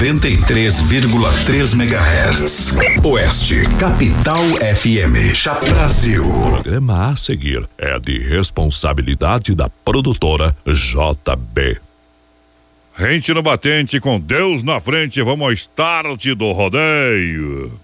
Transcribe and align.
93,3 0.00 1.74
MHz. 1.74 2.74
Oeste, 3.04 3.68
Capital 3.78 4.48
FM, 4.48 5.12
Brasil. 5.74 6.26
O 6.26 6.52
programa 6.52 7.10
a 7.10 7.16
seguir 7.16 7.68
é 7.76 8.00
de 8.00 8.18
responsabilidade 8.18 9.54
da 9.54 9.68
produtora 9.68 10.56
JB. 10.66 11.78
Rente 12.94 13.34
no 13.34 13.42
batente, 13.42 14.00
com 14.00 14.18
Deus 14.18 14.62
na 14.62 14.80
frente, 14.80 15.20
vamos 15.20 15.44
ao 15.44 15.52
start 15.52 16.24
do 16.34 16.50
rodeio. 16.52 17.78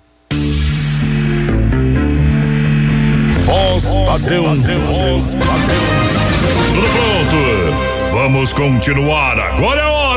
Voz 3.45 3.93
padrão, 4.07 4.55
voz 4.55 5.35
padrão. 5.35 5.77
Tudo 6.75 6.89
pronto? 6.89 8.11
Vamos 8.11 8.55
continuar. 8.55 9.39
Agora 9.39 9.81
é 9.83 9.85
hora! 9.85 10.16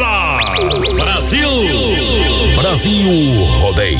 Brasil! 2.59 3.45
Rodeio. 3.61 3.97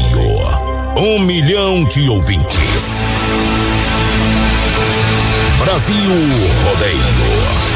Um 0.98 1.18
milhão 1.18 1.86
de 1.86 2.10
ouvintes. 2.10 3.02
Brasil 5.64 6.12
Rodeio 6.66 7.70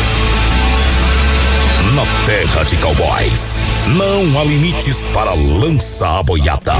na 1.96 2.04
terra 2.26 2.66
de 2.66 2.76
cowboys. 2.78 3.58
Não 3.96 4.38
há 4.38 4.44
limites 4.44 5.06
para 5.14 5.34
lançar 5.34 6.20
a 6.20 6.24
boiada. 6.24 6.76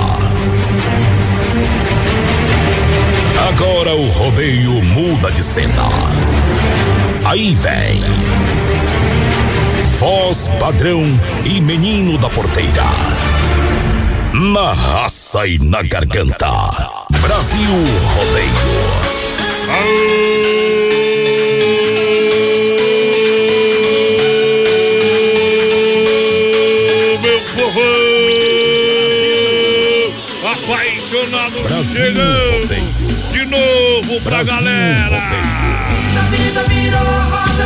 Agora 3.48 3.96
o 3.96 4.08
rodeio 4.10 4.84
muda 4.84 5.32
de 5.32 5.42
cena. 5.42 5.90
Aí 7.24 7.56
vem. 7.56 8.02
Voz 9.98 10.50
padrão 10.60 11.04
e 11.46 11.62
menino 11.62 12.18
da 12.18 12.30
porteira. 12.30 13.23
Na 14.34 14.74
raça 14.74 15.46
e 15.48 15.60
na 15.60 15.84
garganta. 15.84 16.50
Brasil 17.22 17.70
Rodeio. 18.16 18.54
Aô! 19.70 20.24
Brasil 31.64 31.84
chegando 31.84 32.68
de 33.32 33.46
novo 33.46 34.22
pra 34.22 34.44
Brasil 34.44 34.54
galera. 34.56 35.18
A 36.18 36.26
vida 36.26 36.64
virou, 36.64 37.02
roda 37.02 37.23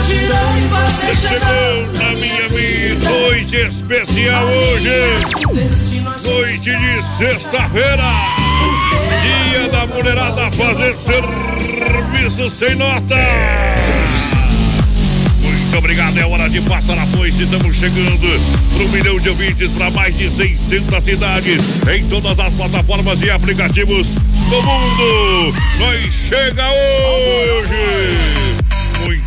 girou 0.07 0.57
e 0.57 0.67
você 0.67 1.27
chegou 1.27 1.93
na 1.99 2.11
minha 2.15 2.47
vida. 2.47 3.09
Noite 3.09 3.55
especial 3.57 4.45
hoje. 4.45 4.89
Noite 6.23 6.75
de 6.75 7.01
sexta-feira. 7.17 8.13
Dia 9.21 9.69
da 9.69 9.85
mulherada 9.85 10.51
fazer 10.51 10.95
serviço 10.95 12.49
sem 12.49 12.75
nota. 12.75 13.15
Muito 15.41 15.77
obrigado, 15.77 16.17
é 16.17 16.25
hora 16.25 16.49
de 16.49 16.61
passar 16.61 16.97
a 16.97 17.05
foice. 17.07 17.43
Estamos 17.43 17.75
chegando 17.75 18.39
para 18.73 18.85
um 18.85 18.89
milhão 18.89 19.19
de 19.19 19.29
ouvintes 19.29 19.69
para 19.71 19.91
mais 19.91 20.17
de 20.17 20.29
600 20.29 21.03
cidades 21.03 21.87
em 21.87 22.07
todas 22.07 22.39
as 22.39 22.53
plataformas 22.53 23.21
e 23.21 23.29
aplicativos 23.29 24.07
do 24.07 24.61
mundo. 24.61 25.53
Nós 25.77 26.13
chega 26.29 26.65
hoje. 26.69 28.56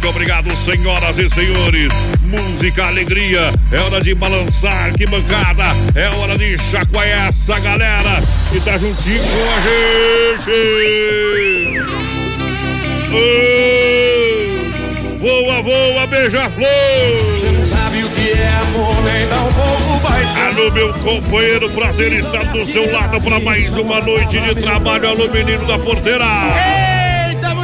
Muito 0.01 0.17
obrigado, 0.17 0.51
senhoras 0.57 1.19
e 1.19 1.29
senhores. 1.29 1.93
Música, 2.23 2.87
alegria. 2.87 3.53
É 3.71 3.79
hora 3.81 4.01
de 4.01 4.15
balançar, 4.15 4.95
que 4.95 5.05
bancada. 5.05 5.77
É 5.95 6.09
hora 6.17 6.39
de 6.39 6.57
chacoalhar 6.71 7.29
essa 7.29 7.61
galera 7.61 8.23
que 8.51 8.59
tá 8.61 8.79
juntinho 8.79 9.23
com 9.23 9.51
a 9.51 9.61
gente. 10.39 11.81
Oh, 13.13 15.19
voa, 15.19 15.61
voa, 15.63 16.07
beija-flor. 16.07 16.71
Você 17.39 17.51
não 17.51 17.67
sabe 17.67 18.03
o 18.03 18.09
que 18.09 18.31
é 18.31 18.49
amor, 18.49 19.03
nem 19.03 19.27
um 19.27 19.53
pouco 19.53 19.99
vai 19.99 20.25
Alô, 20.47 20.73
meu 20.73 20.95
companheiro, 20.95 21.69
prazer 21.73 22.15
estar 22.15 22.45
do 22.45 22.65
seu 22.65 22.91
lado 22.91 23.21
para 23.21 23.39
mais 23.39 23.77
uma 23.77 24.01
noite 24.01 24.41
de 24.41 24.55
trabalho. 24.63 25.11
Alô, 25.11 25.29
menino 25.29 25.67
da 25.67 25.79
porteira. 25.79 26.25
Ei, 26.25 26.80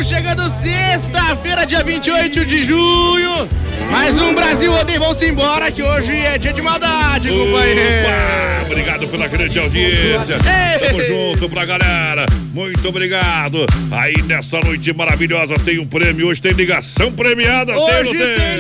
estamos 0.07 0.09
chegando 0.09 0.49
sexta-feira, 0.51 1.67
dia 1.67 1.83
28 1.83 2.47
de 2.47 2.63
junho. 2.63 3.49
Mais 3.91 4.17
um 4.17 4.35
Brasil 4.35 4.73
Odeio, 4.73 5.01
vamos 5.01 5.21
embora 5.21 5.71
que 5.71 5.83
hoje 5.83 6.13
é 6.13 6.39
dia 6.39 6.53
de 6.53 6.63
maldade, 6.63 7.31
Opa, 7.31 7.45
companheiro. 7.45 8.07
Obrigado 8.65 9.09
pela 9.09 9.29
grande 9.29 9.59
audiência. 9.59 10.35
Ei. 10.35 10.89
Tamo 10.89 11.03
junto 11.03 11.49
pra 11.49 11.65
galera. 11.65 12.27
Muito 12.53 12.89
obrigado. 12.89 13.67
Aí 13.91 14.15
nessa 14.23 14.61
noite 14.61 14.93
maravilhosa 14.93 15.55
tem 15.55 15.79
um 15.79 15.87
prêmio. 15.87 16.29
Hoje 16.29 16.41
tem 16.41 16.53
ligação 16.53 17.13
premiada. 17.13 17.77
Hoje 17.77 18.13
tem, 18.13 18.19
tem? 18.19 18.37
tem 18.37 18.59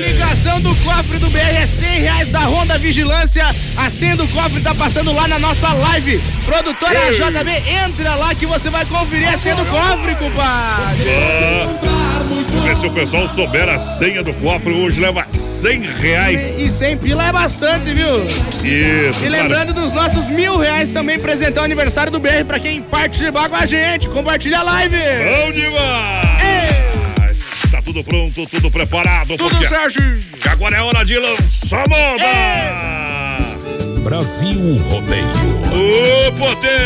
do 0.60 0.74
cofre 0.76 1.18
do 1.18 1.28
BR. 1.28 1.38
É 1.38 1.66
100 1.66 2.00
reais 2.00 2.30
da 2.30 2.40
Ronda 2.40 2.78
Vigilância. 2.78 3.44
A 3.76 3.90
senha 3.90 4.16
do 4.16 4.26
cofre 4.28 4.60
tá 4.60 4.74
passando 4.74 5.12
lá 5.12 5.26
na 5.26 5.38
nossa 5.38 5.72
live. 5.72 6.20
Produtora 6.44 7.10
Ei. 7.10 7.14
JB, 7.14 7.70
entra 7.84 8.14
lá 8.14 8.34
que 8.34 8.46
você 8.46 8.70
vai 8.70 8.84
conferir 8.86 9.28
a 9.28 9.36
senha 9.36 9.56
do 9.56 9.64
cofre, 9.66 10.14
compadre. 10.14 11.10
Ah, 11.82 12.24
vamos 12.28 12.64
ver 12.64 12.76
se 12.76 12.86
o 12.86 12.90
pessoal 12.90 13.28
souber 13.28 13.68
a 13.68 13.78
senha 13.78 14.22
do 14.22 14.32
cofre. 14.34 14.72
Hoje 14.72 15.00
leva 15.00 15.26
100 15.32 15.80
reais. 15.98 16.40
E 16.58 16.70
100 16.70 16.98
pila 16.98 17.26
é 17.26 17.32
bastante, 17.32 17.92
viu? 17.92 18.24
Isso. 18.24 19.24
E 19.24 19.28
lembrando 19.28 19.74
cara. 19.74 19.86
dos 19.86 19.92
nossos 19.92 20.26
mil 20.28 20.56
reais 20.56 20.90
também, 20.90 21.18
presentão 21.18 21.64
aniversário 21.64 22.12
do 22.12 22.20
BR 22.20 22.44
pra 22.46 22.58
quem 22.60 22.80
participar 22.82 23.48
com 23.48 23.56
a 23.56 23.66
gente. 23.66 24.08
Compartilha 24.08 24.60
a 24.60 24.62
live. 24.62 24.96
Bom 24.96 25.52
demais. 25.52 26.45
Tudo 27.96 28.04
pronto, 28.04 28.46
tudo 28.46 28.70
preparado. 28.70 29.38
Tudo 29.38 29.56
certo. 29.66 30.02
E 30.02 30.48
agora 30.50 30.76
é 30.76 30.82
hora 30.82 31.02
de 31.02 31.18
lançar 31.18 31.88
moda. 31.88 32.22
Ei. 32.22 34.00
Brasil 34.02 34.76
Rodeio. 34.90 35.24
Ô, 35.72 36.32
potência. 36.32 36.76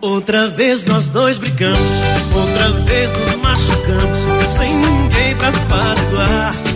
Outra 0.00 0.48
vez 0.48 0.84
nós 0.86 1.08
dois 1.08 1.38
brigamos, 1.38 1.78
outra 2.34 2.70
vez 2.82 3.12
nos 3.12 3.34
machucamos, 3.36 4.18
sem 4.50 4.74
ninguém 4.76 5.36
pra 5.36 5.48
apaziguar. 5.48 6.67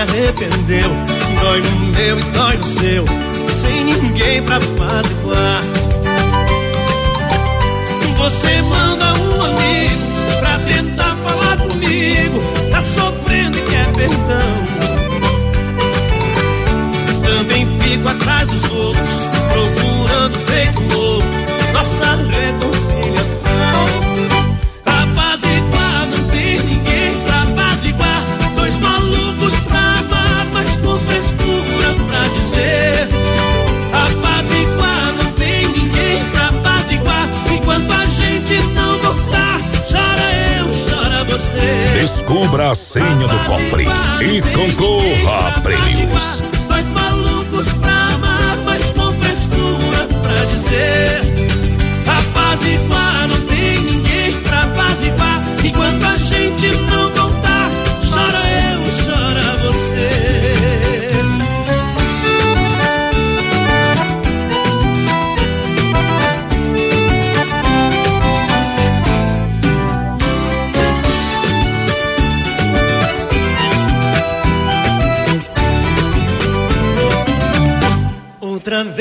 Arrependeu, 0.00 0.90
dói 1.40 1.60
no 1.60 1.80
meu 1.94 2.18
e 2.18 2.22
dói 2.22 2.56
no 2.56 2.64
seu, 2.64 3.04
sem 3.60 3.84
ninguém 3.84 4.42
pra 4.42 4.56
apaziguar. 4.56 5.62
Você 8.16 8.62
manda 8.62 9.12
um 9.14 9.42
amigo 9.42 10.02
pra 10.40 10.58
tentar 10.60 11.16
falar 11.16 11.56
comigo, 11.56 12.40
tá 12.70 12.82
sofrendo 12.82 13.58
e 13.58 13.62
quer 13.62 13.86
perdão. 13.92 14.60
Também 17.22 17.66
fico 17.80 18.08
atrás 18.08 18.48
dos 18.48 18.70
outros, 18.72 19.29
você. 41.50 42.00
Descubra 42.00 42.70
a 42.70 42.74
senha 42.74 43.26
do 43.26 43.38
cofre 43.46 43.86
e 44.20 44.40
concorra 44.52 45.48
a 45.48 45.60
prêmios. 45.60 46.42
Dois 46.68 46.86
malucos 46.88 47.68
pra 47.82 48.10
você. 50.60 51.20
Apaziguar, 52.06 53.28
não 53.28 53.40
tem 53.46 53.78
ninguém 53.80 54.32
pra 54.42 54.62
apaziguar. 54.62 55.42
Enquanto 55.64 56.04
a 56.04 56.16
gente 56.18 56.76
não 56.90 57.09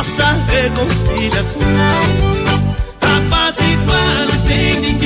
nossa 0.00 0.32
reconciliação. 0.48 1.60
Apaziguar, 3.02 4.26
não 4.32 4.46
tem 4.46 4.80
ninguém 4.80 4.99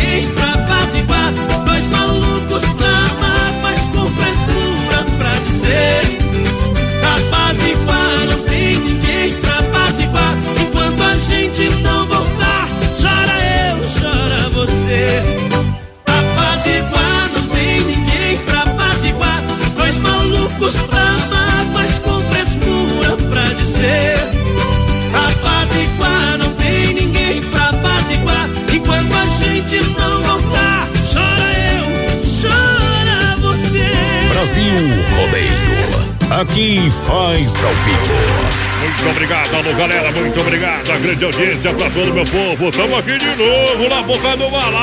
Rodeio. 34.75 36.41
Aqui 36.41 36.91
faz 37.07 37.65
ao 37.65 37.75
vivo. 37.85 38.65
Muito 38.81 39.11
obrigado, 39.11 39.55
alô 39.55 39.73
galera, 39.75 40.11
muito 40.11 40.41
obrigado. 40.41 40.91
A 40.91 40.99
grande 40.99 41.25
audiência 41.25 41.73
pra 41.73 41.89
todo 41.91 42.13
meu 42.13 42.25
povo. 42.25 42.73
Tamo 42.73 42.97
aqui 42.97 43.17
de 43.19 43.27
novo 43.37 43.89
na 43.89 44.03
boca 44.03 44.37
do 44.37 44.51
balaio. 44.51 44.75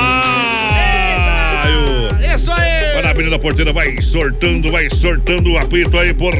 Isso 2.36 2.52
aí! 2.52 2.94
Vai 2.94 3.02
na 3.02 3.10
Avenida 3.10 3.38
Porteira, 3.38 3.74
vai 3.74 3.96
sortando, 4.02 4.72
vai 4.72 4.90
sortando 4.90 5.52
o 5.52 5.58
apito 5.58 5.98
aí 5.98 6.14
por 6.14 6.34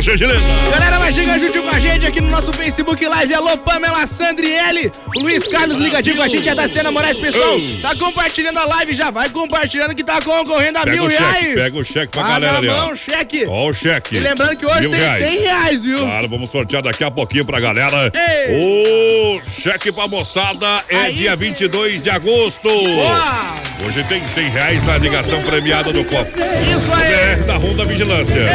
gentileza. 0.00 0.44
Galera, 0.70 0.98
vai 0.98 1.12
chegar 1.12 1.38
junto 1.38 1.62
a 1.76 1.78
gente 1.78 2.06
aqui 2.06 2.20
no 2.22 2.30
nosso 2.30 2.52
Facebook 2.54 3.04
Live. 3.06 3.34
Alô, 3.34 3.56
Pamela 3.58 4.06
Sandriele. 4.06 4.90
O 5.14 5.20
Luiz 5.20 5.46
Carlos 5.46 5.76
ligadinho 5.76 6.16
com 6.16 6.22
a 6.22 6.28
gente, 6.28 6.48
é 6.48 6.54
da 6.54 6.66
Cena 6.68 6.90
Moraes. 6.90 7.18
Pessoal, 7.18 7.56
tá 7.82 7.94
compartilhando 7.94 8.58
a 8.58 8.64
live, 8.64 8.94
já 8.94 9.10
vai 9.10 9.28
compartilhando 9.28 9.94
que 9.94 10.02
tá 10.02 10.18
concorrendo 10.22 10.78
a 10.78 10.82
Pega 10.84 10.92
mil 10.96 11.04
o 11.04 11.10
cheque, 11.10 11.22
reais. 11.22 11.54
pega 11.54 11.78
o 11.78 11.84
cheque 11.84 12.08
pra 12.12 12.22
Ah, 12.24 12.28
galera 12.28 12.52
na 12.52 12.58
ali, 12.58 12.68
ó. 12.68 12.76
mão, 12.86 12.96
cheque. 12.96 13.44
Ó 13.46 13.68
o 13.68 13.74
cheque. 13.74 14.16
E 14.16 14.20
lembrando 14.20 14.56
que 14.56 14.64
hoje 14.64 14.80
Mil 14.88 14.90
tem 14.92 15.00
reais. 15.00 15.22
100 15.22 15.38
reais, 15.40 15.82
viu? 15.82 15.98
Claro, 15.98 16.28
vamos 16.28 16.48
sortear 16.50 16.82
daqui 16.82 17.04
a 17.04 17.10
pouquinho 17.10 17.44
pra 17.44 17.60
galera. 17.60 18.10
Ei. 18.14 18.56
O 18.58 19.40
cheque 19.50 19.92
pra 19.92 20.06
moçada 20.06 20.82
é 20.88 20.96
Aí 20.96 21.14
dia 21.14 21.32
sim. 21.32 21.36
22 21.44 22.02
de 22.02 22.08
agosto. 22.10 22.68
Boa! 22.68 23.54
Hoje 23.86 24.02
tem 24.04 24.26
100 24.26 24.48
reais 24.48 24.84
na 24.86 24.96
ligação 24.96 25.42
premiada 25.42 25.92
do 25.92 26.02
cofre. 26.04 26.40
Isso 26.42 26.90
aí! 26.94 27.36
BR 27.36 27.42
da 27.44 27.56
Ronda 27.56 27.84
Vigilância. 27.84 28.46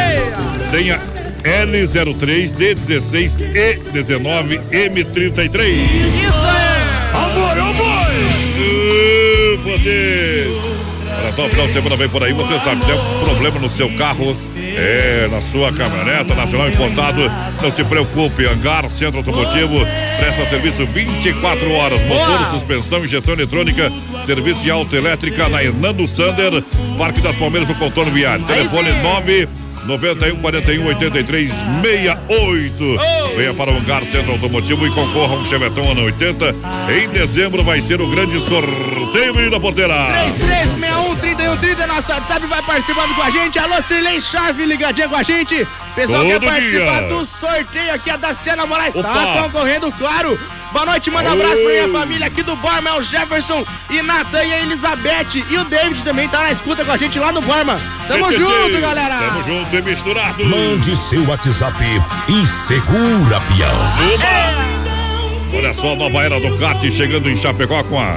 Senha 0.72 1.00
L03, 1.44 2.54
D16 2.54 3.40
e 3.56 3.92
19 3.92 4.60
M33. 4.72 5.58
Isso 5.58 6.34
aí! 6.46 6.72
Amor, 7.14 7.60
amor! 7.60 8.02
poder! 9.64 10.48
Olha 11.22 11.32
só, 11.34 11.46
o 11.46 11.50
final 11.50 11.68
de 11.68 11.74
semana 11.74 11.96
vem 11.96 12.10
por 12.10 12.24
aí, 12.24 12.34
você 12.34 12.60
sabe, 12.60 12.86
tem 12.86 12.96
um 12.96 13.26
problema 13.26 13.60
no 13.60 13.70
seu 13.70 13.90
carro, 13.96 14.36
é, 14.58 15.28
na 15.30 15.42
sua 15.42 15.72
caminhoneta, 15.72 16.34
nacional 16.34 16.70
importado, 16.70 17.22
não 17.62 17.72
se 17.72 17.84
preocupe, 17.84 18.46
Hangar 18.46 18.90
Centro 18.90 19.18
Automotivo 19.20 19.80
presta 20.20 20.50
serviço 20.50 20.86
24 20.86 21.72
horas, 21.74 22.02
motor, 22.04 22.50
suspensão, 22.52 23.04
injeção 23.04 23.34
eletrônica, 23.34 23.92
serviço 24.26 24.62
de 24.62 24.72
autoelétrica 24.72 25.50
na 25.50 25.64
Hernando 25.64 26.08
Sander, 26.08 26.64
Parque 26.98 27.22
das 27.22 27.36
Palmeiras, 27.36 27.68
no 27.68 27.76
contorno 27.76 28.12
viário. 28.12 28.46
Telefone 28.46 28.92
sim. 28.92 29.02
9 29.02 29.48
91 29.92 30.38
41 30.38 30.86
83 30.88 31.52
68. 31.84 33.00
Venha 33.36 33.54
para 33.54 33.72
o 33.72 33.78
Hangar 33.78 34.04
Centro 34.06 34.32
Automotivo 34.34 34.86
e 34.88 34.92
concorra 34.92 35.36
a 35.36 35.38
um 35.40 35.46
Chevetão 35.46 35.92
ano 35.92 36.04
80. 36.06 36.56
Em 36.98 37.10
dezembro 37.10 37.64
vai 37.64 37.82
ser 37.82 38.02
o 38.02 38.08
grande 38.10 38.40
sorteio, 38.42 39.36
menina 39.36 39.60
porteira. 39.60 39.94
3361-3130, 41.20 41.88
nosso 41.88 42.12
WhatsApp 42.12 42.46
vai 42.48 42.62
participando 42.62 43.16
com 43.16 43.22
a 43.22 43.30
gente. 43.30 43.60
Alô, 43.60 43.82
Silene 43.82 44.22
Chave, 44.22 44.66
ligadinha 44.66 45.10
com 45.10 45.16
a 45.16 45.24
gente. 45.24 45.68
Pessoal 45.96 46.24
quer 46.26 46.40
Todo 46.40 46.46
participar 46.46 47.00
dia. 47.00 47.08
do 47.10 47.26
sorteio 47.26 47.94
aqui, 47.94 48.10
a 48.10 48.18
Daciana 48.18 48.66
Moraes 48.66 48.96
Opa. 48.96 49.10
tá 49.10 49.44
concorrendo, 49.44 49.92
claro. 49.94 50.40
Boa 50.72 50.86
noite, 50.86 51.12
manda 51.12 51.30
um 51.30 51.34
abraço 51.34 51.58
pra 51.58 51.66
minha 51.72 51.90
família 51.90 52.28
aqui 52.28 52.42
do 52.44 52.56
Borma, 52.56 52.90
é 52.90 52.94
o 52.94 53.02
Jefferson 53.04 53.66
e 53.90 54.02
Natan 54.02 54.44
e 54.44 54.54
a 54.54 54.62
Elizabeth. 54.62 55.44
E 55.50 55.58
o 55.58 55.66
David 55.66 56.02
também 56.04 56.30
tá 56.30 56.44
na 56.44 56.52
escuta 56.52 56.86
com 56.86 56.92
a 56.92 56.98
gente 56.98 57.20
lá 57.20 57.32
no 57.32 57.42
Borma. 57.42 57.80
Tamo 58.08 58.30
Tchê, 58.30 58.38
junto, 58.38 58.70
tchê. 58.70 58.80
galera. 58.80 59.18
Tamo 59.20 59.44
junto 59.44 59.76
e 59.76 59.82
misturado. 59.82 60.46
Mande 60.46 60.96
seu 60.96 61.28
WhatsApp 61.28 61.84
e 62.30 62.48
segura, 62.48 63.42
peão. 63.42 64.14
Oba! 64.14 65.58
Olha 65.58 65.74
só 65.74 65.92
a 65.92 65.96
nova 65.98 66.24
era 66.24 66.40
do 66.40 66.58
kart 66.58 66.82
chegando 66.92 67.30
em 67.30 67.36
Chapecó 67.36 67.84
com 67.84 68.00
a, 68.00 68.16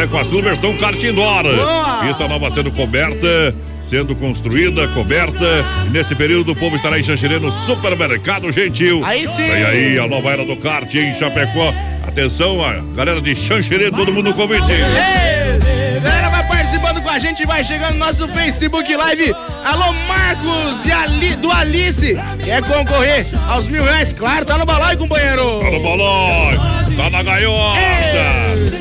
é, 0.00 0.06
com 0.06 0.18
a 0.18 0.24
Silverstone 0.24 0.78
Kart 0.78 1.02
Indoor. 1.02 1.42
Boa! 1.42 2.04
Pista 2.06 2.28
nova 2.28 2.48
sendo 2.50 2.70
coberta, 2.70 3.54
sendo 3.92 4.16
construída, 4.16 4.88
coberta. 4.88 5.44
E 5.86 5.90
nesse 5.90 6.14
período 6.14 6.52
o 6.52 6.56
povo 6.56 6.76
estará 6.76 6.98
em 6.98 7.04
Xanxerê 7.04 7.38
no 7.38 7.50
Supermercado 7.50 8.50
Gentil. 8.50 9.02
Aí 9.04 9.26
sim. 9.26 9.46
Vem 9.46 9.64
aí 9.64 9.98
a 9.98 10.08
nova 10.08 10.30
era 10.30 10.46
do 10.46 10.56
kart 10.56 10.94
em 10.94 11.14
Chapecó. 11.14 11.74
Atenção, 12.02 12.64
a 12.64 12.72
galera 12.96 13.20
de 13.20 13.36
Xanxerê, 13.36 13.90
todo 13.90 14.10
mundo 14.10 14.30
no 14.30 14.34
convite. 14.34 14.72
Ei, 14.72 16.00
galera 16.00 16.30
vai 16.30 16.48
participando 16.48 17.02
com 17.02 17.10
a 17.10 17.18
gente, 17.18 17.44
vai 17.44 17.62
chegando 17.62 17.92
no 17.92 17.98
nosso 17.98 18.26
Facebook 18.28 18.96
Live. 18.96 19.34
Alô, 19.62 19.92
Marcos 19.92 20.86
e 20.86 20.90
Ali, 20.90 21.36
do 21.36 21.52
Alice. 21.52 22.16
Quer 22.42 22.62
concorrer 22.62 23.26
aos 23.46 23.66
mil 23.66 23.84
reais? 23.84 24.10
Claro, 24.14 24.46
tá 24.46 24.56
no 24.56 24.64
balaio, 24.64 24.96
companheiro. 24.96 25.60
Tá 25.60 25.70
no 25.70 25.82
balão, 25.82 26.96
tá 26.96 27.10
na 27.10 27.22
gaiota. 27.22 27.78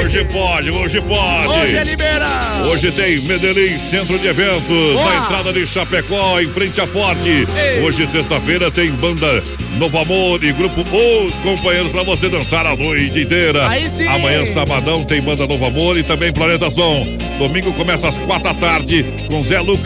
Hoje 0.00 0.24
pode, 0.26 0.70
hoje 0.70 1.00
pode. 1.00 1.48
Hoje 1.48 1.76
é 1.76 1.84
liberado. 1.84 2.68
Hoje 2.68 2.92
tem 2.92 3.20
Medellín 3.20 3.78
Centro 3.78 4.18
de 4.18 4.26
Eventos, 4.26 4.68
Boa. 4.68 5.14
na 5.14 5.24
entrada 5.24 5.52
de 5.52 5.66
Chapecó, 5.66 6.38
em 6.40 6.50
frente 6.52 6.80
à 6.80 6.86
Forte. 6.86 7.28
Ei. 7.28 7.80
Hoje, 7.82 8.06
sexta-feira, 8.06 8.70
tem 8.70 8.90
banda 8.90 9.42
Novo 9.78 9.98
Amor 9.98 10.42
e 10.44 10.52
grupo 10.52 10.80
Os 10.82 11.38
Companheiros 11.40 11.90
pra 11.90 12.02
você 12.02 12.28
dançar 12.28 12.66
a 12.66 12.76
noite 12.76 13.20
inteira. 13.20 13.68
Aí 13.68 13.88
sim. 13.90 14.06
Amanhã, 14.06 14.44
sabadão, 14.46 15.04
tem 15.04 15.20
banda 15.20 15.46
Novo 15.46 15.64
Amor 15.64 15.98
e 15.98 16.02
também 16.02 16.32
Planeta 16.32 16.70
Som. 16.70 17.06
Domingo 17.38 17.72
começa 17.74 18.08
às 18.08 18.18
quatro 18.18 18.44
da 18.44 18.54
tarde 18.54 19.04
com 19.28 19.42
Zé 19.42 19.60
Lucas. 19.60 19.77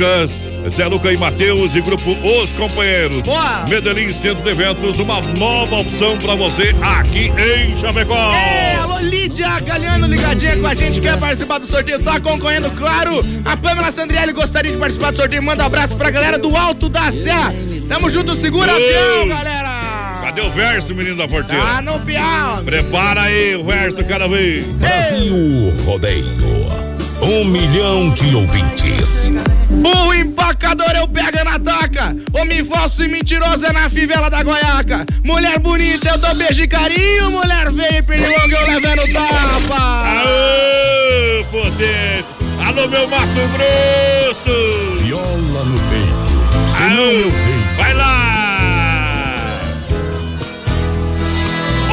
Zé 0.68 0.87
Lucas 0.87 1.12
e 1.12 1.16
Matheus 1.16 1.75
e 1.75 1.80
grupo 1.80 2.12
Os 2.12 2.52
Companheiros. 2.52 3.25
Boa. 3.25 3.66
Medellín 3.68 4.12
Centro 4.12 4.42
de 4.42 4.50
Eventos, 4.50 4.99
uma 4.99 5.20
nova 5.20 5.76
opção 5.76 6.16
pra 6.18 6.34
você 6.34 6.75
aqui 6.80 7.32
em 7.38 7.76
Chapecó. 7.76 8.32
É, 8.34 8.76
alô 8.76 8.99
Lídia 8.99 9.61
Galiano 9.61 10.06
ligadinha 10.06 10.56
com 10.56 10.66
a 10.66 10.75
gente, 10.75 11.00
quer 11.00 11.18
participar 11.18 11.58
do 11.58 11.66
sorteio, 11.66 12.02
tá 12.02 12.20
concorrendo, 12.20 12.70
claro. 12.70 13.25
A 13.44 13.56
Pamela 13.56 13.90
Sandrielli 13.90 14.32
gostaria 14.32 14.72
de 14.72 14.78
participar 14.78 15.11
do 15.11 15.16
sorteio, 15.16 15.42
manda 15.42 15.62
um 15.62 15.66
abraço 15.66 15.94
pra 15.96 16.11
galera 16.11 16.38
do 16.38 16.56
Alto 16.56 16.88
da 16.88 17.11
Serra. 17.12 17.52
Tamo 17.88 18.08
junto, 18.08 18.34
segura 18.37 18.72
Ei. 18.72 18.96
avião, 18.96 19.28
galera. 19.28 20.20
Cadê 20.22 20.40
o 20.40 20.50
verso, 20.50 20.94
menino 20.94 21.16
da 21.16 21.28
porteira? 21.28 21.62
Tá 21.62 21.82
no 21.82 21.99
piau. 22.00 22.62
Prepara 22.64 23.22
aí 23.22 23.56
o 23.56 23.64
verso 23.64 24.04
cada 24.04 24.28
vez. 24.28 24.64
Brasil 24.64 25.75
Rodeio. 25.84 26.91
Um 27.22 27.44
milhão 27.44 28.10
de 28.10 28.34
ouvintes. 28.34 29.30
O 29.70 30.12
empacador 30.12 30.90
eu 30.96 31.06
pego 31.06 31.44
na 31.44 31.58
taca. 31.58 32.16
Homem 32.32 32.64
falso 32.64 33.04
e 33.04 33.08
mentiroso 33.08 33.64
é 33.64 33.72
na 33.72 33.88
fivela 33.88 34.28
da 34.28 34.42
Goiaca. 34.42 35.06
Mulher 35.24 35.58
bonita 35.60 36.08
eu 36.10 36.18
dou 36.18 36.34
beijo 36.34 36.62
e 36.62 36.68
carinho. 36.68 37.30
Mulher 37.30 37.72
feia 37.72 37.98
e 37.98 38.02
pernilonga 38.02 38.56
eu 38.56 38.66
levo 38.80 38.96
no 38.96 39.12
tapa. 39.12 40.04
Aô, 40.20 41.44
potência. 41.50 42.32
Alô, 42.66 42.88
meu 42.88 43.08
Mato 43.08 43.40
Grosso. 43.54 44.98
Viola 45.00 45.64
no 45.64 45.78
peito. 45.78 46.72
Senão 46.76 47.02
Aô, 47.04 47.10
eu 47.12 47.30
venho. 47.30 47.76
vai 47.76 47.94
lá. 47.94 49.60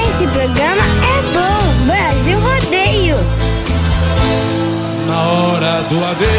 Esse 0.09 0.25
programa 0.27 0.81
é 0.81 1.33
bom. 1.33 1.48
Na 5.19 5.25
hora 5.25 5.83
do 5.89 5.97
adeus, 6.05 6.29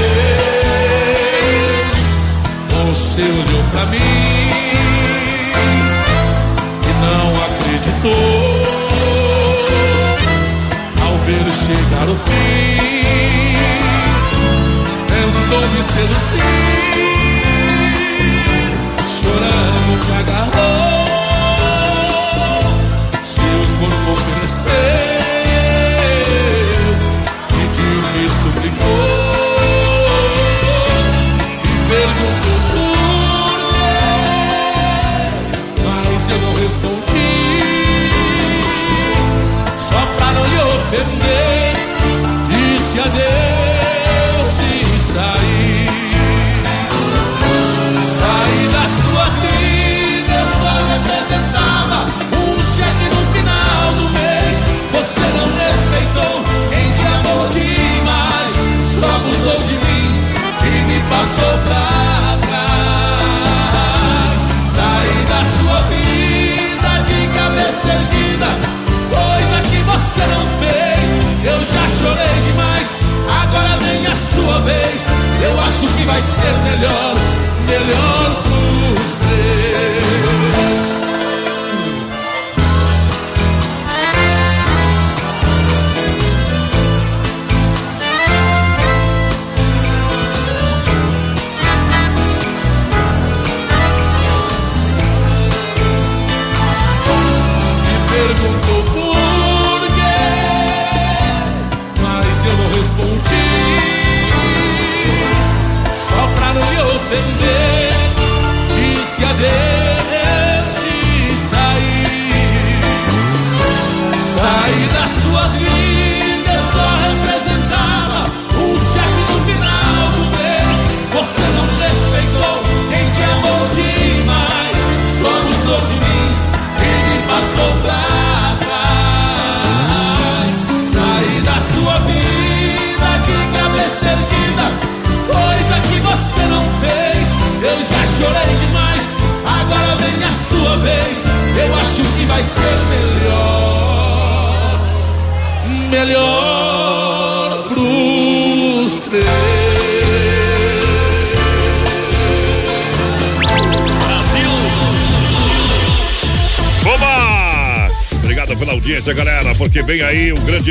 você 2.72 3.20
olhou 3.20 3.62
pra 3.72 3.84
mim 3.86 3.98
e 6.82 6.92
não 7.04 7.28
acreditou 7.44 8.62
ao 11.04 11.14
ver 11.26 11.44
chegar 11.52 12.08
o 12.08 12.16
fim. 12.24 12.80
Tentou 15.08 15.64
me 15.68 15.82
seduzir, 15.82 16.79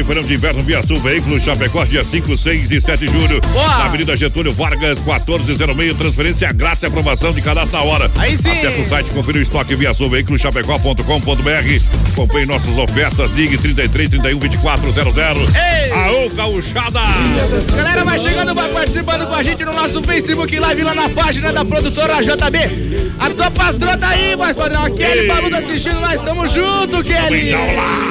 verão 0.09 0.23
de 0.23 0.33
inverno 0.33 0.63
Via 0.63 0.81
Sul 0.81 0.99
Veículos 0.99 1.43
Chapecó, 1.43 1.85
dia 1.85 2.03
5, 2.03 2.35
6 2.35 2.71
e 2.71 2.81
7 2.81 3.05
de 3.05 3.11
julho. 3.11 3.39
Boa! 3.53 3.67
Na 3.67 3.85
Avenida 3.85 4.17
Getúlio 4.17 4.51
Vargas, 4.51 4.97
1406, 4.97 5.97
transferência 5.97 6.51
grátis 6.51 6.81
e 6.81 6.87
aprovação 6.87 7.31
de 7.31 7.39
cadastro 7.43 7.77
na 7.77 7.83
hora. 7.83 8.11
Aí 8.17 8.35
sim! 8.35 8.49
Acesse 8.49 8.81
o 8.81 8.89
site, 8.89 9.11
confira 9.11 9.37
o 9.37 9.41
estoque 9.41 9.75
Via 9.75 9.93
Sul 9.93 10.09
Veículos 10.09 10.41
Chapecó.com.br. 10.41 12.11
Acompanhe 12.11 12.47
nossas 12.47 12.75
ofertas, 12.79 13.29
ligue 13.31 13.55
33 13.59 14.09
31 14.09 14.39
24 14.39 14.91
00. 14.91 15.13
Ei! 15.13 15.91
Aô, 15.91 16.29
gauchada! 16.31 17.01
Galera, 17.77 18.03
vai 18.03 18.17
chegando, 18.17 18.55
vai 18.55 18.69
participando 18.69 19.27
com 19.27 19.35
a 19.35 19.43
gente 19.43 19.63
no 19.63 19.73
nosso 19.73 20.01
Facebook 20.01 20.59
Live 20.59 20.81
lá 20.81 20.95
na 20.95 21.09
página 21.09 21.53
da 21.53 21.63
produtora 21.63 22.15
JB. 22.23 23.11
A 23.19 23.29
tua 23.29 23.51
patroa 23.51 23.95
tá 23.95 24.09
aí, 24.09 24.35
mas 24.35 24.57
padrão. 24.57 24.85
A 24.85 24.89
Kelly 24.89 25.19
Ei. 25.19 25.27
Baluda 25.27 25.59
assistindo, 25.59 26.01
nós 26.01 26.15
estamos 26.15 26.51
juntos, 26.51 27.05
Kelly. 27.05 27.29
Beijão 27.29 27.75
lá 27.75 28.08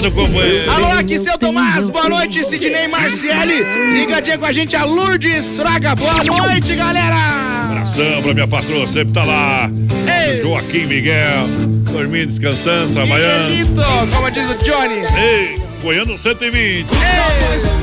do 0.00 0.12
companheiro. 0.12 0.70
Alô, 0.70 0.86
aqui 0.92 1.18
seu 1.18 1.36
Tomás, 1.36 1.88
boa 1.88 2.08
noite, 2.08 2.44
Sidney 2.44 2.86
Marciele. 2.86 3.64
Ligadinha 3.92 4.38
com 4.38 4.44
a 4.44 4.52
gente, 4.52 4.76
a 4.76 4.84
Lourdes 4.84 5.44
Fraga. 5.56 5.94
Boa 5.96 6.14
noite, 6.24 6.74
galera. 6.76 7.16
Abração 7.64 8.22
pra 8.22 8.34
minha 8.34 8.46
patroa, 8.46 8.86
sempre 8.86 9.12
tá 9.12 9.24
lá. 9.24 9.68
Ei. 10.06 10.40
Joaquim 10.40 10.86
Miguel, 10.86 11.48
dormindo, 11.90 12.28
descansando, 12.28 12.92
trabalhando. 12.92 13.50
Miguelito, 13.50 13.82
como 14.14 14.30
diz 14.30 14.48
o 14.50 14.64
Johnny. 14.64 15.02
Ei, 15.18 15.60
Goiano 15.82 16.16
120. 16.16 16.88
Ei. 16.92 17.78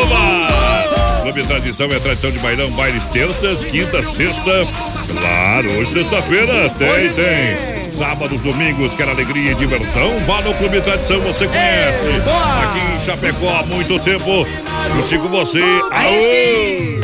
Oba! 0.00 1.22
Clube 1.22 1.42
Tradição 1.46 1.86
é 1.86 1.98
tradição 1.98 2.30
de 2.30 2.38
bailão, 2.38 2.70
bailes 2.70 3.04
terças, 3.06 3.64
quinta, 3.64 4.02
sexta. 4.02 4.66
Claro, 5.20 5.70
hoje 5.72 5.92
sexta-feira 5.92 6.70
tem, 6.78 7.12
tem. 7.12 7.67
Sábados, 7.98 8.40
domingos, 8.42 8.94
quer 8.94 9.08
alegria 9.08 9.50
e 9.50 9.54
diversão? 9.56 10.20
Vá 10.24 10.40
no 10.42 10.54
Clube 10.54 10.80
Tradição, 10.80 11.20
você 11.20 11.48
conhece. 11.48 11.98
Aqui 12.62 12.94
em 12.94 13.04
Chapecó 13.04 13.58
há 13.58 13.62
muito 13.64 13.98
tempo. 13.98 14.46
Eu 14.96 15.02
sigo 15.02 15.26
você. 15.26 15.60
Aô! 15.90 16.97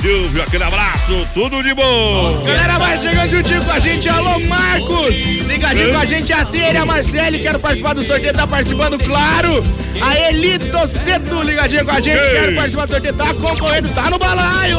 Silvio, 0.00 0.42
aquele 0.42 0.62
abraço, 0.62 1.26
tudo 1.34 1.60
de 1.60 1.74
bom. 1.74 2.42
Galera, 2.44 2.78
vai 2.78 2.96
chegando 2.96 3.30
juntinho 3.30 3.64
com 3.64 3.72
a 3.72 3.78
gente. 3.80 4.08
Alô, 4.08 4.38
Marcos. 4.40 5.16
Ligadinho 5.16 5.92
com 5.92 5.98
a 5.98 6.04
gente, 6.04 6.32
a 6.32 6.44
Tere, 6.44 6.76
a 6.76 6.86
Marcele. 6.86 7.40
Quero 7.40 7.58
participar 7.58 7.94
do 7.94 8.02
sorteio, 8.02 8.32
tá 8.32 8.46
participando, 8.46 8.96
claro. 8.98 9.62
A 10.00 10.16
Elito 10.30 10.86
Ceto, 10.86 11.42
ligadinho 11.42 11.84
com 11.84 11.90
a 11.90 12.00
gente. 12.00 12.16
Ei. 12.16 12.30
Quero 12.30 12.54
participar 12.54 12.86
do 12.86 12.90
sorteio, 12.92 13.14
tá 13.14 13.34
concorrendo, 13.34 13.88
tá 13.88 14.10
no 14.10 14.18
balaio. 14.18 14.78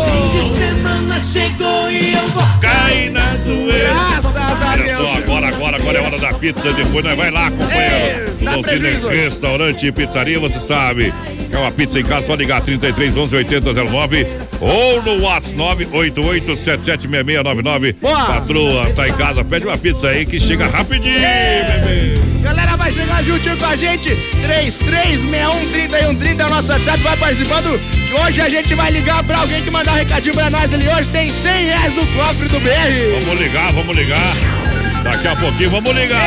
Semana 0.57 1.19
chegou 1.19 1.91
e 1.91 2.13
eu 2.13 2.27
vou 2.29 2.43
Cai 2.61 3.09
na 3.09 3.35
zoeira. 3.43 3.89
Graças 3.89 4.35
a 4.37 4.71
Olha 4.71 4.83
Deus. 4.83 5.09
só, 5.09 5.17
agora, 5.17 5.47
agora, 5.49 5.75
agora 5.77 5.97
é 5.97 6.01
hora 6.01 6.17
da 6.17 6.33
pizza. 6.33 6.71
Depois 6.71 7.03
nós 7.03 7.17
vai 7.17 7.29
lá, 7.29 7.51
companheiro. 7.51 8.35
Ei, 8.39 8.61
prejuízo. 8.61 9.07
Restaurante 9.09 9.85
e 9.85 9.91
Pizzaria, 9.91 10.39
você 10.39 10.59
sabe. 10.59 11.13
Quer 11.49 11.57
uma 11.57 11.71
pizza 11.71 11.99
em 11.99 12.03
casa? 12.03 12.27
Só 12.27 12.35
ligar 12.35 12.61
33 12.61 13.17
11 13.17 13.35
80 13.35 13.73
09 13.73 14.27
ou 14.61 15.01
no 15.01 15.21
WhatsApp 15.23 15.55
988 15.55 16.55
776699. 16.55 17.93
Patroa, 17.93 18.85
tá 18.95 19.07
em 19.07 19.13
casa, 19.13 19.43
pede 19.43 19.65
uma 19.65 19.77
pizza 19.77 20.09
aí 20.09 20.25
que 20.25 20.39
chega 20.39 20.67
rapidinho, 20.67 21.19
bebê. 21.19 22.13
Galera, 22.41 22.75
vai 22.77 22.91
chegar 22.91 23.23
juntinho 23.23 23.57
com 23.57 23.65
a 23.65 23.75
gente. 23.75 24.09
33613130 24.09 26.39
é 26.39 26.45
o 26.45 26.49
nosso 26.49 26.71
WhatsApp. 26.71 26.99
Vai 27.01 27.17
participando. 27.17 27.79
Hoje 28.23 28.41
a 28.41 28.49
gente 28.49 28.73
vai 28.75 28.91
ligar 28.91 29.23
pra 29.23 29.39
alguém 29.39 29.61
que 29.61 29.69
mandar 29.69 29.91
um 29.93 29.95
recadinho 29.95 30.33
pra 30.33 30.49
nós 30.49 30.73
ali. 30.73 30.87
Hoje 30.87 31.09
tem 31.09 31.29
100 31.29 31.65
reais 31.65 31.93
no 31.95 32.05
cofre 32.07 32.47
do 32.47 32.59
BR. 32.59 33.21
Vamos 33.25 33.39
ligar, 33.41 33.71
vamos 33.73 33.95
ligar. 33.95 34.35
Daqui 35.03 35.27
a 35.27 35.35
pouquinho 35.35 35.69
vamos 35.69 35.95
ligar. 35.95 36.21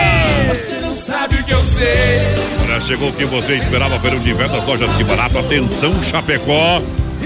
Você 0.49 0.81
não 0.81 0.95
sabe 0.95 1.37
o 1.37 1.45
que 1.45 1.53
eu 1.53 1.63
sei. 1.63 2.21
Olha, 2.73 2.81
chegou 2.81 3.11
o 3.11 3.13
que 3.13 3.27
você 3.27 3.57
esperava, 3.57 3.99
verão 3.99 4.19
de 4.19 4.31
inverno 4.31 4.57
das 4.57 4.67
lojas 4.67 4.91
que 4.95 5.05
barato. 5.05 5.39
Atenção, 5.39 6.03
Chapecó. 6.03 6.81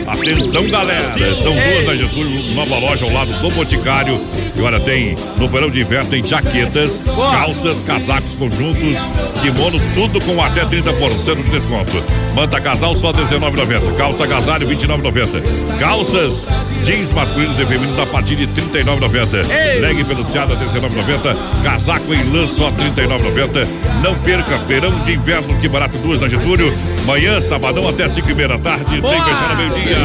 Atenção, 0.05 0.69
galera. 0.69 1.07
São 1.41 1.55
duas 1.55 1.87
na 1.87 1.95
Getúlio, 1.95 2.53
nova 2.53 2.77
loja 2.79 3.05
ao 3.05 3.13
lado 3.13 3.33
do 3.41 3.51
Boticário. 3.51 4.21
E 4.57 4.61
olha, 4.61 4.81
tem 4.81 5.17
no 5.37 5.47
verão 5.47 5.71
de 5.71 5.83
inverno 5.83 6.11
tem 6.11 6.25
jaquetas, 6.25 7.01
calças, 7.05 7.79
casacos, 7.87 8.35
conjuntos, 8.37 8.99
kimono, 9.41 9.81
tudo 9.95 10.21
com 10.25 10.43
até 10.43 10.65
30% 10.65 11.37
de 11.37 11.51
desconto. 11.51 12.03
Manta 12.35 12.61
casal 12.61 12.93
só 12.97 13.13
R$19,90. 13.13 13.97
Calça 13.97 14.25
agasalho 14.25 14.67
R$29,90. 14.67 15.79
Calças 15.79 16.45
jeans 16.83 17.13
masculinos 17.13 17.59
e 17.59 17.67
femininos 17.67 17.99
a 17.99 18.07
partir 18.07 18.37
de 18.37 18.45
R$39,90. 18.45 19.81
Leg 19.81 20.05
peluciado 20.05 20.55
a 20.55 20.57
R$19,90. 20.57 21.63
Casaco 21.63 22.15
em 22.15 22.23
lã 22.31 22.47
só 22.47 22.71
R$39,90. 22.71 23.67
Não 24.03 24.15
perca, 24.17 24.57
verão 24.59 24.91
de 25.05 25.15
inverno, 25.15 25.59
que 25.61 25.69
barato, 25.69 25.99
duas 25.99 26.21
na 26.21 26.29
Getúlio. 26.29 26.73
Manhã, 27.07 27.41
sabadão 27.41 27.89
até 27.89 28.09
5 28.09 28.31
e 28.31 28.35
meia 28.35 28.49
da 28.49 28.59
tarde, 28.59 29.01
sem 29.01 29.11
fechar 29.11 29.57
no 29.57 29.57
meio-dia. 29.57 29.97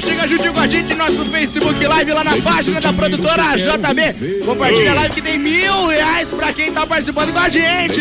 Chegar 0.00 0.26
juntinho 0.26 0.52
com 0.52 0.60
a 0.60 0.66
gente 0.66 0.92
no 0.92 0.98
nosso 0.98 1.24
Facebook 1.26 1.86
Live 1.86 2.12
lá 2.12 2.24
na 2.24 2.36
página 2.38 2.80
da 2.80 2.92
produtora 2.92 3.56
JB. 3.56 4.44
Compartilha 4.44 4.92
a 4.92 4.94
live 4.94 5.14
que 5.14 5.22
tem 5.22 5.38
mil 5.38 5.86
reais 5.88 6.28
pra 6.30 6.52
quem 6.52 6.72
tá 6.72 6.86
participando 6.86 7.32
com 7.32 7.38
a 7.38 7.48
gente. 7.48 8.00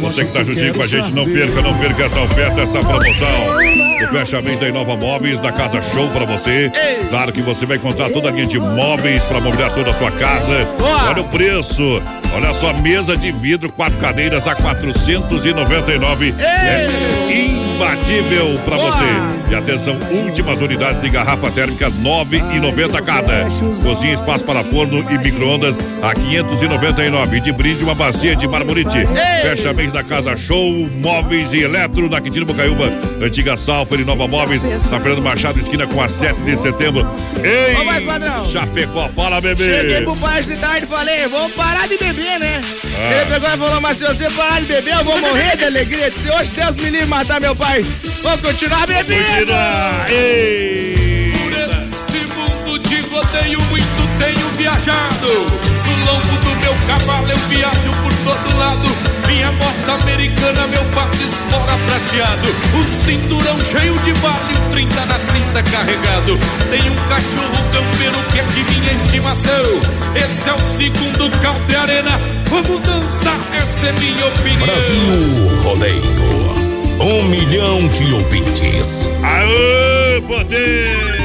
Você 0.00 0.24
que 0.24 0.32
tá 0.32 0.42
juntinho 0.42 0.74
com 0.74 0.82
a 0.82 0.86
gente, 0.86 1.12
não 1.12 1.24
perca, 1.24 1.60
não 1.60 1.78
perca 1.78 2.04
essa 2.04 2.20
oferta, 2.20 2.60
essa 2.62 2.78
promoção. 2.80 3.56
O 4.04 4.18
fechamento 4.18 4.60
da 4.60 4.68
Inova 4.68 4.96
Móveis 4.96 5.40
da 5.40 5.52
Casa 5.52 5.80
Show 5.92 6.08
pra 6.08 6.24
você. 6.24 6.70
Claro 7.10 7.32
que 7.32 7.42
você 7.42 7.66
vai 7.66 7.76
encontrar 7.76 8.10
toda 8.10 8.28
a 8.28 8.32
linha 8.32 8.46
de 8.46 8.58
móveis 8.58 9.22
pra 9.24 9.40
mobiliar 9.40 9.72
toda 9.74 9.90
a 9.90 9.94
sua 9.94 10.10
casa. 10.12 10.66
Olha 11.08 11.20
o 11.20 11.28
preço. 11.28 12.02
Olha 12.34 12.52
só, 12.54 12.72
mesa 12.72 13.16
de 13.16 13.30
vidro, 13.30 13.70
quatro 13.70 13.98
cadeiras 13.98 14.46
a 14.46 14.54
499. 14.54 16.34
É 16.38 16.88
imbatível 17.74 18.58
pra 18.64 18.76
você. 18.76 19.50
E 19.50 19.54
atenção, 19.54 19.94
últimas 20.10 20.60
unidades 20.60 21.00
de 21.00 21.08
garrafa 21.10 21.50
térmica 21.50 21.90
9,90 21.90 23.02
cada. 23.04 23.44
Cozinha, 23.82 24.14
espaço 24.14 24.44
para 24.44 24.62
forno 24.64 25.04
e 25.10 25.18
micro-ondas 25.18 25.76
a 26.02 26.14
599. 26.14 27.36
E 27.36 27.40
de 27.40 27.52
brinde, 27.52 27.84
uma 27.84 27.94
bacia 27.94 28.34
de 28.36 28.46
marmorite. 28.46 29.04
Fecha 29.42 29.72
mês 29.72 29.92
da 29.92 30.02
Casa 30.02 30.36
Show, 30.36 30.88
móveis 31.00 31.52
e 31.52 31.62
eletro 31.62 32.08
na 32.08 32.20
Quintino 32.20 32.46
Bocaiúba. 32.46 32.86
Antiga 33.20 33.56
Salfer 33.56 34.00
e 34.00 34.04
Nova 34.04 34.26
Móveis. 34.26 34.62
Tá 34.88 35.00
Fernando 35.00 35.22
Machado, 35.22 35.58
esquina 35.58 35.86
com 35.86 36.00
a 36.00 36.08
7 36.08 36.40
de 36.40 36.56
setembro. 36.56 37.06
Ei! 37.42 37.74
Ô. 37.74 38.52
Chapecó, 38.52 39.08
fala, 39.08 39.40
bebê! 39.40 39.64
Cheguei 39.64 40.02
pro 40.02 40.14
de 40.14 40.56
tarde 40.56 40.84
e 40.84 40.88
falei, 40.88 41.26
vamos 41.28 41.52
parar 41.54 41.88
de 41.88 41.96
beber, 41.96 42.38
né? 42.38 42.60
Ah. 42.96 43.14
Ele 43.14 43.24
pegou 43.26 43.48
e 43.48 43.56
falou, 43.56 43.80
mas 43.80 43.98
se 43.98 44.04
você 44.04 44.30
parar 44.30 44.60
de 44.60 44.66
beber, 44.66 44.94
eu 44.94 45.04
vou 45.04 45.18
morrer 45.18 45.56
de 45.56 45.64
alegria. 45.64 46.10
Se 46.10 46.30
hoje 46.30 46.50
Deus 46.50 46.76
me 46.76 46.90
livre 46.90 47.06
matar 47.06 47.40
meu 47.40 47.54
pai, 47.54 47.63
vou 48.22 48.38
continuar 48.38 48.86
bebendo. 48.86 49.52
Continuar. 49.52 50.10
Ei! 50.10 51.32
Nesse 51.50 52.26
mundo 52.34 52.78
de 52.78 53.00
rodeio 53.02 53.60
muito 53.62 54.18
tenho 54.18 54.48
viajado. 54.56 55.28
No 55.86 56.04
lombo 56.06 56.36
do 56.44 56.60
meu 56.60 56.74
cavalo 56.86 57.30
eu 57.30 57.38
viajo 57.48 57.90
por 58.02 58.12
todo 58.24 58.58
lado. 58.58 58.88
Minha 59.26 59.50
moto 59.52 60.02
americana, 60.02 60.66
meu 60.66 60.84
pato 60.94 61.16
espora 61.16 61.78
prateado. 61.86 62.48
O 62.74 63.04
cinturão 63.04 63.58
cheio 63.64 63.98
de 64.00 64.12
bala 64.20 64.48
e 64.50 64.54
o 64.54 64.70
30 64.70 65.06
na 65.06 65.18
cinta 65.18 65.62
carregado. 65.62 66.38
Tem 66.70 66.90
um 66.90 66.96
cachorro 67.08 67.64
campeiro 67.72 68.22
que 68.30 68.40
é 68.40 68.42
de 68.42 68.64
minha 68.72 68.92
estimação. 68.92 69.64
Esse 70.14 70.48
é 70.48 70.52
o 70.52 70.76
segundo 70.76 71.30
Country 71.40 71.76
Arena. 71.76 72.20
Vamos 72.50 72.80
dançar, 72.80 73.40
essa 73.54 73.86
é 73.86 73.92
minha 73.92 74.26
opinião. 74.26 74.66
Brasil 74.66 75.62
Rodeio. 75.62 76.63
Um 77.00 77.24
milhão 77.28 77.86
de 77.88 78.12
ouvintes. 78.14 79.08
Aô, 79.22 80.22
potência! 80.22 81.23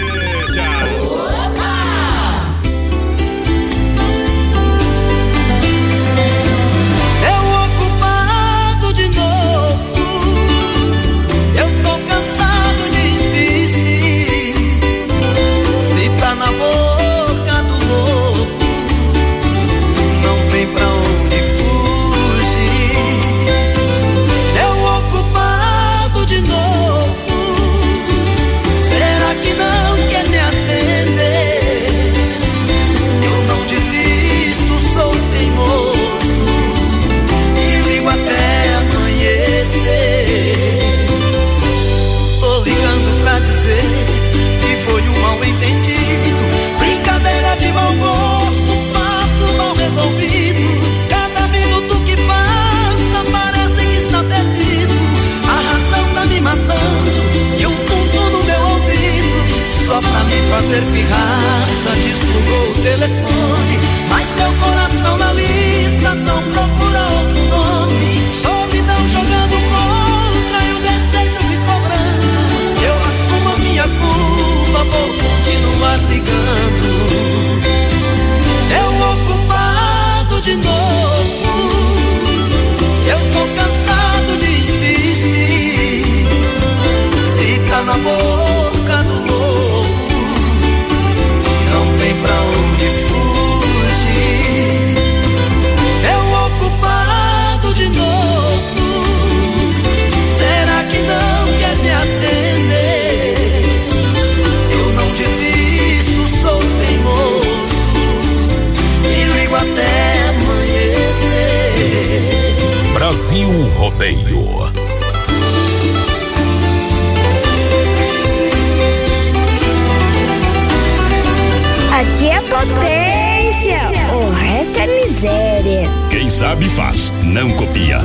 sabe 126.39 126.69
faz, 126.69 127.13
não 127.21 127.49
copia. 127.49 127.99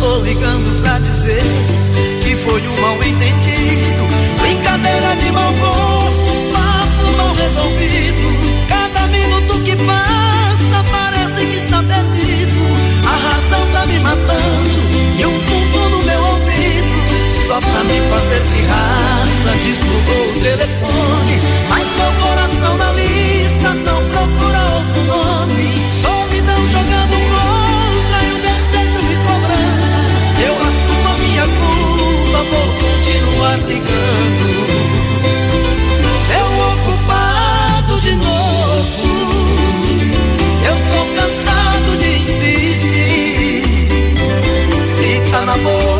Tô 0.00 0.20
ligando 0.20 0.80
pra 0.82 1.00
dizer 1.00 1.42
que 2.22 2.36
foi 2.36 2.62
um 2.64 2.80
mal 2.80 2.94
entendido, 3.02 4.06
brincadeira 4.40 5.16
de 5.16 5.32
mau 5.32 5.52
gosto, 5.54 6.52
papo 6.52 7.16
mal 7.16 7.34
resolvido. 7.34 8.68
Cada 8.68 9.08
minuto 9.08 9.60
que 9.64 9.74
passa 9.84 10.84
parece 10.92 11.44
que 11.46 11.56
está 11.56 11.82
perdido, 11.82 12.54
a 13.04 13.16
razão 13.28 13.66
tá 13.72 13.84
me 13.86 13.98
matando 13.98 14.78
e 15.18 15.26
um 15.26 15.40
ponto 15.40 15.88
no 15.88 16.02
meu 16.04 16.24
ouvido, 16.26 17.48
só 17.48 17.58
pra 17.58 17.82
me 17.82 18.00
fazer 18.10 18.42
pirraça, 18.42 19.58
desplugou 19.60 20.30
o 20.30 20.40
telefone, 20.40 21.40
mas 21.68 21.84
meu 21.96 22.12
coração 22.28 22.76
na 22.76 22.92
linha 22.92 23.03
suplicando. 33.64 34.46
Eu 36.38 36.46
é 36.46 36.66
ocupado 36.74 38.00
de 38.00 38.14
novo. 38.16 39.06
Eu 40.68 40.76
tô 40.92 41.00
cansado 41.14 41.96
de 41.98 42.08
insistir. 42.18 43.62
Se 44.96 45.30
tá 45.30 45.40
na 45.42 45.56
boca. 45.56 45.93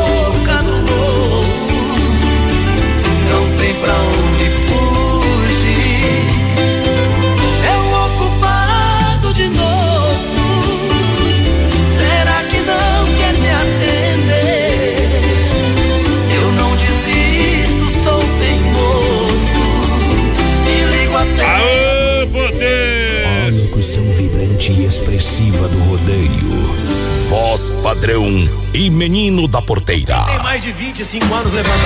Padrão 28.04 28.28
e 28.74 28.90
menino 28.90 29.48
da 29.48 29.62
porteira. 29.62 30.24
Tem 30.26 30.38
mais 30.42 30.62
de 30.62 30.72
25 30.72 31.34
anos 31.34 31.54
levantando. 31.54 31.80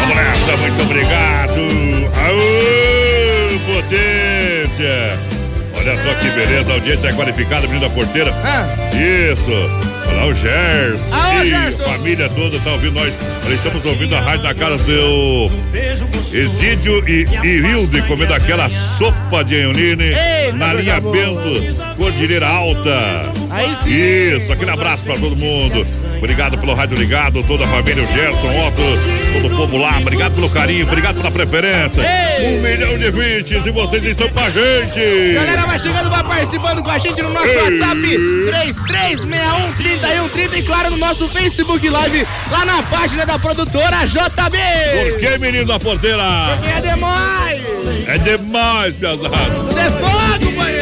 Vamos 0.00 0.16
nessa, 0.16 0.56
muito 0.58 0.82
obrigado. 0.82 1.60
Aô, 2.26 3.58
potência. 3.74 5.18
Olha 5.74 5.96
só 5.96 6.14
que 6.20 6.28
beleza, 6.32 6.72
a 6.72 6.74
audiência 6.74 7.08
é 7.08 7.12
qualificada, 7.14 7.66
menino 7.66 7.88
da 7.88 7.88
porteira. 7.88 8.34
Ah, 8.44 8.68
Isso. 8.94 9.50
Olha 10.08 10.16
lá 10.16 10.26
o 10.26 10.34
Gerson. 10.34 11.42
Ih, 11.42 11.48
Gerson. 11.48 11.82
A 11.82 11.86
família 11.86 12.28
toda 12.28 12.58
tá 12.60 12.72
ouvindo 12.72 12.92
nós. 12.92 13.14
Olha, 13.46 13.54
estamos 13.54 13.86
ouvindo 13.86 14.14
a 14.14 14.20
rádio 14.20 14.42
na 14.42 14.54
casa 14.54 14.76
do 14.76 15.50
Exídio 16.34 17.08
e, 17.08 17.24
e 17.42 17.66
Hilde 17.66 18.02
comendo 18.02 18.34
aquela 18.34 18.68
sopa 18.98 19.42
de 19.42 19.54
Ei, 19.54 20.52
na 20.52 20.74
linha. 20.74 21.00
Bento, 21.00 21.96
Cordilheira 21.96 22.46
Alta. 22.46 23.41
Aí 23.52 23.74
sim. 23.76 23.92
Isso, 23.92 24.52
aquele 24.52 24.70
abraço 24.70 25.04
pra 25.04 25.14
todo 25.14 25.36
mundo. 25.36 25.86
Obrigado 26.18 26.58
pelo 26.58 26.74
rádio 26.74 26.96
ligado, 26.96 27.42
toda 27.44 27.64
a 27.64 27.68
família, 27.68 28.02
o 28.02 28.06
Gerson, 28.06 28.48
Otto, 28.66 28.82
todo 29.32 29.46
o 29.52 29.56
povo 29.56 29.76
lá. 29.76 29.98
Obrigado 29.98 30.34
pelo 30.34 30.48
carinho, 30.50 30.86
obrigado 30.86 31.16
pela 31.16 31.30
preferência. 31.30 32.02
Ei. 32.02 32.58
Um 32.58 32.62
milhão 32.62 32.96
de 32.98 33.06
ouvintes 33.06 33.64
e 33.66 33.70
vocês 33.70 34.04
estão 34.04 34.28
com 34.28 34.40
a 34.40 34.50
gente. 34.50 35.34
Galera, 35.34 35.66
vai 35.66 35.78
chegando, 35.78 36.10
vai 36.10 36.22
participando 36.22 36.82
com 36.82 36.90
a 36.90 36.98
gente 36.98 37.20
no 37.22 37.30
nosso 37.30 37.46
Ei. 37.46 37.56
WhatsApp 37.56 38.00
3361-3130 38.00 40.58
e 40.58 40.62
claro 40.62 40.90
no 40.90 40.96
nosso 40.96 41.26
Facebook 41.28 41.88
Live 41.88 42.26
lá 42.50 42.64
na 42.64 42.82
página 42.84 43.26
da 43.26 43.38
produtora 43.38 44.06
JB. 44.06 44.58
Por 45.10 45.18
que, 45.20 45.38
menino 45.38 45.66
da 45.66 45.78
porteira? 45.78 46.22
Porque 46.56 46.70
é 46.70 46.80
demais. 46.92 47.62
É 48.06 48.18
demais, 48.18 48.94
pesado. 48.94 49.64
Você 49.66 49.80
é 49.80 49.90
fogo, 49.90 50.44
companheiro. 50.44 50.81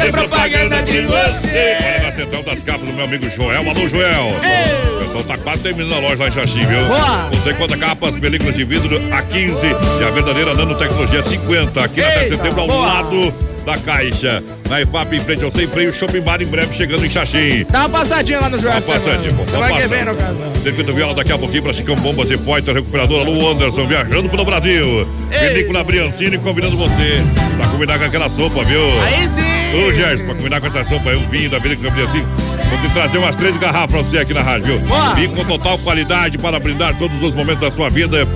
Fazer 0.00 0.12
propaganda 0.12 0.82
de 0.82 1.00
você. 1.02 1.76
Olha 1.84 2.02
na 2.04 2.10
central 2.12 2.42
das 2.42 2.62
capas 2.62 2.80
do 2.86 2.92
meu 2.94 3.04
amigo 3.04 3.28
Joel. 3.28 3.60
Alô, 3.68 3.86
Joel. 3.86 4.32
Ei. 4.42 4.96
O 4.96 5.04
pessoal 5.04 5.24
tá 5.24 5.36
quase 5.36 5.60
terminando 5.60 5.92
a 5.92 5.98
loja 5.98 6.16
lá 6.22 6.28
em 6.28 6.32
Xaxim, 6.32 6.60
viu? 6.64 6.84
Boa. 6.86 7.28
Você 7.32 7.52
conta 7.52 7.76
capas, 7.76 8.14
películas 8.18 8.54
de 8.54 8.64
vidro 8.64 8.98
a 9.12 9.20
15 9.20 9.66
e 9.66 10.04
a 10.04 10.10
verdadeira 10.10 10.54
nanotecnologia 10.54 11.22
50. 11.22 11.84
Aqui 11.84 12.00
na 12.00 12.06
10 12.06 12.18
de 12.18 12.24
Eita, 12.24 12.36
setembro, 12.36 12.60
ao 12.62 12.66
boa. 12.66 12.86
lado 12.86 13.34
da 13.66 13.76
Caixa. 13.76 14.42
Na 14.70 14.80
EFAP, 14.80 15.16
em 15.16 15.20
frente 15.20 15.44
ao 15.44 15.50
Sem 15.50 15.66
Freio, 15.66 15.92
Shopping 15.92 16.22
Bar, 16.22 16.40
em 16.40 16.46
breve 16.46 16.74
chegando 16.74 17.04
em 17.04 17.10
Xaxim. 17.10 17.66
Dá 17.68 17.80
uma 17.80 17.88
passadinha 17.90 18.40
lá 18.40 18.48
no 18.48 18.56
Dá 18.56 18.62
Joel. 18.62 18.74
uma 18.76 18.80
passadinha, 18.82 19.34
pô. 19.34 19.44
Você 19.44 19.52
Dá 19.52 19.58
vai 19.58 19.72
querer, 19.74 19.88
passada. 20.06 20.12
no 20.12 20.16
caso. 20.16 20.62
Circuito 20.62 20.92
Viola 20.94 21.14
daqui 21.14 21.32
a 21.32 21.38
pouquinho 21.38 21.62
pra 21.62 21.72
Chicão 21.74 21.96
Bombas 21.96 22.30
e 22.30 22.38
Poiter, 22.38 22.74
recuperador. 22.74 23.20
Alô, 23.20 23.50
Anderson, 23.50 23.86
viajando 23.86 24.30
pelo 24.30 24.46
Brasil. 24.46 25.06
Ei. 25.30 25.48
Vinícola 25.52 25.84
Briancini 25.84 26.38
convidando 26.38 26.76
você 26.78 27.20
pra 27.58 27.66
combinar 27.68 27.98
com 27.98 28.04
aquela 28.06 28.30
sopa, 28.30 28.64
viu? 28.64 28.80
Aí 29.02 29.28
sim. 29.28 29.49
Ô, 29.72 29.92
Gerson, 29.92 30.24
pra 30.24 30.34
combinar 30.34 30.60
com 30.60 30.66
essa 30.66 30.84
sopa 30.84 31.10
aí, 31.10 31.16
um 31.16 31.28
vinho 31.28 31.48
da 31.50 31.58
Vinícola 31.58 31.90
Briancini. 31.90 32.26
Vou 32.68 32.78
te 32.80 32.88
trazer 32.92 33.18
umas 33.18 33.34
três 33.36 33.56
garrafas 33.56 33.90
pra 33.90 34.02
você 34.02 34.18
aqui 34.18 34.34
na 34.34 34.42
rádio, 34.42 34.66
viu? 34.66 34.78
Boa. 34.80 35.14
Vinho 35.14 35.30
com 35.34 35.44
total 35.44 35.78
qualidade 35.78 36.38
para 36.38 36.58
brindar 36.58 36.94
todos 36.98 37.20
os 37.22 37.34
momentos 37.34 37.60
da 37.60 37.70
sua 37.70 37.88
vida. 37.90 38.26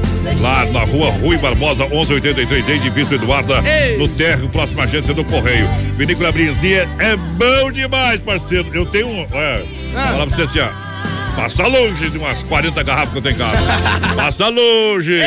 Lá 0.40 0.64
na 0.66 0.80
rua 0.84 1.10
Rui 1.10 1.36
Barbosa, 1.36 1.86
1183, 1.86 2.68
edifício 2.68 3.14
Eduarda, 3.16 3.62
Ei. 3.68 3.96
no 3.98 4.08
térreo, 4.08 4.48
próxima 4.48 4.84
agência 4.84 5.12
do 5.14 5.24
Correio. 5.24 5.66
Vinícola 5.96 6.32
Briancini 6.32 6.74
é 6.98 7.16
bom 7.16 7.70
demais, 7.70 8.20
parceiro. 8.20 8.68
Eu 8.72 8.86
tenho 8.86 9.06
um. 9.08 9.26
É, 9.32 9.62
Ah. 9.96 10.06
Falar 10.08 10.26
pra 10.26 10.36
você 10.36 10.42
assim, 10.42 10.60
ó. 10.60 10.84
Passa 11.36 11.66
longe 11.66 12.10
de 12.10 12.16
umas 12.18 12.44
40 12.44 12.80
garrafas 12.84 13.10
que 13.10 13.18
eu 13.18 13.22
tenho 13.22 13.34
em 13.34 13.38
casa. 13.38 13.56
Passa 14.14 14.48
longe. 14.48 15.20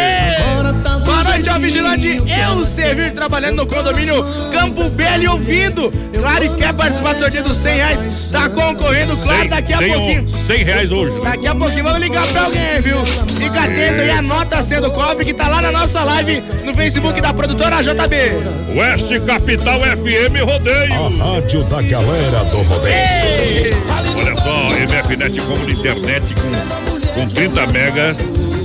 Noite 1.38 1.50
ao 1.50 1.60
vigilante 1.60 2.08
Eu 2.18 2.66
Servir, 2.66 3.14
trabalhando 3.14 3.58
no 3.58 3.68
condomínio 3.68 4.24
Campo 4.52 4.90
Belo 4.90 5.24
e 5.24 5.28
ouvindo. 5.28 5.92
Claro, 6.18 6.46
e 6.46 6.50
quer 6.56 6.74
participar 6.76 7.14
do 7.14 7.20
sorteio 7.20 7.44
dos 7.44 7.58
100 7.58 7.76
reais? 7.76 8.30
Tá 8.32 8.50
concorrendo, 8.50 9.16
claro, 9.18 9.50
daqui 9.50 9.74
a 9.74 9.78
pouquinho. 9.78 10.28
100 10.28 10.64
reais 10.64 10.92
hoje. 10.92 11.14
né? 11.14 11.22
Daqui 11.24 11.48
a 11.48 11.56
pouquinho 11.56 11.84
vamos 11.84 12.00
ligar 12.00 12.26
pra 12.28 12.44
alguém, 12.44 12.82
viu? 12.82 12.98
Fica 13.06 13.60
atento 13.62 14.02
aí, 14.02 14.10
anota 14.10 14.58
a 14.58 14.64
senha 14.64 14.82
do 14.82 14.92
cofre 14.92 15.26
que 15.26 15.34
tá 15.34 15.48
lá 15.48 15.62
na 15.62 15.72
nossa 15.72 16.04
live 16.04 16.42
no 16.64 16.74
Facebook 16.74 17.22
da 17.22 17.34
produtora 17.34 17.82
JB. 17.84 18.78
Oeste 18.80 19.20
Capital 19.22 19.80
FM 19.82 20.42
Rodeio. 20.44 20.94
A 20.94 21.34
rádio 21.36 21.64
da 21.66 21.82
galera 21.84 22.44
do 22.46 22.62
rodeio. 22.64 22.96
Ei! 22.96 23.72
Olha 24.16 24.36
só, 24.38 24.70
MFNet 24.70 25.40
como 25.42 25.66
de 25.66 25.74
internet 25.74 26.34
com, 26.34 27.12
com 27.22 27.28
30 27.28 27.68
megas. 27.68 28.18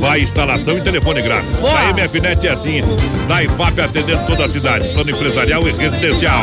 Vai 0.03 0.21
instalação 0.21 0.77
e 0.77 0.81
telefone 0.81 1.23
grátis. 1.23 1.55
Boa. 1.61 1.79
A 1.79 1.93
MFNet 1.93 2.45
é 2.45 2.51
assim, 2.51 2.81
da 3.29 3.41
IFAP 3.45 3.81
atendendo 3.81 4.27
toda 4.27 4.47
a 4.47 4.49
cidade. 4.49 4.89
Plano 4.89 5.11
empresarial 5.11 5.63
e 5.63 5.67
residencial. 5.71 6.43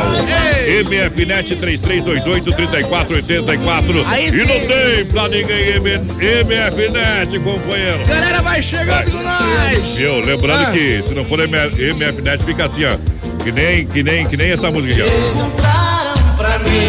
Ei. 0.66 0.82
MFNet 0.82 1.56
3328-3484. 1.56 4.02
Aí 4.06 4.28
E 4.28 4.46
não 4.46 4.60
tem 4.66 5.04
pra 5.12 5.28
ninguém 5.28 5.74
MFNet, 5.78 7.38
companheiro. 7.44 8.02
Galera, 8.06 8.40
vai 8.40 8.62
chegando 8.62 9.10
com 9.10 9.22
nós. 9.22 9.82
Viu? 9.94 10.20
Lembrando 10.24 10.68
Ah. 10.68 10.70
que 10.70 11.04
se 11.06 11.12
não 11.14 11.26
for 11.26 11.38
MF, 11.40 11.82
MFNet, 11.92 12.42
fica 12.42 12.64
assim, 12.64 12.86
ó. 12.86 12.96
Que 13.44 13.52
nem, 13.52 13.84
que 13.86 14.02
nem, 14.02 14.24
que 14.26 14.38
nem 14.38 14.52
essa 14.52 14.70
música 14.70 15.04
aqui, 15.04 15.12
ó. 15.12 15.42
Compraram 15.42 16.14
pra 16.38 16.58
mim. 16.60 16.88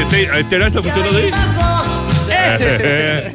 E 0.00 0.04
tem- 0.08 0.30
a 0.30 0.40
internet 0.40 0.72
tá 0.72 0.82
funcionando 0.82 1.18
aí? 1.18 1.30
É. 2.34 3.30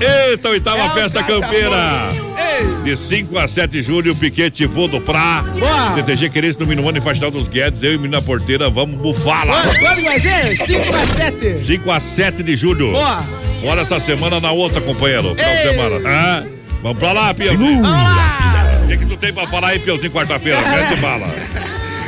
Eita, 0.00 0.48
oitava 0.50 0.82
É 0.82 0.90
festa 0.90 1.22
campeira. 1.22 2.10
Ei! 2.36 2.84
De 2.84 2.96
5 2.96 3.38
a 3.38 3.48
7 3.48 3.70
de 3.72 3.82
julho, 3.82 4.14
piquete 4.14 4.66
vou 4.66 4.88
do 4.88 5.00
Pra. 5.00 5.42
Boa. 5.58 5.94
CTG 5.94 6.30
Querência 6.30 6.60
no 6.60 6.66
Minuano 6.66 6.96
e 6.98 7.00
Faxinal 7.00 7.30
dos 7.30 7.48
Guedes. 7.48 7.82
Eu 7.82 7.92
e 7.92 7.96
o 7.96 8.00
menino 8.00 8.16
na 8.16 8.22
porteira, 8.22 8.68
vamos 8.70 9.00
bufar 9.00 9.46
lá. 9.46 9.62
Quando, 9.78 10.02
vai 10.02 10.20
ser? 10.20 10.56
5 10.56 10.94
a 10.94 11.06
7. 11.06 11.64
5 11.64 11.90
a 11.90 12.00
7 12.00 12.42
de 12.42 12.56
julho. 12.56 12.92
Boa. 12.92 13.22
Fora 13.60 13.82
essa 13.82 13.98
semana, 14.00 14.38
na 14.40 14.52
outra, 14.52 14.80
companheiro. 14.80 15.34
Final 15.34 15.50
Ei. 15.50 15.62
semana. 15.70 16.08
Ah, 16.08 16.44
vamos 16.82 16.98
pra 16.98 17.12
lá, 17.12 17.34
Piauzinho. 17.34 17.82
Vamos 17.82 18.02
lá. 18.02 18.80
O 18.84 18.88
que, 18.88 18.96
que 18.98 19.06
tu 19.06 19.16
tem 19.16 19.32
pra 19.32 19.46
falar 19.46 19.68
aí, 19.68 19.78
Piauzinho, 19.78 20.12
quarta-feira? 20.12 20.60
Mete 20.70 21.00
bala. 21.00 21.26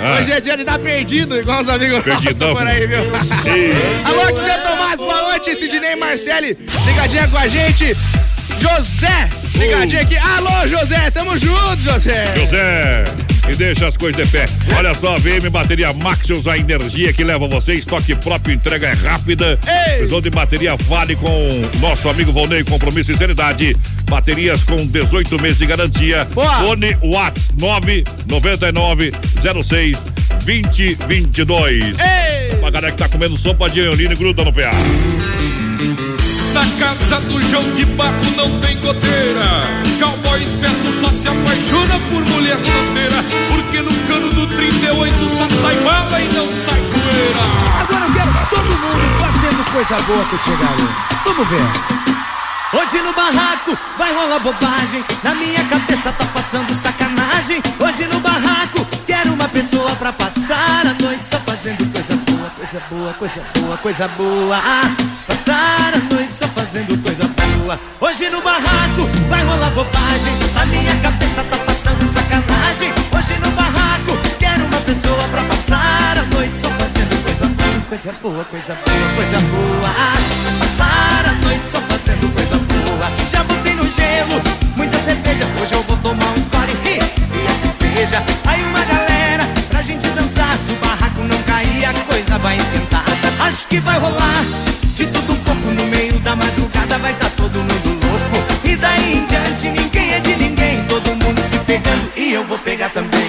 Ah, 0.00 0.18
Hoje 0.20 0.32
é 0.32 0.40
dia 0.40 0.56
de 0.56 0.64
dar 0.64 0.78
perdido, 0.78 1.36
igual 1.36 1.60
os 1.60 1.68
amigos 1.68 2.02
Perdidão. 2.04 2.48
nossos 2.54 2.58
por 2.62 2.66
aí, 2.68 2.86
viu? 2.86 3.00
Alô, 4.04 4.26
que 4.26 4.32
você 4.40 4.58
Tomás, 4.58 4.96
boa 4.96 5.22
noite, 5.30 5.54
Sidney 5.54 5.96
Marcelli, 5.96 6.56
ligadinha 6.86 7.28
com 7.28 7.38
a 7.38 7.48
gente. 7.48 7.96
José, 8.60 9.28
ligadinho 9.54 10.00
aqui. 10.00 10.16
Alô, 10.16 10.66
José, 10.66 11.10
tamo 11.10 11.38
junto, 11.38 11.76
José. 11.80 12.34
José, 12.36 13.04
e 13.48 13.54
deixa 13.54 13.86
as 13.86 13.96
coisas 13.96 14.24
de 14.24 14.30
pé. 14.30 14.46
Olha 14.76 14.94
só, 14.94 15.16
VM 15.18 15.48
Bateria 15.50 15.92
Maxius, 15.92 16.46
a 16.46 16.56
energia 16.56 17.12
que 17.12 17.24
leva 17.24 17.46
você, 17.48 17.74
estoque 17.74 18.14
próprio, 18.14 18.54
entrega 18.54 18.88
é 18.88 18.92
rápida. 18.92 19.58
Ei. 19.66 19.96
Precisou 19.96 20.20
de 20.20 20.30
bateria, 20.30 20.76
fale 20.76 21.16
com 21.16 21.48
nosso 21.80 22.08
amigo 22.08 22.32
Volney, 22.32 22.64
compromisso 22.64 23.12
e 23.12 23.16
seriedade. 23.16 23.76
Baterias 24.04 24.64
com 24.64 24.76
18 24.86 25.40
meses 25.40 25.58
de 25.58 25.66
garantia. 25.66 26.24
Boa. 26.32 26.62
Fone 26.62 26.96
Whats 27.02 27.48
999 27.58 29.12
06 29.64 29.98
2022. 30.44 31.96
Ei! 31.98 32.56
Pra 32.58 32.70
galera 32.70 32.92
que 32.92 32.98
tá 32.98 33.08
comendo 33.08 33.36
sopa 33.36 33.68
de 33.68 33.80
anholina 33.80 34.12
e 34.12 34.16
gruda 34.16 34.44
no 34.44 34.52
PA. 34.52 34.70
Na 36.58 36.66
casa 36.76 37.20
do 37.20 37.40
João 37.40 37.72
de 37.72 37.84
Baco 37.84 38.30
não 38.36 38.58
tem 38.58 38.76
goteira. 38.80 39.62
Cowboy 40.00 40.42
esperto 40.42 41.00
só 41.00 41.08
se 41.12 41.28
apaixona 41.28 42.00
por 42.10 42.20
mulher 42.34 42.56
solteira. 42.56 43.24
Porque 43.48 43.80
no 43.80 43.92
cano 44.08 44.28
do 44.32 44.44
38 44.56 45.28
só 45.38 45.48
sai 45.62 45.76
bala 45.76 46.20
e 46.20 46.28
não 46.34 46.48
sai 46.66 46.80
poeira. 46.80 47.42
Agora 47.80 48.04
eu 48.06 48.12
quero 48.12 48.32
todo 48.50 48.66
mundo 48.66 49.06
fazendo 49.20 49.70
coisa 49.70 50.02
boa 50.02 50.24
que 50.24 50.34
eu 50.34 50.38
te 50.40 50.50
garanto. 50.50 51.24
Vamos 51.26 51.46
ver. 51.46 51.98
Hoje 52.72 53.02
no 53.02 53.12
barraco 53.12 53.78
vai 53.96 54.12
rolar 54.12 54.40
bobagem. 54.40 55.04
Na 55.22 55.36
minha 55.36 55.62
cabeça 55.66 56.10
tá 56.10 56.26
passando 56.34 56.74
sacanagem. 56.74 57.62
Hoje 57.78 58.04
no 58.12 58.18
barraco 58.18 58.84
quero 59.06 59.32
uma 59.32 59.48
pessoa 59.48 59.94
pra 59.94 60.12
passar 60.12 60.86
a 60.88 61.02
noite 61.02 61.24
só 61.24 61.38
fazendo 61.46 61.86
coisa 61.92 62.16
boa, 62.16 62.27
coisa 62.68 62.82
boa, 62.90 63.14
coisa 63.14 63.42
boa, 63.54 63.76
coisa 63.78 64.08
boa. 64.08 64.56
Ah, 64.58 64.94
passar 65.26 65.94
a 65.94 66.14
noite 66.14 66.34
só 66.34 66.46
fazendo 66.48 67.02
coisa 67.02 67.24
boa. 67.26 67.80
Hoje 67.98 68.28
no 68.28 68.42
barraco 68.42 69.08
vai 69.30 69.42
rolar 69.42 69.70
bobagem. 69.70 70.34
Na 70.52 70.66
minha 70.66 70.94
cabeça 70.96 71.42
tá 71.44 71.56
passando 71.64 72.04
sacanagem. 72.04 72.92
Hoje 73.16 73.38
no 73.40 73.50
barraco 73.52 74.12
quero 74.38 74.66
uma 74.66 74.80
pessoa 74.82 75.22
pra 75.30 75.42
passar 75.44 76.18
a 76.18 76.22
noite 76.34 76.56
só 76.56 76.68
fazendo 76.68 77.22
coisa 77.22 77.46
boa, 77.46 77.84
coisa 77.88 78.12
boa, 78.20 78.44
coisa 78.44 78.74
boa, 78.74 79.14
coisa 79.16 79.38
boa. 79.40 79.88
Ah, 79.88 80.58
passar 80.58 81.26
a 81.26 81.32
noite 81.46 81.64
só 81.64 81.80
fazendo 81.80 82.30
coisa 82.34 82.56
boa. 82.56 83.10
Já 83.30 83.44
botei 83.44 83.74
no 83.76 83.88
gelo 83.88 84.42
muita 84.76 84.98
cerveja. 84.98 85.46
Hoje 85.62 85.74
eu 85.74 85.82
vou 85.84 85.96
tomar 85.98 86.26
um 86.36 86.42
score 86.42 86.76
e 86.84 87.48
assim 87.48 87.72
seja. 87.72 88.22
Aí 88.46 88.62
uma 88.62 88.84
galera 88.84 89.17
pegando 102.28 102.30
e 102.30 102.34
eu 102.34 102.44
vou 102.44 102.58
pegar 102.58 102.90
também. 102.90 103.26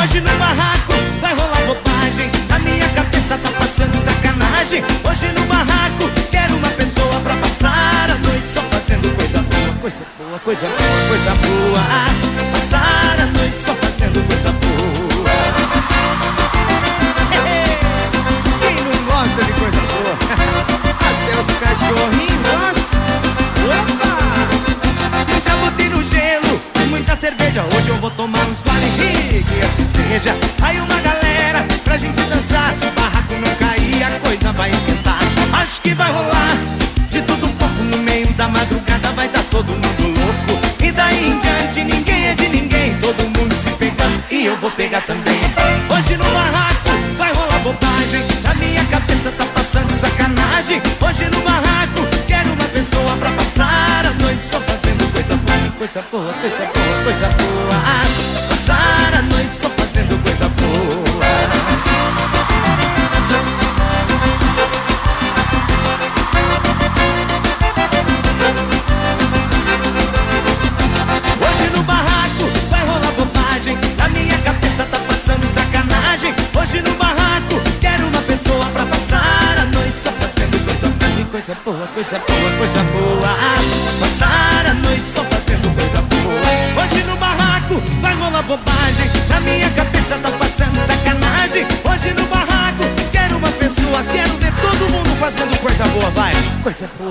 Hoje 0.00 0.20
no 0.20 0.30
barraco 0.38 0.92
vai 1.20 1.34
rolar 1.34 1.66
bobagem. 1.66 2.30
Na 2.48 2.58
minha 2.58 2.88
cabeça 2.90 3.36
tá 3.38 3.50
passando 3.58 3.94
sacanagem. 3.96 4.82
Hoje 5.08 5.26
no 5.32 5.44
barraco, 5.46 6.08
quero 6.30 6.56
uma 6.56 6.70
pessoa 6.70 7.20
pra 7.20 7.34
passar 7.36 8.10
a 8.10 8.18
noite 8.26 8.46
só 8.46 8.60
fazendo 8.62 9.14
coisa 9.16 9.38
boa, 9.38 9.74
coisa 9.80 10.00
boa, 10.18 10.38
coisa 10.38 10.66
boa, 10.66 11.08
coisa 11.08 11.34
boa. 11.34 11.75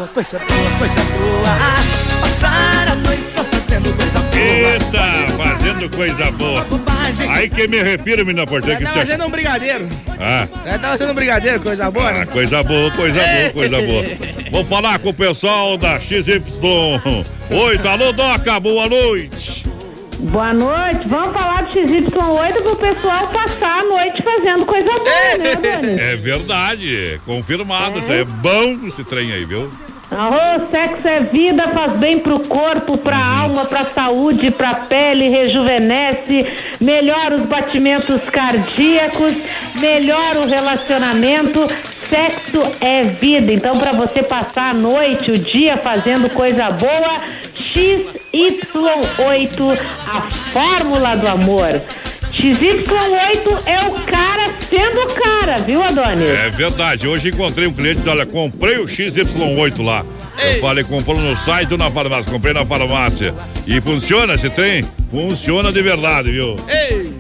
Boa, 0.06 0.08
coisa 0.08 0.40
boa, 0.40 0.72
coisa 0.78 1.02
boa. 1.18 2.22
Passar 2.22 2.88
a 2.90 2.96
noite 2.96 3.24
só 3.26 3.44
fazendo 3.44 3.96
coisa 3.96 4.20
boa. 4.20 4.36
Eita, 4.36 5.44
fazendo 5.44 5.90
coisa 5.96 6.32
boa. 6.32 6.66
Aí 7.30 7.50
que 7.50 7.68
me 7.68 7.82
refiro, 7.82 8.26
menina 8.26 8.46
porteira, 8.46 8.78
que 8.78 8.84
Tá 8.86 8.92
você... 8.92 9.00
fazendo 9.00 9.26
um 9.26 9.30
brigadeiro. 9.30 9.88
Ah, 10.20 10.48
É, 10.66 10.78
tá 10.78 10.90
fazendo 10.90 11.12
um 11.12 11.16
brigadeiro, 11.16 11.60
coisa 11.60 11.90
boa, 11.92 12.10
ah, 12.10 12.14
né? 12.20 12.26
coisa 12.26 12.64
boa, 12.64 12.92
coisa 12.92 13.22
boa, 13.22 13.50
coisa 13.54 13.82
boa. 13.82 14.04
Vou 14.52 14.66
falar 14.66 15.00
com 15.00 15.10
o 15.10 15.14
pessoal 15.14 15.78
da 15.78 16.00
XY. 16.00 16.42
Oi, 17.50 17.80
alô, 17.88 18.12
Doca, 18.12 18.60
boa 18.60 18.88
noite. 18.90 19.66
Boa 20.18 20.54
noite. 20.54 21.08
Vamos 21.08 21.34
falar 21.34 21.64
do 21.64 21.72
XY8 21.72 22.62
pro 22.64 22.76
pessoal 22.78 23.28
passar 23.28 23.82
a 23.82 23.84
noite 23.84 24.22
fazendo 24.24 24.66
coisa 24.66 24.90
boa, 24.90 25.38
né, 25.38 25.56
Dani? 25.62 26.00
É 26.00 26.16
verdade, 26.16 27.20
confirmado. 27.26 28.00
Isso 28.00 28.12
aí 28.12 28.22
é 28.22 28.26
bom 28.26 28.80
esse 28.88 29.04
trem 29.04 29.32
aí, 29.34 29.46
viu? 29.46 29.70
Arroz, 30.12 30.70
sexo 30.70 31.08
é 31.08 31.22
vida, 31.22 31.64
faz 31.70 31.94
bem 31.94 32.20
pro 32.20 32.40
corpo, 32.40 32.96
pra 32.98 33.18
alma, 33.18 33.66
pra 33.66 33.86
saúde, 33.86 34.52
pra 34.52 34.76
pele, 34.76 35.30
rejuvenesce, 35.30 36.46
melhora 36.80 37.34
os 37.36 37.42
batimentos 37.42 38.22
cardíacos, 38.30 39.34
melhora 39.76 40.42
o 40.42 40.48
relacionamento. 40.48 41.60
Sexo 42.08 42.62
é 42.80 43.02
vida. 43.04 43.52
Então, 43.52 43.80
pra 43.80 43.94
você 43.94 44.22
passar 44.22 44.70
a 44.70 44.74
noite, 44.76 45.32
o 45.32 45.40
dia 45.40 45.76
fazendo 45.76 46.30
coisa 46.30 46.70
boa, 46.70 47.22
XY8, 47.56 49.80
a 50.08 50.22
fórmula 50.22 51.16
do 51.16 51.28
amor. 51.28 51.82
XY8 52.36 53.64
é 53.66 53.80
o 53.88 53.92
cara 54.06 54.44
sendo 54.70 55.14
cara, 55.14 55.58
viu, 55.60 55.82
Adonis? 55.82 56.28
É 56.28 56.50
verdade. 56.50 57.08
Hoje 57.08 57.30
encontrei 57.30 57.68
um 57.68 57.74
cliente, 57.74 57.96
disse, 57.96 58.10
olha, 58.10 58.26
comprei 58.26 58.78
o 58.78 58.86
XY8 58.86 59.84
lá. 59.84 60.06
Eu 60.38 60.60
falei, 60.60 60.84
comprou 60.84 61.18
no 61.18 61.36
site 61.38 61.72
ou 61.72 61.78
na 61.78 61.90
farmácia? 61.90 62.30
Comprei 62.30 62.54
na 62.54 62.66
farmácia. 62.66 63.34
E 63.66 63.80
funciona 63.80 64.34
esse 64.34 64.50
trem? 64.50 64.84
Funciona 65.12 65.72
de 65.72 65.82
verdade, 65.82 66.32
viu? 66.32 66.56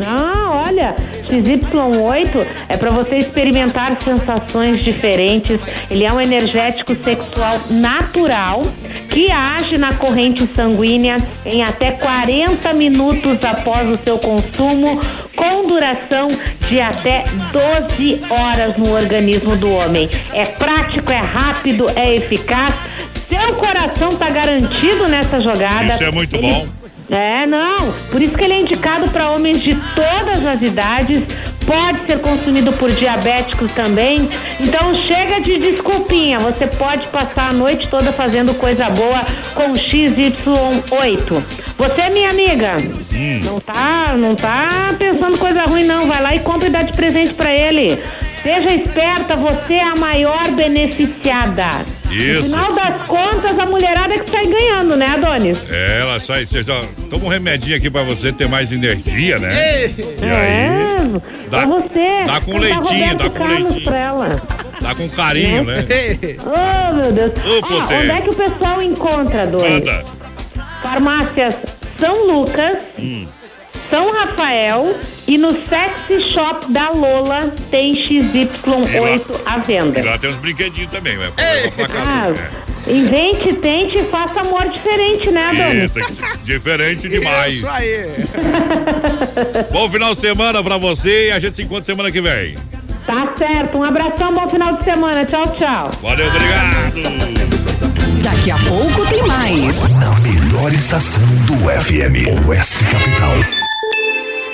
Ah, 0.06 0.65
olha, 0.67 0.95
XY8 1.30 2.45
é 2.67 2.76
para 2.78 2.91
você 2.91 3.15
experimentar 3.17 3.98
sensações 4.04 4.84
diferentes. 4.84 5.60
Ele 5.89 6.04
é 6.04 6.12
um 6.12 6.19
energético 6.19 6.93
sexual 6.95 7.60
natural 7.69 8.63
que 9.10 9.32
age 9.32 9.78
na 9.78 9.93
corrente 9.93 10.45
sanguínea 10.54 11.15
em 11.45 11.63
até 11.63 11.91
40 11.91 12.74
minutos 12.74 13.43
após 13.45 13.88
o 13.89 13.98
seu 14.04 14.17
consumo, 14.17 15.00
com 15.36 15.67
duração 15.67 16.28
de 16.67 16.82
até 16.82 17.24
12 17.88 18.19
horas 18.30 18.76
no 18.76 18.91
organismo 18.93 19.56
do 19.56 19.71
homem. 19.71 20.10
É 20.34 20.43
prático, 20.45 21.12
é 21.13 21.19
rápido, 21.19 21.88
é 21.95 22.15
eficaz. 22.15 22.74
Seu 23.30 23.56
coração 23.56 24.15
tá 24.15 24.30
garantido 24.30 25.08
nessa 25.08 25.39
jogada. 25.39 25.93
Isso 25.93 26.04
é 26.04 26.12
muito 26.12 26.36
Ele- 26.36 26.48
bom. 26.52 26.67
É, 27.10 27.46
não. 27.46 27.91
Por 28.12 28.22
isso 28.22 28.36
que 28.36 28.44
ele 28.44 28.54
é 28.54 28.62
indicado 28.62 29.10
para 29.10 29.30
homens 29.30 29.62
de 29.62 29.76
todas 29.94 30.46
as 30.46 30.62
idades. 30.62 31.24
Pode 31.65 32.06
ser 32.06 32.20
consumido 32.20 32.72
por 32.74 32.91
diabéticos 32.91 33.72
também. 33.74 34.30
Então 34.60 34.94
chega 34.96 35.39
de 35.41 35.58
desculpinha. 35.58 36.39
Você 36.39 36.68
pode 36.68 37.08
passar 37.08 37.50
a 37.50 37.54
noite 37.54 37.88
toda 37.88 38.12
fazendo 38.13 38.54
coisa 38.56 38.89
boa 38.89 39.26
com 39.54 39.74
XY8. 39.74 41.44
Você, 41.78 42.10
minha 42.10 42.30
amiga, 42.30 42.76
não 43.44 43.60
tá, 43.60 44.15
não 44.15 44.36
tá 44.36 44.96
pensando 44.98 45.38
coisa 45.38 45.63
ruim 45.63 45.84
não. 45.86 46.08
Vai 46.08 46.22
lá 46.22 46.36
e 46.36 46.39
compra 46.39 46.68
e 46.68 46.72
dá 46.72 46.84
de 46.84 46.94
presente 46.94 47.34
para 47.34 47.52
ele. 47.52 48.02
Seja 48.41 48.76
esperta, 48.76 49.36
você 49.36 49.76
é 49.76 49.84
a 49.84 49.96
maior 49.96 50.52
beneficiada. 50.52 51.95
Isso. 52.17 52.43
No 52.58 52.65
final 52.65 52.73
das 52.75 53.01
contas, 53.04 53.60
a 53.60 53.65
mulherada 53.65 54.13
é 54.15 54.19
que 54.19 54.30
sai 54.32 54.45
ganhando, 54.47 54.95
né, 54.95 55.06
Adonis? 55.08 55.60
É, 55.69 55.99
ela 56.01 56.19
sai, 56.19 56.45
você 56.45 56.63
já 56.63 56.82
toma 57.10 57.25
um 57.25 57.30
remedinho 57.30 57.75
aqui 57.78 57.89
pra 57.89 58.04
você 58.04 58.32
ter 58.32 58.47
mais 58.47 58.71
energia, 58.71 59.38
né? 59.38 59.54
E 59.54 60.23
aí, 60.23 60.30
É, 60.30 60.97
dá- 61.49 61.60
pra 61.60 61.65
você. 61.67 62.23
dá 62.25 62.41
com 62.41 62.51
Cantar 62.54 62.60
leitinho, 62.60 63.17
dá 63.17 63.30
com 63.30 63.38
Carlos 63.38 63.62
leitinho. 63.63 63.84
Pra 63.84 63.97
ela. 63.97 64.41
dá 64.82 64.95
com 64.95 65.10
carinho, 65.10 65.63
né? 65.63 65.86
Oh, 66.45 66.93
meu 66.95 67.12
Deus. 67.12 67.32
Ô, 67.34 67.73
Ó, 67.73 67.78
onde 67.93 68.12
é 68.12 68.21
que 68.21 68.30
o 68.30 68.36
pessoal 68.36 68.82
encontra? 68.82 69.45
Manda. 69.45 70.04
Farmácias 70.82 71.56
São 71.99 72.28
Lucas, 72.28 72.78
Hum. 72.99 73.25
São 73.89 74.12
Rafael 74.12 74.95
e 75.28 75.38
no 75.38 75.52
Sexy 75.52 76.30
Shop 76.34 76.71
da 76.71 76.89
Lola 76.89 77.54
tem 77.71 77.95
XY8 77.95 79.21
à 79.45 79.58
venda. 79.60 80.00
E 80.00 80.04
lá 80.04 80.17
tem 80.17 80.30
uns 80.30 80.38
brinquedinhos 80.38 80.89
também, 80.91 81.17
né? 81.17 81.32
Pra 81.76 81.86
Ah, 81.86 81.89
casa. 82.34 82.50
invente, 82.88 83.54
tente 83.54 83.98
e 84.00 84.04
faça 84.06 84.41
amor 84.41 84.69
diferente, 84.69 85.30
né, 85.32 85.41
É. 85.41 85.63
Adonis? 85.63 85.91
Isso, 85.95 86.21
diferente 86.43 87.10
demais. 87.10 87.56
Isso 87.56 87.67
aí. 87.67 88.26
Bom 89.71 89.89
final 89.89 90.13
de 90.13 90.19
semana 90.19 90.63
pra 90.63 90.78
você 90.78 91.28
e 91.30 91.32
a 91.32 91.39
gente 91.39 91.56
se 91.56 91.63
encontra 91.63 91.84
semana 91.84 92.12
que 92.12 92.21
vem. 92.21 92.58
Tá 93.06 93.34
certo. 93.38 93.78
Um 93.78 93.84
abração, 93.84 94.34
bom 94.34 94.50
final 94.50 94.78
de 94.78 94.84
semana. 94.84 95.24
Tchau, 95.26 95.56
tchau. 95.60 95.91
Valeu, 96.02 96.26
obrigado. 96.28 96.91
Daqui 98.24 98.50
a 98.50 98.58
pouco 98.58 99.06
tem 99.08 99.21
mais. 99.28 99.76
Na 100.00 100.19
melhor 100.21 100.74
estação 100.74 101.21
do 101.45 101.54
FM, 101.69 102.48
Oeste 102.48 102.84
Capital. 102.86 103.36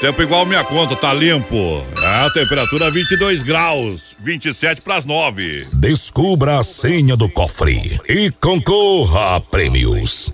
Tempo 0.01 0.19
igual 0.23 0.47
minha 0.47 0.63
conta, 0.63 0.95
tá 0.95 1.13
limpo. 1.13 1.85
A 2.03 2.27
temperatura 2.31 2.89
22 2.89 3.43
graus, 3.43 4.15
27 4.19 4.81
pras 4.81 5.05
9. 5.05 5.67
Descubra 5.75 6.57
a 6.57 6.63
senha 6.63 7.15
do 7.15 7.29
cofre 7.29 7.99
e 8.09 8.31
concorra 8.31 9.35
a 9.35 9.39
prêmios. 9.39 10.33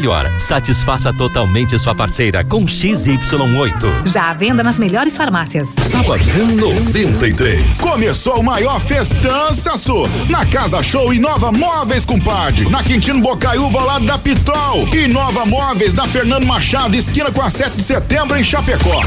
satisfaça 0.39 1.13
totalmente 1.13 1.77
sua 1.77 1.93
parceira 1.93 2.43
com 2.43 2.65
XY8. 2.65 4.07
Já 4.07 4.31
à 4.31 4.33
venda 4.33 4.63
nas 4.63 4.79
melhores 4.79 5.15
farmácias. 5.15 5.69
Sabadão 5.77 6.47
93. 6.47 7.79
Começou 7.79 8.39
o 8.39 8.43
maior 8.43 8.79
festança 8.79 9.77
Sul. 9.77 10.09
Na 10.29 10.45
Casa 10.45 10.81
Show 10.81 11.13
Inova 11.13 11.51
Móveis, 11.51 12.03
compadre. 12.03 12.69
Na 12.69 12.83
Quintino 12.83 13.21
Bocaiúva, 13.21 13.79
ao 13.79 13.85
lado 13.85 14.05
da 14.05 14.17
Pitol. 14.17 14.87
Inova 14.93 15.45
Móveis, 15.45 15.93
na 15.93 16.07
Fernando 16.07 16.45
Machado, 16.45 16.95
esquina 16.95 17.31
com 17.31 17.41
a 17.41 17.49
7 17.49 17.77
de 17.77 17.83
setembro, 17.83 18.37
em 18.37 18.43
Chapecó. 18.43 19.01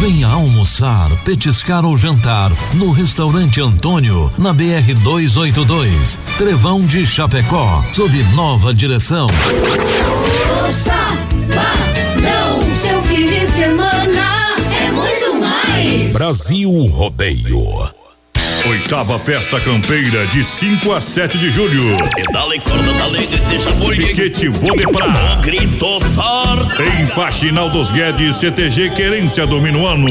Venha 0.00 0.28
almoçar, 0.28 1.10
petiscar 1.24 1.84
ou 1.84 1.96
jantar 1.96 2.50
no 2.74 2.90
restaurante 2.90 3.60
Antônio, 3.60 4.32
na 4.36 4.52
BR 4.52 4.94
282, 5.02 6.18
Trevão 6.38 6.80
de 6.80 7.04
Chapecó, 7.06 7.84
sob 7.92 8.22
nova 8.34 8.74
direção. 8.74 9.26
Sabadão, 10.70 11.14
seu 12.74 13.00
fim 13.02 13.26
de 13.26 13.46
semana 13.46 14.56
é 14.84 14.90
muito 14.90 15.34
mais. 15.40 16.12
Brasil 16.12 16.70
Rodeio. 16.86 17.99
Oitava 18.66 19.18
Festa 19.18 19.58
Campeira 19.58 20.26
de 20.26 20.44
5 20.44 20.92
a 20.92 21.00
7 21.00 21.38
de 21.38 21.50
julho. 21.50 21.94
E 21.94 22.58
corda 22.58 22.92
da 22.92 23.04
alegre, 23.04 23.40
deixa 23.48 23.70
boi. 23.70 23.96
Piquete 23.96 24.48
Vodepra. 24.48 25.06
Grito 25.42 26.00
forte. 26.00 26.82
Em 26.82 27.06
Faxinal 27.06 27.70
dos 27.70 27.90
Guedes, 27.90 28.36
CTG 28.36 28.90
Querência 28.90 29.46
do 29.46 29.60
Minuano. 29.60 30.06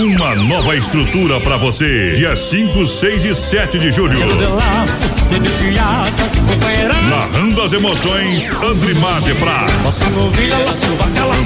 Uma 0.00 0.34
nova 0.34 0.74
estrutura 0.74 1.38
para 1.40 1.56
você. 1.56 2.12
Dia 2.12 2.34
5, 2.34 2.84
6 2.86 3.24
e 3.24 3.34
7 3.34 3.78
de 3.78 3.92
julho. 3.92 4.18
Narrando 7.08 7.62
as 7.62 7.72
emoções, 7.72 8.50
Andrimar 8.62 9.20
de 9.22 9.34
Prá. 9.34 9.66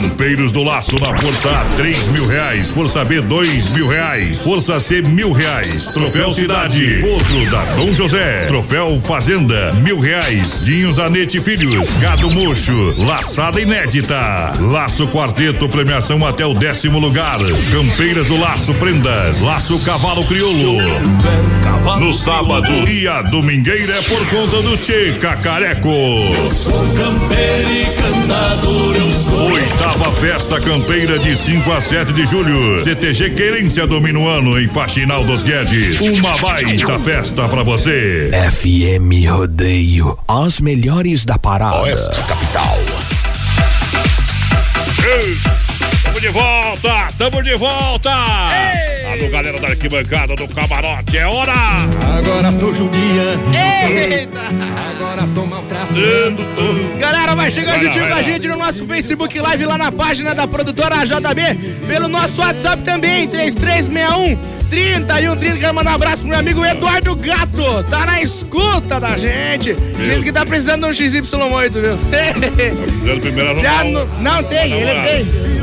Campeiros 0.01 0.53
do 0.53 0.63
Laço 0.63 0.97
na 1.01 1.21
Força 1.21 1.51
A, 1.51 1.65
3 1.77 2.09
mil 2.09 2.27
reais. 2.27 2.71
Força 2.71 3.05
B, 3.05 3.21
2 3.21 3.69
mil 3.71 3.87
reais. 3.87 4.43
Força 4.43 4.81
C, 4.81 5.03
mil 5.03 5.33
reais. 5.33 5.91
Troféu 5.91 6.31
Cidade, 6.47 7.05
outro 7.05 7.51
da 7.51 7.65
Dom 7.75 7.93
José. 7.93 8.47
Troféu 8.47 9.01
Fazenda, 9.01 9.73
mil 9.83 9.99
reais. 9.99 10.65
Dinho 10.65 10.93
Zanete 10.93 11.41
Filhos, 11.41 11.97
Gado 11.97 12.33
Mocho, 12.33 12.95
Laçada 13.05 13.61
Inédita. 13.61 14.53
Laço 14.61 15.09
Quarteto, 15.09 15.69
premiação 15.69 16.25
até 16.25 16.47
o 16.47 16.55
décimo 16.55 17.01
lugar. 17.01 17.37
Campeiras 17.73 18.29
do 18.29 18.39
Laço 18.39 18.73
Prendas, 18.75 19.41
Laço 19.41 19.77
Cavalo 19.85 20.25
Crioulo. 20.27 20.79
No 21.99 22.13
sábado 22.13 22.71
e 22.89 23.09
a 23.09 23.23
domingueira 23.23 23.95
é 23.95 24.03
por 24.03 24.25
conta 24.29 24.63
do 24.63 24.77
Tchê 24.77 25.17
Cacareco. 25.21 25.89
Eu 25.89 26.49
sou 26.49 26.95
campeiro 26.95 27.73
e 27.73 27.85
cantador, 27.87 28.96
Festa 30.21 30.59
Campeira 30.61 31.19
de 31.19 31.37
5 31.37 31.71
a 31.73 31.81
7 31.81 32.13
de 32.15 32.25
julho. 32.25 32.79
CTG 32.81 33.31
Querência 33.31 33.87
do 33.87 34.01
Minuano 34.01 34.59
em 34.59 34.67
Faxinal 34.67 35.23
dos 35.25 35.43
Guedes. 35.43 36.01
Uma 36.01 36.37
baita 36.39 36.99
festa 36.99 37.47
pra 37.47 37.63
você. 37.63 38.31
FM 38.51 39.31
Rodeio, 39.31 40.19
as 40.27 40.59
melhores 40.59 41.27
da 41.27 41.39
parada. 41.39 41.83
Oeste 41.83 42.19
Capital. 42.23 42.79
Ei, 45.05 45.37
de 46.27 46.33
volta, 46.33 47.07
tamo 47.17 47.41
de 47.41 47.55
volta! 47.55 48.11
Alô, 48.11 49.31
galera 49.31 49.61
da 49.61 49.69
arquibancada 49.69 50.35
do 50.35 50.49
camarote, 50.49 51.17
é 51.17 51.25
hora! 51.25 51.53
Agora 52.19 52.51
tô 52.59 52.73
judiando. 52.73 53.43
Eita! 53.55 54.41
Agora 54.91 55.23
tô 55.33 55.47
maltratando. 55.47 56.43
Galera, 56.99 57.37
vai 57.37 57.49
chegando 57.49 57.77
lá, 57.77 57.79
juntinho 57.85 58.05
vai 58.09 58.11
com 58.13 58.19
a 58.19 58.23
gente 58.23 58.49
no 58.49 58.57
nosso 58.57 58.85
Facebook 58.87 59.39
Live, 59.39 59.67
lá 59.67 59.79
na 59.79 59.93
página 59.93 60.35
da 60.35 60.49
produtora 60.49 61.05
JB, 61.07 61.87
pelo 61.87 62.09
nosso 62.09 62.41
WhatsApp 62.41 62.83
também, 62.83 63.29
3361 63.29 64.57
3130. 64.69 65.59
Quero 65.61 65.75
mandar 65.75 65.93
um 65.93 65.95
abraço 65.95 66.19
pro 66.23 66.29
meu 66.29 66.39
amigo 66.41 66.65
Eduardo 66.65 67.15
Gato, 67.15 67.85
tá 67.89 68.05
na 68.05 68.21
escuta 68.21 68.99
da 68.99 69.17
gente. 69.17 69.75
Diz 69.75 70.25
que 70.25 70.33
tá 70.33 70.45
precisando 70.45 70.91
de 70.93 71.05
um 71.05 71.07
XY8, 71.07 71.71
viu? 71.71 71.97
Precisando 71.99 73.21
primeiro 73.21 73.55
Já 73.63 73.71
arrumar 73.79 73.85
um- 73.85 73.93
no- 73.93 74.23
não 74.23 74.43
tem, 74.43 74.73
ele 74.73 75.09
tem. 75.09 75.56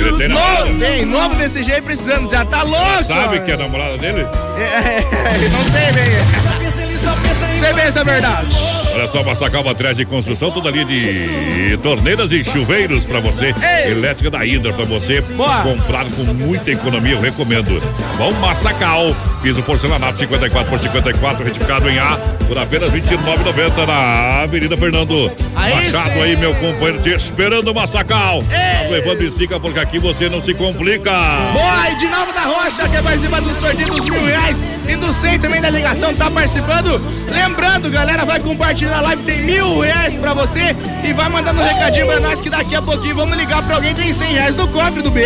Ele 0.00 0.18
tem 0.18 0.28
namorada. 0.28 0.64
Novo, 0.66 0.80
tem, 0.80 1.04
novo 1.04 1.34
desse 1.36 1.62
jeito 1.62 1.82
precisando, 1.82 2.30
já 2.30 2.44
tá 2.44 2.62
louco. 2.62 3.04
Sabe 3.04 3.40
que 3.40 3.50
é 3.50 3.54
a 3.54 3.58
namorada 3.58 3.98
dele? 3.98 4.20
É, 4.22 5.48
não 5.50 5.64
sei 5.70 5.92
bem. 5.92 7.58
Sei 7.58 7.72
bem 7.72 7.84
essa 7.84 8.02
verdade. 8.02 8.48
Olha 8.94 9.08
só, 9.08 9.22
Massacal 9.22 9.64
Materiais 9.64 9.96
de 9.96 10.04
Construção, 10.04 10.50
toda 10.50 10.70
linha 10.70 10.84
de 10.84 11.78
torneiras 11.82 12.30
e 12.32 12.44
chuveiros 12.44 13.06
pra 13.06 13.20
você. 13.20 13.54
Elétrica 13.86 14.30
da 14.30 14.44
Hidra 14.44 14.72
pra 14.72 14.84
você. 14.84 15.22
Comprar 15.62 16.04
com 16.06 16.24
muita 16.34 16.70
economia, 16.70 17.12
eu 17.14 17.20
recomendo. 17.20 17.80
Bom, 18.18 18.32
Massacal. 18.32 19.14
Piso 19.42 19.60
porcelanato 19.64 20.18
54 20.18 20.70
por 20.70 20.78
54, 20.78 21.44
retificado 21.44 21.90
em 21.90 21.98
A, 21.98 22.16
por 22.46 22.56
apenas 22.56 22.92
R$ 22.92 23.00
29,90 23.00 23.86
na 23.86 24.42
Avenida 24.42 24.76
Fernando 24.76 25.32
Aí 25.56 25.74
Machado 25.74 26.14
sim. 26.14 26.20
aí, 26.20 26.36
meu 26.36 26.54
companheiro, 26.54 27.02
te 27.02 27.10
esperando, 27.10 27.74
Massacal. 27.74 28.42
Tá 28.42 28.88
levando 28.88 29.22
em 29.22 29.30
siga, 29.30 29.58
porque 29.58 29.80
aqui 29.80 29.98
você 29.98 30.28
não 30.28 30.40
se 30.40 30.54
complica. 30.54 31.10
Boa, 31.52 31.90
e 31.90 31.96
de 31.96 32.06
novo 32.06 32.32
da 32.32 32.42
Rocha, 32.42 32.88
quer 32.88 33.02
participar 33.02 33.40
do 33.40 33.52
sorteio 33.54 33.88
dos 33.88 34.08
mil 34.08 34.24
reais 34.24 34.56
e 34.88 34.96
do 34.96 35.12
100 35.12 35.40
também 35.40 35.60
da 35.60 35.70
ligação, 35.70 36.14
tá 36.14 36.30
participando? 36.30 37.00
Lembrando, 37.30 37.90
galera, 37.90 38.24
vai 38.24 38.40
compartilhar 38.40 38.98
a 38.98 39.00
live, 39.00 39.22
tem 39.24 39.42
mil 39.42 39.80
reais 39.80 40.14
pra 40.14 40.34
você 40.34 40.76
e 41.04 41.12
vai 41.12 41.28
mandando 41.28 41.60
um 41.60 41.64
recadinho 41.64 42.06
pra 42.06 42.20
nós 42.20 42.40
que 42.40 42.48
daqui 42.48 42.74
a 42.74 42.82
pouquinho 42.82 43.14
vamos 43.14 43.36
ligar 43.36 43.62
pra 43.62 43.76
alguém 43.76 43.94
que 43.94 44.02
tem 44.02 44.12
100 44.12 44.32
reais 44.32 44.56
no 44.56 44.68
cofre 44.68 45.02
do 45.02 45.10
BR. 45.10 45.20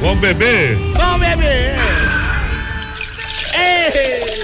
Vamos 0.00 0.20
beber? 0.20 0.78
Vamos 0.94 1.20
beber! 1.20 2.19
Ei! 3.52 4.39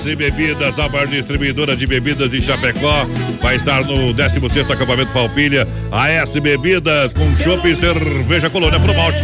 AS 0.00 0.14
Bebidas, 0.16 0.78
a 0.78 0.88
maior 0.88 1.06
distribuidora 1.06 1.76
de 1.76 1.86
bebidas 1.86 2.32
em 2.32 2.40
Chapecó, 2.40 3.06
vai 3.42 3.56
estar 3.56 3.84
no 3.84 4.14
16º 4.14 4.70
acampamento 4.70 5.12
Falpilha. 5.12 5.68
AS 5.92 6.32
Bebidas, 6.36 7.12
com 7.12 7.36
chopp 7.36 7.68
e 7.68 7.76
cerveja 7.76 8.48
Colônia 8.48 8.80
Pro 8.80 8.94
Malte. 8.94 9.20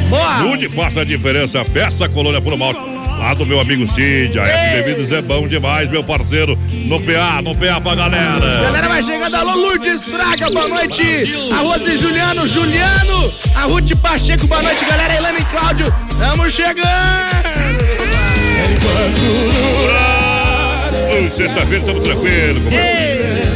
Onde 0.47 0.68
faça 0.68 1.01
a 1.01 1.05
diferença, 1.05 1.64
peça 1.64 2.07
Colônia 2.09 2.43
Pro 2.43 2.59
Malte. 2.59 2.81
Lá 3.18 3.33
do 3.33 3.47
meu 3.47 3.59
amigo 3.59 3.91
Cid, 3.91 4.39
AS 4.39 4.85
Bebidas 4.85 5.12
é 5.12 5.22
bom 5.22 5.49
demais, 5.49 5.91
meu 5.91 6.05
parceiro. 6.05 6.59
No 6.70 7.01
PA, 7.01 7.41
no 7.41 7.55
PA 7.55 7.81
pra 7.81 7.95
galera. 7.95 8.62
Galera 8.62 8.89
vai 8.89 9.03
chegando, 9.03 9.35
alô 9.35 9.57
Lourdes 9.57 10.03
Fraga, 10.03 10.51
boa 10.51 10.68
noite. 10.68 11.03
A 11.55 11.61
Rose 11.61 11.97
Juliano, 11.97 12.47
Juliano. 12.47 13.33
A 13.55 13.62
Ruth 13.62 13.97
Pacheco, 14.03 14.47
boa 14.47 14.62
noite, 14.62 14.85
galera. 14.85 15.14
Elane 15.14 15.39
e 15.41 15.45
Cláudio, 15.45 15.87
tamo 16.18 16.51
chegando. 16.51 16.87
Sexta-feira 21.16 21.78
estamos 21.78 22.02
tranquilos. 22.02 22.62
Como, 22.62 22.76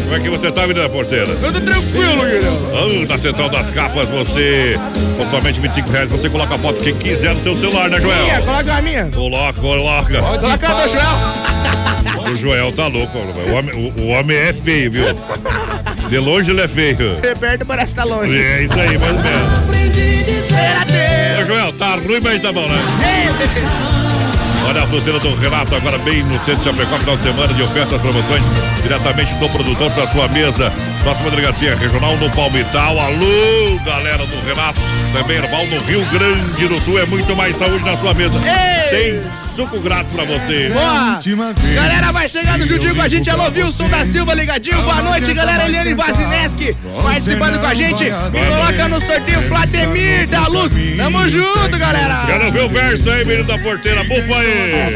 como 0.04 0.14
é 0.16 0.20
que 0.20 0.28
você 0.30 0.50
tá, 0.50 0.66
menina 0.66 0.88
porteira? 0.88 1.28
Eu 1.30 1.52
tô 1.52 1.61
tranquilo, 1.61 2.22
Guilherme. 2.22 2.58
Ah, 2.72 3.06
na 3.08 3.18
Central 3.18 3.48
das 3.50 3.70
Capas, 3.70 4.08
você, 4.08 4.78
com 5.16 5.30
somente 5.30 5.61
25 5.61 5.90
reais, 5.90 6.08
você 6.08 6.30
coloca 6.30 6.54
a 6.54 6.58
foto 6.58 6.80
que 6.82 6.92
quiser 6.94 7.34
no 7.34 7.42
seu 7.42 7.56
celular, 7.56 7.90
né, 7.90 8.00
Joel? 8.00 8.24
Minha, 8.24 8.40
coloca 8.40 8.74
a 8.74 8.82
minha. 8.82 9.04
Coloca, 9.06 9.61
coloca. 9.61 10.20
Coloca 10.20 10.68
a 10.68 10.86
do 10.86 10.92
Joel. 10.92 12.32
O 12.32 12.36
Joel 12.36 12.72
tá 12.72 12.86
louco, 12.86 13.18
o 13.18 13.52
homem, 13.52 13.74
o, 13.74 14.02
o 14.02 14.08
homem 14.08 14.36
é 14.36 14.52
feio, 14.52 14.90
viu? 14.90 15.04
De 16.08 16.18
longe 16.18 16.50
ele 16.50 16.62
é 16.62 16.68
feio. 16.68 16.96
De 17.20 17.34
perto 17.34 17.66
parece 17.66 17.88
que 17.88 17.94
tá 17.94 18.04
longe. 18.04 18.36
É 18.36 18.62
isso 18.62 18.80
aí, 18.80 18.96
mais 18.96 19.16
ou 19.16 19.22
menos. 19.22 19.61
Ô, 21.42 21.46
Joel, 21.46 21.72
tá 21.74 21.94
ruim, 21.96 22.20
mas 22.22 22.40
tá 22.40 22.52
bom, 22.52 22.66
né? 22.68 23.98
Olha 24.68 24.82
a 24.82 24.86
fruteira 24.86 25.18
do 25.18 25.34
Renato 25.36 25.74
agora 25.74 25.98
bem 25.98 26.22
no 26.22 26.38
centro 26.40 26.56
de 26.56 26.64
Chapecó, 26.64 26.98
final 26.98 27.16
de 27.16 27.22
semana 27.22 27.54
de 27.54 27.62
ofertas, 27.62 28.00
promoções 28.00 28.44
diretamente 28.82 29.34
do 29.34 29.48
produtor 29.48 29.90
para 29.92 30.06
sua 30.08 30.28
mesa. 30.28 30.72
Próxima 31.02 31.30
delegacia 31.30 31.74
regional 31.74 32.16
no 32.16 32.30
Palmital. 32.30 32.98
Alô, 32.98 33.78
galera 33.84 34.24
do 34.24 34.46
Renato. 34.46 34.80
Também 35.12 35.38
Herbal 35.38 35.66
no 35.66 35.78
Rio 35.80 36.04
Grande 36.11 36.68
do 36.68 36.78
Sul. 36.80 37.00
É 37.00 37.06
muito 37.06 37.34
mais 37.34 37.56
saúde 37.56 37.84
na 37.84 37.96
sua 37.96 38.14
mesa. 38.14 38.38
Ei! 38.38 38.90
Tem 38.90 39.22
suco 39.61 39.78
grátis 39.80 40.12
pra 40.12 40.24
você. 40.24 40.70
Boa! 40.70 41.18
Galera, 41.74 42.12
vai 42.12 42.28
chegando 42.28 42.66
juntinho 42.66 42.94
com 42.94 43.02
a 43.02 43.08
gente. 43.08 43.28
Alô, 43.28 43.50
Wilson 43.50 43.88
da 43.88 44.04
Silva 44.06 44.32
ligadinho. 44.32 44.82
Boa 44.82 45.02
noite, 45.02 45.34
galera. 45.34 45.66
Eliane 45.66 45.92
Vazineski 45.92 46.74
participando 47.02 47.61
com 47.61 47.66
a 47.66 47.74
gente. 47.74 48.04
Me 48.04 48.46
coloca 48.46 48.88
no 48.88 49.00
sorteio 49.00 49.48
Vladimir 49.48 50.26
da 50.28 50.46
Luz. 50.46 50.72
Tamo 50.96 51.28
junto, 51.28 51.78
galera. 51.78 52.24
Quero 52.26 52.52
ver 52.52 52.62
o 52.62 52.68
verso 52.70 53.11
aí, 53.11 53.24
menino 53.24 53.44
da 53.44 53.58
porteira. 53.58 54.02
Bufa 54.04 54.38
aí. 54.38 54.94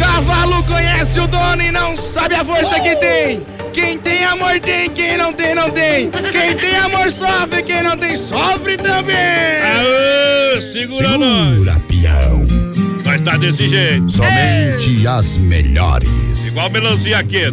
Cavalo 0.00 0.62
conhece 0.64 1.20
o 1.20 1.26
dono 1.28 1.62
e 1.62 1.70
não 1.70 1.96
sabe 1.96 2.34
a 2.34 2.44
força 2.44 2.80
que 2.80 2.96
tem. 2.96 3.46
Quem 3.72 3.96
tem 3.96 4.24
amor 4.24 4.58
tem, 4.58 4.90
quem 4.90 5.16
não 5.16 5.32
tem, 5.32 5.54
não 5.54 5.70
tem. 5.70 6.10
Quem 6.10 6.56
tem 6.56 6.74
amor 6.76 7.12
sofre, 7.12 7.62
quem 7.62 7.84
não 7.84 7.96
tem, 7.96 8.16
sofre 8.16 8.76
também. 8.76 9.14
Aê, 9.14 10.60
segura, 10.60 11.16
nós. 11.16 11.50
Segura, 11.50 11.80
peão. 11.86 12.79
Mas 13.20 13.32
tá 13.32 13.36
desse 13.36 13.68
jeito. 13.68 14.10
Somente 14.10 15.06
as 15.06 15.36
melhores. 15.36 16.46
Igual 16.46 16.70
melancia 16.70 17.18
aqui. 17.18 17.52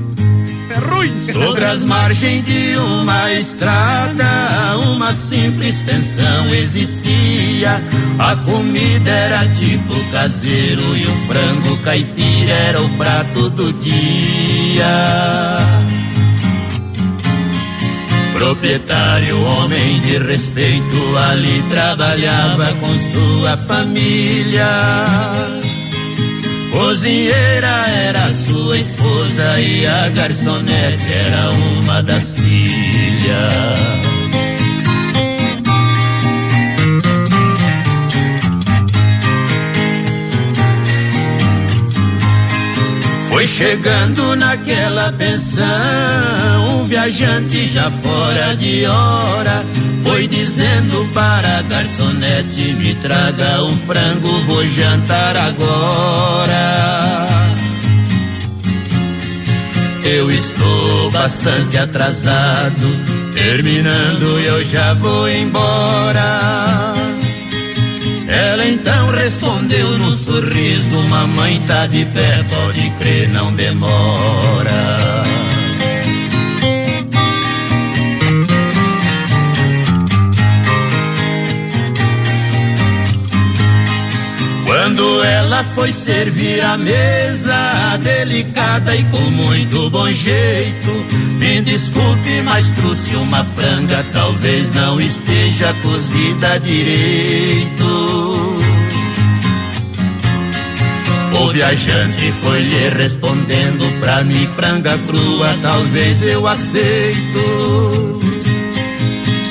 É 0.70 0.80
ruim. 0.80 1.22
Sobre 1.22 1.66
as 1.66 1.84
margens 1.84 2.46
de 2.46 2.78
uma 2.78 3.34
estrada, 3.34 4.78
uma 4.88 5.14
simples 5.14 5.80
pensão 5.82 6.48
existia. 6.54 7.82
A 8.20 8.36
comida 8.38 9.10
era 9.10 9.48
tipo 9.56 9.94
caseiro 10.12 10.82
e 10.98 11.06
o 11.06 11.16
frango 11.28 11.78
caipira 11.84 12.54
era 12.54 12.82
o 12.82 12.90
prato 12.90 13.50
do 13.50 13.74
dia. 13.74 14.86
Proprietário, 18.38 19.42
homem 19.42 20.00
de 20.02 20.20
respeito, 20.20 21.18
ali 21.32 21.60
trabalhava 21.72 22.72
com 22.76 22.94
sua 22.94 23.58
família. 23.58 24.68
Cozinheira 26.72 27.88
era 28.06 28.32
sua 28.36 28.78
esposa 28.78 29.60
e 29.60 29.88
a 29.88 30.10
garçonete 30.10 31.12
era 31.12 31.50
uma 31.50 32.04
das 32.04 32.36
filhas. 32.36 34.17
Foi 43.38 43.46
chegando 43.46 44.36
naquela 44.36 45.12
pensão, 45.12 45.64
um 46.70 46.88
viajante 46.88 47.68
já 47.68 47.92
fora 47.92 48.56
de 48.56 48.84
hora. 48.88 49.64
Foi 50.04 50.28
dizendo 50.28 51.08
para 51.14 51.60
a 51.60 51.62
garçonete: 51.62 52.74
Me 52.80 52.96
traga 52.96 53.64
um 53.64 53.78
frango, 53.78 54.42
vou 54.42 54.66
jantar 54.66 55.38
agora. 55.38 57.28
Eu 60.04 60.32
estou 60.32 61.12
bastante 61.12 61.78
atrasado, 61.78 62.88
terminando 63.36 64.40
eu 64.40 64.66
já 64.66 64.96
vou 64.96 65.30
embora. 65.30 66.97
Ela 68.28 68.68
então 68.68 69.12
respondeu 69.12 69.98
num 69.98 70.12
sorriso: 70.12 71.02
Mamãe 71.10 71.62
tá 71.66 71.88
de 71.88 72.06
pé, 72.06 72.44
pode 72.50 72.90
crer, 73.00 73.30
não 73.30 73.54
demora. 73.54 75.37
Quando 84.68 85.24
ela 85.24 85.64
foi 85.64 85.94
servir 85.94 86.62
a 86.62 86.76
mesa, 86.76 87.98
delicada 88.04 88.94
e 88.94 89.02
com 89.06 89.18
muito 89.18 89.90
bom 89.90 90.12
jeito, 90.12 90.92
me 91.40 91.62
desculpe, 91.62 92.42
mas 92.44 92.70
trouxe 92.72 93.16
uma 93.16 93.46
franga, 93.46 94.06
talvez 94.12 94.70
não 94.72 95.00
esteja 95.00 95.74
cozida 95.82 96.60
direito. 96.60 97.86
O 101.32 101.48
viajante 101.54 102.34
foi 102.44 102.62
lhe 102.62 102.90
respondendo 102.90 104.00
pra 104.02 104.22
mim, 104.26 104.46
franga 104.54 104.98
crua, 104.98 105.56
talvez 105.62 106.24
eu 106.24 106.46
aceito. 106.46 108.37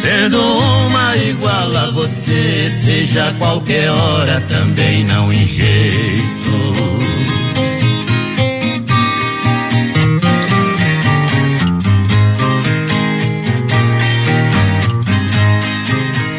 Sendo 0.07 0.41
uma 0.41 1.17
igual 1.17 1.77
a 1.77 1.91
você, 1.91 2.71
seja 2.71 3.35
qualquer 3.39 3.91
hora, 3.91 4.41
também 4.43 5.03
não 5.03 5.33
em 5.33 5.45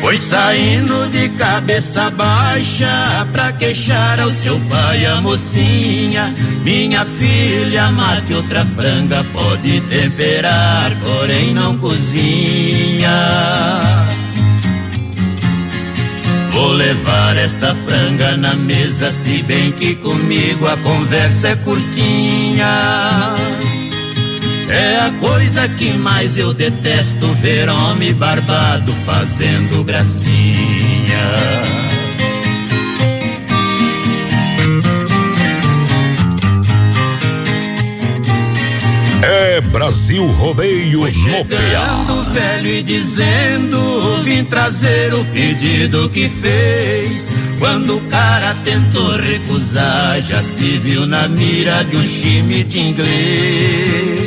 Foi 0.07 0.17
saindo 0.17 1.09
de 1.09 1.27
cabeça 1.37 2.09
baixa 2.09 3.27
pra 3.33 3.51
queixar 3.51 4.17
ao 4.21 4.31
seu 4.31 4.57
pai 4.69 5.05
a 5.05 5.19
mocinha. 5.19 6.33
Minha 6.63 7.03
filha, 7.03 7.91
mate 7.91 8.33
outra 8.33 8.63
franga, 8.73 9.21
pode 9.33 9.81
temperar, 9.81 10.93
porém 11.03 11.53
não 11.53 11.77
cozinha. 11.77 13.11
Vou 16.51 16.71
levar 16.71 17.35
esta 17.35 17.75
franga 17.75 18.37
na 18.37 18.53
mesa, 18.53 19.11
se 19.11 19.43
bem 19.43 19.73
que 19.73 19.95
comigo 19.95 20.67
a 20.67 20.77
conversa 20.77 21.49
é 21.49 21.55
curtinha. 21.57 23.35
É 24.69 24.99
a 24.99 25.11
coisa 25.19 25.67
que 25.69 25.93
mais 25.93 26.37
eu 26.37 26.53
detesto 26.53 27.27
ver 27.41 27.69
homem 27.69 28.13
barbado 28.13 28.91
fazendo 29.05 29.83
gracinha. 29.83 30.27
É 39.23 39.61
Brasil 39.61 40.25
Rodeio 40.25 41.05
no 41.05 41.13
Chegando 41.13 42.23
velho 42.33 42.67
e 42.67 42.83
dizendo 42.83 44.23
Vim 44.23 44.43
trazer 44.43 45.13
o 45.13 45.25
pedido 45.25 46.09
que 46.09 46.29
fez. 46.29 47.29
Quando 47.59 47.97
o 47.97 48.01
cara 48.01 48.53
tentou 48.63 49.15
recusar 49.15 50.21
Já 50.21 50.43
se 50.43 50.77
viu 50.77 51.05
na 51.07 51.27
mira 51.27 51.83
de 51.85 51.97
um 51.97 52.03
time 52.03 52.63
de 52.63 52.79
inglês 52.79 54.26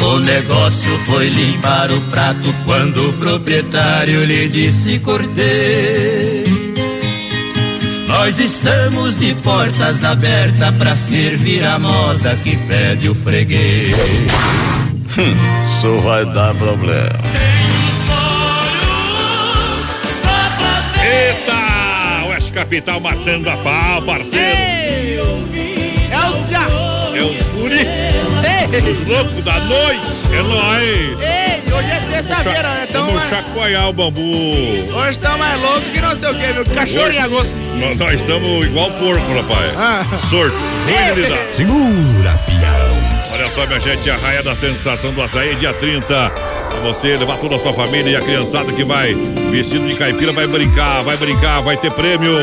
O 0.00 0.18
negócio 0.20 0.98
foi 1.06 1.28
limpar 1.28 1.90
o 1.90 2.00
prato 2.02 2.54
Quando 2.64 3.08
o 3.08 3.12
proprietário 3.14 4.24
lhe 4.24 4.48
disse 4.48 4.98
cortei 5.00 6.48
nós 8.08 8.38
estamos 8.40 9.18
de 9.18 9.34
portas 9.36 10.02
abertas 10.02 10.74
para 10.76 10.96
servir 10.96 11.64
a 11.64 11.78
moda 11.78 12.34
que 12.42 12.56
pede 12.56 13.08
o 13.08 13.14
freguês. 13.14 13.94
Isso 15.16 16.00
vai 16.00 16.24
dar 16.26 16.54
problema. 16.54 17.18
Eita! 21.00 22.28
Oeste 22.28 22.52
Capital 22.52 23.00
matando 23.00 23.48
a 23.48 23.56
pau, 23.58 24.02
parceiro. 24.02 25.48
É 26.10 26.30
o 26.30 26.50
já. 26.50 26.77
É 27.18 27.22
o 27.22 27.34
Furi. 27.44 27.86
Os 28.92 29.06
loucos 29.06 29.44
da 29.44 29.58
noite. 29.60 30.00
É 30.32 30.42
nóis. 30.42 31.20
Ei, 31.20 31.72
hoje 31.72 31.90
é 31.90 32.00
sexta-feira, 32.00 32.62
né? 32.68 32.86
Então, 32.88 33.06
Vamos 33.06 33.28
chacoalhar 33.28 33.88
o 33.88 33.92
bambu. 33.92 34.20
hoje 34.20 35.10
estamos 35.10 35.38
mais 35.38 35.60
loucos 35.62 35.84
que 35.92 36.00
não 36.00 36.14
sei 36.16 36.28
o 36.28 36.34
que, 36.34 36.46
viu? 36.52 36.64
Cachorro 36.74 37.10
em 37.10 37.18
agosto. 37.18 37.54
Nós, 37.76 37.98
nós 37.98 38.14
estamos 38.20 38.66
igual 38.66 38.90
porco, 38.92 39.34
rapaz. 39.34 39.72
Ah. 39.76 40.04
Ruim 40.30 41.22
lidar. 41.22 41.38
Segura, 41.50 42.38
pião. 42.46 43.32
Olha 43.32 43.48
só, 43.50 43.66
minha 43.66 43.80
gente, 43.80 44.10
a 44.10 44.16
raia 44.16 44.42
da 44.42 44.54
sensação 44.54 45.12
do 45.12 45.22
açaí, 45.22 45.54
dia 45.56 45.72
30. 45.72 46.06
Pra 46.06 46.80
você 46.80 47.16
levar 47.16 47.38
toda 47.38 47.56
a 47.56 47.58
sua 47.58 47.72
família 47.72 48.10
e 48.10 48.16
a 48.16 48.20
criançada 48.20 48.72
que 48.72 48.84
vai 48.84 49.14
vestido 49.50 49.86
de 49.86 49.94
caipira 49.94 50.32
vai 50.32 50.46
brincar, 50.46 51.02
vai 51.02 51.16
brincar, 51.16 51.60
vai 51.62 51.76
ter 51.76 51.92
prêmio. 51.92 52.36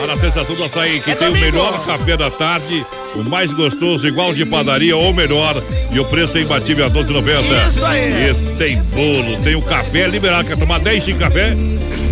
Olha 0.00 0.12
a 0.12 0.16
sensação 0.16 0.54
do 0.54 0.64
açaí, 0.64 1.00
que 1.00 1.10
É 1.10 1.14
tem 1.14 1.28
o 1.28 1.30
domingo. 1.32 1.46
melhor 1.58 1.84
café 1.86 2.16
da 2.16 2.30
tarde, 2.30 2.84
o 3.16 3.24
mais 3.24 3.52
gostoso, 3.52 4.06
igual 4.06 4.32
de 4.32 4.44
padaria 4.44 4.96
ou 4.96 5.12
melhor. 5.12 5.62
E 5.90 5.98
o 5.98 6.04
preço 6.04 6.38
é 6.38 6.42
imbatível 6.42 6.86
a 6.86 6.90
12,90. 6.90 7.68
Isso 7.68 7.84
aí. 7.84 8.30
Esse 8.30 8.42
tem 8.56 8.82
bolo, 8.82 9.40
tem 9.42 9.54
o 9.54 9.62
café 9.62 10.06
liberado. 10.06 10.48
Quer 10.48 10.56
tomar 10.56 10.78
10 10.80 11.04
de 11.04 11.14
café? 11.14 11.56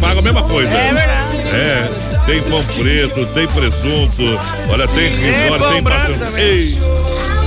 Paga 0.01 0.19
a 0.19 0.23
mesma 0.23 0.43
coisa. 0.43 0.73
É 0.73 0.93
verdade. 0.93 1.37
É, 1.55 2.25
tem 2.27 2.43
pão 2.43 2.65
preto, 2.65 3.27
tem 3.27 3.47
presunto, 3.47 4.23
olha, 4.71 4.89
tem 4.89 5.09
risole, 5.09 5.59
pão 5.59 5.73
tem 5.73 5.83
bastante. 5.83 6.79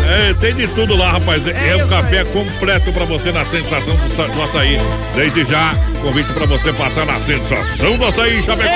É, 0.07 0.33
tem 0.33 0.53
de 0.55 0.67
tudo 0.67 0.95
lá, 0.95 1.11
rapaz. 1.11 1.45
É, 1.47 1.75
um 1.75 1.87
café 1.87 2.23
completo 2.25 2.91
pra 2.93 3.05
você 3.05 3.31
na 3.31 3.43
sensação 3.43 3.95
do, 3.95 4.31
do 4.31 4.41
açaí. 4.43 4.77
Desde 5.13 5.45
já, 5.45 5.75
convite 6.01 6.31
pra 6.33 6.45
você 6.45 6.71
passar 6.73 7.05
na 7.05 7.19
sensação 7.19 7.97
do 7.97 8.05
açaí, 8.05 8.41
Chapecó. 8.41 8.69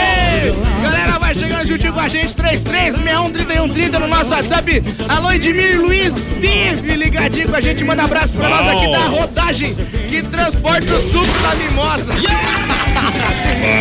Galera, 0.84 1.20
vai 1.20 1.34
chegando 1.34 1.68
juntinho 1.68 1.94
com 1.94 2.00
a 2.00 2.10
gente, 2.10 2.34
33613130 2.34 4.00
no 4.00 4.08
nosso 4.08 4.32
WhatsApp. 4.32 4.84
Alô, 5.08 5.32
Edmir 5.32 5.82
Luiz 5.82 6.28
Bife, 6.28 6.96
ligadinho 6.96 7.50
com 7.50 7.56
a 7.56 7.62
gente. 7.62 7.84
Manda 7.84 8.04
abraço 8.04 8.34
pra 8.34 8.50
nós 8.50 8.68
aqui 8.68 8.92
da 8.92 9.08
rodagem 9.08 9.76
que 10.10 10.22
transporta 10.24 10.94
o 10.94 11.12
suco 11.12 11.40
da 11.42 11.56
mimosa. 11.56 12.14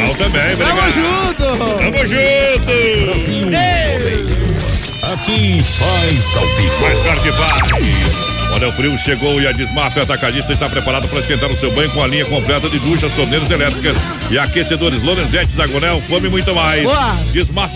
Bom 0.07 0.14
também, 0.14 0.53
obrigado. 0.55 0.76
Tamo 0.76 0.92
junto! 0.92 1.44
Tamo 1.78 1.98
junto! 2.07 3.11
Brasil 3.11 3.48
Ei. 3.53 4.39
Aqui 5.12 5.61
faz 5.61 6.36
ao 6.36 6.46
vivo. 6.54 7.02
Tarde 7.02 7.20
que 7.20 7.30
vai. 7.32 8.30
Olha, 8.53 8.68
o 8.68 8.72
frio 8.72 8.96
chegou 8.98 9.40
e 9.40 9.46
a 9.46 9.53
Desmaf 9.53 9.96
Atacadista 9.98 10.53
está 10.53 10.68
preparado 10.68 11.09
para 11.09 11.18
esquentar 11.20 11.51
o 11.51 11.57
seu 11.57 11.72
banho 11.72 11.90
com 11.90 12.03
a 12.03 12.07
linha 12.07 12.24
completa 12.24 12.68
de 12.68 12.78
duchas, 12.78 13.12
torneiras 13.12 13.51
elétricas 13.51 13.96
e 14.30 14.38
aquecedores 14.38 15.03
Lorenzetti, 15.03 15.53
Zagonel, 15.53 16.01
Fome 16.03 16.26
e 16.28 16.30
muito 16.30 16.55
mais. 16.55 16.82
Boa. 16.82 17.20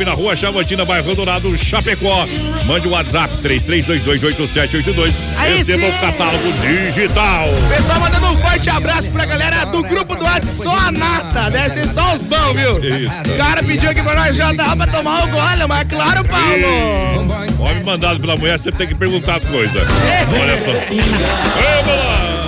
Na 0.04 0.12
rua 0.12 0.36
Chavantina, 0.36 0.84
bairro 0.84 1.14
Dourado, 1.14 1.56
Chapecó. 1.56 2.26
Mande 2.66 2.88
o 2.88 2.90
WhatsApp 2.90 3.34
33228782. 3.42 5.12
Aí 5.36 5.56
Receba 5.58 5.86
o 5.86 6.00
catálogo 6.00 6.52
digital. 6.60 7.48
Pessoal, 7.68 8.00
mandando 8.00 8.26
um 8.26 8.36
forte 8.38 8.68
abraço 8.68 9.08
pra 9.08 9.24
galera 9.24 9.64
do 9.66 9.82
grupo 9.82 10.14
do 10.14 10.24
WhatsApp, 10.24 10.56
só 10.62 10.76
a 10.76 10.92
nata, 10.92 11.50
deve 11.50 11.74
ser 11.74 11.88
só 11.88 12.14
os 12.14 12.22
bons, 12.22 12.52
viu? 12.54 12.84
Eita. 12.84 13.30
O 13.32 13.36
cara 13.36 13.62
pediu 13.62 13.88
aqui 13.90 14.02
pra 14.02 14.14
nós 14.14 14.36
já 14.36 14.52
dá 14.52 14.76
pra 14.76 14.86
tomar 14.86 15.24
o 15.24 15.28
gole, 15.28 15.66
mas 15.66 15.88
claro, 15.88 16.24
Paulo. 16.24 17.44
Homem 17.60 17.84
mandado 17.84 18.20
pela 18.20 18.36
mulher, 18.36 18.58
você 18.58 18.70
tem 18.70 18.86
que 18.86 18.94
perguntar 18.94 19.36
as 19.36 19.44
coisas. 19.44 19.88
Olha 20.38 20.58
Vamos 20.64 21.96
lá! 21.96 22.40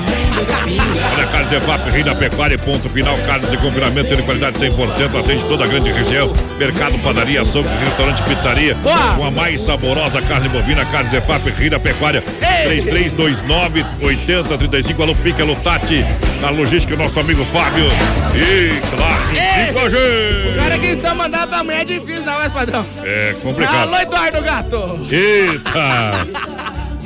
Olha, 1.13 1.27
Carlos 1.27 1.53
Evap, 1.53 1.91
Rei 1.91 2.03
da 2.03 2.15
Pecuária, 2.15 2.57
ponto 2.59 2.89
final, 2.91 3.17
carnes 3.27 3.51
de 3.51 3.57
confinamento 3.59 4.15
de 4.17 4.23
qualidade 4.23 4.59
100%, 4.59 5.21
atende 5.21 5.45
toda 5.45 5.65
a 5.65 5.67
grande 5.67 5.91
região, 5.93 6.33
mercado, 6.59 6.99
padaria, 6.99 7.43
açougue, 7.43 7.69
restaurante, 7.85 8.23
pizzaria, 8.23 8.75
com 9.17 9.25
a 9.25 9.31
mais 9.31 9.61
saborosa 9.61 10.21
carne 10.23 10.49
bovina, 10.49 10.85
Carlos 10.87 11.13
Evap, 11.13 11.49
Rei 11.51 11.69
da 11.71 11.79
Pecuária, 11.79 12.23
Ei. 12.69 12.81
3329-8035, 12.83 15.01
alô 15.03 15.15
Pique, 15.15 15.41
alô 15.43 15.55
Tati, 15.57 16.05
na 16.41 16.49
logística, 16.51 16.95
o 16.95 16.99
nosso 16.99 17.21
amigo 17.21 17.45
Fábio, 17.47 17.87
e 18.35 18.81
claro, 18.97 19.23
Ei. 19.33 19.73
com 19.73 19.79
a 19.79 19.83
O 19.85 19.91
gente. 19.91 20.57
cara 20.57 20.79
que 20.79 20.97
só 20.97 21.15
mandar 21.15 21.47
pra 21.47 21.63
mulher 21.63 21.83
é 21.83 21.85
difícil, 21.85 22.25
não, 22.25 22.39
mas 22.39 22.53
padrão. 22.53 22.85
É 23.05 23.35
complicado. 23.43 23.77
Alô, 23.95 23.99
Eduardo 23.99 24.43
Gato. 24.43 25.07
Eita! 25.11 26.27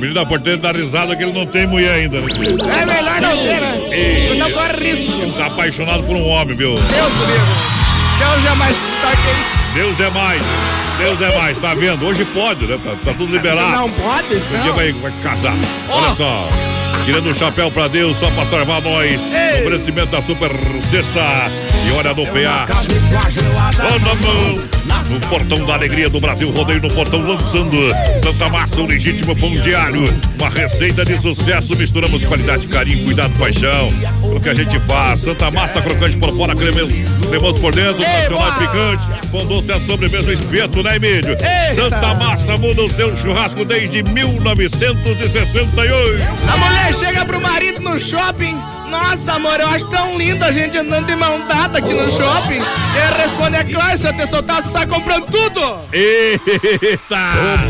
O 0.01 0.03
menino 0.03 0.14
da 0.18 0.24
porteira 0.24 0.57
dá 0.57 0.72
risada 0.72 1.14
que 1.14 1.22
ele 1.22 1.32
não 1.34 1.44
tem 1.44 1.66
mulher 1.66 1.92
ainda. 1.92 2.22
né? 2.22 2.32
É 2.32 2.86
melhor 2.86 3.20
não 3.20 3.36
ter, 3.36 3.61
né? 3.61 4.34
Não 4.38 4.51
corre 4.51 4.92
risco. 4.92 5.32
Tá 5.36 5.44
apaixonado 5.44 6.03
por 6.05 6.16
um 6.16 6.26
homem, 6.26 6.57
viu? 6.57 6.70
Deus 6.72 7.12
do 7.12 7.24
livro. 7.26 7.46
Deus 8.18 8.42
jamais 8.42 8.76
sabe 9.03 9.16
quem. 9.16 9.74
Deus 9.74 10.01
é 10.01 10.09
mais. 10.09 10.42
Deus 10.96 11.20
é 11.20 11.36
mais, 11.38 11.59
tá 11.59 11.74
vendo? 11.74 12.07
Hoje 12.07 12.24
pode, 12.24 12.64
né? 12.66 12.78
Tá, 12.82 12.92
tá 13.05 13.12
tudo 13.12 13.30
liberado. 13.30 13.72
Não 13.72 13.90
pode? 13.90 14.36
Um 14.36 14.62
dia 14.62 14.72
vai, 14.72 14.90
vai 14.92 15.12
casar. 15.22 15.55
Ó. 15.90 15.98
Olha 15.98 16.14
só. 16.16 16.48
Tirando 17.05 17.30
o 17.30 17.34
chapéu 17.34 17.70
pra 17.70 17.88
Deus, 17.88 18.16
só 18.18 18.30
pra 18.30 18.44
salvar 18.44 18.82
nós. 18.82 19.20
Ei. 19.20 19.61
Oferecimento 19.61 20.11
da 20.11 20.22
Super 20.22 20.51
Sexta. 20.88 21.51
E 21.86 21.92
olha 21.92 22.14
no 22.14 22.26
PA. 22.26 22.66
Ó 23.78 23.98
na 23.98 24.14
mão. 24.14 24.80
No 25.11 25.20
portão 25.28 25.64
da 25.64 25.74
alegria 25.74 26.09
do 26.09 26.20
Brasil, 26.20 26.51
rodeio 26.51 26.80
no 26.82 26.88
portão 26.88 27.20
lançando 27.22 27.76
Santa 28.22 28.48
Massa, 28.48 28.80
um 28.80 28.86
legítimo 28.86 29.34
pão 29.34 29.51
diário. 29.51 30.05
Uma 30.38 30.51
receita 30.51 31.05
de 31.05 31.20
sucesso. 31.20 31.76
Misturamos 31.76 32.24
qualidade, 32.24 32.66
carinho, 32.68 33.05
cuidado, 33.05 33.36
paixão. 33.38 33.92
Que 34.43 34.49
a 34.49 34.55
gente 34.55 34.78
faz. 34.80 35.20
Santa 35.20 35.51
Massa 35.51 35.82
crocante 35.82 36.16
por 36.16 36.34
fora, 36.34 36.55
cremoso, 36.55 37.28
cremoso 37.28 37.61
por 37.61 37.74
dentro, 37.74 38.03
Ei, 38.03 38.09
nacional 38.09 38.55
picante. 38.55 39.03
Com 39.30 39.45
doce 39.47 39.72
a 39.72 39.80
sobremesa, 39.80 40.32
espeto, 40.32 40.82
né, 40.82 40.97
Emílio? 40.97 41.32
Eita. 41.32 41.74
Santa 41.74 42.14
Massa 42.14 42.57
muda 42.57 42.82
o 42.82 42.91
seu 42.91 43.14
churrasco 43.16 43.64
desde 43.64 44.03
1968. 44.03 46.22
A 46.53 46.57
mulher 46.57 46.95
chega 46.95 47.24
pro 47.24 47.41
marido 47.41 47.80
no 47.80 48.01
shopping. 48.01 48.57
Nossa, 48.91 49.34
amor, 49.34 49.61
eu 49.61 49.68
acho 49.68 49.86
tão 49.86 50.18
lindo 50.18 50.45
a 50.45 50.51
gente 50.51 50.76
andando 50.76 51.07
de 51.07 51.14
mão 51.14 51.47
dada 51.47 51.78
aqui 51.78 51.93
no 51.93 52.11
shopping. 52.11 52.59
Ele 52.59 53.22
responde, 53.22 53.57
é 53.57 53.64
claro, 53.64 53.97
te 53.97 54.26
soltar, 54.26 54.62
você 54.62 54.72
tá 54.72 54.86
comprando 54.86 55.26
tudo. 55.26 55.78
Eita! 55.93 56.99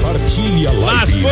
Compartilhe 0.01 0.67
a 0.67 0.73
live. 0.73 1.25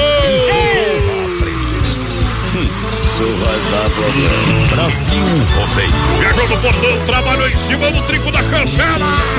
Isso 3.19 3.35
vai 3.45 3.59
dar 3.73 3.91
problema. 3.91 4.67
Brasil 4.71 5.25
Rodeio. 5.57 6.19
Viajou 6.21 6.49
no 6.49 6.57
portão, 6.59 7.07
trabalhou 7.07 7.49
em 7.49 7.57
cima 7.57 7.91
do 7.91 8.01
trinco 8.03 8.31
da 8.31 8.45
cancela. 8.45 9.39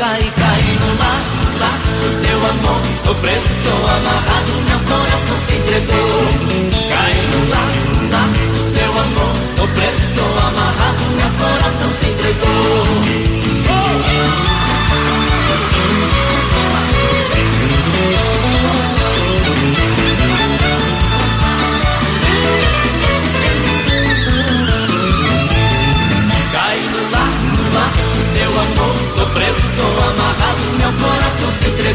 Cai, 0.00 0.32
cai 0.34 0.62
no 0.80 0.98
laço, 0.98 1.58
laço 1.60 1.88
do 2.00 2.20
seu 2.22 2.38
amor. 2.38 2.80
Tô 3.04 3.14
preso, 3.16 3.44
tô 3.62 3.86
amarrado, 3.86 4.52
meu 4.66 4.78
coração 4.88 5.36
se 5.46 5.52
entregou. 5.56 6.08
Cai 6.88 7.14
no 7.26 7.50
laço, 7.50 7.84
laço 8.10 8.44
do 8.48 8.72
seu 8.72 8.90
amor. 8.98 9.34
Tô 9.56 9.68
preso, 9.68 10.14
tô 10.14 10.46
amarrado, 10.46 11.04
meu 11.04 11.30
coração 11.38 11.92
se 12.00 12.06
entregou. 12.06 13.39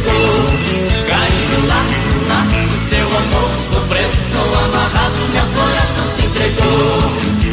Coração 0.05 0.55
se 0.55 0.75
entregou. 0.75 1.05
Cai 1.07 1.31
no 1.51 1.67
laço, 1.67 2.57
do 2.69 2.77
seu 2.89 3.07
amor. 3.07 3.49
Tô 3.71 3.79
preso, 3.87 4.19
tô 4.31 4.43
amarrado, 4.59 5.19
meu 5.33 5.47
coração 5.47 6.05
se 6.15 6.25
entregou. 6.25 6.97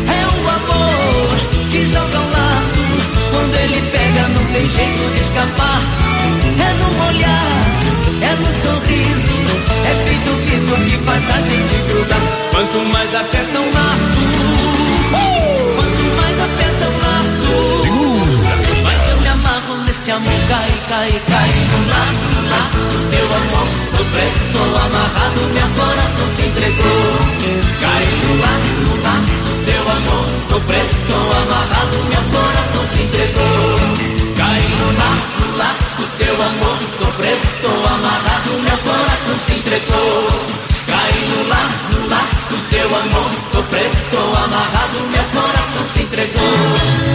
É 0.08 0.20
o 0.26 0.40
amor 0.48 1.34
que 1.70 1.86
joga 1.86 2.18
o 2.18 2.30
laço. 2.30 2.82
Quando 3.32 3.54
ele 3.56 3.80
pega, 3.90 4.28
não 4.28 4.44
tem 4.52 4.68
jeito 4.68 5.14
de 5.14 5.20
escapar. 5.20 5.80
É 6.58 6.72
no 6.74 6.88
olhar, 7.06 7.52
é 8.20 8.32
no 8.36 8.52
sorriso. 8.62 9.32
É 9.84 9.92
feito 10.06 10.30
visgo 10.46 10.76
que 10.88 10.96
faz 11.04 11.30
a 11.30 11.40
gente 11.40 11.74
grudar. 11.88 12.20
Quanto 12.50 12.78
mais 12.92 13.14
aperta 13.14 13.60
um 13.60 13.72
laço. 13.72 13.72
Quanto 13.72 13.74
mais 13.74 13.91
Deixa 20.12 20.28
me 20.28 20.46
cair, 20.46 21.22
cair, 21.24 21.68
no 21.72 21.88
laço, 21.88 22.24
no 22.34 22.50
laço 22.50 22.76
do 22.76 22.98
seu 23.08 23.24
amor. 23.24 23.68
Tô 23.96 24.04
preso, 24.12 24.36
estou 24.44 24.76
amarrado, 24.76 25.40
meu 25.54 25.68
coração 25.72 26.26
se 26.36 26.42
entregou. 26.48 27.16
Cair 27.80 28.12
no 28.20 28.36
laço, 28.42 28.72
no 28.84 29.02
laço 29.02 29.32
do 29.40 29.64
seu 29.64 29.80
amor. 29.80 30.26
Tô 30.50 30.60
preso, 30.68 30.92
estou 31.00 31.32
amarrado, 31.32 31.96
meu 32.12 32.24
coração 32.28 32.84
se 32.92 33.02
entregou. 33.04 34.36
Cair 34.36 34.68
no 34.68 34.88
laço, 35.00 35.32
no 35.40 35.56
laço 35.56 35.84
do 35.96 36.04
seu 36.04 36.34
amor. 36.34 36.78
Tô 36.98 37.06
preso, 37.16 37.46
estou 37.56 37.86
amarrado, 37.86 38.50
meu 38.68 38.78
coração 38.84 39.36
se 39.46 39.52
entregou. 39.54 40.28
Cair 40.92 41.24
no 41.30 41.48
laço, 41.48 41.96
no 41.96 42.08
laço 42.12 42.36
do 42.50 42.56
seu 42.68 42.84
amor. 42.84 43.30
Tô 43.50 43.62
preso, 43.62 43.96
estou 44.04 44.28
amarrado, 44.36 44.98
meu 45.08 45.24
coração 45.32 45.84
se 45.94 46.02
entregou. 46.02 47.11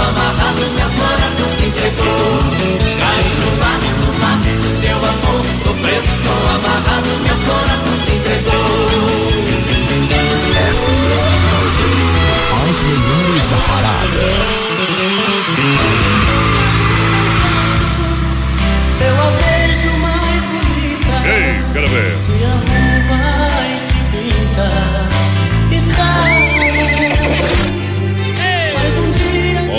Amarrado, 0.00 0.60
meu 0.60 0.90
coração 0.90 1.56
se 1.56 1.64
entregou. 1.66 2.47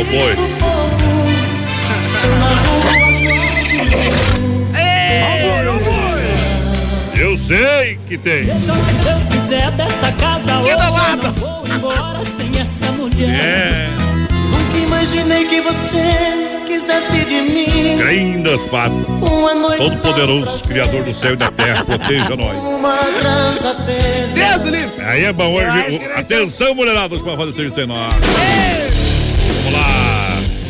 Boi. 0.10 0.36
Eu 7.18 7.36
sei 7.38 7.99
que 8.07 8.18
tem. 8.18 8.45
Seja 8.45 8.74
o 8.74 8.86
que 8.86 8.93
Deus 8.93 9.24
quiser 9.30 9.72
desta 9.72 10.12
casa 10.14 10.60
hoje, 10.60 10.76
da 10.76 10.86
eu 10.86 10.93
lata. 10.93 11.18
não 11.28 11.34
vou 11.34 11.64
embora 11.68 12.20
sem 12.24 12.51
essa 12.60 12.91
mulher. 12.93 13.39
É. 13.39 13.89
Nunca 14.51 14.78
imaginei 14.78 15.45
que 15.45 15.62
você 15.62 16.64
quisesse 16.66 17.26
de 17.26 17.41
mim. 17.41 17.97
Grandas 17.97 18.62
patas. 18.70 18.97
Uma 19.07 19.53
noite 19.53 19.78
Todo 19.78 19.97
poderoso, 20.01 20.64
Criador 20.68 21.03
do 21.03 21.14
céu 21.14 21.34
e 21.34 21.36
da 21.36 21.51
terra, 21.51 21.84
proteja 21.84 22.36
nós. 22.36 22.57
Deus 24.34 24.66
livre. 24.66 25.05
Aí 25.05 25.26
é 25.26 25.34
bom 25.34 25.53
hoje. 25.53 26.01
Atenção, 26.16 26.74
mulherados, 26.74 27.22
para 27.22 27.36
fazer 27.36 27.53
serviço 27.53 27.82
em 27.82 27.88
nós. 27.88 28.14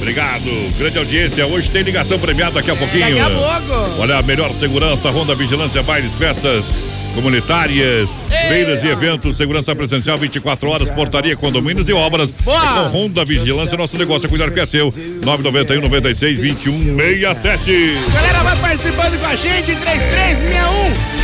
Obrigado. 0.10 0.74
Grande 0.80 0.98
audiência. 0.98 1.46
Hoje 1.46 1.70
tem 1.70 1.84
ligação 1.84 2.18
premiada 2.18 2.54
daqui 2.54 2.72
a 2.72 2.76
pouquinho. 2.76 3.16
Daqui 3.16 3.20
a 3.20 3.30
pouco. 3.30 4.02
Olha, 4.02 4.18
a 4.18 4.22
melhor 4.24 4.52
segurança, 4.56 5.08
Ronda 5.12 5.36
Vigilância, 5.36 5.84
bailes, 5.84 6.12
festas 6.16 6.66
comunitárias, 7.14 8.10
feiras 8.48 8.84
e 8.84 8.88
eventos, 8.88 9.38
segurança 9.38 9.76
presencial 9.76 10.18
24 10.18 10.70
horas, 10.70 10.90
portaria, 10.90 11.36
condomínios 11.36 11.88
e 11.90 11.94
obras. 11.94 12.32
Boa. 12.44 12.58
É 12.58 12.90
com 12.90 12.90
Ronda 12.90 13.24
Vigilância, 13.24 13.78
nosso 13.78 13.98
negócio 13.98 14.26
é 14.26 14.30
cuidar 14.30 14.50
que 14.50 14.60
é 14.60 14.66
seu. 14.66 14.92
991 15.24 15.80
96 15.80 16.40
21 16.40 16.98
67. 16.98 17.98
Galera, 18.12 18.44
vai 18.44 18.58
participando 18.58 19.20
com 19.20 19.28
a 19.28 19.36
gente, 19.36 19.76
3361 19.76 21.19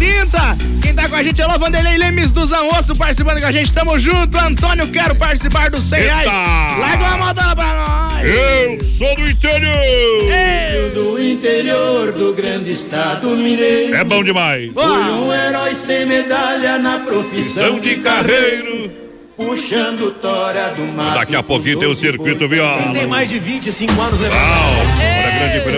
3130. 0.00 0.80
Quem 0.80 0.94
tá 0.94 1.06
com 1.08 1.14
a 1.14 1.22
gente 1.22 1.40
é 1.42 1.46
o 1.46 1.58
Vanderlei 1.58 1.98
Lemes 1.98 2.32
do 2.32 2.46
Zanrosso 2.46 2.94
participando 2.96 3.38
com 3.38 3.46
a 3.46 3.52
gente. 3.52 3.70
Tamo 3.70 3.98
junto. 3.98 4.38
Antônio, 4.38 4.88
quero 4.88 5.14
participar 5.14 5.70
dos 5.70 5.84
100 5.84 6.00
reais. 6.00 6.24
Eita! 6.24 6.80
Larga 6.80 7.04
uma 7.04 7.26
modala 7.26 7.54
pra 7.54 7.74
nós. 7.74 8.26
Eu 8.26 8.84
sou 8.84 9.14
do 9.16 9.28
interior! 9.28 9.76
Ei. 9.76 10.90
Do 10.90 11.22
interior 11.22 12.12
do 12.12 12.32
grande 12.32 12.72
estado 12.72 13.28
mineiro. 13.36 13.94
É 13.94 14.02
bom 14.02 14.24
demais! 14.24 14.72
Fui 14.72 14.82
um 14.82 15.32
herói 15.32 15.74
sem 15.74 16.06
medalha 16.06 16.78
na 16.78 17.00
profissão 17.00 17.72
São 17.72 17.80
de 17.80 17.96
carreiro! 17.96 18.90
Puxando 19.36 20.10
tora 20.12 20.68
do 20.68 20.82
mato. 20.82 21.18
Daqui 21.18 21.34
a 21.36 21.42
pouquinho 21.42 21.78
tem 21.78 21.88
o 21.88 21.94
circuito 21.94 22.46
viola. 22.48 22.92
Tem 22.92 23.06
mais 23.06 23.28
de 23.28 23.38
25 23.38 24.00
anos 24.00 24.20
levando. 24.20 25.09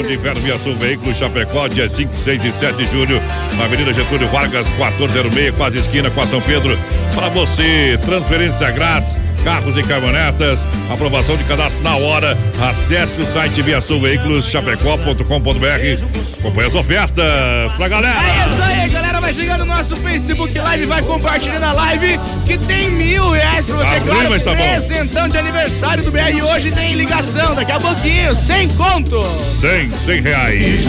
De 0.02 0.14
inverno 0.14 0.40
Via 0.40 0.58
Sul 0.58 0.74
Veículos 0.76 1.16
Chapecó, 1.16 1.68
dia 1.68 1.88
5, 1.88 2.16
6 2.16 2.44
e 2.44 2.52
7 2.52 2.76
de 2.76 2.90
julho, 2.90 3.20
na 3.56 3.64
Avenida 3.64 3.92
Getúlio 3.92 4.28
Vargas, 4.28 4.68
1406, 4.70 5.54
quase 5.56 5.78
esquina 5.78 6.10
com 6.10 6.20
a 6.20 6.26
São 6.26 6.40
Pedro. 6.40 6.76
Para 7.14 7.28
você, 7.28 7.98
transferência 8.04 8.70
grátis, 8.70 9.20
carros 9.44 9.76
e 9.76 9.82
caminhonetas, 9.82 10.60
aprovação 10.90 11.36
de 11.36 11.44
cadastro 11.44 11.82
na 11.82 11.96
hora. 11.96 12.36
Acesse 12.60 13.20
o 13.20 13.26
site 13.32 13.60
Via 13.62 13.80
Sul 13.80 14.00
Veículos 14.00 14.46
Chapecó.com.br. 14.46 16.38
Acompanhe 16.40 16.68
as 16.68 16.74
ofertas 16.74 17.72
pra 17.76 17.88
galera. 17.88 18.14
É 18.18 18.46
isso 18.46 18.62
aí, 18.62 18.88
galera. 18.88 19.20
Vai 19.20 19.32
chegando 19.34 19.60
no 19.64 19.66
nosso 19.66 19.96
Facebook 19.96 20.58
Live, 20.58 20.84
vai 20.86 21.00
compartilhando 21.02 21.64
a 21.64 21.72
live 21.72 22.18
que 22.44 22.58
tem 22.58 22.90
mil 22.90 23.30
reais 23.30 23.64
pra 23.64 23.76
você, 23.76 23.84
Tá 23.84 23.98
ruim, 23.98 24.40
claro. 24.40 24.40
tá 24.40 24.54
presentão 24.56 25.28
de 25.28 25.38
aniversário 25.38 26.02
do 26.02 26.10
BR. 26.10 26.42
Hoje 26.52 26.72
tem 26.72 26.94
ligação, 26.94 27.54
daqui 27.54 27.70
a 27.72 27.78
pouquinho, 27.80 28.34
sem 28.34 28.68
conto. 28.70 29.22
100, 29.60 29.90
100 29.90 30.22
reais. 30.22 30.84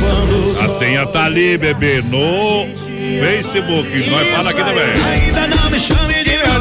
A 0.63 0.69
senha 0.79 1.05
tá 1.05 1.25
ali, 1.25 1.57
bebê, 1.57 2.01
no 2.01 2.67
Facebook. 3.19 4.09
Nós 4.09 4.27
fala 4.29 4.49
aqui 4.49 4.63
também. 4.63 4.83
Ainda 5.13 5.55
não 5.55 5.69
me 5.69 5.79
chame 5.79 6.23
de 6.23 6.29
meu 6.37 6.53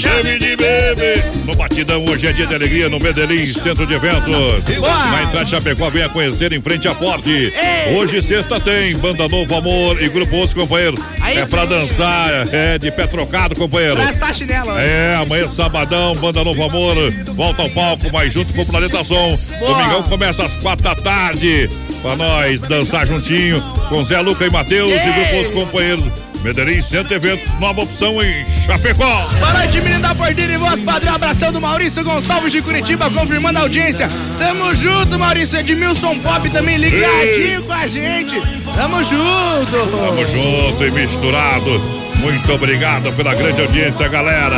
chame 0.00 0.38
de 0.38 0.56
bebê. 0.56 1.22
No 1.44 1.54
Batidão, 1.54 2.04
hoje 2.06 2.26
é 2.26 2.32
dia 2.32 2.46
de 2.46 2.54
alegria 2.54 2.88
no 2.88 2.98
Medellín, 2.98 3.44
centro 3.52 3.86
de 3.86 3.94
eventos. 3.94 4.68
Entrada 4.68 5.44
de 5.44 5.50
Chapecó, 5.50 5.90
venha 5.90 6.08
conhecer 6.08 6.52
em 6.52 6.60
frente 6.60 6.88
à 6.88 6.94
Forte. 6.94 7.52
Hoje, 7.94 8.22
sexta, 8.22 8.58
tem 8.58 8.96
Banda 8.96 9.28
Novo 9.28 9.54
Amor 9.54 10.02
e 10.02 10.08
Grupo 10.08 10.36
Osso, 10.36 10.54
companheiro. 10.54 10.96
É 11.22 11.44
pra 11.44 11.66
dançar, 11.66 12.48
é 12.52 12.78
de 12.78 12.90
pé 12.90 13.06
trocado, 13.06 13.54
companheiro. 13.54 14.00
É, 14.80 15.16
amanhã 15.20 15.48
sabadão, 15.48 16.14
Banda 16.14 16.42
Novo 16.42 16.62
Amor, 16.64 16.96
volta 17.34 17.62
ao 17.62 17.70
palco, 17.70 18.10
mais 18.10 18.32
junto 18.32 18.54
com 18.54 18.62
o 18.62 18.66
Planeta 18.66 19.04
Som. 19.04 19.36
Domingão 19.58 20.02
começa 20.04 20.44
às 20.44 20.54
quatro 20.54 20.82
da 20.82 20.94
tarde, 20.94 21.68
pra 22.00 22.16
nós 22.16 22.60
dançar 22.62 23.06
juntinho 23.06 23.62
com 23.90 24.02
Zé 24.04 24.18
Luca 24.20 24.46
e 24.46 24.50
Matheus 24.50 24.90
e. 24.92 25.10
Grupo 25.10 25.40
Osso, 25.40 25.52
companheiro. 25.52 26.29
Medellín, 26.42 26.80
Centro 26.80 27.14
Eventos, 27.14 27.46
nova 27.58 27.82
opção 27.82 28.20
em 28.22 28.44
Chapecó. 28.64 29.28
Boa 29.38 29.52
noite, 29.52 29.80
menino 29.80 30.00
da 30.00 30.14
Porteira 30.14 30.52
e 30.52 30.56
voz 30.56 30.80
padrão. 30.80 31.14
Abração 31.14 31.52
do 31.52 31.60
Maurício 31.60 32.02
Gonçalves 32.02 32.52
de 32.52 32.62
Curitiba, 32.62 33.10
confirmando 33.10 33.58
a 33.58 33.62
audiência. 33.62 34.08
Tamo 34.38 34.74
junto, 34.74 35.18
Maurício 35.18 35.58
Edmilson 35.58 36.18
Pop 36.20 36.48
também 36.50 36.78
ligadinho 36.78 37.62
com 37.64 37.72
a 37.72 37.86
gente. 37.86 38.40
Tamo 38.74 39.04
junto. 39.04 39.90
Tamo 39.90 40.24
junto 40.26 40.84
e 40.84 40.90
misturado. 40.90 41.80
Muito 42.16 42.52
obrigado 42.52 43.12
pela 43.12 43.34
grande 43.34 43.60
audiência, 43.60 44.08
galera. 44.08 44.56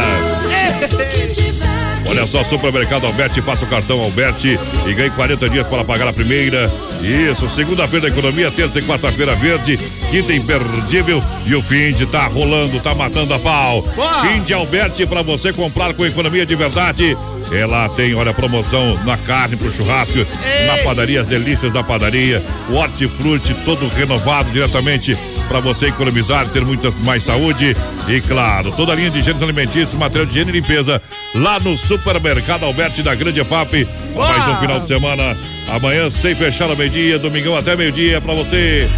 Olha 2.07 2.27
só, 2.27 2.43
Supermercado 2.45 3.07
Alberti, 3.07 3.41
faça 3.41 3.65
o 3.65 3.69
cartão 3.69 4.01
Alberti 4.01 4.59
e 4.87 4.95
ganhe 4.95 5.11
40 5.11 5.49
dias 5.49 5.67
para 5.67 5.85
pagar 5.85 6.09
a 6.09 6.13
primeira. 6.13 6.71
Isso, 7.01 7.49
segunda-feira 7.51 8.09
da 8.09 8.13
economia, 8.13 8.51
terça 8.51 8.79
e 8.79 8.83
quarta-feira 8.83 9.35
verde, 9.35 9.79
quinta 10.11 10.33
imperdível 10.33 11.23
e 11.47 11.55
o 11.55 11.63
fim 11.63 11.93
de 11.93 12.07
tá 12.07 12.27
rolando, 12.27 12.79
tá 12.81 12.95
matando 12.95 13.35
a 13.35 13.39
pau. 13.39 13.83
Fim 14.23 14.43
de 14.43 14.53
Alberti 14.53 15.07
para 15.07 15.23
você 15.23 15.53
comprar 15.53 15.95
com 15.95 16.05
economia 16.05 16.45
de 16.45 16.55
verdade. 16.55 17.17
Ela 17.53 17.89
tem, 17.91 18.15
olha, 18.15 18.33
promoção 18.33 18.97
na 19.05 19.17
carne 19.19 19.57
pro 19.57 19.73
churrasco, 19.73 20.19
na 20.67 20.83
padaria, 20.83 21.21
as 21.21 21.27
delícias 21.27 21.73
da 21.73 21.83
padaria, 21.83 22.43
o 22.71 22.77
hortifruti 22.77 23.53
todo 23.65 23.87
renovado 23.89 24.51
diretamente 24.51 25.17
para 25.49 25.61
você 25.61 25.87
economizar, 25.87 26.49
ter 26.49 26.65
muitas 26.65 26.95
mais 26.97 27.23
saúde 27.23 27.77
e, 28.09 28.21
claro, 28.23 28.73
toda 28.73 28.93
a 28.93 28.95
linha 28.95 29.11
de 29.11 29.19
higiene 29.19 29.43
alimentícia, 29.43 29.99
material 29.99 30.27
de 30.27 30.33
higiene 30.33 30.51
e 30.51 30.61
limpeza 30.61 31.01
lá 31.35 31.59
no 31.61 31.77
Supermercado 31.77 32.65
Alberti 32.65 33.03
da 33.03 33.15
Grande 33.15 33.43
FAP. 33.45 33.87
Mais 34.15 34.49
um 34.49 34.57
final 34.61 34.81
de 34.81 34.87
semana. 34.87 35.37
Amanhã, 35.69 36.11
sem 36.11 36.35
fechar 36.35 36.69
ao 36.69 36.77
meio-dia, 36.77 37.19
domingão 37.19 37.57
até 37.57 37.77
meio-dia 37.77 38.21
para 38.21 38.35
você. 38.35 38.89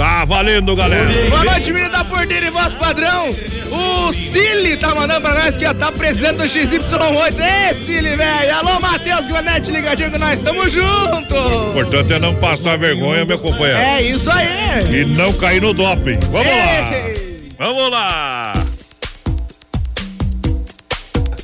Tá 0.00 0.24
valendo, 0.24 0.74
galera. 0.74 1.10
Boa 1.28 1.44
noite, 1.44 1.70
menino 1.70 1.92
da 1.92 2.02
Porteira 2.02 2.46
e 2.46 2.50
voz 2.50 2.72
padrão. 2.72 3.36
O 3.70 4.10
Cili 4.14 4.78
tá 4.78 4.94
mandando 4.94 5.20
pra 5.20 5.34
nós 5.34 5.58
que 5.58 5.66
ó, 5.66 5.74
tá 5.74 5.92
precisando 5.92 6.38
do 6.38 6.44
XY8. 6.44 7.38
Ê, 7.38 7.74
Cili, 7.74 8.16
velho. 8.16 8.54
Alô, 8.56 8.80
Matheus 8.80 9.26
Granete, 9.26 9.70
ligadinho 9.70 10.10
com 10.10 10.16
nós. 10.16 10.40
Tamo 10.40 10.66
junto. 10.70 11.34
O 11.34 11.68
importante 11.68 12.14
é 12.14 12.18
não 12.18 12.34
passar 12.36 12.78
vergonha, 12.78 13.26
meu 13.26 13.38
companheiro. 13.38 13.78
É 13.78 14.00
isso 14.00 14.30
aí. 14.30 15.02
E 15.02 15.04
não 15.04 15.34
cair 15.34 15.60
no 15.60 15.74
doping. 15.74 16.18
Vamos 16.30 16.46
lá. 16.46 16.94
Ei. 16.94 17.48
Vamos 17.58 17.90
lá. 17.90 18.52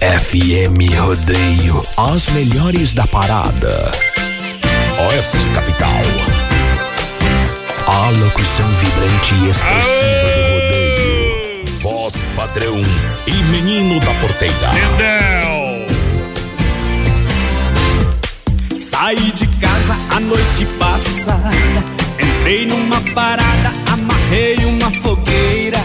FM 0.00 0.94
Rodeio. 0.98 1.86
As 1.98 2.26
melhores 2.30 2.94
da 2.94 3.06
parada. 3.06 3.92
Oeste 5.10 5.36
Capital. 5.54 6.25
A 7.86 8.10
locução 8.10 8.68
vibrante 8.80 9.34
e 9.34 9.50
expressiva 9.50 10.28
do 10.34 10.42
rodeio. 10.52 11.66
Voz 11.80 12.14
padrão 12.34 12.76
e 13.26 13.32
menino 13.44 14.00
da 14.00 14.12
porteira. 14.14 14.70
Lindel. 14.72 15.86
Saí 18.74 19.30
de 19.32 19.46
casa 19.58 19.96
a 20.10 20.20
noite 20.20 20.66
passada. 20.78 21.84
Entrei 22.20 22.66
numa 22.66 23.00
parada, 23.14 23.72
amarrei 23.92 24.56
uma 24.64 24.90
fogueira. 25.02 25.78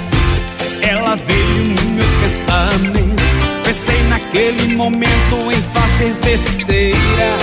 Ela 0.82 1.16
veio 1.16 1.68
no 1.68 1.92
meu 1.92 2.08
pensamento. 2.22 3.22
Pensei 3.64 4.02
naquele 4.04 4.76
momento 4.76 5.52
em 5.52 5.62
fazer 5.72 6.14
besteira. 6.16 7.38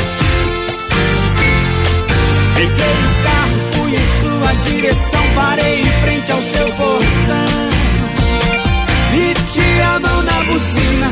Peguei 2.55 3.18
direção. 4.55 4.79
direção, 4.79 5.23
parei 5.35 5.81
em 5.81 6.01
frente 6.01 6.33
ao 6.33 6.41
seu 6.41 6.67
portão. 6.73 7.69
Meti 9.13 9.81
a 9.81 9.99
mão 9.99 10.23
na 10.23 10.43
buzina, 10.45 11.11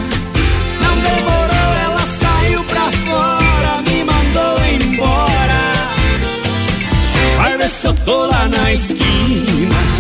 não 0.80 0.97
demorou, 0.99 1.74
ela 1.84 2.07
saiu 2.07 2.64
pra 2.64 2.91
fora, 2.93 3.82
me 3.89 4.05
mandou 4.05 4.57
embora. 4.66 5.61
Vai 7.37 7.59
ver 7.59 7.68
se 7.68 7.87
eu 7.87 7.95
tô 7.95 8.26
lá 8.26 8.49
na 8.49 8.72
esquina. 8.72 9.95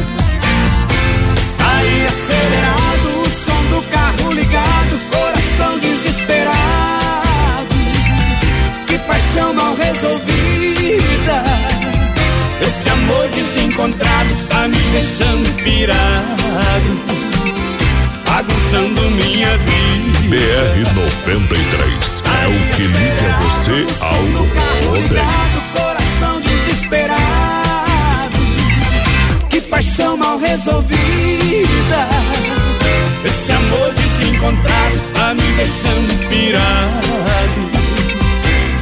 Deixando 35.66 36.28
pirado. 36.28 37.06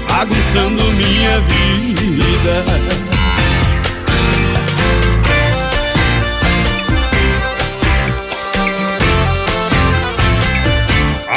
Bagunçando 0.07 0.85
minha 0.93 1.41
vida. 1.41 2.64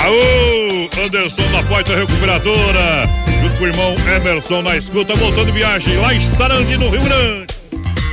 Aô, 0.04 1.06
Anderson 1.06 1.52
da 1.52 1.64
Poita 1.64 1.96
Recuperadora, 1.96 3.10
junto 3.42 3.58
com 3.58 3.64
o 3.64 3.68
irmão 3.68 3.96
Emerson 4.16 4.62
na 4.62 4.78
escuta, 4.78 5.16
voltando 5.16 5.54
viagem 5.54 5.98
lá 5.98 6.14
em 6.14 6.20
Sarandi, 6.36 6.78
no 6.78 6.90
Rio 6.90 7.02
Grande. 7.02 7.46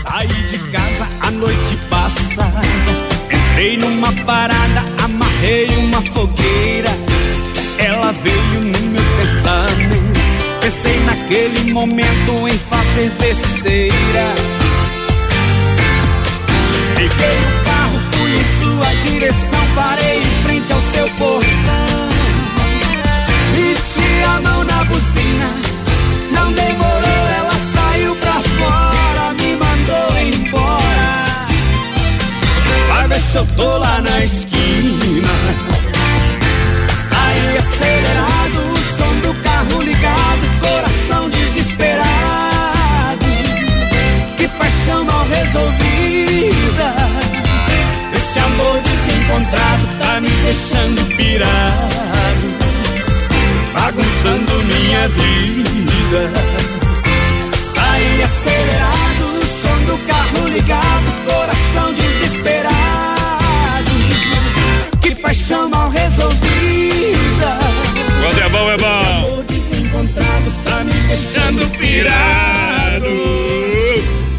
Saí 0.02 0.28
de 0.28 0.58
casa 0.70 1.08
a 1.20 1.30
noite 1.30 1.76
passada. 1.90 2.62
Entrei 3.30 3.76
numa 3.76 4.12
parada, 4.24 4.84
amarrei 5.02 5.68
uma 5.76 6.00
fogueira. 6.00 7.13
Ela 8.04 8.12
veio 8.12 8.60
no 8.60 8.90
meu 8.90 9.02
pensamento. 9.16 9.96
Pensei 10.60 11.00
naquele 11.06 11.72
momento 11.72 12.46
em 12.46 12.58
fazer 12.58 13.10
besteira. 13.12 14.34
Peguei 16.96 17.08
o 17.08 17.64
carro, 17.64 17.98
fui 18.12 18.30
em 18.36 18.44
sua 18.58 18.94
direção. 18.96 19.66
Parei 19.74 20.18
em 20.18 20.42
frente 20.42 20.70
ao 20.70 20.80
seu 20.82 21.08
portão. 21.16 22.08
Meti 23.52 24.22
a 24.28 24.40
mão 24.42 24.64
na 24.64 24.84
buzina. 24.84 25.48
Não 26.30 26.52
demorou, 26.52 27.28
ela 27.38 27.56
saiu 27.72 28.14
pra 28.16 28.34
fora, 28.34 29.32
me 29.32 29.56
mandou 29.56 30.18
embora. 30.20 31.46
Vai 32.86 33.08
ver 33.08 33.20
se 33.20 33.38
eu 33.38 33.46
tô 33.56 33.78
lá 33.78 34.02
na 34.02 34.22
esquina. 34.22 35.83
Saí 37.54 37.58
acelerado, 37.58 38.58
o 38.72 38.96
som 38.96 39.14
do 39.20 39.32
carro 39.40 39.82
ligado, 39.82 40.60
coração 40.60 41.30
desesperado. 41.30 43.26
Que 44.36 44.48
paixão 44.48 45.04
mal 45.04 45.24
resolvida. 45.26 46.94
Esse 48.12 48.38
amor 48.40 48.80
desencontrado 48.80 49.86
tá 50.00 50.20
me 50.20 50.30
deixando 50.30 51.04
pirado. 51.16 52.54
Bagunçando 53.72 54.52
minha 54.64 55.06
vida. 55.08 56.32
Saí 57.56 58.22
acelerado, 58.22 59.38
o 59.38 59.46
som 59.46 59.78
do 59.84 59.96
carro 60.06 60.48
ligado, 60.48 61.22
coração 61.24 61.94
desesperado. 61.94 62.53
Paixão 65.34 65.68
mal 65.68 65.90
resolvida. 65.90 67.58
Quando 68.22 68.38
é 68.38 68.48
bom, 68.50 68.70
é 68.70 68.76
bom. 68.76 69.26
Amor 69.26 69.44
desencontrado 69.44 70.52
tá 70.64 70.84
me 70.84 70.92
deixando 71.08 71.68
pirado. 71.76 73.08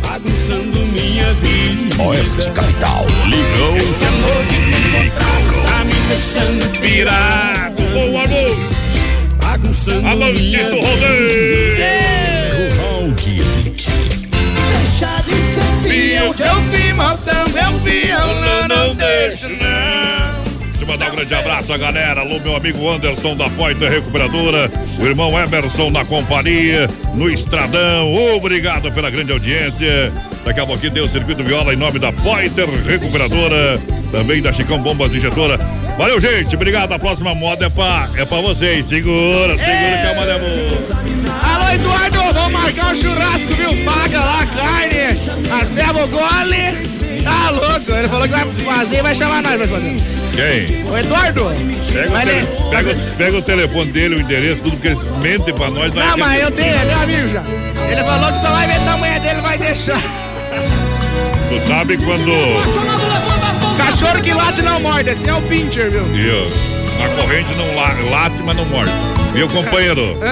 Bagunçando 0.01 0.79
minha 0.93 1.33
vida. 1.33 2.01
Oeste 2.01 2.49
Capital. 2.51 3.05
Ligou. 3.25 3.75
Esse 3.75 4.05
amor 4.05 4.45
desencontrado 4.45 5.67
tá 5.67 5.83
me 5.83 5.93
deixando 6.07 6.79
pirado. 6.79 7.83
Boa 7.91 8.27
noite. 8.27 8.75
Bagunçando 9.43 10.07
Alô, 10.07 10.31
minha 10.31 10.59
Tito 10.59 10.75
vida. 10.75 10.87
Rodeio. 10.87 12.71
Curral 12.71 13.11
de 13.11 13.41
Elite. 13.41 13.89
Deixa 14.79 15.21
de 15.23 15.33
ser. 15.33 15.65
Eu 16.39 16.61
vi 16.71 16.93
matando, 16.93 17.57
eu 17.57 17.79
vi 17.79 18.07
Não, 18.07 18.67
não 18.69 18.95
deixa, 18.95 19.49
não. 19.49 20.04
Mandar 20.95 21.11
um 21.11 21.15
grande 21.17 21.33
abraço 21.33 21.73
à 21.73 21.77
galera. 21.77 22.21
Alô, 22.21 22.39
meu 22.39 22.55
amigo 22.55 22.89
Anderson 22.89 23.35
da 23.35 23.49
Poita 23.49 23.89
Recuperadora. 23.89 24.71
O 24.97 25.05
irmão 25.05 25.37
Emerson 25.37 25.89
na 25.89 26.05
companhia, 26.05 26.89
no 27.13 27.29
Estradão. 27.29 28.13
Obrigado 28.33 28.89
pela 28.93 29.09
grande 29.09 29.29
audiência. 29.29 30.09
Daqui 30.45 30.61
a 30.61 30.65
pouquinho 30.65 30.93
tem 30.93 31.03
o 31.03 31.09
circuito 31.09 31.43
viola 31.43 31.73
em 31.73 31.75
nome 31.75 31.99
da 31.99 32.13
Poiter 32.13 32.69
Recuperadora. 32.87 33.77
Também 34.09 34.41
da 34.41 34.53
Chicão 34.53 34.79
Bombas 34.79 35.13
Injetora. 35.13 35.57
Valeu, 35.97 36.17
gente. 36.17 36.55
Obrigado. 36.55 36.93
A 36.93 36.99
próxima 36.99 37.35
moda 37.35 37.65
é 37.65 37.69
pra, 37.69 38.07
é 38.15 38.23
pra 38.23 38.39
vocês. 38.39 38.85
Segura, 38.85 39.57
segura 39.57 39.97
que 40.01 40.07
a 40.07 40.13
moda 40.13 40.31
é 40.31 40.39
boa. 40.39 41.05
Alô, 41.43 41.73
Eduardo, 41.73 42.33
vamos 42.33 42.51
marcar 42.53 42.93
um 42.93 42.95
churrasco, 42.95 43.53
viu? 43.53 43.83
Paga 43.83 44.19
lá 44.19 44.39
a 44.39 44.45
carne, 44.45 44.97
a 45.51 45.91
o 45.91 46.07
gole. 46.07 47.21
Tá 47.21 47.49
louco, 47.49 47.91
ele 47.91 48.07
falou 48.07 48.23
que 48.23 48.33
vai 48.33 48.45
fazer 48.63 48.99
e 48.99 49.01
vai 49.01 49.13
chamar 49.13 49.43
nós 49.43 49.57
pra 49.57 49.67
fazer. 49.67 50.24
Quem? 50.35 50.83
O 50.85 50.97
Eduardo. 50.97 51.45
Pega 51.91 52.13
o, 52.13 52.19
tele- 52.19 52.47
pega, 52.69 52.95
pega 53.17 53.37
o 53.37 53.41
telefone 53.41 53.91
dele, 53.91 54.15
o 54.15 54.21
endereço, 54.21 54.61
tudo 54.61 54.77
que 54.77 54.87
eles 54.87 55.01
mentem 55.21 55.53
pra 55.53 55.69
nós. 55.69 55.93
nós 55.93 56.05
Não, 56.09 56.17
mas 56.17 56.41
eu 56.41 56.51
tenho, 56.51 56.75
é 56.75 56.85
meu 56.85 56.99
amigo 57.01 57.29
já. 57.29 57.43
Ele 57.89 58.03
falou 58.03 58.31
que 58.31 58.39
só 58.39 58.49
vai 58.51 58.67
ver 58.67 58.79
se 58.79 58.87
a 58.89 58.97
mulher 58.97 59.19
dele 59.19 59.41
vai 59.41 59.57
deixar. 59.57 60.01
Tu 61.47 61.59
sabe 61.67 61.97
quando. 61.97 62.31
Cachorro 63.77 64.21
que 64.23 64.33
late 64.33 64.61
não 64.63 64.79
morde, 64.79 65.11
assim 65.11 65.29
é 65.29 65.33
o 65.33 65.41
pincher, 65.43 65.91
viu? 65.91 66.01
Ó, 66.01 67.05
a 67.05 67.09
corrente 67.09 67.53
não 67.55 67.75
la- 67.75 67.93
late, 68.09 68.41
mas 68.41 68.57
não 68.57 68.65
morde. 68.65 68.91
Viu, 69.33 69.47
companheiro? 69.49 70.17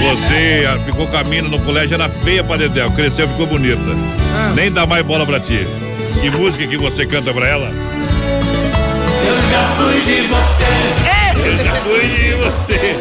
Você 0.00 0.66
ah, 0.66 0.78
ficou 0.84 1.06
mina 1.26 1.48
no 1.48 1.58
colégio, 1.60 1.94
era 1.94 2.08
feia 2.08 2.42
pra 2.42 2.56
Dedéu, 2.56 2.90
cresceu, 2.90 3.28
ficou 3.28 3.46
bonita. 3.46 3.80
Nem 4.54 4.72
dá 4.72 4.86
mais 4.86 5.04
bola 5.04 5.26
pra 5.26 5.38
ti. 5.38 5.66
Que 6.20 6.30
música 6.30 6.66
que 6.66 6.76
você 6.78 7.04
canta 7.06 7.32
pra 7.32 7.46
ela? 7.46 7.70
Eu 9.70 9.70
já 9.70 9.76
fui 9.76 10.00
de 10.00 10.26
você. 10.26 10.66
Eu 11.46 11.56
já 11.64 11.74
fui 11.82 12.08
de 12.08 12.34
você. 12.34 12.96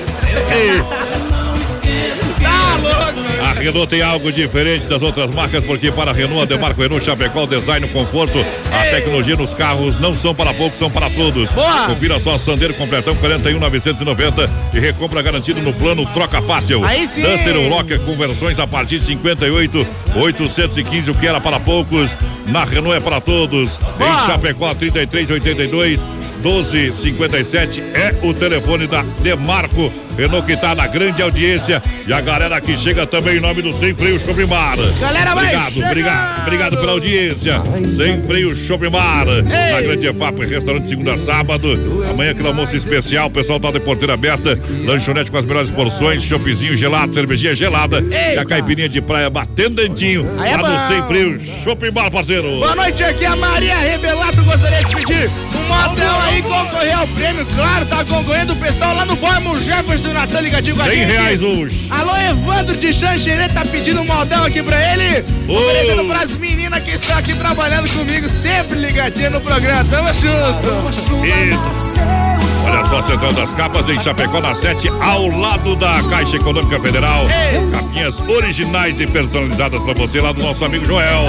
Tá 2.44 2.78
louco. 2.82 3.20
A 3.44 3.54
Renault 3.54 3.88
tem 3.88 4.02
algo 4.04 4.32
diferente 4.32 4.86
das 4.86 5.02
outras 5.02 5.34
marcas, 5.34 5.64
porque 5.64 5.92
para 5.92 6.12
a 6.12 6.14
Renault, 6.14 6.44
a 6.44 6.46
Demarco 6.46 6.80
Renault 6.82 7.04
Chapecó, 7.04 7.46
o 7.46 7.48
design, 7.48 7.84
o 7.86 7.90
conforto, 7.90 8.46
a 8.72 8.84
tecnologia 8.96 9.36
nos 9.36 9.52
carros 9.54 10.00
não 10.00 10.14
são 10.14 10.36
para 10.36 10.54
poucos, 10.54 10.78
são 10.78 10.92
para 10.92 11.10
todos. 11.10 11.50
Boa. 11.50 11.88
Confira 11.88 12.20
só 12.20 12.38
Sandeiro 12.38 12.76
completão 12.76 13.16
41,990 13.16 14.48
e 14.74 14.80
recompra 14.80 15.24
garantido 15.24 15.60
no 15.62 15.74
plano 15.74 16.06
Troca 16.14 16.40
Fácil. 16.42 16.86
Aí 16.86 17.08
sim. 17.08 17.24
Duster 17.24 17.58
Rocker 17.70 18.00
com 18.02 18.16
versões 18.16 18.60
a 18.60 18.68
partir 18.68 19.00
de 19.00 19.06
58,815, 19.06 21.10
o 21.10 21.16
que 21.16 21.26
era 21.26 21.42
para 21.42 21.60
poucos, 21.60 22.12
na 22.48 22.64
Renault 22.64 22.96
é 22.96 23.00
para 23.00 23.20
todos. 23.20 23.78
Boa. 23.98 24.10
Em 24.10 24.20
Chapecó, 24.28 24.76
3382 24.76 26.19
1257 26.42 27.82
é 27.82 28.16
o 28.26 28.34
telefone 28.34 28.88
da 28.88 29.02
Demarco 29.22 29.92
Renault 30.20 30.46
que 30.46 30.58
tá 30.58 30.76
na 30.76 30.86
grande 30.86 31.22
audiência 31.22 31.82
e 32.06 32.12
a 32.12 32.20
galera 32.20 32.60
que 32.60 32.76
chega 32.76 33.08
também 33.08 33.38
em 33.38 33.40
nome 33.40 33.62
do 33.62 33.72
Sem 33.72 33.94
Freio 33.94 34.20
Shopping 34.20 34.48
Bar. 34.48 34.76
Galera, 35.00 35.34
vai 35.34 35.46
obrigado, 35.46 35.74
chegando. 35.74 35.92
obrigado, 35.92 36.42
obrigado 36.42 36.78
pela 36.78 36.92
audiência. 36.92 37.62
Sem 37.96 38.22
Freio 38.24 38.54
Shopping 38.54 38.90
Bar. 38.90 39.26
Na 39.72 39.82
Grande 39.82 40.08
EFAP, 40.08 40.40
restaurante 40.40 40.90
segunda 40.90 41.14
a 41.14 41.18
sábado. 41.18 41.70
Amanhã 42.10 42.32
aquele 42.32 42.50
almoço 42.50 42.76
especial, 42.76 43.28
o 43.28 43.32
pessoal 43.32 43.62
tá 43.62 43.72
de 43.72 43.80
porteira 43.80 44.14
aberta, 44.14 44.60
lanchonete 44.84 45.32
com 45.32 45.38
as 45.38 45.46
melhores 45.46 45.70
porções, 45.70 46.22
choppzinho 46.22 46.76
gelado, 46.76 47.14
cervejinha 47.14 47.56
gelada 47.56 48.02
e 48.02 48.38
a 48.38 48.44
caipirinha 48.44 48.90
de 48.90 49.00
praia 49.00 49.30
batendo 49.30 49.76
dentinho 49.76 50.28
Aí 50.38 50.52
é 50.52 50.58
lá 50.58 50.70
no 50.70 50.78
bom. 50.78 50.88
Sem 50.88 51.04
Freio 51.04 51.40
Shopping 51.64 51.92
Bar, 51.92 52.12
parceiro. 52.12 52.60
Boa 52.60 52.76
noite, 52.76 53.02
aqui 53.04 53.24
é 53.24 53.28
a 53.28 53.36
Maria 53.38 53.78
Rebelato. 53.78 54.44
Gostaria 54.44 54.84
de 54.84 54.96
pedir 54.96 55.30
um 55.56 55.68
motel 55.68 56.20
aí 56.22 56.42
concorrer 56.42 56.98
ao 56.98 57.08
prêmio. 57.08 57.46
Claro, 57.56 57.86
tá 57.86 58.04
concorrendo 58.04 58.54
o 58.54 58.56
pessoal 58.58 58.96
lá 58.96 59.06
no 59.06 59.16
Bormo 59.16 59.60
Jefferson 59.62 60.09
o 60.10 60.14
Natan 60.14 60.42
ligadinho 60.42 60.76
com 60.76 60.82
a 60.82 60.86
100 60.86 60.94
gente. 60.94 61.12
reais 61.12 61.42
hoje. 61.42 61.88
Alô, 61.90 62.16
Evandro 62.16 62.76
de 62.76 62.94
Xanxerê 62.94 63.48
tá 63.50 63.64
pedindo 63.66 64.02
um 64.02 64.06
modão 64.06 64.44
aqui 64.44 64.62
pra 64.62 64.78
ele. 64.94 65.24
Ô. 65.48 65.54
Oferecendo 65.54 66.06
pras 66.06 66.32
meninas 66.38 66.84
que 66.84 66.92
estão 66.92 67.18
aqui 67.18 67.36
trabalhando 67.36 67.90
comigo, 67.90 68.28
sempre 68.30 68.80
ligadinho 68.80 69.32
no 69.32 69.42
programa. 69.42 69.86
Tamo 69.86 70.14
junto. 70.14 71.26
Eita. 71.26 72.40
Olha 72.66 72.86
só, 72.86 73.02
Central 73.02 73.34
das 73.34 73.54
Capas 73.54 73.88
em 73.90 74.00
Chapecó, 74.00 74.40
na 74.40 74.54
7, 74.54 74.90
ao 75.02 75.28
lado 75.28 75.76
da 75.76 76.04
Caixa 76.04 76.36
Econômica 76.36 76.80
Federal. 76.80 77.26
Capinhas 77.72 78.20
originais 78.28 79.00
e 79.00 79.08
personalizadas 79.08 79.82
pra 79.82 79.94
você 79.94 80.22
lá 80.22 80.32
do 80.32 80.42
nosso 80.42 80.64
amigo 80.64 80.86
Joel. 80.86 81.26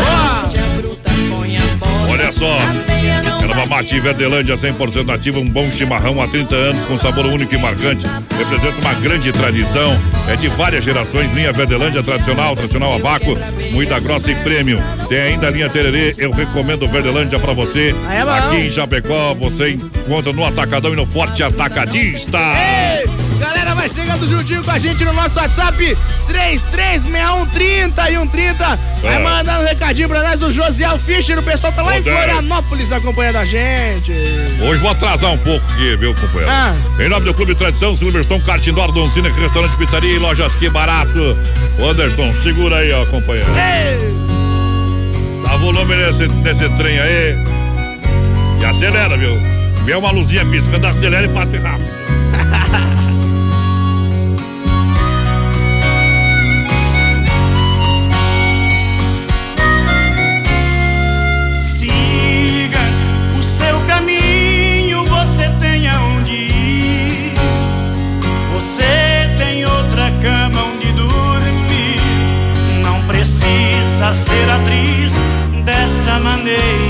Olha 2.11 2.32
só, 2.32 2.58
Erva 3.40 3.66
Mate 3.66 4.00
Verdelândia 4.00 4.56
100% 4.56 5.06
nativa, 5.06 5.38
um 5.38 5.48
bom 5.48 5.70
chimarrão 5.70 6.20
há 6.20 6.26
30 6.26 6.54
anos 6.54 6.84
com 6.86 6.98
sabor 6.98 7.26
único 7.26 7.54
e 7.54 7.58
marcante. 7.58 8.04
Representa 8.36 8.80
uma 8.80 8.94
grande 8.94 9.30
tradição, 9.32 9.96
é 10.28 10.34
de 10.34 10.48
várias 10.48 10.84
gerações. 10.84 11.32
Linha 11.32 11.52
Verdelândia 11.52 12.02
tradicional, 12.02 12.56
tradicional 12.56 12.94
a 12.94 12.98
vácuo, 12.98 13.38
moída 13.72 14.00
grossa 14.00 14.30
e 14.30 14.34
prêmio. 14.34 14.82
Tem 15.08 15.20
ainda 15.20 15.46
a 15.46 15.50
linha 15.50 15.68
Tererê, 15.68 16.14
eu 16.18 16.30
recomendo 16.32 16.88
Verdelândia 16.88 17.38
pra 17.38 17.52
você. 17.52 17.94
É. 18.11 18.20
Aqui 18.20 18.56
em 18.56 18.70
Chapecó, 18.70 19.34
você 19.34 19.70
encontra 19.70 20.32
no 20.32 20.44
Atacadão 20.44 20.92
e 20.92 20.96
no 20.96 21.06
Forte 21.06 21.42
Atacadista. 21.42 22.38
Ei, 22.38 23.20
galera, 23.41 23.74
vai 23.74 23.88
chegando 23.88 24.28
juntinho 24.28 24.62
com 24.62 24.70
a 24.70 24.78
gente 24.78 25.05
no 25.05 25.12
nosso 25.12 25.36
WhatsApp 25.38 25.97
336130 26.26 28.11
e 28.11 28.14
130. 28.16 28.78
Vai 29.03 29.14
É. 29.16 29.18
mandando 29.18 29.62
um 29.62 29.66
recadinho 29.66 30.09
pra 30.09 30.22
nós, 30.22 30.43
o 30.43 30.51
Josiel 30.51 30.99
Fischer, 30.99 31.38
o 31.38 31.43
pessoal 31.43 31.72
tá 31.72 31.82
lá 31.82 31.97
em 31.97 32.01
Ô, 32.01 32.03
Dani. 32.05 32.16
Florianópolis 32.16 32.93
acompanhando 32.93 33.36
a 33.36 33.45
gente. 33.45 34.12
Hoje 34.62 34.80
vou 34.80 34.91
atrasar 34.91 35.30
um 35.32 35.38
pouco 35.38 35.64
aqui, 35.72 35.97
viu, 35.97 36.14
companheiro? 36.14 36.51
Ah. 36.51 36.74
Em 36.99 37.09
nome 37.09 37.24
do 37.26 37.34
Clube 37.34 37.55
Tradição, 37.55 37.97
Silverstone, 37.97 38.43
Kart 38.43 38.64
Indoor, 38.66 38.93
Don 38.93 39.09
Cine, 39.11 39.30
Restaurante 39.30 39.76
Pizzaria 39.76 40.12
e 40.14 40.18
Lojas 40.18 40.55
Que 40.55 40.68
Barato. 40.68 41.36
Anderson, 41.82 42.32
segura 42.34 42.76
aí, 42.76 42.93
ó, 42.93 43.07
companheiro. 43.07 43.49
Dá 45.45 45.57
volume 45.57 45.97
nesse, 45.97 46.28
nesse 46.28 46.68
trem 46.76 46.99
aí. 46.99 47.34
E 48.61 48.64
acelera, 48.64 49.16
viu? 49.16 49.36
Vê 49.84 49.95
uma 49.95 50.11
luzinha 50.12 50.45
piscando, 50.45 50.86
acelera 50.86 51.24
e 51.26 51.28
passe 51.30 51.57
rápido. 51.57 51.88
dessa 76.51 76.89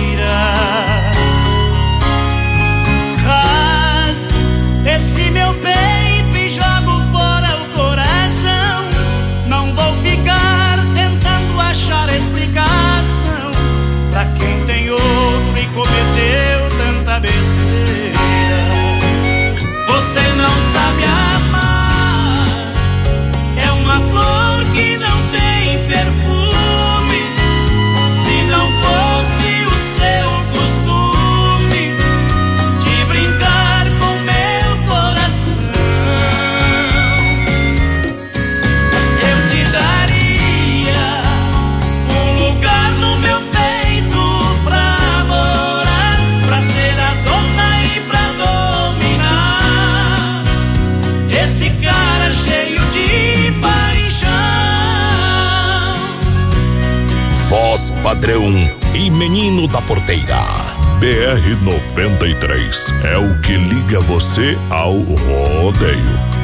E 58.94 59.10
menino 59.10 59.66
da 59.66 59.82
porteira. 59.82 60.38
BR 61.00 61.64
93 61.64 62.94
é 63.02 63.18
o 63.18 63.40
que 63.40 63.56
liga 63.56 63.98
você 63.98 64.56
ao 64.70 65.00
rodeio. 65.00 66.40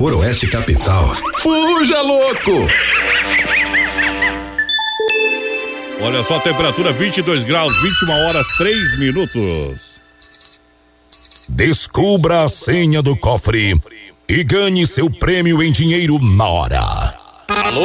Se 0.00 0.02
não 0.02 0.12
for 0.12 0.14
Oeste 0.14 0.46
Capital, 0.46 1.14
fuja 1.40 2.00
louco! 2.00 2.66
Olha 6.00 6.24
só 6.24 6.36
a 6.36 6.40
temperatura, 6.40 6.90
22 6.90 7.44
graus, 7.44 7.70
21 7.82 8.10
horas, 8.24 8.46
3 8.56 8.98
minutos. 8.98 10.00
Descubra 11.50 12.44
a 12.44 12.48
senha 12.48 13.02
do 13.02 13.14
cofre 13.14 13.78
e 14.26 14.42
ganhe 14.42 14.86
seu 14.86 15.10
prêmio 15.10 15.62
em 15.62 15.70
dinheiro 15.70 16.18
na 16.18 16.48
hora. 16.48 16.80
Alô, 17.48 17.84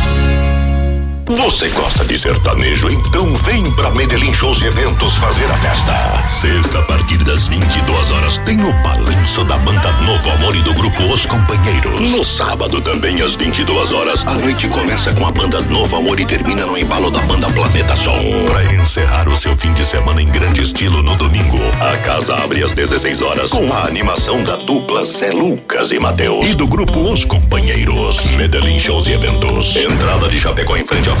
Você 1.37 1.69
gosta 1.69 2.03
de 2.03 2.19
sertanejo? 2.19 2.89
Então 2.89 3.25
vem 3.37 3.71
pra 3.71 3.89
Medellín 3.91 4.33
Shows 4.33 4.61
e 4.61 4.65
Eventos 4.65 5.15
fazer 5.15 5.45
a 5.45 5.55
festa. 5.55 5.93
Sexta, 6.29 6.79
a 6.79 6.83
partir 6.83 7.17
das 7.19 7.47
22 7.47 8.11
horas, 8.11 8.37
tem 8.39 8.61
o 8.61 8.73
balanço 8.83 9.45
da 9.45 9.57
banda 9.59 9.93
Novo 10.01 10.29
Amor 10.29 10.53
e 10.57 10.61
do 10.61 10.73
grupo 10.73 11.01
Os 11.03 11.25
Companheiros. 11.25 12.01
No 12.11 12.25
sábado, 12.25 12.81
também 12.81 13.21
às 13.21 13.35
22 13.35 13.93
horas, 13.93 14.27
a 14.27 14.33
noite 14.33 14.67
começa 14.67 15.13
com 15.13 15.25
a 15.25 15.31
banda 15.31 15.61
Novo 15.61 15.95
Amor 15.95 16.19
e 16.19 16.25
termina 16.25 16.65
no 16.65 16.77
embalo 16.77 17.09
da 17.09 17.21
banda 17.21 17.49
Planeta 17.49 17.95
Som. 17.95 18.19
Pra 18.51 18.75
encerrar 18.75 19.29
o 19.29 19.37
seu 19.37 19.55
fim 19.55 19.71
de 19.73 19.85
semana 19.85 20.21
em 20.21 20.27
grande 20.27 20.61
estilo 20.61 21.01
no 21.01 21.15
domingo, 21.15 21.59
a 21.79 21.95
casa 21.97 22.35
abre 22.35 22.61
às 22.61 22.73
16 22.73 23.21
horas 23.21 23.51
com 23.51 23.71
a 23.71 23.85
animação 23.85 24.43
da 24.43 24.57
dupla 24.57 25.05
Zé 25.05 25.31
Lucas 25.31 25.91
e 25.91 25.99
Matheus 25.99 26.47
e 26.47 26.55
do 26.55 26.67
grupo 26.67 26.99
Os 26.99 27.23
Companheiros. 27.23 28.35
Medellín 28.35 28.77
Shows 28.77 29.07
e 29.07 29.13
Eventos. 29.13 29.77
Entrada 29.77 30.27
de 30.27 30.37
Chapecó 30.37 30.75
em 30.75 30.85
frente 30.85 31.09
à 31.09 31.20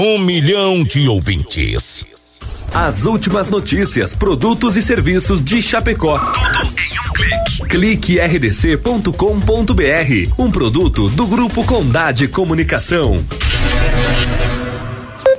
Um 0.00 0.16
milhão 0.16 0.84
de 0.84 1.08
ouvintes. 1.08 2.06
As 2.72 3.04
últimas 3.04 3.48
notícias, 3.48 4.14
produtos 4.14 4.76
e 4.76 4.82
serviços 4.82 5.42
de 5.42 5.60
Chapecó. 5.60 6.20
Tudo 6.20 6.60
em 6.78 7.00
um 7.00 7.12
clique. 7.12 7.68
Clique 7.68 8.20
rdc.com.br. 8.20 9.12
Um 10.38 10.52
produto 10.52 11.08
do 11.08 11.26
Grupo 11.26 11.64
Condade 11.64 12.28
Comunicação. 12.28 13.24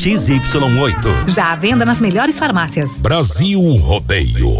XY8. 0.00 1.28
Já 1.28 1.52
à 1.52 1.56
venda 1.56 1.84
nas 1.84 2.00
melhores 2.00 2.38
farmácias. 2.38 3.00
Brasil 3.00 3.60
Rodeio. 3.76 4.50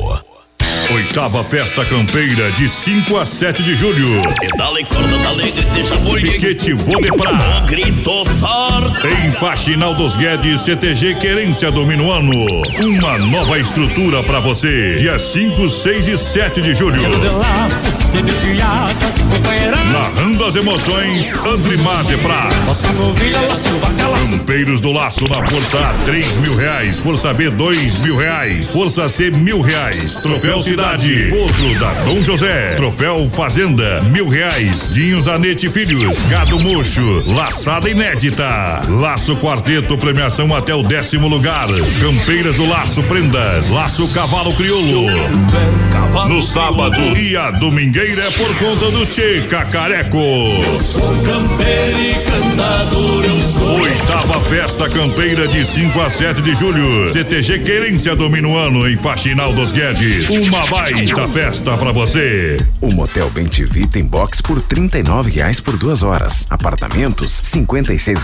Oitava 0.93 1.43
Festa 1.45 1.83
Campeira 1.85 2.51
de 2.53 2.69
5 2.69 3.17
a 3.17 3.25
7 3.25 3.63
de 3.63 3.75
julho. 3.75 4.21
Dale 4.59 4.85
corda, 4.85 5.17
dale 5.19 5.51
grite, 5.51 5.85
sabor 5.85 6.21
Piquete 6.21 6.73
Vodepra. 6.75 7.61
Grito 7.67 8.25
sorte. 8.39 9.07
Em 9.07 9.31
Faxinal 9.31 9.95
dos 9.95 10.15
Guedes, 10.17 10.61
CTG 10.63 11.15
Querência 11.15 11.71
do 11.71 11.87
Minuano. 11.87 12.33
Uma 12.85 13.19
nova 13.19 13.59
estrutura 13.59 14.23
pra 14.23 14.41
você. 14.41 14.97
Dia 14.97 15.19
5, 15.19 15.69
6 15.69 16.09
e 16.09 16.19
7 16.19 16.61
de 16.61 16.75
julho. 16.75 17.01
Narrando 19.93 20.45
as 20.45 20.57
emoções, 20.57 21.33
Andrimar 21.47 22.05
de 22.05 22.17
Prá. 22.19 22.49
Campeiros 24.31 24.81
do 24.81 24.93
Laço 24.93 25.25
na 25.29 25.49
Força 25.49 25.79
A, 25.79 25.95
3 26.05 26.37
mil 26.39 26.57
reais. 26.57 26.99
Força 26.99 27.33
B, 27.33 27.51
2 27.51 27.99
mil 27.99 28.17
reais. 28.17 28.73
Força 28.73 29.09
C, 29.09 29.31
mil 29.31 29.61
reais. 29.61 30.19
Troféu 30.19 30.61
Cidade, 30.61 31.33
outro 31.33 31.79
da 31.79 31.93
Dom 32.05 32.23
José. 32.23 32.75
Troféu 32.77 33.29
Fazenda, 33.31 34.01
mil 34.03 34.29
reais. 34.29 34.93
Dinhos 34.93 35.29
Anete 35.29 35.69
Filhos, 35.71 36.25
Gado 36.25 36.59
Mocho, 36.63 37.23
Laçada 37.35 37.89
Inédita. 37.89 38.83
Laço 38.89 39.37
Quarteto, 39.37 39.97
premiação 39.97 40.55
até 40.55 40.75
o 40.75 40.83
décimo 40.83 41.29
lugar. 41.29 41.67
Campeiras 42.01 42.57
do 42.57 42.69
Laço 42.69 43.03
Prendas, 43.05 43.71
Laço 43.71 44.09
Cavalo 44.13 44.53
Crioulo. 44.55 45.07
No 46.29 46.43
sábado 46.43 47.01
e 47.17 47.37
a 47.37 47.51
domingueira 48.01 48.23
é 48.23 48.31
por 48.31 48.55
conta 48.57 48.91
do 48.91 49.05
Tchê 49.05 49.47
Cacareco. 49.49 50.17
Eu 50.17 50.79
sou 50.79 51.03
e 51.03 52.15
cantador, 52.25 53.25
eu 53.25 53.41
sou. 53.41 53.81
Oitava 53.81 54.41
Festa 54.45 54.89
Campeira 54.89 55.47
de 55.47 55.65
5 55.65 56.01
a 56.01 56.09
7 56.09 56.41
de 56.41 56.55
julho. 56.55 57.09
CTG 57.09 57.59
Querência 57.61 58.17
do 58.17 58.31
Minuano 58.31 58.89
em 58.89 58.97
Faxinal 58.97 59.53
dos 59.53 59.73
Guedes. 59.73 60.29
Uma 60.31 60.67
baita 60.67 61.29
festa 61.29 61.77
pra 61.77 61.93
você. 61.93 62.57
O 62.81 62.91
Motel 62.91 63.29
Bem 63.31 63.47
TV 63.47 63.87
tem 63.87 64.05
box 64.05 64.41
por 64.41 64.59
R$ 64.59 65.31
reais 65.31 65.61
por 65.61 65.77
duas 65.77 66.03
horas. 66.03 66.47
Apartamentos, 66.49 67.41
R$ 67.53 67.67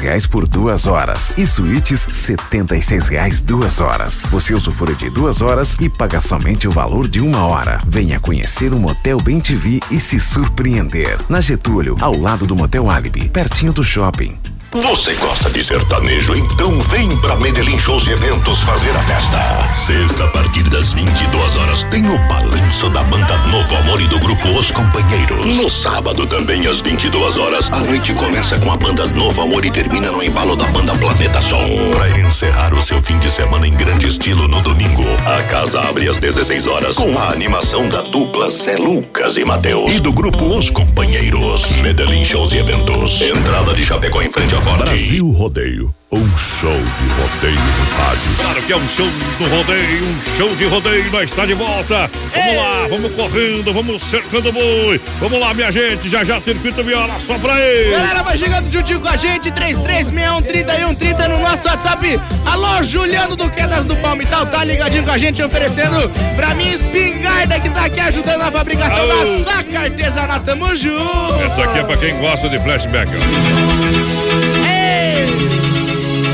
reais 0.01 0.27
por 0.27 0.49
duas 0.49 0.87
horas. 0.87 1.35
E 1.37 1.47
suítes, 1.47 2.07
R$ 2.29 3.01
reais 3.11 3.43
duas 3.43 3.81
horas. 3.81 4.23
Você 4.31 4.55
usufrui 4.55 4.95
de 4.95 5.11
duas 5.11 5.43
horas 5.43 5.77
e 5.81 5.89
paga 5.91 6.21
somente 6.21 6.67
o 6.67 6.71
valor 6.71 7.09
de 7.09 7.21
uma 7.21 7.45
hora. 7.47 7.79
Venha 7.87 8.19
conhecer 8.19 8.73
o 8.73 8.79
Motel 8.79 9.19
Bem 9.19 9.39
TV 9.39 9.66
e 9.91 10.01
se 10.01 10.21
surpreender. 10.21 11.19
Na 11.29 11.41
Getúlio, 11.41 11.97
ao 12.01 12.17
lado 12.17 12.47
do 12.47 12.55
Motel 12.55 12.89
Alibi, 12.89 13.29
pertinho 13.29 13.73
do 13.73 13.83
shopping. 13.83 14.39
Você 14.83 15.15
gosta 15.15 15.49
de 15.49 15.65
sertanejo? 15.65 16.35
Então 16.37 16.71
vem 16.83 17.17
pra 17.17 17.35
Medellín 17.37 17.79
Shows 17.79 18.07
e 18.07 18.11
Eventos 18.11 18.61
fazer 18.61 18.91
a 18.91 19.01
festa. 19.01 19.39
Sexta, 19.75 20.25
a 20.25 20.29
partir 20.29 20.65
das 20.65 20.93
22 20.93 21.57
horas, 21.57 21.83
tem 21.85 22.07
o 22.07 22.19
balanço 22.29 22.91
da 22.91 23.03
banda 23.05 23.39
Novo 23.47 23.75
Amor 23.75 24.03
e 24.03 24.07
do 24.07 24.19
grupo 24.19 24.47
Os 24.51 24.71
Companheiros. 24.71 25.47
No 25.57 25.71
sábado, 25.71 26.27
também 26.27 26.67
às 26.67 26.81
22 26.81 27.39
horas, 27.39 27.73
a 27.73 27.79
noite 27.79 28.13
começa 28.13 28.59
com 28.59 28.71
a 28.71 28.77
banda 28.77 29.07
Novo 29.07 29.41
Amor 29.41 29.65
e 29.65 29.71
termina 29.71 30.11
no 30.11 30.23
embalo 30.23 30.55
da 30.55 30.67
banda 30.67 30.95
Planeta 30.97 31.41
Som. 31.41 31.65
Pra 31.97 32.11
encerrar 32.21 32.75
o 32.75 32.83
seu 32.83 33.03
fim 33.03 33.19
de 33.19 33.31
semana 33.31 33.67
em 33.67 33.73
grande 33.73 34.09
estilo 34.09 34.47
no 34.47 34.61
domingo, 34.61 35.05
a 35.25 35.43
casa 35.45 35.81
abre 35.81 36.07
às 36.07 36.19
16 36.19 36.67
horas 36.67 36.97
com 36.97 37.19
a 37.19 37.31
animação 37.31 37.89
da 37.89 38.03
dupla 38.03 38.51
Zé 38.51 38.77
Lucas 38.77 39.39
e 39.39 39.45
Matheus 39.45 39.95
e 39.95 40.01
do 40.01 40.13
grupo 40.13 40.45
Os 40.45 40.69
Companheiros. 40.69 41.81
Medellín 41.81 42.25
Shows 42.25 42.53
e 42.53 42.59
Eventos. 42.59 43.23
Entrada 43.23 43.73
de 43.73 43.83
Chapecó 43.85 44.21
em 44.21 44.31
frente 44.31 44.55
à 44.55 44.66
Forte. 44.67 44.83
Brasil 44.83 45.31
Rodeio. 45.31 45.95
Um 46.13 46.27
show 46.39 46.71
de 46.71 47.09
rodeio 47.21 47.59
no 47.59 47.97
rádio. 47.97 48.31
Claro 48.41 48.63
que 48.63 48.73
é 48.73 48.77
um 48.77 48.89
show 48.89 49.07
do 49.39 49.45
rodeio, 49.49 50.05
um 50.05 50.37
show 50.37 50.55
de 50.55 50.65
rodeio, 50.67 51.11
nós 51.11 51.29
está 51.29 51.45
de 51.45 51.55
volta. 51.55 52.09
Vamos 52.33 52.57
lá, 52.57 52.87
vamos 52.89 53.13
correndo, 53.13 53.73
vamos 53.73 54.03
cercando 54.03 54.49
o 54.51 54.53
boi. 54.53 55.01
Vamos 55.19 55.41
lá, 55.41 55.53
minha 55.53 55.73
gente, 55.73 56.09
já 56.09 56.23
já 56.25 56.39
circuito 56.39 56.85
viola 56.85 57.13
só 57.19 57.37
pra 57.39 57.61
ele. 57.61 57.91
Galera, 57.91 58.23
vai 58.23 58.39
chegando 58.39 58.71
juntinho 58.71 59.01
com 59.01 59.09
a 59.09 59.17
gente, 59.17 59.51
3361-3130 59.51 61.29
no 61.29 61.39
nosso 61.41 61.67
WhatsApp. 61.67 62.21
Alô, 62.47 62.85
Juliano 62.85 63.35
do 63.35 63.51
Quedas 63.51 63.85
do 63.85 63.97
Palmital, 63.97 64.47
tá 64.47 64.63
ligadinho 64.63 65.05
com 65.05 65.11
a 65.11 65.19
gente, 65.19 65.43
oferecendo 65.43 66.09
pra 66.37 66.55
mim 66.55 66.71
espingarda 66.71 67.59
que 67.59 67.69
tá 67.69 67.85
aqui 67.87 67.99
ajudando 67.99 68.39
na 68.39 68.53
fabricação 68.53 69.11
Aô. 69.11 69.45
da 69.45 69.51
saca 69.51 69.81
artesanal. 69.81 70.41
Tamo 70.41 70.75
junto. 70.77 71.35
Essa 71.45 71.65
aqui 71.65 71.79
é 71.81 71.83
pra 71.83 71.97
quem 71.97 72.17
gosta 72.19 72.49
de 72.49 72.61
flashback. 72.61 73.11
ó. 73.11 73.96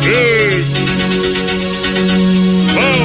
Ei. 0.04 0.64
Bom. 2.74 3.02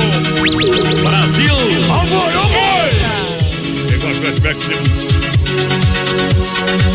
Brasil! 1.03 1.53
Ó 1.89 2.03
o 2.03 2.07
boi, 2.07 2.35
ó 2.35 2.41
o 2.41 2.49
boi! 2.49 2.91
Quem 3.87 3.99
gosta 3.99 4.31
de 4.31 4.41
flashback, 4.41 4.59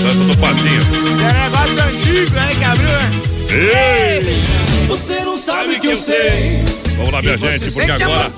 Santo 0.02 0.24
do 0.24 0.36
Passinho. 0.38 0.82
É 1.20 1.32
negócio 1.44 1.82
antigo 1.84 2.38
aí 2.38 2.56
que 2.56 2.64
abriu? 2.64 2.88
Ei! 3.50 4.42
Você 4.88 5.20
não 5.20 5.36
sabe 5.36 5.78
que 5.78 5.86
eu 5.86 5.96
sei. 5.96 6.30
Vamos 6.96 7.12
lá, 7.12 7.22
minha 7.22 7.38
gente, 7.38 7.70
porque 7.72 7.90
agora 7.90 8.32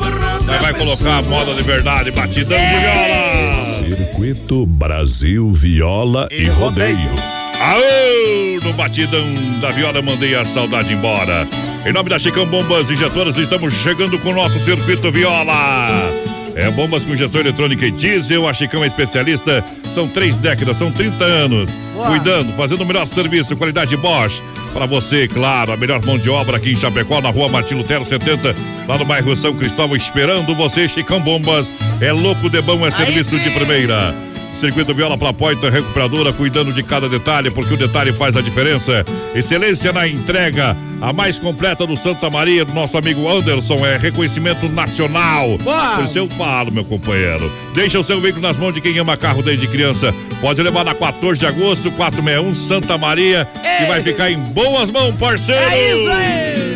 nós 0.47 0.63
vai 0.63 0.75
colocar 0.75 1.19
a 1.19 1.23
moda 1.23 1.55
de 1.55 1.63
verdade, 1.63 2.11
batidão 2.11 2.59
de 2.59 2.79
viola. 2.81 3.65
Circuito 3.89 4.67
Brasil 4.67 5.51
Viola 5.53 6.29
e 6.31 6.45
Rodeio. 6.45 7.34
Aô, 7.65 8.61
no 8.63 8.75
batidão 8.75 9.27
da 9.59 9.71
viola 9.71 10.03
mandei 10.03 10.35
a 10.35 10.45
saudade 10.45 10.93
embora. 10.93 11.49
Em 11.87 11.95
nome 11.95 12.11
da 12.11 12.19
Chicão 12.19 12.45
Bombas 12.45 12.91
Injetoras, 12.91 13.39
estamos 13.39 13.73
chegando 13.73 14.19
com 14.19 14.29
o 14.29 14.35
nosso 14.35 14.61
circuito 14.61 15.11
viola. 15.11 16.13
É 16.55 16.71
bombas 16.71 17.05
com 17.05 17.15
injeção 17.15 17.41
eletrônica 17.41 17.87
e 17.87 17.91
diesel. 17.91 18.47
A 18.47 18.53
Chicão 18.53 18.85
é 18.85 18.87
especialista. 18.87 19.65
São 19.95 20.07
três 20.07 20.37
décadas, 20.37 20.77
são 20.77 20.93
30 20.93 21.25
anos. 21.25 21.71
Boa. 21.95 22.09
Cuidando, 22.09 22.53
fazendo 22.53 22.83
o 22.83 22.87
melhor 22.87 23.07
serviço, 23.07 23.57
qualidade 23.57 23.97
Bosch. 23.97 24.43
Para 24.75 24.85
você, 24.85 25.27
claro, 25.27 25.73
a 25.73 25.77
melhor 25.77 26.05
mão 26.05 26.19
de 26.19 26.29
obra 26.29 26.59
aqui 26.59 26.73
em 26.73 26.77
Chapecó, 26.77 27.23
na 27.23 27.31
rua 27.31 27.49
Martin 27.49 27.77
Lutero 27.77 28.05
70, 28.05 28.55
lá 28.87 28.99
no 28.99 29.07
bairro 29.07 29.35
São 29.37 29.55
Cristóvão, 29.55 29.97
esperando 29.97 30.55
você, 30.55 30.87
Chicão 30.87 31.19
Bombas. 31.19 31.67
É 31.99 32.13
louco 32.13 32.51
de 32.51 32.61
bom, 32.61 32.87
é 32.87 32.91
serviço 32.91 33.39
de 33.39 33.51
primeira. 33.53 34.15
Circuito 34.65 34.95
Viola 34.95 35.19
Plapoita 35.19 35.69
Recuperadora, 35.69 36.33
cuidando 36.33 36.73
de 36.73 36.83
cada 36.83 37.07
detalhe, 37.07 37.51
porque 37.51 37.75
o 37.75 37.77
detalhe 37.77 38.15
faz 38.15 38.35
a 38.35 38.41
diferença. 38.41 39.05
Excelência 39.35 39.93
na 39.93 40.09
entrega, 40.09 40.75
a 41.03 41.13
mais 41.13 41.39
completa 41.39 41.87
do 41.87 41.95
Santa 41.99 42.31
Maria, 42.31 42.65
do 42.65 42.73
nosso 42.73 42.97
amigo 42.97 43.29
Anderson, 43.29 43.85
é 43.85 43.99
reconhecimento 43.99 44.67
nacional. 44.71 45.59
Boa. 45.59 45.97
Por 45.97 46.05
isso 46.07 46.19
eu 46.19 46.27
falo, 46.31 46.73
meu 46.73 46.83
companheiro. 46.83 47.53
Deixa 47.75 48.01
o 48.01 48.05
seu 48.05 48.19
veículo 48.23 48.41
nas 48.41 48.57
mãos 48.57 48.73
de 48.73 48.81
quem 48.81 48.99
ama 48.99 49.19
carro 49.19 49.43
desde 49.43 49.69
criança. 49.69 50.15
Pode 50.41 50.63
levar 50.63 50.83
na 50.83 50.95
14 50.95 51.39
de 51.39 51.47
agosto, 51.47 51.91
461 51.91 52.55
Santa 52.55 52.97
Maria, 52.97 53.47
que 53.79 53.85
vai 53.85 54.03
ficar 54.03 54.31
em 54.31 54.39
boas 54.39 54.89
mãos, 54.89 55.15
parceiro. 55.17 55.61
É 55.61 55.93
isso 55.93 56.11
aí! 56.11 56.75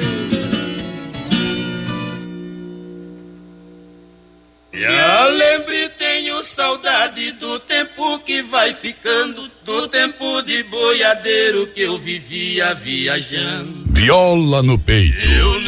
Eu 4.75 5.31
lembro 5.37 5.75
e 5.75 5.89
tenho 6.19 6.43
saudade 6.43 7.31
do 7.33 7.61
tempo 7.61 8.19
que 8.19 8.43
vai 8.43 8.75
ficando, 8.75 9.49
do 9.65 9.87
tempo 9.87 10.43
de 10.43 10.65
boiadeiro 10.65 11.69
que 11.69 11.83
eu 11.83 11.97
vivia 11.97 12.75
viajando. 12.75 13.85
Viola 13.91 14.61
no 14.61 14.77
peito. 14.77 15.17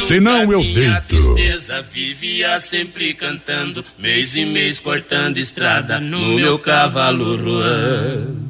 Senão 0.01 0.51
eu 0.51 0.61
deito. 0.61 1.07
tristeza 1.07 1.81
vivia 1.81 2.59
sempre 2.59 3.13
cantando, 3.13 3.83
mês 3.97 4.35
e 4.35 4.43
mês 4.43 4.77
cortando 4.77 5.37
estrada 5.37 6.01
no 6.01 6.19
meu 6.35 6.59
cavalo 6.59 7.37
ruando. 7.37 8.41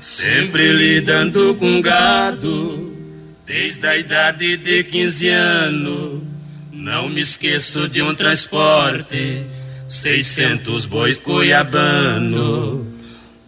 Sempre 0.00 0.72
lidando 0.72 1.54
com 1.56 1.82
gado, 1.82 2.96
desde 3.44 3.86
a 3.86 3.94
idade 3.94 4.56
de 4.56 4.84
15 4.84 5.28
anos. 5.28 6.22
Não 6.72 7.10
me 7.10 7.20
esqueço 7.20 7.88
de 7.90 8.00
um 8.00 8.14
transporte, 8.14 9.44
600 9.88 10.86
bois 10.86 11.18
cuiabano. 11.18 12.86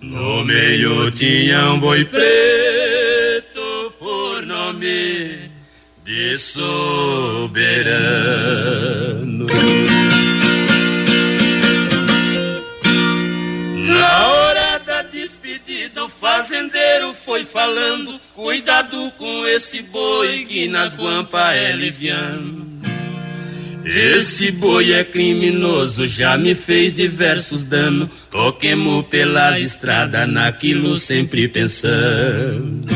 No 0.01 0.45
meio 0.45 1.11
tinha 1.11 1.71
um 1.73 1.81
boi 1.81 2.05
preto 2.05 3.93
por 3.99 4.43
nome 4.47 5.51
de 6.05 6.39
soberano. 6.39 7.57
Na 13.89 14.27
hora 14.29 14.79
da 14.79 15.03
despedida, 15.03 16.05
o 16.05 16.09
fazendeiro 16.09 17.13
foi 17.15 17.45
falando: 17.45 18.21
Cuidado 18.35 19.11
com 19.19 19.47
esse 19.49 19.83
boi 19.83 20.45
que 20.45 20.69
nas 20.69 20.95
guampas 20.95 21.55
é 21.57 21.73
liviano. 21.73 22.76
Esse 23.89 24.51
boi 24.51 24.93
é 24.93 25.05
criminoso, 25.05 26.09
já 26.09 26.37
me 26.37 26.57
fez 26.57 26.93
diversos 26.93 27.63
danos. 27.63 28.09
Toquemo 28.33 29.05
pelas 29.05 29.61
estradas, 29.61 30.29
naquilo 30.29 30.99
sempre 30.99 31.47
pensando. 31.47 32.89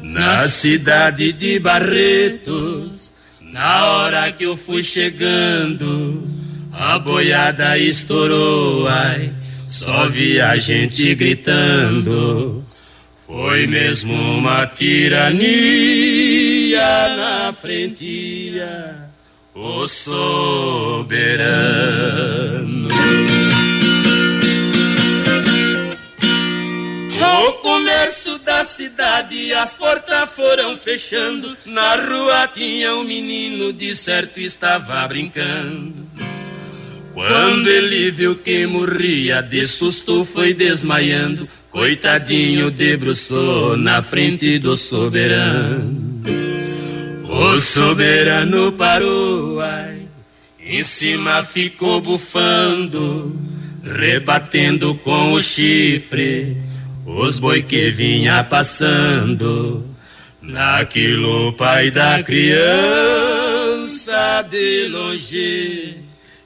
Na 0.00 0.48
cidade 0.48 1.30
de 1.32 1.58
Barretos, 1.58 3.12
na 3.42 3.84
hora 3.84 4.32
que 4.32 4.44
eu 4.44 4.56
fui 4.56 4.82
chegando, 4.82 6.26
a 6.72 6.98
boiada 6.98 7.76
estourou, 7.76 8.88
ai, 8.88 9.30
só 9.68 10.08
vi 10.08 10.40
a 10.40 10.56
gente 10.56 11.14
gritando. 11.14 12.64
Foi 13.26 13.66
mesmo 13.66 14.14
uma 14.38 14.64
tirania 14.64 15.44
na 17.14 17.52
frentia, 17.52 19.07
o 19.58 19.88
soberano. 19.88 21.18
O 27.20 27.52
comércio 27.54 28.38
da 28.38 28.64
cidade, 28.64 29.52
as 29.52 29.74
portas 29.74 30.30
foram 30.30 30.76
fechando. 30.76 31.56
Na 31.66 31.96
rua 31.96 32.48
tinha 32.54 32.94
um 32.94 33.02
menino, 33.02 33.72
de 33.72 33.96
certo 33.96 34.38
estava 34.38 35.06
brincando. 35.08 36.06
Quando 37.12 37.68
ele 37.68 38.12
viu 38.12 38.36
que 38.36 38.64
morria, 38.66 39.42
de 39.42 39.64
susto 39.64 40.24
foi 40.24 40.54
desmaiando. 40.54 41.48
Coitadinho 41.68 42.70
debruçou 42.70 43.76
na 43.76 44.00
frente 44.02 44.56
do 44.60 44.76
soberano. 44.76 46.07
O 47.40 47.56
soberano 47.56 48.72
parou, 48.72 49.60
ai, 49.60 50.08
em 50.60 50.82
cima 50.82 51.44
ficou 51.44 52.00
bufando, 52.00 53.38
rebatendo 53.84 54.92
com 54.96 55.34
o 55.34 55.40
chifre 55.40 56.56
os 57.06 57.38
boi 57.38 57.62
que 57.62 57.92
vinha 57.92 58.42
passando. 58.42 59.86
Naquilo 60.42 61.52
pai 61.52 61.92
da 61.92 62.20
criança 62.24 62.58
de 64.50 64.88
longe 64.88 65.98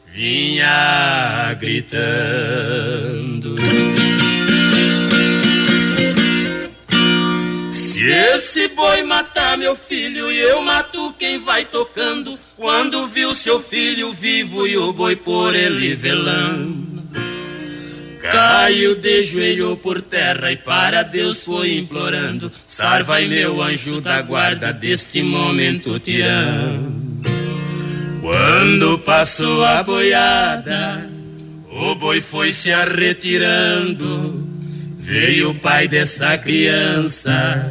vinha 0.07 1.55
gritando. 1.59 3.57
Se 7.71 8.11
esse 8.11 8.69
matar 9.13 9.59
meu 9.59 9.77
filho 9.77 10.33
e 10.33 10.39
eu 10.39 10.63
mato 10.63 11.15
quem 11.19 11.39
vai 11.39 11.67
tocando, 11.67 12.39
quando 12.57 13.07
viu 13.09 13.35
seu 13.35 13.61
filho 13.61 14.11
vivo 14.11 14.67
e 14.67 14.79
o 14.79 14.91
boi 14.91 15.15
por 15.15 15.55
ele 15.55 15.95
velando. 15.95 17.03
Caiu 18.19 18.95
de 18.95 19.23
joelho 19.25 19.77
por 19.77 20.01
terra 20.01 20.51
e 20.51 20.57
para 20.57 21.03
Deus 21.03 21.43
foi 21.43 21.77
implorando. 21.77 22.51
Sarvai 22.65 23.27
meu 23.27 23.61
anjo 23.61 24.01
da 24.01 24.23
guarda 24.23 24.73
deste 24.73 25.23
momento 25.23 25.99
tirando. 25.99 27.03
Quando 28.23 28.99
passou 29.01 29.63
a 29.63 29.83
boiada, 29.83 31.11
o 31.69 31.95
boi 31.97 32.23
foi 32.23 32.55
se 32.55 32.73
arretirando. 32.73 34.49
Veio 34.97 35.51
o 35.51 35.55
pai 35.55 35.87
dessa 35.89 36.39
criança, 36.39 37.71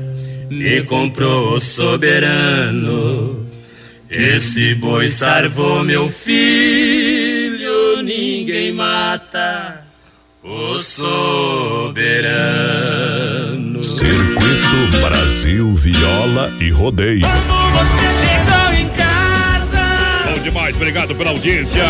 me 0.52 0.84
comprou 0.84 1.56
o 1.56 1.62
soberano. 1.62 3.48
Esse 4.10 4.76
boi 4.76 5.10
salvou 5.10 5.82
meu 5.86 6.10
filho, 6.10 8.02
ninguém 8.04 8.74
mata 8.74 9.86
o 10.44 10.78
soberano. 10.78 12.12
Circuito 13.82 15.00
Brasil 15.00 15.74
Viola 15.74 16.52
e 16.60 16.70
Rodeio. 16.70 17.22
Você 17.22 18.10
chegou 18.28 18.74
em 18.78 18.90
casa. 18.90 20.36
Bom 20.36 20.42
demais, 20.44 20.76
obrigado 20.76 21.16
pela 21.16 21.30
audiência. 21.30 21.86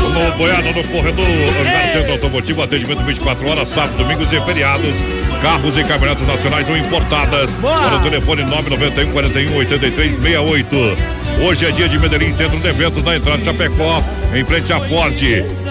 Como 0.00 0.32
boiada 0.38 0.72
no 0.72 0.82
corredor, 0.84 1.26
Andar 1.60 1.92
Centro 1.92 2.12
Automotivo, 2.12 2.62
atendimento 2.62 3.02
24 3.04 3.46
horas, 3.46 3.68
sábados, 3.68 3.98
domingos 3.98 4.32
e 4.32 4.40
feriados. 4.40 5.19
Carros 5.42 5.76
e 5.76 5.84
caminhonetas 5.84 6.26
nacionais 6.26 6.68
ou 6.68 6.76
importadas. 6.76 7.50
Para 7.62 7.96
o 7.96 8.02
telefone 8.02 8.42
991 8.42 9.12
41 9.12 9.56
83 9.56 10.14
68. 10.14 10.76
Hoje 11.42 11.64
é 11.64 11.70
dia 11.70 11.88
de 11.88 11.98
Medellín, 11.98 12.30
centro 12.32 12.58
de 12.58 12.68
eventos 12.68 13.02
na 13.02 13.16
entrada 13.16 13.38
de 13.38 13.44
Chapecó, 13.44 14.02
em 14.34 14.44
frente 14.44 14.70
à 14.72 14.80
Ford. 14.80 15.16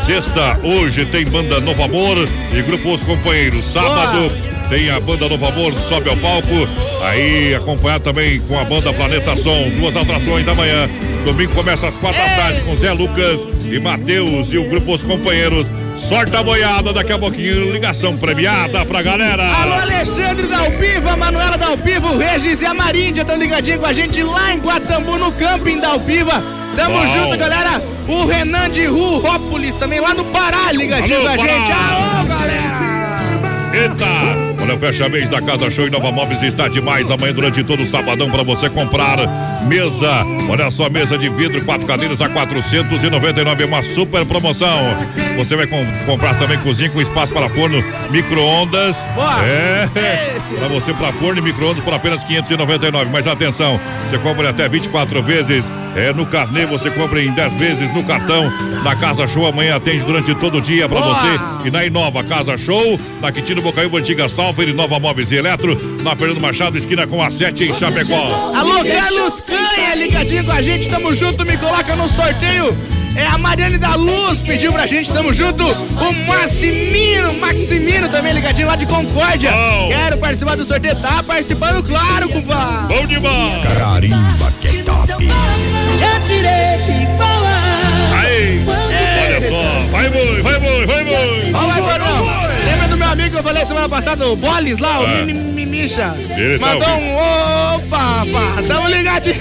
Sexta, 0.06 0.60
hoje 0.64 1.06
tem 1.06 1.26
banda 1.26 1.60
Novo 1.60 1.84
Amor 1.84 2.18
e 2.52 2.62
grupo 2.64 2.96
Os 2.96 3.02
Companheiros. 3.02 3.64
Sábado, 3.72 4.32
tem 4.70 4.90
a 4.90 5.00
banda 5.00 5.30
Novo 5.30 5.46
Amor, 5.46 5.74
sobe 5.88 6.10
ao 6.10 6.18
palco. 6.18 6.68
Aí 7.04 7.54
acompanhar 7.54 8.00
também 8.00 8.40
com 8.42 8.60
a 8.60 8.64
banda 8.64 8.92
Planeta 8.92 9.36
Som. 9.38 9.70
Duas 9.80 9.96
atrações 9.96 10.44
da 10.46 10.56
manhã. 10.56 10.90
Domingo 11.24 11.54
começa 11.54 11.88
às 11.88 11.96
quatro 11.96 12.20
da 12.20 12.30
tarde 12.36 12.62
com 12.62 12.76
Zé 12.76 12.92
Lucas 12.92 13.42
e 13.66 13.80
Matheus 13.80 14.52
e 14.52 14.58
o 14.58 14.68
grupo 14.68 14.96
Os 14.96 15.04
Companheiros. 15.04 15.68
Sorta 16.08 16.40
a 16.40 16.44
boiada, 16.44 16.92
daqui 16.92 17.12
a 17.12 17.20
pouquinho, 17.20 17.72
ligação 17.72 18.18
premiada 18.18 18.84
pra 18.86 19.02
galera. 19.02 19.44
Alô, 19.62 19.74
Alexandre 19.74 20.48
Dalpiva, 20.48 21.16
Manuela 21.16 21.58
Dalpiva, 21.58 22.08
o 22.08 22.18
Regis 22.18 22.62
e 22.62 22.66
a 22.66 22.74
Maríndia 22.74 23.22
estão 23.22 23.38
ligadinhos 23.38 23.80
com 23.80 23.86
a 23.86 23.94
gente 23.94 24.24
lá 24.24 24.54
em 24.54 24.60
Guatambu, 24.60 25.18
no 25.20 25.32
camping 25.34 25.80
Dalpiva. 25.80 26.42
Tamo 26.76 26.96
Bom. 27.00 27.08
junto, 27.08 27.38
galera. 27.38 27.82
O 28.08 28.26
Renan 28.26 28.70
de 28.72 28.86
Rurópolis 28.86 29.76
também 29.76 30.00
lá 30.00 30.14
no 30.16 30.24
Pará, 30.26 30.72
ligadinho 30.72 31.20
Alô, 31.20 31.28
com 31.28 31.34
a 31.34 31.38
Pará. 31.38 31.54
gente. 31.54 31.72
Alô, 31.72 32.26
galera. 32.26 33.70
Eita! 33.74 34.49
Olha, 34.70 34.78
o 34.78 34.80
fecha 34.80 35.10
mês 35.10 35.28
da 35.28 35.42
Casa 35.42 35.72
Show 35.72 35.88
e 35.88 35.90
Nova 35.90 36.12
Móveis 36.12 36.44
está 36.44 36.68
demais. 36.68 37.10
Amanhã, 37.10 37.34
durante 37.34 37.64
todo 37.64 37.82
o 37.82 37.88
sabadão, 37.88 38.30
para 38.30 38.44
você 38.44 38.70
comprar 38.70 39.18
mesa. 39.66 40.24
Olha 40.48 40.70
só, 40.70 40.88
mesa 40.92 41.18
de 41.18 41.28
vidro, 41.28 41.64
quatro 41.66 41.88
cadeiras 41.88 42.22
a 42.22 42.30
499. 42.30 43.64
É 43.64 43.66
uma 43.66 43.82
super 43.82 44.24
promoção. 44.28 44.80
Você 45.38 45.56
vai 45.56 45.66
com- 45.66 45.84
comprar 46.06 46.38
também 46.38 46.60
cozinha 46.60 46.90
com 46.92 47.02
espaço 47.02 47.32
para 47.34 47.50
forno, 47.50 47.84
micro-ondas. 48.12 48.96
É, 49.44 49.90
para 50.60 50.68
você 50.68 50.94
para 50.94 51.12
forno 51.14 51.40
e 51.40 51.42
micro-ondas 51.42 51.84
por 51.84 51.94
apenas 51.96 52.24
599. 52.24 53.10
Mas 53.12 53.26
atenção, 53.26 53.80
você 54.08 54.20
compra 54.20 54.52
até 54.52 54.70
24 54.70 55.24
vezes. 55.24 55.66
É 55.96 56.14
no 56.14 56.24
carnê, 56.24 56.68
você 56.68 56.92
compra 56.92 57.20
em 57.20 57.32
10 57.32 57.54
vezes 57.54 57.92
no 57.96 58.04
cartão. 58.04 58.48
Na 58.84 58.96
Casa 58.96 59.26
Show 59.26 59.48
amanhã 59.48 59.76
atende 59.76 60.04
durante 60.06 60.34
todo 60.36 60.60
o 60.60 60.62
dia 60.62 60.88
para 60.88 61.02
você. 61.02 61.68
E 61.68 61.72
na 61.72 61.84
Inova 61.84 62.24
Casa 62.24 62.56
Show, 62.58 63.00
na 63.20 63.32
Quitino 63.32 63.60
Bocaiúva, 63.64 63.98
Antiga 63.98 64.30
Salva, 64.30 64.59
Nova 64.68 65.00
Móveis 65.00 65.32
e 65.32 65.36
Eletro, 65.36 65.78
na 66.04 66.16
Fernando 66.16 66.42
Machado, 66.42 66.78
esquina 66.78 67.08
com 67.08 67.24
a 67.24 67.32
7 67.32 67.64
em 67.64 67.80
Chapecó. 67.80 68.54
Alô, 68.56 68.84
Carlos 68.84 69.46
Canha, 69.46 69.96
ligadinho 69.96 70.44
com 70.44 70.52
a 70.52 70.62
gente, 70.62 70.90
tamo 70.90 71.16
junto, 71.16 71.46
me 71.46 71.58
coloca 71.58 71.96
no 71.96 72.10
sorteio. 72.10 72.76
É 73.16 73.26
a 73.26 73.38
Mariane 73.38 73.78
da 73.78 73.96
Luz, 73.96 74.40
pediu 74.40 74.72
pra 74.72 74.86
gente, 74.86 75.12
tamo 75.12 75.34
junto. 75.34 75.64
O 75.66 76.28
Maximino, 76.28 77.34
Maximino 77.36 78.10
também 78.10 78.34
ligadinho 78.34 78.68
lá 78.68 78.76
de 78.76 78.86
Concórdia. 78.86 79.52
Quero 79.88 80.18
participar 80.18 80.56
do 80.56 80.66
sorteio, 80.66 80.96
tá 80.98 81.24
participando, 81.24 81.84
claro, 81.84 82.30
compadre. 82.30 82.96
Bom 82.96 83.08
demais. 83.08 83.74
Carimba 83.78 84.54
que 84.62 84.68
é 84.68 84.84
top. 84.84 85.12
Eu 85.12 86.24
tirei 86.26 87.04
igual 87.04 87.46
a 87.46 88.20
Aí, 88.22 88.64
olha 88.68 89.50
só. 89.50 89.80
Vai, 89.92 90.10
boi, 90.10 90.42
vai, 90.42 90.60
boi, 90.60 90.86
vai, 90.86 91.04
boi. 91.04 91.52
Ó, 91.54 91.68
vai, 91.68 91.99
que 93.30 93.38
eu 93.38 93.44
falei 93.44 93.66
semana 93.66 93.88
passada, 93.90 94.28
o 94.28 94.36
Bolis 94.36 94.80
lá, 94.80 95.00
o. 95.00 95.26
Mimi 95.26 95.34
Mimicha? 95.34 96.14
Tá 96.60 96.66
Mandou 96.74 96.90
ouvindo. 96.90 97.06
um 97.08 97.16
opa, 97.16 98.26
pá, 98.32 98.64
tamo 98.68 98.88
ligadinho. 98.90 99.36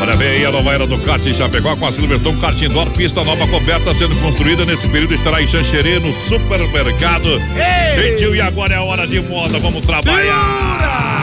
Olha 0.00 0.16
bem 0.16 0.28
aí 0.28 0.46
a 0.46 0.50
nova 0.52 0.72
era 0.72 0.86
do 0.86 0.96
kart 0.98 1.24
em 1.26 1.34
Chapecó 1.34 1.76
com 1.76 1.86
a 1.86 1.92
Silverstone 1.92 2.40
Kart 2.40 2.60
Indoor, 2.62 2.88
pista 2.90 3.22
nova 3.24 3.46
coberta 3.48 3.94
sendo 3.94 4.16
construída. 4.20 4.64
Nesse 4.64 4.88
período 4.88 5.12
estará 5.14 5.42
em 5.42 5.46
Xanxerê, 5.46 5.98
no 5.98 6.12
supermercado. 6.28 7.28
Ei! 7.56 8.02
Gentil, 8.02 8.34
e 8.36 8.40
agora 8.40 8.74
é 8.74 8.76
a 8.76 8.82
hora 8.82 9.06
de 9.06 9.20
moda, 9.20 9.58
vamos 9.58 9.84
trabalhar. 9.84 11.17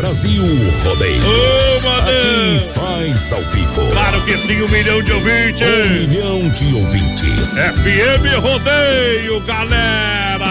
Brasil 0.00 0.42
Rodeio. 0.82 1.20
Ô! 1.22 1.88
Aqui 1.90 2.66
faz 2.72 3.32
ao 3.34 3.42
vivo. 3.50 3.86
Claro 3.92 4.18
que 4.22 4.34
sim, 4.38 4.62
um 4.62 4.68
milhão 4.70 5.02
de 5.02 5.12
ouvintes. 5.12 5.68
Um 5.68 6.08
milhão 6.08 6.48
de 6.48 6.74
ouvintes. 6.74 7.50
FM 7.50 8.40
Rodeio, 8.40 9.40
galera! 9.42 10.46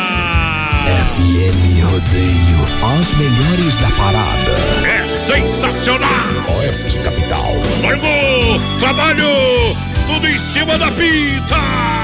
FM 1.15 1.83
Rodeio, 1.83 2.99
as 2.99 3.11
melhores 3.15 3.75
da 3.79 3.89
parada. 3.97 4.53
É 4.87 5.09
sensacional! 5.25 6.59
Oeste 6.59 6.99
Capital. 6.99 7.51
Largou! 7.81 8.59
Trabalho! 8.79 9.75
Tudo 10.05 10.27
em 10.27 10.37
cima 10.37 10.77
da 10.77 10.91
pita! 10.91 11.98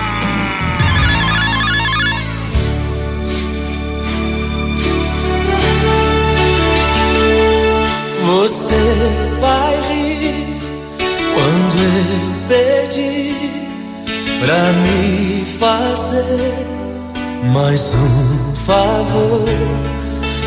Você 8.26 8.84
vai 9.39 9.76
rir 9.88 10.57
quando 11.35 11.77
eu 11.77 12.34
pedir 12.47 13.52
pra 14.39 14.73
me 14.81 15.45
fazer 15.45 16.56
mais 17.53 17.93
um 17.93 18.56
favor. 18.65 19.45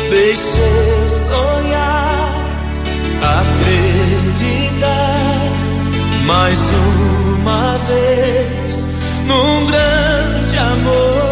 Deixe 0.09 0.59
eu 0.59 1.09
sonhar, 1.25 2.33
acreditar 3.21 4.79
mais 6.25 6.59
uma 6.71 7.77
vez 7.87 8.89
num 9.25 9.65
grande 9.65 10.57
amor. 10.57 11.29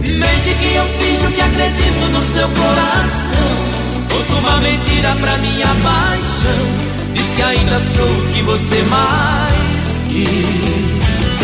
Mente 0.00 0.54
que 0.60 0.74
eu 0.76 0.86
finjo 0.86 1.32
que 1.34 1.40
acredito 1.40 2.08
no 2.12 2.20
seu 2.20 2.48
coração. 2.50 3.67
Conto 4.08 4.38
uma 4.38 4.56
mentira 4.58 5.14
pra 5.20 5.36
minha 5.38 5.66
paixão. 5.66 6.66
Diz 7.14 7.34
que 7.34 7.42
ainda 7.42 7.78
sou 7.80 8.06
o 8.06 8.32
que 8.32 8.42
você 8.42 8.82
mais 8.84 10.00
quis. 10.08 11.38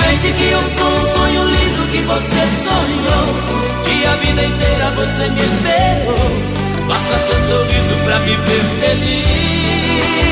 Mente 0.00 0.32
que 0.32 0.44
eu 0.50 0.62
sou 0.62 0.86
um 0.86 1.14
sonho 1.14 1.44
lindo 1.46 1.90
que 1.92 2.02
você 2.02 2.42
sonhou. 2.64 3.26
Que 3.84 4.06
a 4.06 4.16
vida 4.16 4.44
inteira 4.44 4.90
você 4.90 5.28
me 5.28 5.40
esperou. 5.40 6.62
Basta 6.86 7.18
seu 7.18 7.38
sorriso 7.48 7.94
pra 8.04 8.18
me 8.20 8.36
ver 8.36 8.64
feliz. 8.80 10.31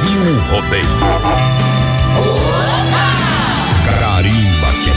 Brasil 0.00 0.40
Rodeio. 0.50 0.84
Carimba 3.84 4.68
que 4.82 4.90
é. 4.90 4.94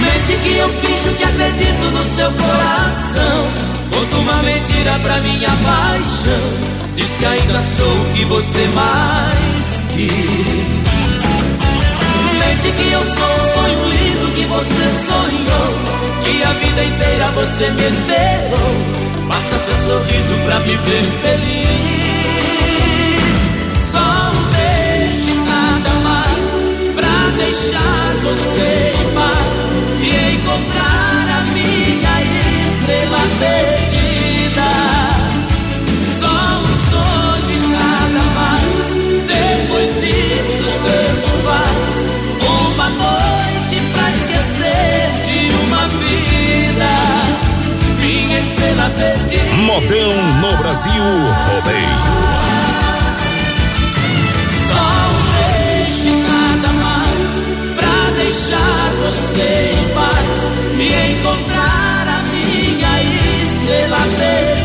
Mente 0.00 0.36
que 0.42 0.56
eu 0.56 0.68
finjo 0.80 1.14
que 1.16 1.24
acredito 1.24 1.90
no 1.92 2.02
seu 2.02 2.32
coração. 2.32 3.48
Conto 3.92 4.16
uma 4.18 4.42
mentira 4.42 4.98
pra 4.98 5.20
minha 5.20 5.48
paixão. 5.48 6.32
Diz 6.96 7.16
que 7.16 7.24
ainda 7.24 7.62
sou 7.62 7.92
o 7.92 8.12
que 8.14 8.24
você 8.24 8.66
mais 8.74 9.82
quis. 9.94 11.05
Mente 12.56 12.72
que 12.72 12.90
eu 12.90 13.04
sou 13.04 13.36
sonho 13.54 13.84
lindo 13.90 14.32
que 14.32 14.46
você 14.46 14.88
sonhou. 15.06 15.74
Que 16.24 16.42
a 16.42 16.52
vida 16.54 16.84
inteira 16.84 17.30
você 17.32 17.68
me 17.70 17.82
esperou. 17.82 18.74
Basta 19.28 19.58
seu 19.58 19.76
sorriso 19.86 20.34
pra 20.46 20.60
me 20.60 20.76
ver 20.76 21.04
feliz. 21.22 21.66
Só 23.92 24.30
um 24.32 24.42
beijo 24.54 25.28
e 25.28 25.34
nada 25.44 25.90
mais. 26.02 26.54
Pra 26.94 27.16
deixar 27.36 28.14
você 28.22 28.94
em 29.02 29.08
paz. 29.14 29.60
E 30.00 30.04
encontrar 30.36 31.24
a 31.38 31.40
minha 31.52 32.16
estrela 32.62 33.20
perdida. 33.38 33.75
Modão 49.66 50.12
no 50.40 50.56
Brasil 50.56 51.02
Rodeio. 51.46 51.98
Só 54.68 54.86
um 55.12 55.22
beijo 55.32 56.08
e 56.08 56.12
nada 56.22 56.68
mais 56.72 57.32
pra 57.76 57.96
deixar 58.16 58.92
você 59.02 59.72
em 59.74 59.94
paz 59.94 60.50
e 60.78 61.12
encontrar 61.12 62.04
a 62.08 62.22
minha 62.32 62.94
estrela. 63.42 64.55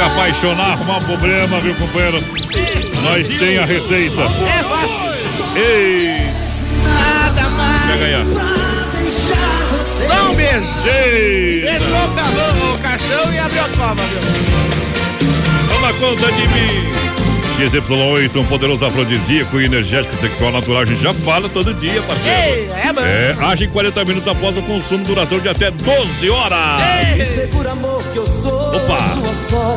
Apaixonar, 0.00 0.72
arrumar 0.72 0.96
um 0.96 1.06
problema, 1.06 1.60
viu, 1.60 1.74
companheiro? 1.74 2.22
Nós 3.02 3.28
tem 3.28 3.58
a 3.58 3.64
receita. 3.64 4.22
É 4.22 4.62
fácil. 4.64 5.14
Ei! 5.56 6.26
Nada 6.82 7.48
mais. 7.50 7.86
Quer 7.86 7.98
ganhar? 7.98 8.24
Só 10.06 10.30
um 10.30 10.34
beijo. 10.34 10.66
Fechou 10.82 12.04
o, 12.04 12.14
cavão, 12.14 12.72
o 12.74 12.78
caixão 12.78 13.32
e 13.32 13.38
abriu 13.38 13.64
a 13.64 13.68
cova, 13.68 14.02
viu? 14.04 15.68
Toma 15.68 15.92
conta 15.94 16.32
de 16.32 16.48
mim. 16.48 17.04
XY8, 17.56 18.36
um 18.36 18.44
poderoso 18.46 18.84
afrodisíaco 18.84 19.60
e 19.60 19.66
energético 19.66 20.16
sexual 20.16 20.50
natural. 20.50 20.82
A 20.82 20.84
gente 20.86 21.00
já 21.00 21.14
fala 21.14 21.48
todo 21.48 21.72
dia, 21.74 22.02
parceiro. 22.02 22.36
Ei, 22.36 22.70
é 22.70 22.92
bom. 22.92 23.00
É, 23.02 23.36
age 23.46 23.66
em 23.66 23.68
40 23.68 24.04
minutos 24.04 24.26
após 24.28 24.56
o 24.58 24.62
consumo, 24.62 25.04
duração 25.04 25.38
de 25.38 25.48
até 25.48 25.70
12 25.70 26.30
horas. 26.30 26.80
Opa! 28.74 28.98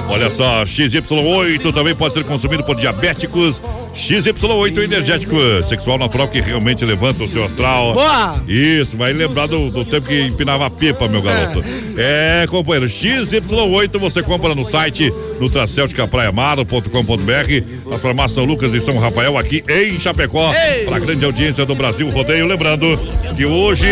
Olha 0.10 0.30
só, 0.30 0.64
XY8 0.64 1.74
também 1.74 1.96
pode 1.96 2.14
ser 2.14 2.24
consumido 2.24 2.64
por 2.64 2.76
diabéticos. 2.76 3.62
XY8 3.98 4.84
energético 4.84 5.36
sexual 5.64 5.98
natural 5.98 6.28
que 6.28 6.40
realmente 6.40 6.86
levanta 6.86 7.24
o 7.24 7.28
seu 7.28 7.44
astral. 7.44 7.96
Boa! 7.96 8.40
Isso, 8.48 8.96
vai 8.96 9.12
lembrar 9.12 9.48
do, 9.48 9.72
do 9.72 9.84
tempo 9.84 10.08
que 10.08 10.22
empinava 10.22 10.68
a 10.68 10.70
pipa, 10.70 11.08
meu 11.08 11.20
garoto. 11.22 11.64
É, 11.98 12.46
companheiro, 12.48 12.86
XY8 12.86 13.98
você 13.98 14.22
compra 14.22 14.54
no 14.54 14.64
site 14.64 15.12
nutracelticapraiamaro.com.br, 15.40 17.94
as 17.94 18.02
farmácias 18.02 18.34
São 18.34 18.46
Lucas 18.46 18.72
e 18.74 18.80
São 18.80 19.00
Rafael 19.00 19.36
aqui 19.36 19.64
em 19.68 20.00
Chapecó, 20.00 20.54
para 20.86 20.98
a 20.98 21.00
grande 21.00 21.26
audiência 21.26 21.66
do 21.66 21.74
Brasil 21.74 22.08
Rodeio. 22.10 22.46
Lembrando 22.46 23.00
que 23.36 23.46
hoje, 23.46 23.88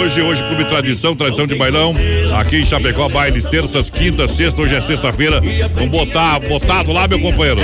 hoje, 0.00 0.22
hoje, 0.22 0.42
Clube 0.42 0.64
Tradição, 0.64 1.14
Tradição 1.14 1.46
de 1.46 1.54
Bailão, 1.54 1.94
aqui 2.36 2.56
em 2.56 2.64
Chapecó, 2.64 3.08
bailes 3.08 3.46
terças, 3.46 3.90
quintas, 3.90 4.32
sexta, 4.32 4.60
hoje 4.60 4.74
é 4.74 4.80
sexta-feira. 4.80 5.40
Vamos 5.74 5.90
botar, 5.90 6.40
botado 6.40 6.92
lá, 6.92 7.06
meu 7.06 7.20
companheiro. 7.20 7.60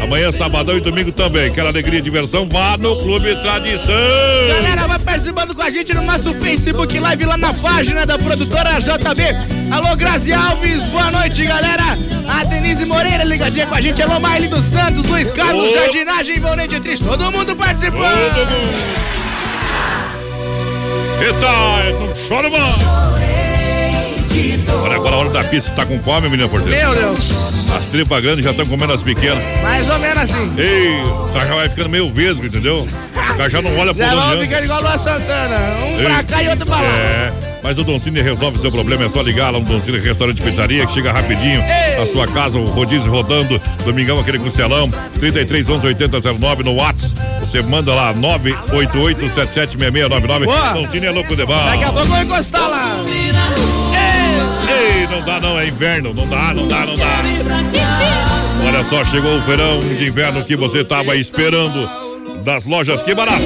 Amanhã, 0.00 0.30
sabadão 0.30 0.76
e 0.76 0.80
domingo 0.80 1.10
também. 1.10 1.23
Quer 1.54 1.66
alegria 1.66 2.00
e 2.00 2.02
diversão? 2.02 2.46
Vá 2.46 2.76
no 2.76 2.98
Clube 2.98 3.34
Tradição. 3.40 3.94
Galera, 4.46 4.86
vai 4.86 4.98
participando 4.98 5.54
com 5.54 5.62
a 5.62 5.70
gente 5.70 5.94
no 5.94 6.02
nosso 6.02 6.34
Facebook 6.34 6.98
Live 6.98 7.24
lá 7.24 7.38
na 7.38 7.54
página 7.54 8.04
da 8.04 8.18
produtora 8.18 8.78
JB. 8.78 9.72
Alô, 9.72 9.96
Grazi 9.96 10.34
Alves, 10.34 10.82
boa 10.84 11.10
noite, 11.10 11.46
galera. 11.46 11.98
A 12.28 12.44
Denise 12.44 12.84
Moreira 12.84 13.24
ligadinha 13.24 13.66
com 13.66 13.74
a 13.74 13.80
gente. 13.80 14.02
Alô, 14.02 14.20
Maile 14.20 14.48
dos 14.48 14.66
Santos, 14.66 15.08
Luiz 15.08 15.30
Carlos, 15.30 15.72
Ô. 15.72 15.74
Jardinagem, 15.74 16.38
Bonete 16.40 16.78
Triste. 16.78 17.02
Todo 17.06 17.32
mundo 17.32 17.56
participando. 17.56 18.34
Todo 18.34 18.50
mundo. 18.50 19.14
Eita, 21.22 22.00
não 22.00 22.28
chora, 22.28 22.50
mano. 22.50 23.23
Olha, 24.82 24.96
agora 24.96 25.14
a 25.14 25.18
hora 25.20 25.30
da 25.30 25.44
pista. 25.44 25.70
Tá 25.70 25.86
com 25.86 26.00
fome, 26.02 26.28
menina 26.28 26.48
porteira? 26.48 26.76
Meu 26.76 26.94
Deus. 26.94 27.30
As 27.76 27.86
tripas 27.86 28.20
grandes 28.20 28.44
já 28.44 28.50
estão 28.50 28.66
comendo 28.66 28.92
as 28.92 29.02
pequenas. 29.02 29.42
Mais 29.62 29.88
ou 29.88 29.98
menos 29.98 30.18
assim. 30.18 30.52
Ei, 30.58 31.02
já 31.32 31.54
vai 31.54 31.68
ficando 31.68 31.88
meio 31.88 32.10
vesgo, 32.10 32.44
entendeu? 32.44 32.80
O 32.80 33.36
cara 33.36 33.48
já 33.48 33.62
não 33.62 33.76
olha 33.78 33.94
pra 33.94 34.06
Já 34.06 34.32
onde 34.32 34.46
ficando 34.46 34.64
igual 34.64 34.82
Lua 34.82 34.98
Santana. 34.98 35.56
Um 35.84 36.04
pra 36.04 36.18
Ei, 36.18 36.24
cá 36.24 36.42
e 36.42 36.48
outro 36.48 36.66
pra 36.66 36.80
lá. 36.80 36.88
É, 36.88 37.32
mas 37.62 37.78
o 37.78 37.84
Don 37.84 37.98
Cine 37.98 38.22
resolve 38.22 38.58
seu 38.58 38.72
problema, 38.72 39.04
é 39.04 39.08
só 39.08 39.22
ligar 39.22 39.50
lá 39.50 39.58
no 39.60 39.64
Don 39.64 39.80
Cine 39.80 39.98
Restaurante 39.98 40.42
Pizzaria, 40.42 40.84
que 40.84 40.92
chega 40.92 41.12
rapidinho 41.12 41.62
na 41.98 42.06
sua 42.06 42.26
casa, 42.26 42.58
o 42.58 42.64
rodízio 42.64 43.10
rodando, 43.10 43.60
domingão 43.84 44.18
aquele 44.18 44.40
costelão, 44.40 44.90
33 45.20 45.68
11 45.68 45.86
80 45.86 46.20
09 46.38 46.62
no 46.64 46.74
Whats, 46.74 47.14
você 47.40 47.62
manda 47.62 47.94
lá 47.94 48.12
988 48.12 49.20
776699. 49.32 50.44
Boa. 50.46 50.72
Don 50.72 50.86
Cine 50.88 51.06
é 51.06 51.10
louco 51.10 51.36
de 51.36 51.46
bala. 51.46 51.70
Daqui 51.70 51.84
a 51.84 51.92
pouco 51.92 52.00
eu 52.00 52.06
vou 52.06 52.18
encostar 52.18 52.68
lá. 52.68 52.96
Ei, 55.14 55.14
não 55.14 55.24
dá 55.24 55.40
não, 55.40 55.58
é 55.58 55.68
inverno, 55.68 56.12
não 56.12 56.26
dá, 56.26 56.52
não 56.52 56.66
dá, 56.66 56.84
não 56.84 56.96
dá. 56.96 57.22
Olha 58.66 58.82
só, 58.84 59.04
chegou 59.04 59.36
o 59.36 59.40
verão 59.42 59.78
de 59.78 60.08
inverno 60.08 60.44
que 60.44 60.56
você 60.56 60.80
estava 60.80 61.14
esperando 61.14 61.88
das 62.42 62.66
lojas 62.66 63.00
Que 63.02 63.14
Barato. 63.14 63.44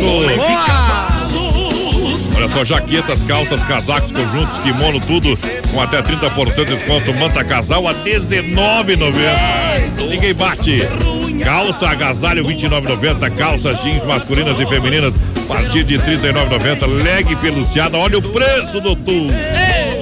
Olha 2.37 2.49
só, 2.49 2.65
jaquetas, 2.65 3.23
calças, 3.25 3.63
casacos, 3.65 4.13
conjuntos, 4.13 4.57
kimono, 4.59 5.01
tudo 5.01 5.37
com 5.71 5.83
até 5.83 6.01
30% 6.01 6.65
de 6.65 6.77
desconto. 6.77 7.13
Manta 7.15 7.45
casal 7.45 7.87
a 7.87 7.93
R$19,90. 7.93 10.09
Ninguém 10.09 10.35
bate. 10.35 10.83
Calça 11.45 11.89
agasalho 11.89 12.45
29,90. 12.45 13.31
Calças 13.37 13.83
jeans 13.83 14.05
masculinas 14.05 14.59
e 14.59 14.67
femininas 14.67 15.15
a 15.37 15.55
partir 15.55 15.85
de 15.85 15.99
39,90. 15.99 17.03
Leg 17.03 17.37
peluciada, 17.37 17.99
olha 17.99 18.19
o 18.19 18.23
preço, 18.23 18.81
doutor. 18.81 19.27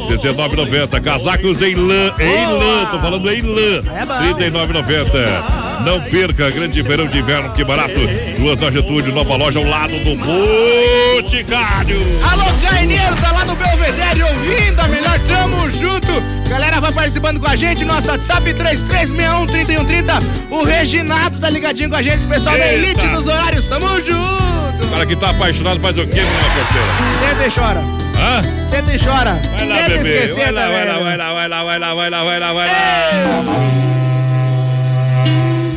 19,90. 0.06 1.00
Casacos 1.00 1.60
em 1.60 1.74
lã, 1.74 2.12
em 2.18 2.46
lã, 2.58 2.86
tô 2.90 3.00
falando 3.00 3.30
em 3.30 3.42
lã. 3.42 3.82
39,90. 3.82 5.66
Não 5.84 6.00
perca, 6.00 6.50
grande 6.50 6.80
verão 6.82 7.06
de 7.06 7.18
inverno, 7.18 7.52
que 7.52 7.62
barato. 7.62 8.00
Duas 8.38 8.60
na 8.60 8.70
Getúlio, 8.70 9.12
nova 9.12 9.36
loja 9.36 9.58
ao 9.58 9.64
lado 9.64 9.92
do 9.98 10.16
Boticário. 10.16 12.00
Alô, 12.30 12.44
Carneiro, 12.62 13.16
tá 13.16 13.32
lá 13.32 13.44
no 13.44 13.54
Belvedere 13.54 14.22
ouvindo 14.22 14.80
a 14.80 14.88
melhor, 14.88 15.18
tamo 15.28 15.70
junto. 15.70 16.06
Galera, 16.48 16.80
vai 16.80 16.92
participando 16.92 17.40
com 17.40 17.48
a 17.48 17.56
gente, 17.56 17.84
nosso 17.84 18.08
WhatsApp 18.08 18.54
3361-3130. 18.54 20.22
O 20.50 20.64
Reginado 20.64 21.38
tá 21.40 21.50
ligadinho 21.50 21.90
com 21.90 21.96
a 21.96 22.02
gente, 22.02 22.24
pessoal 22.26 22.56
da 22.56 22.66
Eita. 22.72 23.02
Elite 23.02 23.06
dos 23.08 23.26
horários, 23.26 23.64
tamo 23.66 23.88
junto. 24.02 24.84
O 24.86 24.90
cara 24.90 25.06
que 25.06 25.16
tá 25.16 25.30
apaixonado 25.30 25.80
faz 25.80 25.96
o 25.96 26.06
quê, 26.06 26.22
minha 26.22 26.44
porteira? 26.54 26.88
Senta 27.20 27.46
e 27.46 27.50
chora. 27.50 28.05
Hã? 28.26 28.42
Senta 28.68 28.92
e 28.92 28.98
chora. 28.98 29.40
Vai 29.56 29.68
lá, 29.68 29.76
Tenta 29.76 30.02
bebê. 30.02 30.26
Vai 30.32 30.52
lá, 30.52 30.68
vai 30.68 30.86
lá, 30.86 30.98
vai 30.98 31.16
lá, 31.16 31.32
vai 31.32 31.48
lá, 31.48 31.64
vai 31.64 31.78
lá, 31.78 31.94
vai 31.94 32.10
lá, 32.10 32.24
vai 32.24 32.40
lá, 32.40 32.52
vai 32.52 32.66
lá. 32.66 32.72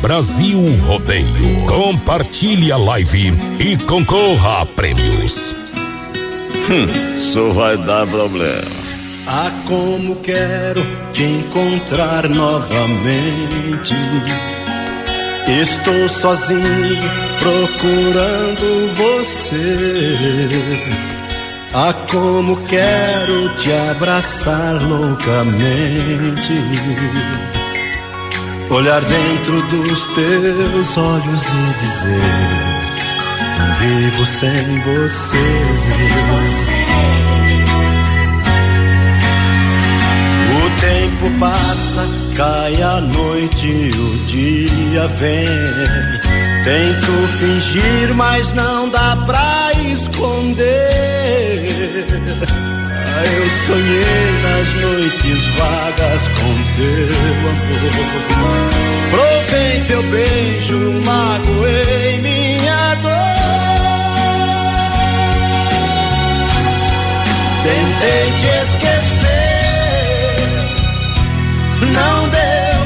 Brasil 0.02 0.60
Rodeio. 0.84 1.66
Compartilhe 1.68 2.72
a 2.72 2.76
live 2.76 3.32
e 3.60 3.76
concorra 3.76 4.62
a 4.62 4.66
prêmios. 4.66 5.54
Hum, 6.68 6.86
isso 7.16 7.52
vai 7.52 7.76
dar 7.76 8.04
problema. 8.08 8.80
Ah, 9.28 9.52
como 9.66 10.16
quero 10.16 10.84
te 11.12 11.22
encontrar 11.22 12.28
novamente. 12.28 13.94
Estou 15.46 16.08
sozinho 16.08 17.00
procurando 17.38 18.94
você. 18.96 20.16
Ah, 21.72 21.94
como 22.10 22.56
quero 22.66 23.48
te 23.56 23.72
abraçar 23.92 24.82
loucamente. 24.82 26.52
Olhar 28.68 29.00
dentro 29.02 29.62
dos 29.68 30.06
teus 30.14 30.98
olhos 30.98 31.42
e 31.44 31.74
dizer: 31.78 32.22
Não 33.58 33.74
vivo 33.76 34.26
sem 34.26 34.80
você. 34.80 35.36
O 40.56 40.70
tempo 40.80 41.38
passa, 41.38 42.04
cai 42.36 42.82
a 42.82 43.00
noite, 43.00 43.92
o 43.96 44.26
dia 44.26 45.06
vem. 45.20 45.46
Tento 46.64 47.12
fingir, 47.38 48.12
mas 48.16 48.52
não 48.54 48.88
dá 48.88 49.16
pra 49.24 49.70
esconder. 49.84 51.09
Ah, 51.82 53.24
Eu 53.24 53.46
sonhei 53.66 54.26
nas 54.42 54.68
noites 54.84 55.40
vagas 55.56 56.28
com 56.28 56.54
teu 56.76 57.48
amor. 57.50 58.68
Provei 59.10 59.74
teu 59.86 60.02
beijo, 60.02 60.78
magoei 61.04 62.18
minha 62.20 62.94
dor. 62.96 63.10
Tentei 67.64 68.26
te 68.40 68.50
esquecer, 68.62 69.30
não 71.94 72.28
deu. 72.28 72.80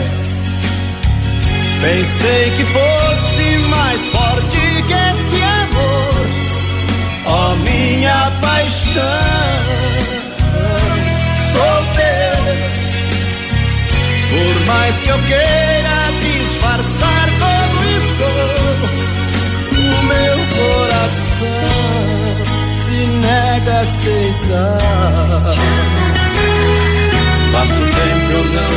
Pensei 1.83 2.45
que 2.57 2.65
fosse 2.65 3.59
mais 3.69 4.01
forte 4.07 4.74
paixão. 8.65 9.03
Sou 11.53 11.77
teu, 11.97 12.41
por 14.31 14.57
mais 14.67 14.95
que 15.01 15.09
eu 15.09 15.19
queira 15.19 15.97
disfarçar 16.21 17.27
como 17.41 17.79
estou, 18.01 18.79
o 19.79 20.03
meu 20.05 20.39
coração 20.57 21.75
se 22.75 22.97
nega 23.07 23.73
a 23.73 23.81
aceitar. 23.81 24.79
Passo 27.53 27.83
tempo 27.83 28.29
eu 28.33 28.45
não 28.45 28.75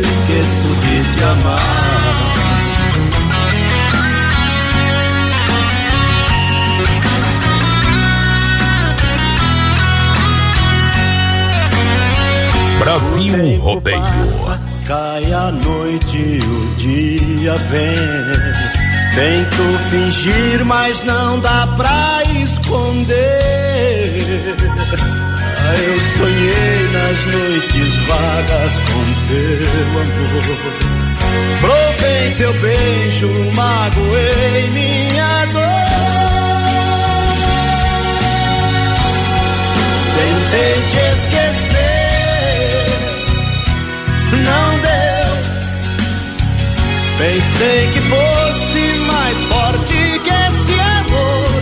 esqueço 0.00 0.68
de 0.80 0.94
te 1.16 1.22
amar. 1.24 2.19
Brasil 12.80 13.58
Rodeio. 13.60 14.00
Cai 14.86 15.32
a 15.32 15.52
noite 15.52 16.40
o 16.42 16.74
dia 16.76 17.54
vem. 17.70 17.96
Tento 19.14 19.78
fingir, 19.90 20.64
mas 20.64 21.04
não 21.04 21.38
dá 21.40 21.66
pra 21.76 22.22
esconder. 22.42 23.16
Ah, 25.62 25.74
Eu 25.76 26.00
sonhei 26.16 26.88
nas 26.92 27.24
noites 27.34 27.94
vagas 28.06 28.72
com 28.88 29.04
teu 29.28 30.00
amor. 30.00 30.46
Provei 31.60 32.24
teu 32.38 32.52
beijo, 32.60 33.28
magoei 33.54 34.70
minha 34.72 35.44
dor. 35.52 35.80
Tentei 40.16 40.76
te 40.88 40.96
esquecer, 40.96 41.29
Pensei 47.20 47.90
que 47.92 48.00
fosse 48.00 48.98
mais 49.06 49.36
forte 49.44 50.20
que 50.24 50.30
esse 50.30 50.80
amor, 50.80 51.60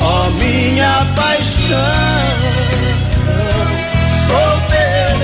ó 0.00 0.30
minha 0.30 1.06
paixão. 1.14 1.78
Sou 4.26 4.50
teu, 4.72 5.16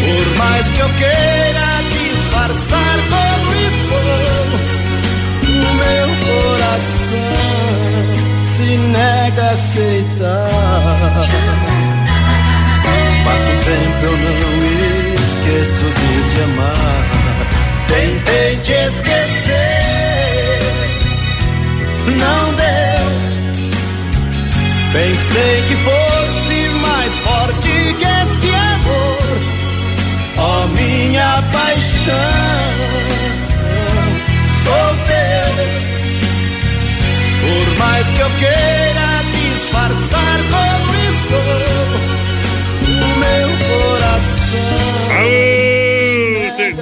por 0.00 0.26
mais 0.36 0.66
que 0.66 0.80
eu 0.80 0.88
queira 0.98 1.68
disfarçar 1.92 2.96
como 3.08 3.48
estou, 3.70 4.58
o 5.46 5.74
meu 5.74 6.08
coração 6.26 7.38
se 8.46 8.66
nega 8.76 9.42
a 9.42 9.50
aceitar. 9.52 10.50
Passa 13.24 13.48
um 13.48 13.58
tempo 13.60 14.06
eu 14.06 14.16
não 14.16 14.54
esqueço 15.22 15.84
de 15.84 16.34
te 16.34 16.40
amar. 16.40 17.13
Tentei 17.94 18.56
te 18.56 18.72
esquecer, 18.72 19.78
não 22.06 22.54
deu. 22.54 23.06
Pensei 24.92 25.62
que 25.68 25.76
fosse 25.76 26.56
mais 26.82 27.12
forte 27.18 27.94
que 27.98 28.04
esse 28.04 28.50
amor, 28.74 29.38
ó 30.38 30.66
minha 30.66 31.42
paixão. 31.52 32.74
Sou 34.64 34.88
teu, 35.06 35.54
por 37.42 37.66
mais 37.78 38.06
que 38.08 38.20
eu 38.20 38.30
queira 38.40 39.08
disfarçar 39.30 40.38
como 40.50 40.90
estou, 41.12 41.54
o 42.88 43.06
meu 43.22 43.48
coração. 43.68 45.14
Aô, 45.16 45.73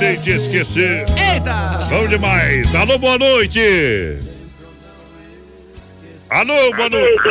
tentei 0.03 0.16
te 0.16 0.31
esquecer. 0.31 1.05
Eita! 1.16 1.79
Bom 1.89 2.09
demais. 2.09 2.74
Alô, 2.74 2.99
boa 2.99 3.19
noite. 3.19 4.19
Alô, 6.29 6.73
boa 6.74 6.89
noite. 6.89 7.23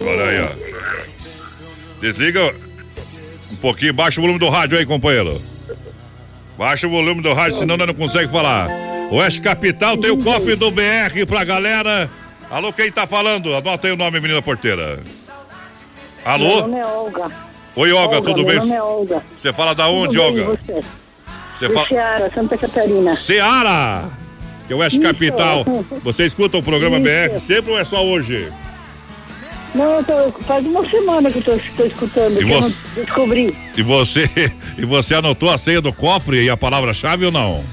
Olha 0.00 0.24
aí, 0.24 0.40
ó. 0.40 2.00
Desliga 2.00 2.54
um 3.50 3.56
pouquinho, 3.56 3.92
baixa 3.92 4.18
o 4.18 4.22
volume 4.22 4.38
do 4.38 4.48
rádio 4.48 4.78
aí, 4.78 4.86
companheiro. 4.86 5.40
Baixa 6.56 6.86
o 6.86 6.90
volume 6.90 7.20
do 7.20 7.34
rádio, 7.34 7.58
senão 7.58 7.76
nós 7.76 7.86
não 7.86 7.94
consegue 7.94 8.30
falar. 8.30 8.68
Oeste 9.10 9.42
Capital 9.42 9.98
tem 9.98 10.10
o 10.10 10.22
cofre 10.22 10.56
do 10.56 10.70
BR 10.70 11.26
pra 11.26 11.44
galera. 11.44 12.08
Alô, 12.50 12.72
quem 12.72 12.90
tá 12.90 13.06
falando? 13.06 13.54
Anota 13.54 13.86
aí 13.88 13.92
o 13.92 13.96
nome, 13.96 14.20
menina 14.20 14.40
porteira. 14.40 15.00
Meu 16.24 16.32
Alô? 16.32 16.60
nome 16.62 16.78
é 16.78 16.86
Olga. 16.86 17.51
Oi, 17.74 17.92
Olga, 17.92 18.16
Olga, 18.16 18.28
tudo 18.28 18.44
meu 18.44 18.46
bem? 18.46 18.58
nome 18.58 18.72
é 18.72 18.82
Olga. 18.82 19.22
Você 19.36 19.52
fala 19.52 19.74
da 19.74 19.88
onde, 19.88 20.16
Tudo 20.16 20.22
Olga? 20.22 20.58
Você? 21.56 21.68
Fala. 21.72 21.86
Ceará, 21.88 22.30
Santa 22.34 22.58
Catarina. 22.58 23.14
Seara! 23.14 24.04
Que 24.66 24.72
é 24.72 24.76
o 24.76 24.80
Oeste 24.80 24.98
Isso. 25.00 25.06
Capital. 25.08 25.64
Você 26.02 26.26
escuta 26.26 26.58
o 26.58 26.62
programa 26.62 26.96
Isso. 26.98 27.30
BR 27.34 27.38
sempre 27.40 27.72
ou 27.72 27.78
é 27.78 27.84
só 27.84 28.04
hoje? 28.04 28.52
Não, 29.74 29.96
eu 29.96 30.04
tô, 30.04 30.32
faz 30.42 30.66
uma 30.66 30.84
semana 30.86 31.30
que 31.30 31.38
eu 31.38 31.42
tô, 31.42 31.52
tô 31.76 31.84
escutando, 31.86 32.42
E 32.42 32.44
você? 32.44 32.82
descobri. 32.94 33.56
E 33.76 33.82
você, 33.82 34.28
e 34.76 34.84
você 34.84 35.14
anotou 35.14 35.50
a 35.50 35.56
senha 35.56 35.80
do 35.80 35.92
cofre 35.92 36.42
e 36.44 36.50
a 36.50 36.56
palavra-chave 36.56 37.24
ou 37.24 37.32
não? 37.32 37.64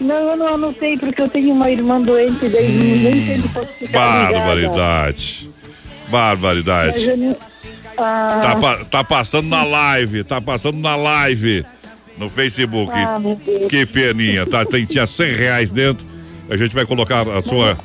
Não, 0.00 0.30
eu 0.30 0.36
não 0.36 0.54
anotei 0.54 0.96
porque 0.98 1.20
eu 1.22 1.28
tenho 1.28 1.52
uma 1.52 1.68
irmã 1.70 2.00
doente, 2.00 2.48
daí 2.48 2.68
nem 2.68 3.26
sempre 3.26 3.48
posso 3.48 3.72
ficar 3.72 4.26
ligada. 4.28 4.32
Barbaridade. 4.46 5.50
Mas 6.02 6.10
Barbaridade. 6.10 7.04
eu 7.08 7.36
Ah, 7.98 8.40
Tá, 8.42 8.56
pa- 8.56 8.84
tá 8.90 9.04
passando 9.04 9.48
na 9.48 9.64
live, 9.64 10.24
tá 10.24 10.40
passando 10.40 10.78
na 10.78 10.96
live 10.96 11.64
no 12.18 12.28
Facebook. 12.28 12.92
Ah. 12.94 13.18
Que 13.68 13.84
peninha, 13.86 14.46
tá? 14.46 14.64
Tem, 14.64 14.84
tinha 14.84 15.06
100 15.06 15.32
reais 15.34 15.70
dentro. 15.70 16.06
A 16.50 16.56
gente 16.56 16.74
vai 16.74 16.84
colocar 16.84 17.22
a 17.22 17.40
sua. 17.42 17.78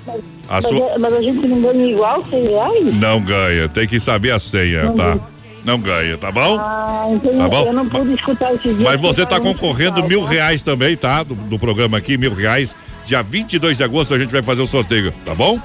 A 0.48 0.56
mas, 0.56 0.66
sua. 0.66 0.98
mas 0.98 1.14
a 1.14 1.22
gente 1.22 1.48
não 1.48 1.62
ganha 1.62 1.92
igual, 1.92 2.22
100 2.22 2.44
reais? 2.48 2.96
Não 2.96 3.22
ganha, 3.22 3.70
tem 3.70 3.88
que 3.88 4.00
saber 4.00 4.32
a 4.32 4.40
senha, 4.40 4.84
Não 4.84 4.96
tá? 4.96 5.04
ganha. 5.12 5.22
Não 5.64 5.80
ganha, 5.80 6.18
tá 6.18 6.32
bom? 6.32 6.58
Ah, 6.60 7.06
então 7.12 7.38
Tá 7.38 7.48
bom? 7.50 7.66
eu 7.68 7.74
não 7.74 7.88
pude 7.88 8.14
escutar 8.14 8.54
esses 8.54 8.64
dias. 8.64 8.80
Mas 8.80 9.00
você 9.00 9.26
tá 9.26 9.40
concorrendo 9.40 10.02
mil 10.08 10.24
tá? 10.24 10.30
reais 10.30 10.62
também, 10.62 10.96
tá? 10.98 11.22
Do, 11.24 11.36
do 11.36 11.60
programa 11.60 11.98
aqui, 11.98 12.18
mil 12.18 12.34
reais. 12.34 12.76
Dia 13.06 13.22
22 13.22 13.78
de 13.78 13.84
agosto 13.84 14.14
a 14.14 14.20
gente 14.20 14.32
vai 14.32 14.42
fazer 14.42 14.62
o 14.62 14.68
sorteio, 14.68 15.14
tá 15.26 15.34
bom? 15.36 15.60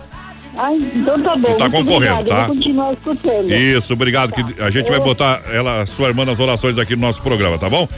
Ah, 0.57 0.73
então 0.73 1.21
tá 1.21 1.37
bom. 1.37 1.57
Tá 1.57 1.69
concorrendo, 1.71 2.15
obrigada, 2.21 2.25
tá? 2.29 2.43
Eu 2.43 2.47
continuar 2.55 2.93
escutando. 2.93 3.53
Isso, 3.53 3.93
obrigado. 3.93 4.33
Que 4.33 4.63
a 4.63 4.71
gente 4.71 4.89
vai 4.89 4.99
Eu- 4.99 5.05
botar 5.05 5.43
ela, 5.53 5.85
sua 5.87 6.09
irmã 6.09 6.25
nas 6.25 6.39
orações 6.39 6.79
aqui 6.79 6.95
no 6.95 7.03
nosso 7.03 7.21
programa, 7.23 7.59
tá 7.59 7.69
bom? 7.69 7.89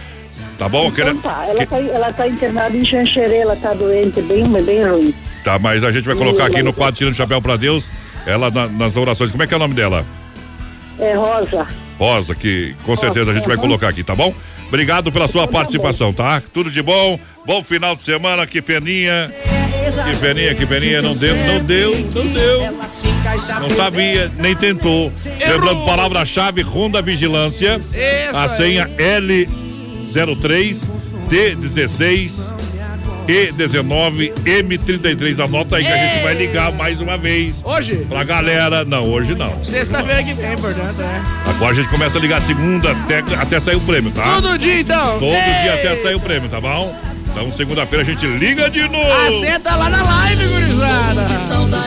Tá 0.59 0.69
bom? 0.69 0.89
Então 0.89 1.17
tá, 1.19 1.45
ela 1.49 1.67
tá, 1.67 1.79
ela 1.79 2.13
tá 2.13 2.27
internada 2.29 2.75
em 2.77 2.85
Xanxerê, 2.85 3.39
ela 3.39 3.57
tá 3.57 3.75
doente, 3.75 4.23
bem, 4.23 4.47
bem 4.63 4.85
ruim. 4.89 5.15
Tá, 5.45 5.59
mas 5.59 5.85
a 5.85 5.91
gente 5.91 6.05
vai 6.07 6.17
colocar 6.17 6.47
aqui 6.47 6.63
no 6.63 6.73
quadro 6.73 6.97
Tirando 6.97 7.13
o 7.13 7.17
Chapéu 7.17 7.43
pra 7.43 7.57
Deus, 7.57 7.91
ela 8.27 8.51
na- 8.51 8.67
nas 8.67 8.97
orações. 8.97 9.31
Como 9.31 9.43
é 9.43 9.47
que 9.47 9.53
é 9.53 9.57
o 9.57 9.61
nome 9.61 9.75
dela? 9.75 10.05
É 10.99 11.13
Rosa. 11.15 11.67
Rosa, 11.99 12.35
que 12.35 12.75
com 12.85 12.97
certeza 12.97 13.31
a 13.33 13.35
gente 13.35 13.47
vai 13.47 13.57
colocar 13.59 13.89
aqui, 13.89 14.03
tá 14.03 14.15
bom? 14.15 14.33
Obrigado 14.69 15.13
pela 15.13 15.29
sua 15.29 15.47
participação, 15.47 16.13
tá? 16.13 16.43
Tudo 16.53 16.71
de 16.71 16.83
bom, 16.83 17.21
bom 17.47 17.63
final 17.63 17.95
de 17.95 18.01
semana, 18.03 18.47
que 18.47 18.61
peninha. 18.63 19.31
Que 19.87 20.17
peninha, 20.19 20.55
que 20.55 20.67
peninha, 20.67 21.01
não 21.01 21.15
deu, 21.15 21.37
não 21.37 21.65
deu, 21.65 21.93
não 22.15 22.27
deu. 22.27 22.61
Não 23.61 23.71
sabia, 23.71 24.31
nem 24.37 24.55
tentou. 24.57 25.13
Lembrando, 25.39 25.85
palavra-chave, 25.85 26.63
Ronda 26.63 27.01
Vigilância. 27.01 27.81
A 28.35 28.49
senha 28.49 28.89
L03 28.99 30.77
T16 31.29 32.55
E19 33.27 34.33
M33. 34.45 35.45
Anota 35.45 35.77
aí 35.77 35.85
que 35.85 35.91
a 35.91 35.97
gente 35.97 36.23
vai 36.23 36.35
ligar 36.35 36.73
mais 36.73 37.01
uma 37.01 37.19
vez. 37.19 37.61
Hoje? 37.65 37.97
Pra 38.09 38.23
galera. 38.23 38.85
Não, 38.85 39.09
hoje 39.09 39.35
não. 39.35 39.63
Sexta-feira 39.65 40.23
que 40.23 40.33
vem, 40.33 40.57
portanto, 40.57 41.01
é. 41.01 41.51
Agora 41.51 41.73
a 41.73 41.75
gente 41.75 41.89
começa 41.89 42.17
a 42.17 42.21
ligar 42.21 42.41
segunda 42.41 42.93
até, 42.93 43.19
até 43.37 43.61
sair 43.61 43.77
o 43.77 43.81
prêmio, 43.81 44.13
tá? 44.13 44.41
Todo 44.41 44.59
dia, 44.59 44.81
então. 44.81 45.19
Todo 45.19 45.33
Ei! 45.33 45.63
dia 45.63 45.75
até 45.75 45.97
sair 45.97 46.15
o 46.15 46.21
prêmio, 46.21 46.49
tá 46.49 46.61
bom? 46.61 46.95
Então 47.37 47.53
segunda-feira 47.53 48.03
a 48.03 48.07
gente 48.07 48.27
liga 48.27 48.71
de 48.71 48.89
novo. 48.89 49.13
Assenta 49.13 49.77
lá 49.77 49.91
na 49.91 50.03
live, 50.03 50.47
gurizada. 50.47 51.27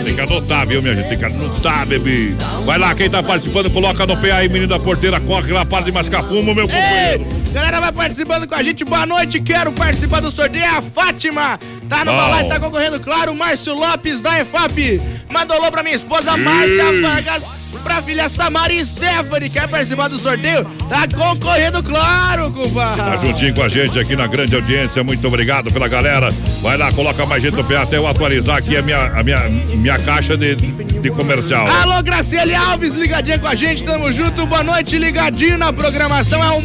Tem 0.05 0.13
que 0.13 0.21
anotar, 0.21 0.67
viu, 0.67 0.80
minha 0.80 0.93
gente? 0.93 1.09
Tem 1.09 1.17
que 1.17 1.26
anotar, 1.26 1.88
bebê. 1.88 2.35
Vai 2.67 2.77
lá, 2.77 2.93
quem 2.93 3.09
tá 3.09 3.23
participando, 3.23 3.67
coloca 3.71 4.05
no 4.05 4.15
pé 4.15 4.31
aí, 4.31 4.47
menino 4.47 4.67
da 4.67 4.77
porteira, 4.77 5.19
corre 5.19 5.51
lá, 5.51 5.65
para 5.65 5.85
de 5.85 5.91
mascar 5.91 6.21
fumo, 6.21 6.53
meu 6.53 6.67
companheiro. 6.67 7.23
Ei, 7.23 7.48
galera 7.53 7.80
vai 7.81 7.91
participando 7.91 8.47
com 8.47 8.55
a 8.55 8.63
gente. 8.63 8.84
Boa 8.84 9.05
noite, 9.05 9.39
quero 9.39 9.71
participar 9.71 10.19
do 10.21 10.31
sorteio. 10.31 10.63
É 10.63 10.67
a 10.67 10.81
Fátima. 10.81 11.59
Tá 11.88 12.05
no 12.05 12.11
balai, 12.11 12.47
tá 12.47 12.59
concorrendo, 12.59 12.99
claro. 12.99 13.31
O 13.31 13.35
Márcio 13.35 13.73
Lopes 13.73 14.21
da 14.21 14.39
EFAP. 14.39 15.01
Mandou 15.31 15.57
alô 15.57 15.71
pra 15.71 15.84
minha 15.84 15.95
esposa 15.95 16.35
Márcia. 16.38 17.01
Vargas. 17.01 17.59
Pra 17.84 18.01
filha 18.01 18.27
Samara 18.27 18.73
e 18.73 18.84
Stephanie. 18.84 19.49
Quer 19.49 19.67
participar 19.67 20.09
do 20.09 20.17
sorteio? 20.17 20.65
Tá 20.89 21.07
concorrendo, 21.07 21.81
claro, 21.81 22.51
Tá 22.51 22.61
compadre. 22.61 23.27
juntinho 23.27 23.55
com 23.55 23.63
a 23.63 23.69
gente 23.69 23.97
aqui 23.97 24.15
na 24.17 24.27
grande 24.27 24.53
audiência. 24.53 25.01
Muito 25.03 25.26
obrigado 25.26 25.71
pela 25.71 25.88
galera. 25.88 26.30
Vai 26.61 26.77
lá, 26.77 26.91
coloca 26.91 27.26
mais 27.26 27.41
gente 27.41 27.55
no 27.55 27.63
pé 27.63 27.77
até 27.77 27.97
eu 27.97 28.05
atualizar 28.05 28.57
aqui 28.57 28.76
a 28.76 28.81
minha, 28.81 29.01
a 29.17 29.23
minha, 29.23 29.39
minha 29.47 29.97
caixa 29.99 30.35
de, 30.35 30.55
de 30.55 31.09
comercial. 31.11 31.67
Alô, 31.67 32.03
Graciele 32.03 32.53
Alves, 32.53 32.93
ligadinha 32.95 33.39
com 33.39 33.47
a 33.47 33.55
gente, 33.55 33.84
tamo 33.84 34.11
junto, 34.11 34.45
boa 34.45 34.63
noite, 34.63 34.97
ligadinho 34.97 35.57
na 35.57 35.71
programação 35.71 36.43
é 36.43 36.49
o 36.57 36.61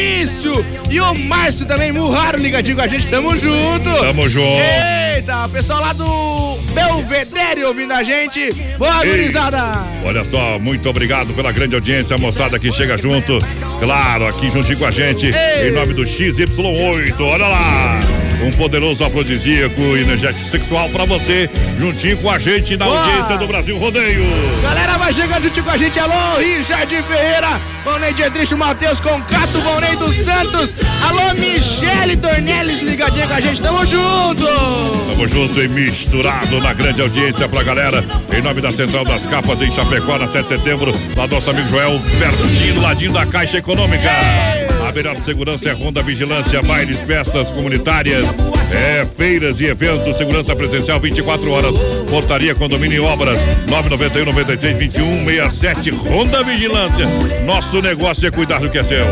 Maurício 0.00 0.64
e 0.88 0.98
o 0.98 1.14
Márcio 1.14 1.66
também, 1.66 1.92
Murraro, 1.92 2.38
ligadinho 2.38 2.76
com 2.76 2.82
a 2.82 2.86
gente, 2.86 3.06
tamo 3.08 3.36
junto. 3.36 3.94
Tamo 4.00 4.28
junto. 4.28 4.62
Eita, 5.14 5.44
o 5.44 5.48
pessoal 5.50 5.80
lá 5.80 5.92
do 5.92 6.56
Belvedere 6.72 7.64
ouvindo 7.64 7.92
a 7.92 8.02
gente, 8.02 8.48
boa 8.78 9.04
gurizada. 9.04 9.58
Olha 10.02 10.24
só, 10.24 10.58
muito 10.58 10.88
obrigado 10.88 11.34
pela 11.34 11.52
grande 11.52 11.74
audiência, 11.74 12.16
moçada 12.16 12.58
que 12.58 12.72
chega 12.72 12.96
junto. 12.96 13.38
Claro, 13.78 14.26
aqui 14.26 14.48
juntinho 14.48 14.78
com 14.78 14.86
a 14.86 14.90
gente, 14.90 15.26
Ei. 15.26 15.68
em 15.68 15.72
nome 15.72 15.92
do 15.92 16.02
XY8. 16.02 17.20
Olha 17.20 17.46
lá. 17.46 18.00
Um 18.42 18.50
poderoso 18.52 19.04
afrodisíaco 19.04 19.80
energético 19.96 20.48
sexual 20.50 20.88
pra 20.88 21.04
você, 21.04 21.48
juntinho 21.78 22.16
com 22.18 22.30
a 22.30 22.38
gente 22.38 22.76
na 22.76 22.86
Boa. 22.86 22.98
audiência 23.00 23.38
do 23.38 23.46
Brasil 23.46 23.78
Rodeio. 23.78 24.24
Galera, 24.62 24.96
vai 24.98 25.12
chegando 25.12 25.42
junto 25.42 25.62
com 25.62 25.70
a 25.70 25.76
gente. 25.76 25.98
Alô, 25.98 26.38
Richard 26.38 27.02
Ferreira, 27.02 27.60
Valnei 27.84 28.12
Dietrich 28.12 28.54
Matheus, 28.54 29.00
Concato, 29.00 29.60
Valnei 29.60 29.96
dos 29.96 30.16
Santos. 30.16 30.74
Alô, 31.06 31.34
Michele 31.34 32.16
Dornelles, 32.16 32.80
ligadinha 32.80 33.26
com 33.26 33.34
a 33.34 33.40
gente. 33.40 33.60
Tamo 33.60 33.84
junto. 33.86 34.46
Tamo 35.08 35.28
junto 35.28 35.60
e 35.60 35.68
misturado 35.68 36.60
na 36.60 36.72
grande 36.72 37.02
audiência 37.02 37.48
pra 37.48 37.62
galera. 37.62 38.04
Em 38.36 38.40
nome 38.40 38.60
da 38.60 38.72
Central 38.72 39.04
das 39.04 39.26
Capas 39.26 39.60
em 39.60 39.70
Chapecó, 39.70 40.18
na 40.18 40.26
7 40.26 40.42
de 40.42 40.48
setembro, 40.48 40.94
lá 41.16 41.26
nosso 41.26 41.50
amigo 41.50 41.68
Joel, 41.68 42.00
pertinho, 42.18 42.80
ladinho 42.80 43.12
da 43.12 43.26
Caixa 43.26 43.58
Econômica. 43.58 44.10
Melhor 44.92 45.16
segurança 45.22 45.68
é 45.68 45.72
Ronda 45.72 46.02
Vigilância, 46.02 46.60
bailes, 46.62 46.98
festas 47.00 47.48
comunitárias, 47.50 48.26
é, 48.74 49.06
feiras 49.16 49.60
e 49.60 49.66
eventos, 49.66 50.16
segurança 50.16 50.54
presencial 50.54 50.98
24 51.00 51.50
horas, 51.50 51.74
portaria, 52.10 52.54
condomínio 52.54 52.96
e 52.96 53.06
obras, 53.06 53.38
991 53.68 54.24
96 54.24 54.76
21 54.76 55.24
67, 55.24 55.90
Ronda 55.90 56.42
Vigilância. 56.42 57.06
Nosso 57.44 57.80
negócio 57.80 58.26
é 58.26 58.30
cuidar 58.30 58.58
do 58.58 58.68
que 58.68 58.78
é 58.78 58.84
seu. 58.84 59.06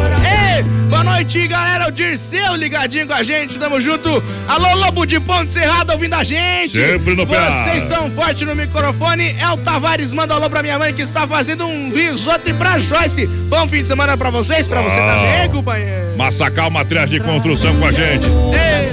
Ei, 0.58 0.62
boa 0.88 1.04
noite, 1.04 1.46
galera. 1.46 1.88
O 1.88 1.92
Dirceu 1.92 2.56
ligadinho 2.56 3.06
com 3.06 3.12
a 3.12 3.22
gente. 3.22 3.58
Tamo 3.58 3.80
junto. 3.80 4.22
Alô, 4.48 4.74
Lobo 4.74 5.06
de 5.06 5.20
Ponte 5.20 5.52
Cerrado 5.52 5.92
ouvindo 5.92 6.14
a 6.14 6.24
gente. 6.24 6.72
Sempre 6.72 7.14
no 7.14 7.24
pé. 7.26 7.38
Vocês 7.64 7.84
são 7.84 8.10
fortes 8.10 8.46
no 8.46 8.54
microfone. 8.56 9.36
El 9.38 9.56
Tavares 9.58 10.12
manda 10.12 10.34
alô 10.34 10.50
pra 10.50 10.62
minha 10.62 10.78
mãe 10.78 10.92
que 10.92 11.02
está 11.02 11.26
fazendo 11.26 11.64
um 11.66 11.92
risoto 11.92 12.48
e 12.48 12.52
pra 12.54 12.78
Joyce. 12.78 13.26
Bom 13.26 13.68
fim 13.68 13.82
de 13.82 13.88
semana 13.88 14.16
pra 14.16 14.30
vocês, 14.30 14.66
pra 14.66 14.82
você 14.82 14.98
Ah. 14.98 15.14
também, 15.36 15.50
companheiro. 15.50 16.16
Massacal 16.16 16.70
Materiais 16.70 17.10
de 17.10 17.20
Construção 17.20 17.76
com 17.78 17.86
a 17.86 17.92
gente. 17.92 18.26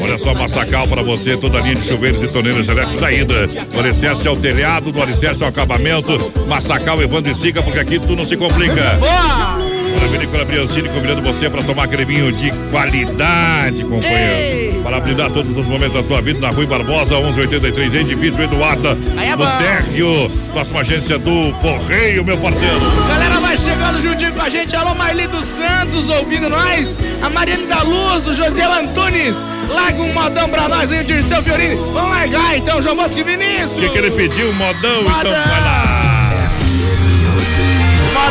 Olha 0.03 0.17
só, 0.19 0.33
Massacal 0.35 0.87
para 0.87 1.01
você, 1.01 1.35
toda 1.35 1.57
a 1.57 1.61
linha 1.61 1.75
de 1.75 1.87
chuveiros 1.87 2.21
e 2.21 2.27
torneiras 2.27 2.67
elétricas 2.67 3.01
ainda. 3.03 3.47
Do 3.47 3.79
alicerce 3.79 4.27
ao 4.27 4.37
telhado, 4.37 4.91
do 4.91 5.01
alicerce 5.01 5.41
ao 5.43 5.49
acabamento. 5.49 6.31
Massacal, 6.47 7.01
Evandro 7.01 7.31
e 7.31 7.35
Siga, 7.35 7.63
porque 7.63 7.79
aqui 7.79 7.99
tudo 7.99 8.15
não 8.17 8.25
se 8.25 8.37
complica. 8.37 8.97
Boa! 8.99 9.64
Olha, 9.97 10.07
Vinícola 10.07 10.45
Briancini 10.45 10.89
convidando 10.89 11.21
você 11.21 11.49
para 11.49 11.63
tomar 11.63 11.83
aquele 11.83 12.05
vinho 12.05 12.31
de 12.31 12.51
qualidade, 12.71 13.83
companheiro. 13.83 14.81
Para 14.83 14.99
brindar 14.99 15.31
todos 15.31 15.55
os 15.57 15.65
momentos 15.65 15.93
da 15.93 16.03
sua 16.03 16.21
vida 16.21 16.39
na 16.39 16.49
Rui 16.49 16.65
Barbosa, 16.65 17.19
1183, 17.19 17.93
edifício 17.93 18.43
Eduarda, 18.43 18.97
é 19.19 19.35
no 19.35 19.45
térreo, 19.57 20.31
próxima 20.53 20.81
agência 20.81 21.17
do 21.17 21.51
Correio, 21.59 22.23
meu 22.23 22.37
parceiro. 22.37 22.79
Galera, 23.07 23.39
vai 23.39 23.57
chegando 23.57 24.01
juntinho 24.01 24.31
com 24.33 24.41
a 24.41 24.49
gente. 24.49 24.75
Alô, 24.75 24.93
Marli 24.93 25.27
dos 25.27 25.45
Santos 25.45 26.09
ouvindo 26.09 26.49
nós. 26.49 26.95
A 27.21 27.29
Mariane 27.29 27.65
da 27.65 27.81
Luz, 27.81 28.27
o 28.27 28.33
José 28.33 28.63
Antunes. 28.63 29.35
Larga 29.69 30.01
um 30.01 30.13
modão 30.13 30.47
pra 30.47 30.69
nós 30.69 30.91
aí, 30.91 31.01
o 31.01 31.03
Dirceu 31.03 31.41
Fiorini. 31.41 31.75
Vamos 31.91 32.11
largar 32.11 32.57
então, 32.57 32.81
João 32.81 32.95
Bosco 32.95 33.17
e 33.17 33.23
Vinícius. 33.23 33.71
O 33.77 33.79
que, 33.79 33.89
que 33.89 33.97
ele 33.97 34.11
pediu? 34.11 34.53
Modão, 34.53 35.01
então 35.01 35.15
Modão. 35.15 35.33
vai 35.33 35.61
lá. 35.61 35.94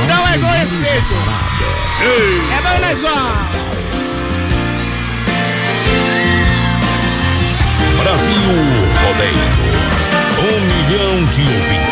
Modão 0.00 0.28
é 0.28 0.34
igual 0.34 0.52
respeito. 0.52 1.14
É 2.52 2.62
bom, 2.62 2.78
nós 2.80 3.00
vamos. 3.00 3.46
Brasil 8.02 8.52
Rodeio. 9.06 9.46
Um 10.40 10.60
milhão 10.60 11.24
de 11.26 11.42
ouvintes. 11.42 11.83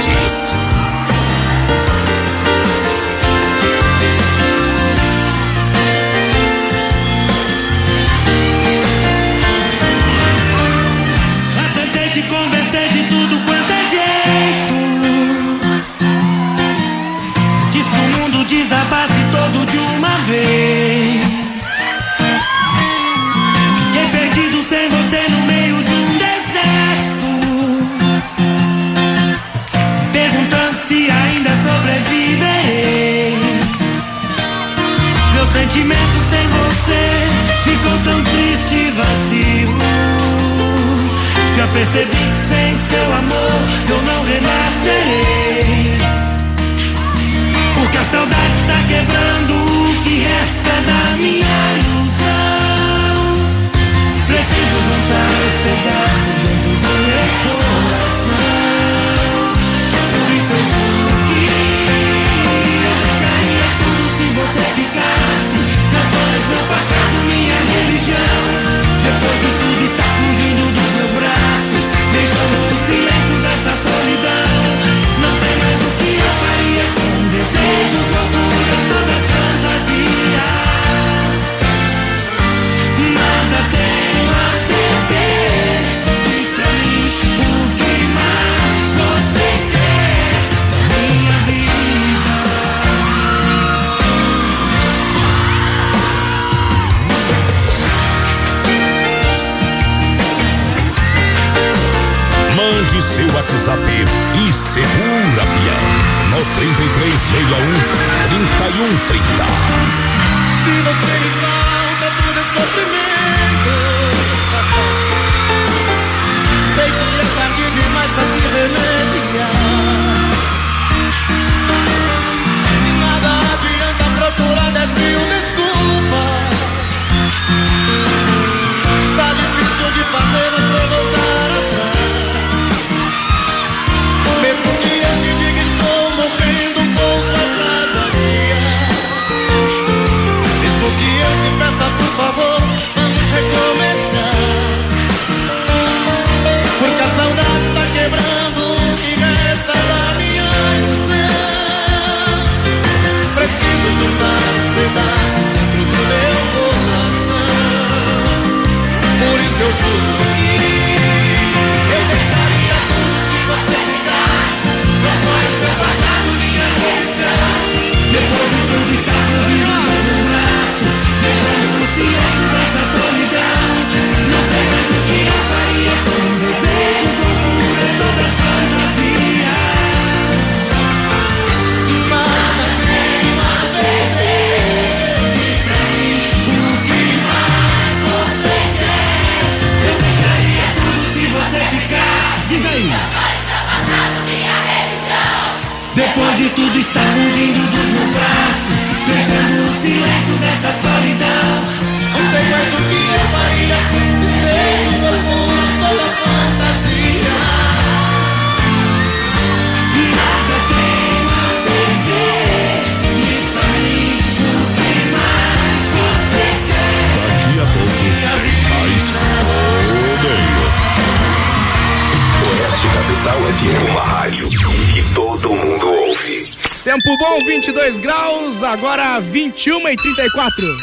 Tempo 226.92 227.16
bom, 227.16 227.42
22 227.46 228.00
graus, 228.00 228.62
agora 228.62 229.18
21 229.18 229.88
e 229.88 229.96
34. 229.96 230.76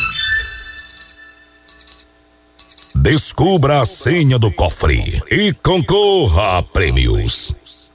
Descubra 2.95 3.81
a 3.81 3.85
senha 3.85 4.39
do 4.39 4.51
cofre 4.51 5.21
e 5.29 5.53
concorra 5.61 6.57
a 6.57 6.63
prêmios. 6.63 7.55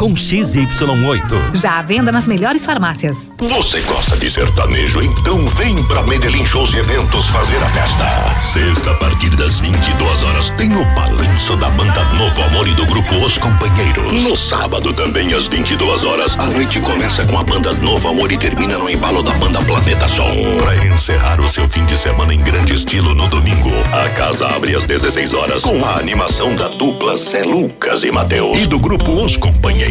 com 0.00 0.14
XY8. 0.14 1.54
Já 1.54 1.78
à 1.78 1.82
venda 1.82 2.10
nas 2.10 2.26
melhores 2.26 2.64
farmácias. 2.64 3.30
Você 3.36 3.82
gosta 3.82 4.16
de 4.16 4.30
sertanejo? 4.30 5.02
Então 5.02 5.36
vem 5.48 5.76
pra 5.84 6.02
Medellín 6.04 6.46
Shows 6.46 6.72
e 6.72 6.78
Eventos 6.78 7.26
fazer 7.26 7.58
a 7.58 7.66
festa. 7.66 8.06
Sexta, 8.40 8.92
a 8.92 8.94
partir 8.94 9.28
das 9.36 9.60
22 9.60 10.22
horas, 10.22 10.48
tem 10.56 10.74
o 10.74 10.84
balanço 10.94 11.54
da 11.56 11.68
banda 11.72 12.02
Novo 12.14 12.42
Amor 12.44 12.66
e 12.66 12.72
do 12.72 12.86
grupo 12.86 13.14
Os 13.16 13.36
Companheiros. 13.36 14.22
No 14.22 14.34
sábado, 14.34 14.94
também 14.94 15.34
às 15.34 15.46
22 15.48 16.02
horas, 16.02 16.34
a 16.38 16.46
noite 16.46 16.80
começa 16.80 17.22
com 17.26 17.38
a 17.38 17.44
banda 17.44 17.74
Novo 17.74 18.08
Amor 18.08 18.32
e 18.32 18.38
termina 18.38 18.78
no 18.78 18.88
embalo 18.88 19.22
da 19.22 19.32
banda 19.34 19.60
Planeta 19.60 20.08
Som. 20.08 20.30
Pra 20.62 20.76
encerrar 20.86 21.42
o 21.42 21.48
seu 21.48 21.68
fim 21.68 21.84
de 21.84 21.98
semana 21.98 22.32
em 22.32 22.40
grande 22.40 22.74
estilo 22.74 23.14
no 23.14 23.28
domingo, 23.28 23.70
a 23.92 24.08
casa 24.08 24.48
abre 24.48 24.74
às 24.74 24.84
16 24.84 25.34
horas 25.34 25.62
com 25.62 25.84
a 25.84 25.98
animação 25.98 26.56
da 26.56 26.68
dupla 26.68 27.18
Zé 27.18 27.42
Lucas 27.42 28.02
e 28.02 28.10
Matheus 28.10 28.62
e 28.62 28.66
do 28.66 28.78
grupo 28.78 29.12
Os 29.22 29.36
Companheiros. 29.36 29.89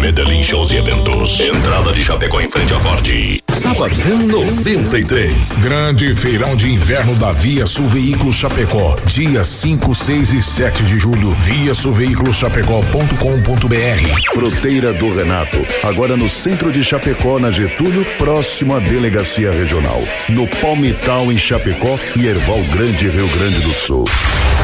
Medellín 0.00 0.42
Shows 0.42 0.70
e 0.70 0.76
Eventos. 0.76 1.40
Entrada 1.40 1.92
de 1.92 2.04
Chapecó 2.04 2.40
em 2.40 2.50
frente 2.50 2.74
à 2.74 2.80
Ford. 2.80 3.51
Sabadão 3.52 4.18
93. 4.18 5.52
Grande 5.52 6.14
feirão 6.14 6.56
de 6.56 6.72
inverno 6.72 7.14
da 7.14 7.32
Via 7.32 7.66
Sul 7.66 7.86
Veículos 7.86 8.36
Chapecó. 8.36 8.96
Dia 9.06 9.44
5, 9.44 9.94
6 9.94 10.32
e 10.32 10.40
7 10.40 10.82
de 10.82 10.98
julho. 10.98 11.32
Via 11.32 11.74
Sulveiculoschapecó.com.br. 11.74 14.32
Fruteira 14.32 14.92
do 14.92 15.14
Renato. 15.14 15.58
Agora 15.82 16.16
no 16.16 16.28
centro 16.28 16.72
de 16.72 16.82
Chapecó, 16.82 17.38
na 17.38 17.50
Getúlio, 17.50 18.04
próximo 18.16 18.74
à 18.74 18.80
delegacia 18.80 19.52
regional. 19.52 20.02
No 20.28 20.46
Palmital, 20.46 21.30
em 21.30 21.38
Chapecó 21.38 21.98
e 22.16 22.26
Erval 22.26 22.60
Grande, 22.72 23.08
Rio 23.08 23.28
Grande 23.28 23.60
do 23.60 23.72
Sul. 23.72 24.04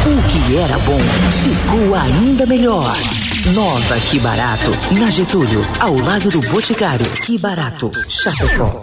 O 0.07 0.23
que 0.29 0.57
era 0.57 0.79
bom 0.79 1.01
ficou 1.43 1.95
ainda 1.95 2.47
melhor. 2.47 2.97
Nova 3.55 3.99
Que 4.01 4.19
Barato, 4.19 4.71
na 4.99 5.11
Getúlio, 5.11 5.61
ao 5.79 5.95
lado 6.01 6.29
do 6.29 6.41
Boticário. 6.51 7.07
Que 7.25 7.39
Barato, 7.39 7.91
Chapecó. 8.09 8.78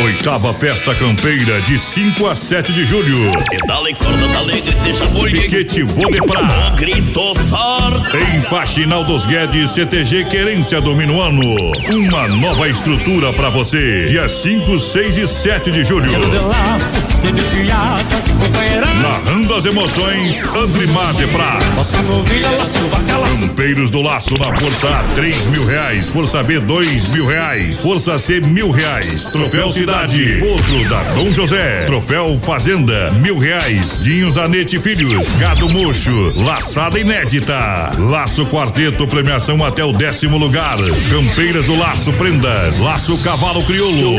Oitava 0.00 0.54
Festa 0.54 0.94
Campeira, 0.94 1.60
de 1.60 1.76
5 1.76 2.28
a 2.28 2.36
7 2.36 2.72
de 2.72 2.84
julho. 2.84 3.30
Pedala 3.50 3.90
e 3.90 3.94
corda 3.94 4.28
da 4.28 4.38
alegre, 4.38 4.72
deixa 4.84 5.04
boi. 5.06 5.32
Piquete 5.32 5.82
Vodepra. 5.82 6.70
Grito 6.76 7.34
sorte. 7.48 8.16
Em 8.16 8.40
Faxinal 8.42 9.02
dos 9.04 9.26
Guedes, 9.26 9.72
CTG 9.72 10.26
Querência 10.26 10.80
do 10.80 10.94
Minuano. 10.94 11.42
Uma 11.90 12.28
nova 12.28 12.68
estrutura 12.68 13.32
pra 13.32 13.50
você. 13.50 14.04
Dia 14.04 14.28
5, 14.28 14.78
6 14.78 15.18
e 15.18 15.26
7 15.26 15.72
de 15.72 15.84
julho. 15.84 16.12
Narrando 19.02 19.54
as 19.54 19.66
emoções, 19.66 20.42
Andrimar 20.56 21.12
de 21.14 21.26
Prá. 21.26 21.58
Campeiros 23.40 23.90
do 23.90 24.00
Laço 24.00 24.34
na 24.38 24.58
Força 24.58 24.88
A, 24.88 25.02
3 25.14 25.46
mil 25.48 25.66
reais. 25.66 26.08
Força 26.08 26.42
B, 26.42 26.58
2 26.58 27.08
mil 27.08 27.26
reais. 27.26 27.80
Força 27.82 28.18
C, 28.18 28.40
mil 28.40 28.70
reais. 28.70 29.28
Troféu 29.28 29.68
Cidade, 29.68 30.42
outro 30.42 30.88
da 30.88 31.02
Dom 31.14 31.30
José. 31.32 31.84
Troféu 31.84 32.38
Fazenda, 32.40 33.10
mil 33.10 33.38
reais. 33.38 34.00
Dinho 34.02 34.32
Zanete 34.32 34.78
Filhos, 34.78 35.34
Gado 35.34 35.68
Mocho, 35.70 36.32
Laçada 36.44 36.98
Inédita. 36.98 37.92
Laço 37.98 38.46
Quarteto, 38.46 39.06
premiação 39.06 39.62
até 39.62 39.84
o 39.84 39.92
décimo 39.92 40.38
lugar. 40.38 40.76
Campeiras 41.10 41.66
do 41.66 41.76
Laço 41.76 42.10
Prendas, 42.14 42.78
Laço 42.78 43.18
Cavalo 43.18 43.62
Crioulo. 43.64 44.16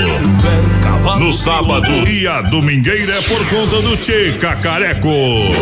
No 1.19 1.33
sábado 1.33 1.89
e 2.07 2.27
a 2.27 2.41
domingueira 2.41 2.98
é 3.07 3.21
por 3.21 3.45
conta 3.47 3.81
do 3.81 3.95
Tchê 3.95 4.33
Cacareco. 4.41 5.09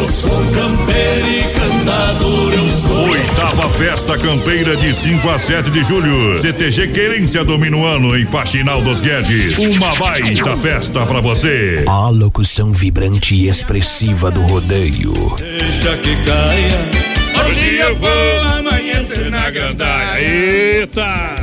Sou 0.05 0.31
campeiro 0.51 1.29
e 1.29 1.43
cantador, 1.53 2.53
eu 2.53 2.67
sou. 2.67 3.09
Oitava 3.09 3.69
Festa 3.73 4.17
Campeira 4.17 4.75
de 4.75 4.93
5 4.93 5.29
a 5.29 5.37
7 5.37 5.69
de 5.69 5.83
julho. 5.83 6.37
CTG 6.37 6.87
Querência 6.87 7.43
do 7.43 7.59
Minuano 7.59 8.17
em 8.17 8.25
Faxinal 8.25 8.81
dos 8.81 9.01
Guedes. 9.01 9.57
Uma 9.57 9.93
baita 9.95 10.57
festa 10.57 11.05
pra 11.05 11.19
você. 11.19 11.83
A 11.87 12.09
locução 12.09 12.71
vibrante 12.71 13.35
e 13.35 13.49
expressiva 13.49 14.31
do 14.31 14.41
rodeio. 14.41 15.35
Deixa 15.37 15.95
que 15.97 16.15
caia. 16.23 17.47
Hoje 17.47 17.75
eu 17.75 17.95
vou 17.97 18.41
amanhecer 18.57 19.29
na 19.29 19.49
gandaia. 19.51 20.19
Eita! 20.19 21.35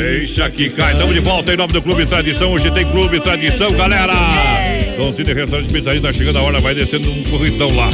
Deixa 0.00 0.48
que 0.48 0.70
cai. 0.70 0.94
Estamos 0.94 1.14
de 1.14 1.20
volta 1.20 1.52
em 1.52 1.58
nome 1.58 1.74
do 1.74 1.82
Clube 1.82 2.06
Tradição. 2.06 2.52
Hoje 2.52 2.70
tem 2.70 2.86
Clube 2.90 3.20
Tradição, 3.20 3.70
galera. 3.74 4.14
Dom 4.96 5.12
Cine 5.12 5.34
Restaurante 5.34 5.70
Pizzaria, 5.70 6.00
tá 6.00 6.10
chegando 6.10 6.38
a 6.38 6.42
hora, 6.42 6.58
vai 6.58 6.74
descendo 6.74 7.10
um 7.10 7.22
corridão 7.24 7.76
lá. 7.76 7.90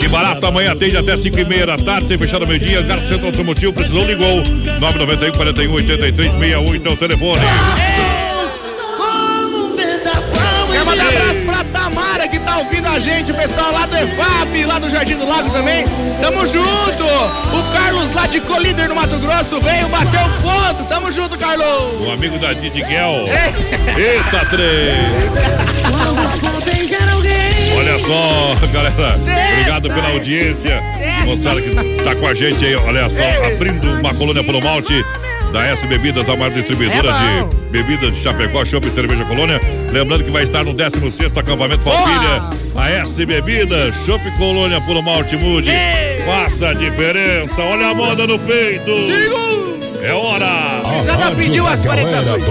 Que 0.00 0.08
barato, 0.08 0.46
amanhã 0.46 0.72
atende 0.72 0.96
até 0.96 1.14
5 1.18 1.38
e 1.38 1.44
meia 1.44 1.66
da 1.66 1.76
tarde, 1.76 2.08
sem 2.08 2.16
fechar 2.16 2.40
no 2.40 2.46
meio-dia. 2.46 2.82
Carro 2.84 3.06
Centro 3.06 3.26
Automotivo, 3.26 3.70
precisou, 3.70 4.06
ligou. 4.06 4.42
991 4.80 5.32
41 5.32 5.74
83 5.74 6.32
68 6.32 6.88
é 6.88 6.90
o 6.90 6.96
telefone. 6.96 7.40
Ouvindo 12.60 12.88
a 12.88 13.00
gente, 13.00 13.32
o 13.32 13.34
pessoal 13.34 13.72
lá 13.72 13.86
do 13.86 13.96
EFAP, 13.96 14.64
lá 14.66 14.78
do 14.78 14.90
Jardim 14.90 15.16
do 15.16 15.26
Lago 15.26 15.50
também. 15.50 15.84
Tamo 16.20 16.46
junto! 16.46 17.04
O 17.04 17.72
Carlos 17.72 18.12
lá 18.14 18.26
de 18.26 18.40
Colíder 18.40 18.88
no 18.88 18.94
Mato 18.94 19.16
Grosso 19.18 19.60
veio 19.60 19.88
bater 19.88 20.20
o 20.20 20.30
ponto. 20.42 20.88
Tamo 20.88 21.10
junto, 21.10 21.38
Carlos! 21.38 22.06
O 22.06 22.12
amigo 22.12 22.38
da 22.38 22.52
Didi 22.52 22.82
Guel. 22.82 23.28
Eita, 23.96 24.46
três! 24.50 25.30
Olha 27.76 27.98
só, 28.00 28.54
galera. 28.72 29.16
Obrigado 29.16 29.88
pela 29.88 30.08
audiência. 30.10 30.82
Moçada 31.24 31.60
que 31.62 31.70
tá 32.04 32.14
com 32.14 32.26
a 32.26 32.34
gente 32.34 32.64
aí, 32.64 32.76
olha 32.76 33.08
só, 33.08 33.46
abrindo 33.46 33.88
uma 34.00 34.14
colônia 34.14 34.44
pro 34.44 34.60
malte. 34.62 35.04
Da 35.52 35.66
S 35.66 35.86
Bebidas, 35.86 36.28
a 36.28 36.36
maior 36.36 36.52
distribuidora 36.52 37.10
É 37.10 37.42
de 37.42 37.60
bebidas 37.70 38.14
de 38.14 38.20
Chapecó, 38.22 38.64
Chopp 38.64 38.86
e 38.86 38.90
Cerveja 38.90 39.24
Colônia. 39.24 39.60
Lembrando 39.92 40.24
que 40.24 40.30
vai 40.30 40.44
estar 40.44 40.64
no 40.64 40.74
16º 40.74 41.36
acampamento 41.36 41.82
Palmilha. 41.82 42.50
A 42.76 42.90
S 42.90 43.24
Bebidas, 43.24 43.94
Chopp 44.06 44.22
Colônia 44.36 44.80
por 44.80 44.96
uma 44.96 45.12
Altimude. 45.12 45.70
Faça 46.24 46.68
a 46.68 46.72
diferença. 46.74 47.60
Olha 47.60 47.88
a 47.88 47.94
moda 47.94 48.26
no 48.26 48.38
peito. 48.38 48.90
É 50.02 50.12
hora. 50.12 50.82
Risada 50.98 51.30
pediu 51.32 51.66
as 51.66 51.80
40 51.80 52.16
azuis. 52.16 52.44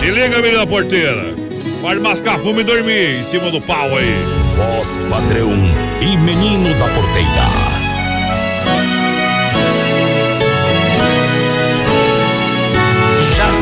Se 0.00 0.10
liga, 0.10 0.40
menina 0.40 0.58
da 0.58 0.66
porteira. 0.66 1.34
Pode 1.80 2.00
mascar 2.00 2.38
fumo 2.38 2.60
e 2.60 2.64
dormir 2.64 3.20
em 3.20 3.24
cima 3.24 3.50
do 3.50 3.60
pau 3.60 3.96
aí. 3.96 4.14
Voz 4.56 4.98
padrão 5.10 5.52
e 6.00 6.16
menino 6.16 6.72
da 6.78 6.88
porteira. 6.88 7.73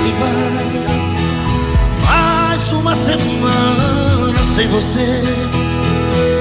Se 0.03 0.09
vai 0.09 0.33
mais 2.05 2.73
uma 2.73 2.95
semana 2.97 4.45
sem 4.45 4.66
você 4.66 5.23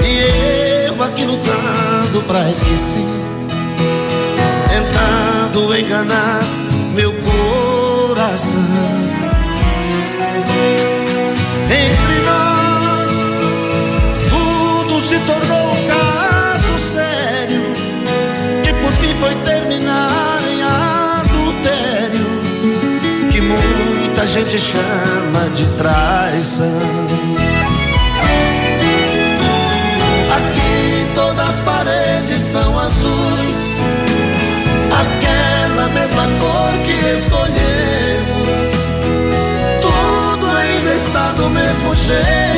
e 0.04 0.88
eu 0.88 1.00
aqui 1.00 1.24
lutando 1.24 2.22
pra 2.26 2.50
esquecer, 2.50 3.06
tentando 4.68 5.76
enganar 5.76 6.42
meu 6.92 7.12
coração. 7.12 9.01
Muita 24.22 24.26
gente 24.26 24.58
chama 24.58 25.50
de 25.54 25.66
traição. 25.70 26.66
Aqui 30.36 31.06
todas 31.14 31.48
as 31.48 31.60
paredes 31.60 32.40
são 32.40 32.78
azuis, 32.78 33.78
aquela 35.00 35.88
mesma 35.88 36.26
cor 36.38 36.72
que 36.84 36.92
escolhemos. 37.16 38.74
Tudo 39.80 40.46
ainda 40.46 40.94
está 40.94 41.32
do 41.32 41.50
mesmo 41.50 41.94
jeito, 41.94 42.51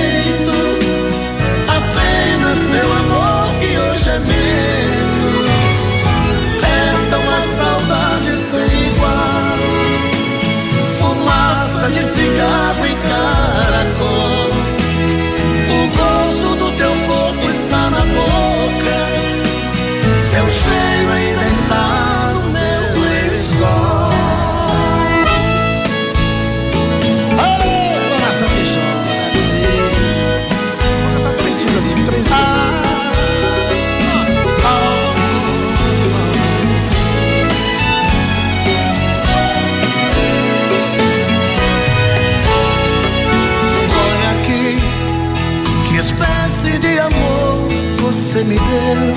me 48.55 48.61
deu. 48.61 49.15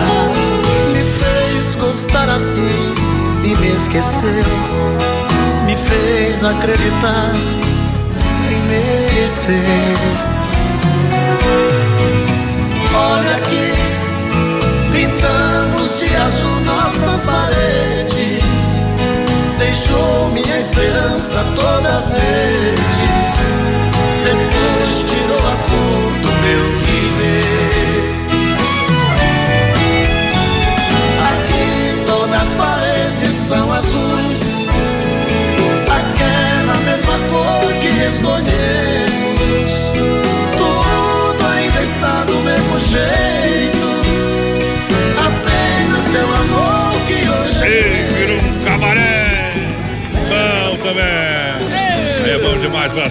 Ah, 0.00 0.28
me 0.92 1.02
fez 1.02 1.74
gostar 1.74 2.28
assim 2.28 2.94
e 3.44 3.54
me 3.56 3.68
esqueceu. 3.68 4.44
Me 5.64 5.74
fez 5.74 6.44
acreditar 6.44 7.32
sem 8.12 8.58
merecer. 8.68 9.96
Olha 12.94 13.36
aqui, 13.36 13.72
pintamos 14.92 15.98
de 15.98 16.16
azul 16.16 16.60
nossas 16.60 17.26
paredes. 17.26 18.84
Deixou 19.58 20.30
minha 20.32 20.58
esperança 20.58 21.44
toda 21.56 22.00
verde. 22.02 22.95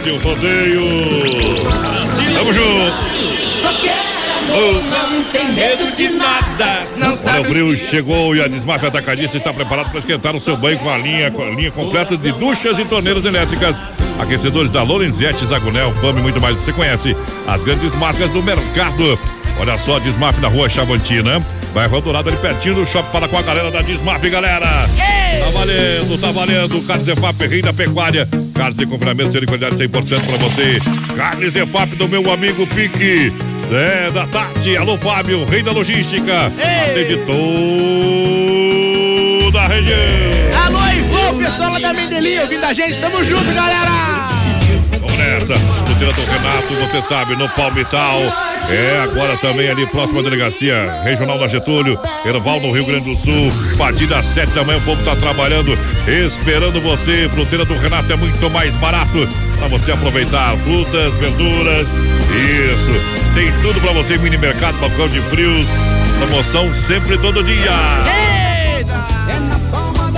Brasil 0.05 0.19
Rodeio. 0.19 0.83
Tamo 2.35 2.53
junto. 2.53 2.93
Só 3.59 3.73
quero 3.81 3.97
amor, 4.37 4.83
não 5.11 5.23
tem 5.23 5.51
medo 5.51 5.91
de 5.91 6.09
nada. 6.09 6.83
Não 6.95 7.11
o 7.11 7.43
frio 7.45 7.75
chegou 7.75 8.35
e 8.35 8.41
a 8.41 8.47
Desmafia 8.47 8.89
Atacadista 8.89 9.35
está 9.37 9.51
preparado 9.51 9.89
para 9.89 9.97
esquentar 9.97 10.35
o 10.35 10.39
seu 10.39 10.55
banho 10.55 10.77
com 10.77 10.91
a 10.91 10.97
linha, 10.97 11.31
com 11.31 11.41
a 11.41 11.49
linha 11.49 11.71
completa 11.71 12.15
de 12.15 12.31
duchas 12.33 12.77
e 12.77 12.85
torneiras 12.85 13.25
elétricas. 13.25 13.75
Aquecedores 14.19 14.69
da 14.69 14.83
Lorenzetti, 14.83 15.43
Zagonel, 15.47 15.91
Fama 15.95 16.19
e 16.19 16.21
muito 16.21 16.39
mais. 16.39 16.55
Você 16.57 16.71
conhece 16.71 17.17
as 17.47 17.63
grandes 17.63 17.93
marcas 17.95 18.29
do 18.29 18.43
mercado. 18.43 19.17
Olha 19.59 19.75
só, 19.79 19.97
Desmaf 19.97 20.39
na 20.39 20.49
rua 20.49 20.69
Chavantina. 20.69 21.43
Vai 21.73 21.89
Dourado 21.89 22.29
ali 22.29 22.37
pertinho 22.37 22.75
do 22.75 22.85
shopping. 22.85 23.11
Fala 23.11 23.27
com 23.27 23.39
a 23.39 23.41
galera 23.41 23.71
da 23.71 23.81
Desmaf, 23.81 24.29
galera. 24.29 24.67
Tá 24.67 25.24
valendo, 25.55 26.19
tá 26.19 26.31
valendo. 26.31 26.81
Carnes 26.85 27.07
EFAP, 27.07 27.47
rei 27.47 27.61
da 27.61 27.71
pecuária. 27.71 28.27
Carnes 28.53 28.75
de 28.75 28.85
confinamento 28.85 29.39
de 29.39 29.45
qualidade 29.45 29.77
100% 29.77 30.27
para 30.27 30.37
você. 30.37 30.79
Carnes 31.15 31.55
EFAP 31.55 31.95
do 31.95 32.09
meu 32.09 32.29
amigo 32.31 32.67
Pique. 32.67 33.31
É, 33.71 34.11
da 34.11 34.27
Tati. 34.27 34.75
Alô, 34.77 34.97
Fábio, 34.97 35.45
rei 35.45 35.63
da 35.63 35.71
logística. 35.71 36.47
Atende 36.47 37.17
toda 39.41 39.61
a 39.61 39.67
região. 39.67 39.97
Alô, 40.65 40.79
Ivô, 40.91 41.33
pessoal 41.39 41.71
lá 41.71 41.79
da 41.79 41.93
Mendelinha, 41.93 42.41
ouvindo 42.41 42.65
a 42.65 42.73
gente. 42.73 42.99
Tamo 42.99 43.23
junto, 43.23 43.51
galera. 43.53 44.24
Chuteira 45.53 46.13
do 46.13 46.21
Renato, 46.23 46.73
você 46.73 47.01
sabe, 47.01 47.35
no 47.35 47.47
Palmital. 47.49 48.19
É, 48.69 48.99
agora 49.03 49.37
também 49.37 49.69
ali, 49.69 49.85
próxima 49.87 50.23
delegacia 50.23 51.03
regional 51.03 51.37
da 51.37 51.47
Getúlio, 51.47 51.99
Erval 52.25 52.59
no 52.59 52.71
Rio 52.71 52.85
Grande 52.85 53.13
do 53.13 53.15
Sul. 53.15 53.51
A 53.73 53.77
partir 53.77 54.07
das 54.07 54.25
sete 54.25 54.53
da 54.53 54.63
manhã, 54.63 54.79
o 54.79 54.81
povo 54.81 55.03
tá 55.03 55.15
trabalhando, 55.15 55.77
esperando 56.07 56.81
você. 56.81 57.29
Fruteira 57.29 57.63
do 57.63 57.77
Renato 57.77 58.11
é 58.11 58.15
muito 58.15 58.49
mais 58.49 58.73
barato 58.75 59.29
para 59.59 59.67
você 59.67 59.91
aproveitar 59.91 60.57
frutas, 60.57 61.13
verduras. 61.15 61.87
Isso. 61.89 63.33
Tem 63.35 63.51
tudo 63.61 63.79
para 63.81 63.91
você, 63.91 64.17
mini 64.17 64.37
mercado, 64.37 64.77
balcão 64.79 65.07
de 65.07 65.21
frios. 65.21 65.67
Promoção 66.17 66.73
sempre 66.73 67.17
todo 67.17 67.43
dia. 67.43 67.71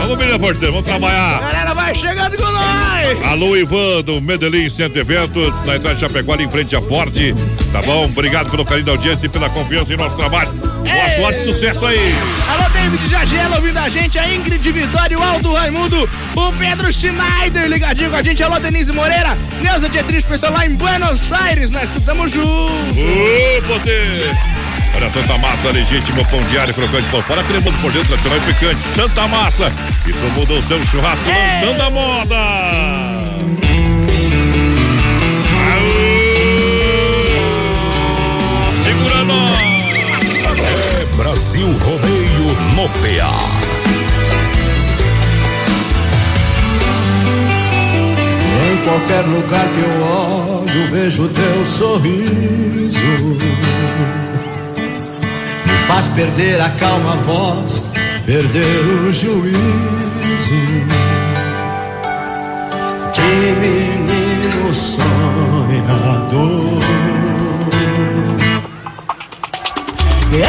Vamos, 0.08 0.18
menina 0.20 0.40
porteira, 0.40 0.72
vamos 0.72 0.86
trabalhar. 0.86 1.42
Galera, 1.42 1.74
chegando 1.96 2.38
com 2.38 2.52
nós. 2.52 3.24
Alô, 3.26 3.56
Ivan, 3.56 4.02
do 4.04 4.22
Medellín 4.22 4.70
Centro 4.70 5.00
Eventos, 5.00 5.56
na 5.66 5.76
entrada 5.76 5.96
de 5.96 6.02
Chapecó, 6.02 6.34
ali 6.34 6.44
em 6.44 6.52
frente 6.52 6.76
à 6.76 6.82
Forte. 6.82 7.34
Tá 7.72 7.82
bom? 7.82 8.06
Obrigado 8.06 8.50
pelo 8.50 8.66
carinho 8.66 8.86
da 8.86 8.92
audiência 8.94 9.26
e 9.26 9.30
pela 9.30 9.50
confiança 9.50 9.94
em 9.94 9.98
nosso 9.98 10.16
trabalho. 10.16 10.52
Boa 10.52 11.16
sorte 11.18 11.40
e 11.40 11.44
sucesso 11.44 11.86
aí. 11.86 12.16
Alô, 12.50 12.70
David 12.70 13.10
Jagela 13.10 13.56
ouvindo 13.58 13.78
a 13.78 13.90
gente, 13.90 14.18
a 14.18 14.34
Ingrid 14.34 14.72
Vitória, 14.72 15.18
o 15.18 15.24
Aldo 15.24 15.54
Raimundo, 15.54 16.10
o 16.36 16.54
Pedro 16.54 16.92
Schneider 16.92 17.68
ligadinho 17.68 18.10
com 18.10 18.16
a 18.16 18.24
gente, 18.24 18.42
alô, 18.42 18.60
Denise 18.60 18.92
Moreira, 18.92 19.38
Neuza 19.62 19.90
Dietrich, 19.90 20.26
pessoal 20.26 20.54
lá 20.54 20.66
em 20.66 20.76
Buenos 20.76 21.32
Aires, 21.32 21.70
nós 21.72 21.90
estamos 21.96 22.32
juntos. 22.32 22.98
Ô, 22.98 23.62
poder! 23.68 24.67
Olha, 24.96 25.10
Santa 25.10 25.38
Massa, 25.38 25.72
legítimo 25.72 26.26
pão 26.26 26.42
diário, 26.50 26.74
crocante 26.74 27.08
por 27.10 27.24
fora, 27.24 27.44
cremoso 27.44 27.78
por 27.78 27.92
dentro, 27.92 28.18
tradicional 28.18 28.40
e 28.40 28.54
picante. 28.54 28.82
Santa 28.96 29.28
Massa, 29.28 29.72
isso 30.06 30.20
muda 30.36 30.54
o 30.54 30.62
seu 30.62 30.86
churrasco 30.88 31.26
lançando 31.28 31.82
a 31.82 31.90
moda. 31.90 32.36
Aô! 35.56 36.08
Segura 38.84 39.24
nós! 39.24 39.58
É 40.60 41.06
Brasil 41.16 41.72
Rodeio 41.80 42.58
no 42.76 42.90
PA. 42.90 43.78
qualquer 48.88 49.26
lugar 49.26 49.68
que 49.68 49.80
eu 49.80 50.02
olho, 50.02 50.92
vejo 50.92 51.28
teu 51.28 51.66
sorriso. 51.66 52.98
Faz 55.88 56.08
perder 56.08 56.60
a 56.62 56.70
calma 56.72 57.16
voz, 57.26 57.82
perder 58.26 58.86
o 58.86 59.14
juízo. 59.14 59.58
De 63.14 63.56
menino 63.62 64.74
sonhador. 64.74 65.68
E 70.34 70.44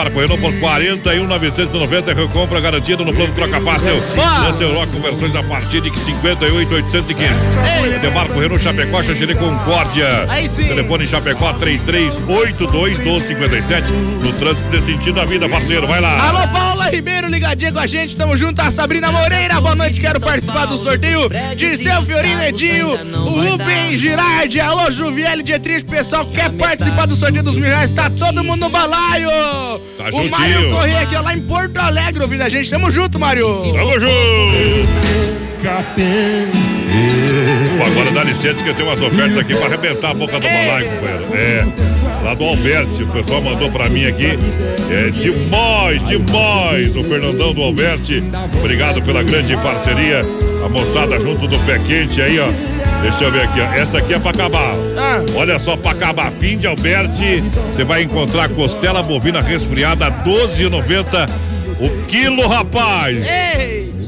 Demarco 0.00 0.18
Renault 0.18 0.40
por 0.40 0.52
41,990. 0.60 2.14
Recompra 2.14 2.58
garantida 2.58 3.04
no 3.04 3.12
plano 3.12 3.34
Troca 3.34 3.60
Fácil. 3.60 3.92
Lance 4.16 4.62
Europa 4.62 4.86
com 4.94 5.00
versões 5.00 5.34
a 5.34 5.42
partir 5.42 5.82
de 5.82 5.98
58,815. 5.98 8.00
Demarco 8.00 8.40
Renault 8.40 8.62
Chapecó, 8.62 9.02
Xaxerê 9.02 9.34
Concórdia. 9.34 10.24
Aí 10.28 10.48
sim. 10.48 10.68
Telefone 10.68 11.06
Chapecó 11.06 11.52
3382 11.52 12.98
1257. 12.98 13.92
No 13.92 14.32
trânsito 14.34 14.70
desse 14.70 14.86
sentido 14.86 15.16
da 15.16 15.26
vida, 15.26 15.46
parceiro. 15.48 15.86
Vai 15.86 16.00
lá. 16.00 16.28
Alô, 16.28 16.48
Paula 16.48 16.88
Ribeiro, 16.88 17.28
ligadinha 17.28 17.70
com 17.70 17.80
a 17.80 17.86
gente. 17.86 18.16
Tamo 18.16 18.34
junto. 18.38 18.58
A 18.60 18.70
Sabrina 18.70 19.12
Moreira, 19.12 19.60
boa 19.60 19.74
noite. 19.74 20.00
Quero 20.00 20.18
participar 20.18 20.64
do 20.64 20.78
sorteio. 20.78 21.28
Dirceu 21.56 22.02
Fiorino 22.04 22.42
Edinho, 22.42 22.88
o 22.88 23.50
Rubem 23.50 23.94
Girardi. 23.98 24.60
Alô, 24.60 24.90
Juviele 24.90 25.42
Dietrich. 25.42 25.84
Pessoal, 25.84 26.24
quer 26.26 26.50
participar 26.52 27.06
do 27.06 27.14
sorteio 27.14 27.42
dos 27.42 27.56
mil 27.56 27.66
reais? 27.66 27.90
Tá 27.90 28.08
todo 28.08 28.42
mundo 28.42 28.60
no 28.60 28.70
balaio. 28.70 29.30
Tá 30.00 30.08
o 30.08 30.12
juntinho. 30.12 30.30
Mário 30.30 30.70
Corrêa 30.70 31.00
aqui, 31.00 31.14
ó, 31.14 31.20
lá 31.20 31.34
em 31.34 31.40
Porto 31.42 31.76
Alegre, 31.76 32.22
ouvindo 32.22 32.42
a 32.42 32.48
gente. 32.48 32.70
Tamo 32.70 32.90
junto, 32.90 33.18
Mário. 33.18 33.46
Tamo 33.46 34.00
junto. 34.00 35.10
Pô, 37.76 37.84
agora 37.84 38.10
dá 38.12 38.24
licença 38.24 38.62
que 38.62 38.70
eu 38.70 38.74
tenho 38.74 38.88
umas 38.88 39.00
ofertas 39.02 39.36
aqui 39.36 39.54
pra 39.54 39.66
arrebentar 39.66 40.10
a 40.12 40.14
boca 40.14 40.40
do 40.40 40.46
balaio, 40.48 40.88
companheiro. 40.90 41.26
É, 41.34 41.66
lá 42.24 42.32
do 42.32 42.44
Alberti, 42.44 43.02
o 43.02 43.06
pessoal 43.08 43.42
mandou 43.42 43.70
pra 43.70 43.90
mim 43.90 44.06
aqui. 44.06 44.38
É 44.90 45.10
demais, 45.10 46.06
demais. 46.08 46.96
O 46.96 47.04
Fernandão 47.04 47.52
do 47.52 47.62
Alberti. 47.62 48.24
Obrigado 48.58 49.02
pela 49.02 49.22
grande 49.22 49.54
parceria. 49.58 50.24
A 50.64 50.68
moçada 50.70 51.20
junto 51.20 51.46
do 51.46 51.58
pé 51.60 51.78
quente 51.78 52.22
aí, 52.22 52.38
ó. 52.38 52.48
Deixa 53.02 53.24
eu 53.24 53.32
ver 53.32 53.42
aqui, 53.42 53.60
ó. 53.60 53.64
Essa 53.74 53.98
aqui 53.98 54.14
é 54.14 54.18
pra 54.18 54.30
acabar. 54.30 54.74
Olha 55.34 55.58
só, 55.58 55.76
pra 55.76 55.92
acabar. 55.92 56.30
Fim 56.32 56.58
de 56.58 56.66
Alberti. 56.66 57.42
Você 57.74 57.84
vai 57.84 58.02
encontrar 58.02 58.48
costela 58.50 59.02
bovina 59.02 59.40
resfriada 59.40 60.06
a 60.06 60.10
12,90 60.10 61.28
o 61.80 62.06
quilo, 62.06 62.46
rapaz. 62.46 63.16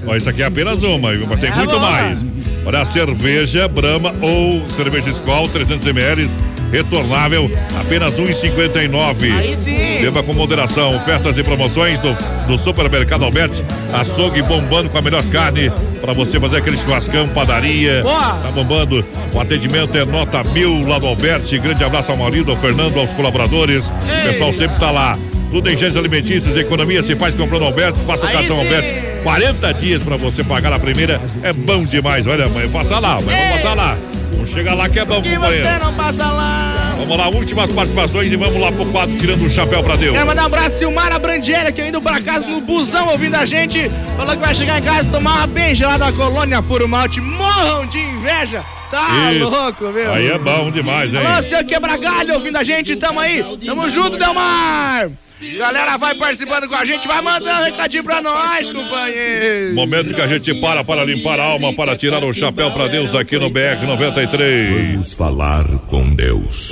Ó, 0.07 0.15
isso 0.17 0.29
aqui 0.29 0.43
é 0.43 0.47
apenas 0.47 0.83
uma, 0.83 1.11
mas 1.13 1.41
tem 1.41 1.51
É 1.51 1.55
muito 1.55 1.79
boa. 1.79 1.91
mais. 1.91 2.23
Olha, 2.67 2.83
a 2.83 2.85
cerveja 2.85 3.67
Brahma 3.67 4.15
ou 4.21 4.63
cerveja 4.71 5.11
Skol 5.11 5.49
300 5.49 5.85
ml, 5.87 6.29
retornável, 6.71 7.51
apenas 7.81 8.15
R$ 8.17 8.25
1,59. 8.27 9.37
Aí 9.37 9.57
sim. 9.57 10.03
Beba 10.03 10.23
com 10.23 10.33
moderação. 10.35 10.95
Ofertas 10.97 11.37
e 11.39 11.43
promoções 11.43 11.99
do, 12.01 12.15
do 12.47 12.59
Supermercado 12.59 13.25
Alberti. 13.25 13.65
Açougue 13.93 14.43
bombando 14.43 14.91
com 14.91 14.99
a 14.99 15.03
melhor 15.03 15.23
carne 15.33 15.73
para 16.03 16.13
você 16.13 16.39
fazer 16.41 16.57
aquele 16.59 16.77
churrascão, 16.77 17.29
padaria. 17.29 18.03
Boa. 18.03 18.35
Tá 18.35 18.51
bombando. 18.51 19.05
O 19.33 19.41
atendimento 19.41 19.97
é 19.97 20.05
nota 20.05 20.43
mil 20.43 20.87
lá 20.87 20.99
do 20.99 21.07
Alberti. 21.07 21.57
Grande 21.59 21.83
abraço 21.85 22.11
ao 22.11 22.17
marido, 22.19 22.51
ao 22.51 22.57
Fernando, 22.59 22.99
aos 22.99 23.13
colaboradores. 23.13 23.87
O 23.87 24.29
pessoal 24.29 24.53
sempre 24.53 24.79
tá 24.81 24.91
lá. 24.91 25.17
Tudo 25.53 25.71
em 25.71 25.75
gêneros 25.77 25.97
alimentícios, 25.97 26.57
economia 26.57 27.03
se 27.03 27.15
faz 27.15 27.35
comprando 27.35 27.65
Alberto. 27.65 27.99
Faça 28.01 28.27
o 28.27 28.33
cartão 28.33 28.57
sim. 28.57 28.63
Alberto. 28.65 29.13
40 29.23 29.75
dias 29.75 30.03
para 30.03 30.17
você 30.17 30.43
pagar 30.43 30.73
a 30.73 30.79
primeira. 30.81 31.21
É 31.43 31.53
bom 31.53 31.85
demais. 31.85 32.27
Olha, 32.27 32.49
mãe, 32.49 32.69
passa 32.69 32.99
lá, 32.99 33.21
mãe, 33.21 33.37
vamos 33.37 33.53
passar 33.63 33.75
lá. 33.75 33.97
Vamos 34.33 34.51
chegar 34.51 34.75
lá 34.75 34.89
que 34.89 34.99
é 34.99 35.05
bom, 35.05 35.23
Que 35.23 35.37
companheiro. 35.37 35.69
você 35.69 35.79
não 35.79 35.95
passa 35.95 36.27
lá. 36.27 36.82
Vamos 37.03 37.17
lá, 37.17 37.29
últimas 37.29 37.69
participações 37.73 38.31
e 38.31 38.37
vamos 38.37 38.61
lá 38.61 38.71
pro 38.71 38.87
quadro 38.87 39.19
tirando 39.19 39.45
o 39.45 39.51
chapéu 39.51 39.83
pra 39.83 39.97
Deus. 39.97 40.13
Quero 40.13 40.25
mandar 40.25 40.45
um 40.45 40.47
abraço, 40.47 40.79
Silmara 40.79 41.19
Brandiera, 41.19 41.73
que 41.73 41.85
indo 41.85 42.01
pra 42.01 42.21
casa 42.21 42.47
no 42.47 42.61
busão 42.61 43.09
ouvindo 43.09 43.35
a 43.35 43.45
gente. 43.45 43.91
Falou 44.17 44.37
que 44.37 44.41
vai 44.41 44.55
chegar 44.55 44.79
em 44.79 44.83
casa 44.85 45.11
tomar 45.11 45.39
uma 45.39 45.47
bem 45.49 45.75
gelada 45.75 46.07
da 46.07 46.13
colônia 46.13 46.63
puro 46.63 46.89
malte. 46.89 47.21
Morram 47.21 47.87
de 47.87 47.99
inveja. 47.99 48.65
Tá 48.93 49.33
Isso. 49.33 49.49
louco, 49.49 49.85
meu. 49.91 50.13
Aí 50.13 50.31
é 50.31 50.37
bom 50.37 50.71
demais, 50.71 51.15
hein? 51.15 51.25
Alô, 51.25 51.43
seu 51.43 51.65
quebra-galho 51.65 52.35
ouvindo 52.35 52.59
a 52.59 52.63
gente, 52.63 52.95
tamo 52.95 53.21
aí. 53.21 53.43
Tamo 53.65 53.89
junto, 53.89 54.19
Delmar. 54.19 55.11
Galera, 55.57 55.97
vai 55.97 56.15
participando 56.15 56.69
com 56.69 56.75
a 56.75 56.85
gente, 56.85 57.09
vai 57.09 57.23
mandando 57.23 57.63
um 57.63 57.65
recadinho 57.65 58.05
pra 58.05 58.21
nós, 58.21 58.71
companheiro. 58.71 59.75
Momento 59.75 60.13
que 60.13 60.21
a 60.21 60.27
gente 60.27 60.53
para 60.61 60.85
para 60.85 61.07
limpar 61.07 61.41
a 61.41 61.45
alma, 61.45 61.75
para 61.75 61.97
tirar 61.97 62.23
o 62.23 62.35
chapéu 62.35 62.71
para 62.71 62.87
Deus 62.87 63.15
aqui 63.15 63.39
no 63.39 63.49
BR 63.49 63.83
93. 63.83 64.93
Vamos 64.93 65.15
falar 65.15 65.65
com 65.87 66.15
Deus. 66.15 66.69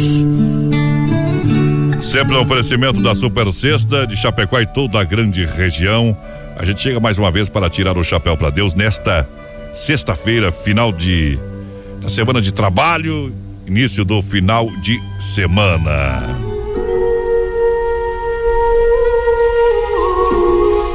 Sempre 2.03 2.35
no 2.35 2.43
oferecimento 2.43 3.01
da 3.01 3.15
Super 3.15 3.51
Sexta 3.51 4.07
de 4.07 4.15
Chapecó 4.15 4.61
e 4.61 4.67
toda 4.67 5.01
a 5.01 5.05
grande 5.05 5.47
região. 5.47 6.15
A 6.55 6.67
gente 6.67 6.83
chega 6.83 7.01
mais 7.01 7.17
uma 7.17 7.31
vez 7.31 7.49
para 7.49 7.71
tirar 7.71 7.97
o 7.97 8.05
chapéu 8.05 8.37
para 8.37 8.51
Deus 8.51 8.75
nesta 8.75 9.27
sexta-feira, 9.73 10.53
final 10.53 10.93
de 10.93 11.39
da 12.01 12.09
semana 12.09 12.41
de 12.41 12.53
trabalho, 12.53 13.33
início 13.67 14.05
do 14.05 14.23
final 14.23 14.67
de 14.81 15.01
semana. 15.19 16.39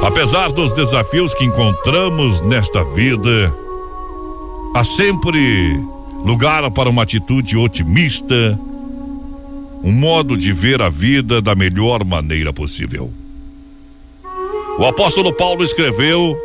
Apesar 0.02 0.50
dos 0.50 0.72
desafios 0.72 1.32
que 1.34 1.44
encontramos 1.44 2.40
nesta 2.40 2.82
vida, 2.84 3.54
há 4.74 4.84
sempre 4.84 5.80
lugar 6.24 6.70
para 6.70 6.90
uma 6.90 7.02
atitude 7.02 7.56
otimista, 7.56 8.58
um 9.82 9.92
modo 9.92 10.36
de 10.36 10.52
ver 10.52 10.82
a 10.82 10.88
vida 10.88 11.40
da 11.40 11.54
melhor 11.54 12.04
maneira 12.04 12.52
possível. 12.52 13.10
O 14.78 14.84
apóstolo 14.84 15.32
Paulo 15.32 15.62
escreveu: 15.62 16.36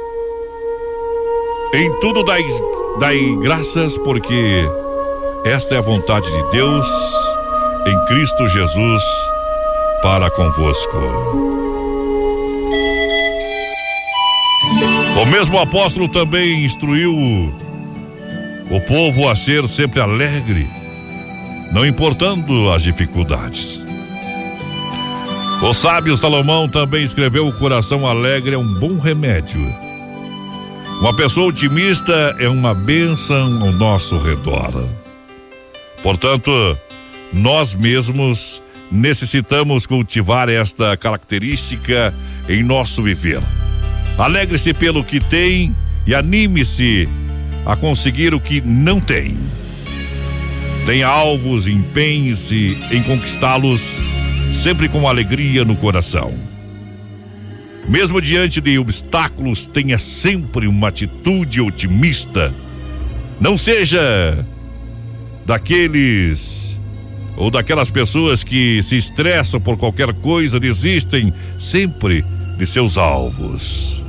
Em 1.73 1.91
tudo 1.99 2.23
dai, 2.23 2.41
dai 2.99 3.19
graças, 3.41 3.97
porque 3.99 4.65
esta 5.45 5.75
é 5.75 5.77
a 5.77 5.81
vontade 5.81 6.25
de 6.25 6.51
Deus 6.51 6.87
em 7.87 8.05
Cristo 8.05 8.47
Jesus 8.47 9.03
para 10.01 10.29
convosco. 10.31 10.97
O 15.21 15.25
mesmo 15.25 15.59
apóstolo 15.59 16.07
também 16.09 16.63
instruiu 16.63 17.13
o 18.71 18.81
povo 18.87 19.27
a 19.29 19.35
ser 19.35 19.67
sempre 19.67 19.99
alegre, 19.99 20.67
não 21.71 21.85
importando 21.85 22.71
as 22.71 22.83
dificuldades. 22.83 23.85
O 25.61 25.73
sábio 25.73 26.17
Salomão 26.17 26.67
também 26.67 27.03
escreveu: 27.03 27.47
O 27.47 27.53
coração 27.53 28.07
alegre 28.07 28.55
é 28.55 28.57
um 28.57 28.73
bom 28.79 28.97
remédio. 28.97 29.90
Uma 31.01 31.15
pessoa 31.15 31.47
otimista 31.47 32.35
é 32.37 32.47
uma 32.47 32.75
bênção 32.75 33.59
ao 33.59 33.71
nosso 33.71 34.19
redor. 34.19 34.87
Portanto, 36.03 36.77
nós 37.33 37.73
mesmos 37.73 38.61
necessitamos 38.91 39.87
cultivar 39.87 40.47
esta 40.47 40.95
característica 40.95 42.13
em 42.47 42.61
nosso 42.61 43.01
viver. 43.01 43.41
Alegre-se 44.15 44.75
pelo 44.75 45.03
que 45.03 45.19
tem 45.19 45.75
e 46.05 46.13
anime-se 46.13 47.09
a 47.65 47.75
conseguir 47.75 48.35
o 48.35 48.39
que 48.39 48.61
não 48.61 48.99
tem. 48.99 49.35
Tenha 50.85 51.07
alvos, 51.07 51.67
empenhe-se 51.67 52.77
em 52.91 53.01
conquistá-los, 53.01 53.97
sempre 54.53 54.87
com 54.87 55.07
alegria 55.07 55.65
no 55.65 55.75
coração. 55.75 56.50
Mesmo 57.87 58.21
diante 58.21 58.61
de 58.61 58.77
obstáculos, 58.77 59.65
tenha 59.65 59.97
sempre 59.97 60.67
uma 60.67 60.89
atitude 60.89 61.59
otimista. 61.59 62.53
Não 63.39 63.57
seja 63.57 64.45
daqueles 65.45 66.79
ou 67.35 67.49
daquelas 67.49 67.89
pessoas 67.89 68.43
que 68.43 68.83
se 68.83 68.95
estressam 68.97 69.59
por 69.59 69.77
qualquer 69.77 70.13
coisa, 70.13 70.59
desistem 70.59 71.33
sempre 71.57 72.23
de 72.57 72.67
seus 72.67 72.97
alvos. 72.97 74.01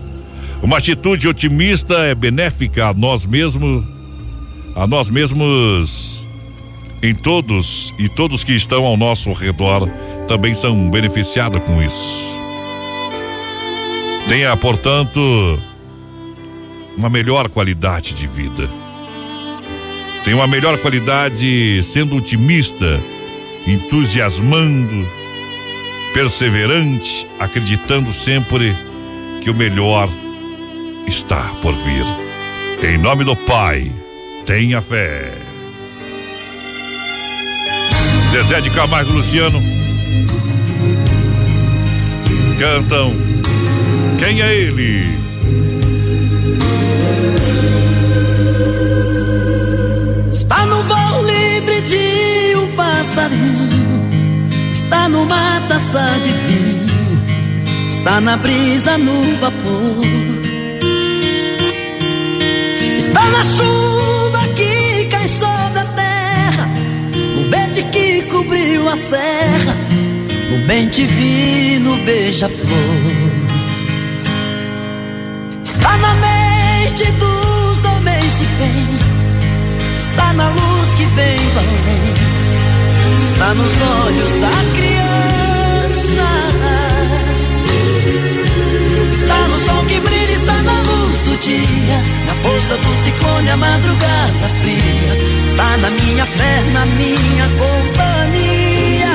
Uma 0.62 0.78
atitude 0.78 1.26
otimista 1.26 1.94
é 1.94 2.14
benéfica 2.14 2.88
a 2.88 2.94
nós 2.94 3.24
mesmos, 3.24 3.84
a 4.76 4.86
nós 4.86 5.08
mesmos 5.08 6.24
em 7.02 7.14
todos 7.14 7.92
e 7.98 8.08
todos 8.08 8.44
que 8.44 8.52
estão 8.52 8.84
ao 8.84 8.96
nosso 8.96 9.32
redor 9.32 9.88
também 10.28 10.54
são 10.54 10.88
beneficiados 10.90 11.60
com 11.64 11.82
isso. 11.82 12.31
Tenha, 14.28 14.56
portanto, 14.56 15.60
uma 16.96 17.08
melhor 17.08 17.48
qualidade 17.48 18.14
de 18.14 18.26
vida. 18.26 18.68
Tenha 20.24 20.36
uma 20.36 20.46
melhor 20.46 20.78
qualidade 20.78 21.82
sendo 21.82 22.16
otimista, 22.16 23.00
entusiasmando, 23.66 25.06
perseverante, 26.14 27.26
acreditando 27.38 28.12
sempre 28.12 28.76
que 29.42 29.50
o 29.50 29.54
melhor 29.54 30.08
está 31.06 31.42
por 31.60 31.74
vir. 31.74 32.04
Em 32.82 32.96
nome 32.96 33.24
do 33.24 33.34
Pai, 33.34 33.92
tenha 34.46 34.80
fé. 34.80 35.32
Zezé 38.30 38.60
de 38.60 38.70
Camargo 38.70 39.12
Luciano 39.12 39.60
cantam. 42.62 43.31
Quem 44.24 44.40
é 44.40 44.54
ele? 44.54 45.04
Está 50.30 50.64
no 50.64 50.80
voo 50.84 51.22
livre 51.24 51.80
de 51.80 52.56
um 52.56 52.76
passarinho, 52.76 54.48
está 54.72 55.08
numa 55.08 55.60
taça 55.68 56.06
de 56.22 56.30
vinho, 56.30 57.88
está 57.88 58.20
na 58.20 58.36
brisa 58.36 58.96
no 58.96 59.36
vapor. 59.40 60.06
Está 62.96 63.28
na 63.28 63.42
chuva 63.42 64.46
que 64.54 65.04
cai 65.10 65.26
sobre 65.26 65.80
a 65.80 65.84
terra, 65.96 66.68
no 67.34 67.50
verde 67.50 67.82
que 67.90 68.22
cobriu 68.30 68.88
a 68.88 68.94
serra, 68.94 69.76
no 70.48 70.64
bem 70.68 70.88
divino 70.90 71.96
beija-flor. 72.04 73.21
Está 75.82 75.96
na 75.96 76.14
mente 76.14 77.10
dos 77.18 77.84
homens 77.84 78.38
de 78.38 78.46
bem, 78.46 78.88
está 79.98 80.32
na 80.32 80.48
luz 80.48 80.94
que 80.94 81.04
vem 81.06 81.38
além, 81.56 82.14
está 83.20 83.52
nos 83.52 83.72
olhos 84.04 84.32
da 84.34 84.62
criança, 84.76 86.22
está 89.10 89.48
no 89.48 89.58
sol 89.66 89.84
que 89.86 89.98
brilha, 89.98 90.30
está 90.30 90.62
na 90.62 90.82
luz 90.82 91.18
do 91.22 91.36
dia, 91.38 92.00
na 92.26 92.34
força 92.36 92.76
do 92.76 93.04
ciclone, 93.04 93.50
a 93.50 93.56
madrugada 93.56 94.48
fria, 94.60 95.16
está 95.50 95.76
na 95.78 95.90
minha 95.90 96.24
fé, 96.24 96.62
na 96.72 96.86
minha 96.86 97.48
companhia. 97.58 99.08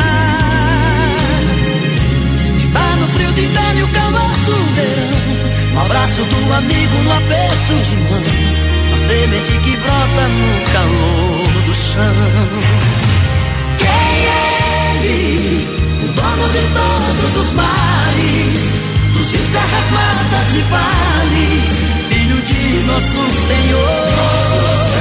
Está 2.57 2.95
no 2.98 3.07
frio 3.07 3.31
de 3.31 3.45
inverno 3.45 3.80
e 3.80 3.84
o 3.84 3.88
calor 3.88 4.31
do 4.45 4.76
verão. 4.76 5.36
No 5.78 5.84
abraço 5.84 6.24
do 6.24 6.54
amigo, 6.54 7.04
no 7.04 7.12
aperto 7.12 7.74
de 7.84 7.95
mão. 7.98 8.24
Na 8.90 8.98
semente 8.98 9.52
que 9.60 9.78
brota 9.78 10.28
no 10.28 10.72
calor 10.74 11.62
do 11.66 11.76
chão. 11.76 12.16
Quem 13.78 13.88
é 13.88 15.06
ele? 15.06 15.68
O 16.04 16.08
dono 16.14 16.49
de 16.49 16.62
todos 16.74 17.38
os 17.38 17.54
males. 17.54 18.58
Dos 19.14 19.32
rios, 19.32 19.48
serras, 19.52 19.91
matas 19.91 20.49
e 20.56 20.62
vales. 20.72 21.70
Filho 22.10 22.41
de 22.41 22.88
nosso 22.88 23.22
Senhor. 23.45 24.08
Quem 24.08 24.97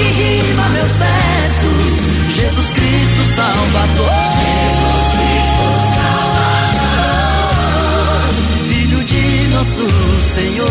que 0.00 0.08
rima 0.12 0.68
meus 0.70 0.92
versos. 0.96 1.94
Jesus 2.30 2.70
Cristo 2.70 3.24
Salvador. 3.36 4.10
Jesus 4.40 5.04
Cristo 5.16 5.66
Salvador. 5.94 7.10
Filho 8.68 9.04
de 9.04 9.48
nosso 9.48 9.86
Senhor. 10.34 10.70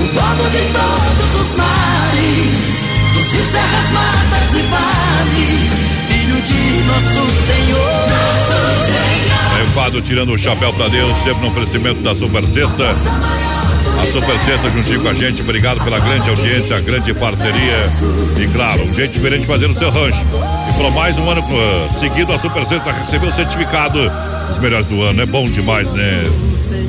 O 0.00 0.06
dono 0.14 0.50
de 0.50 0.62
todos 0.72 1.40
os 1.40 1.54
mares, 1.56 2.84
dos 3.14 3.32
rios, 3.32 3.48
serras, 3.48 3.90
matas 3.92 4.50
e 4.54 4.62
vales, 4.70 5.70
filho 6.08 6.42
de 6.42 6.62
nosso 6.86 7.22
Senhor. 7.46 8.08
Nosso 8.08 8.58
Senhor. 8.86 9.68
O 9.68 9.72
quadro 9.72 10.00
Tirando 10.02 10.32
o 10.32 10.38
Chapéu 10.38 10.72
pra 10.72 10.88
Deus, 10.88 11.16
sempre 11.18 11.40
no 11.40 11.48
oferecimento 11.48 12.00
da 12.00 12.14
Super 12.14 12.44
Sexta. 12.46 12.94
A 14.00 14.06
Super 14.12 14.38
Sexta 14.38 14.70
juntinho 14.70 15.00
com 15.00 15.08
a 15.08 15.14
gente, 15.14 15.42
obrigado 15.42 15.82
pela 15.82 15.98
grande 15.98 16.30
audiência, 16.30 16.76
a 16.76 16.80
grande 16.80 17.12
parceria 17.14 17.86
e 18.38 18.46
claro, 18.52 18.84
um 18.84 18.94
jeito 18.94 19.14
diferente 19.14 19.40
de 19.40 19.46
fazer 19.48 19.66
o 19.66 19.74
seu 19.74 19.90
rancho. 19.90 20.24
E 20.70 20.72
por 20.74 20.92
mais 20.92 21.18
um 21.18 21.28
ano 21.28 21.40
uh, 21.40 21.98
seguido, 21.98 22.32
a 22.32 22.38
Super 22.38 22.64
Sexta 22.64 22.92
recebeu 22.92 23.28
o 23.28 23.32
certificado 23.32 23.98
dos 24.48 24.58
melhores 24.58 24.86
do 24.86 25.02
ano. 25.02 25.20
É 25.20 25.26
bom 25.26 25.44
demais, 25.44 25.90
né? 25.90 26.22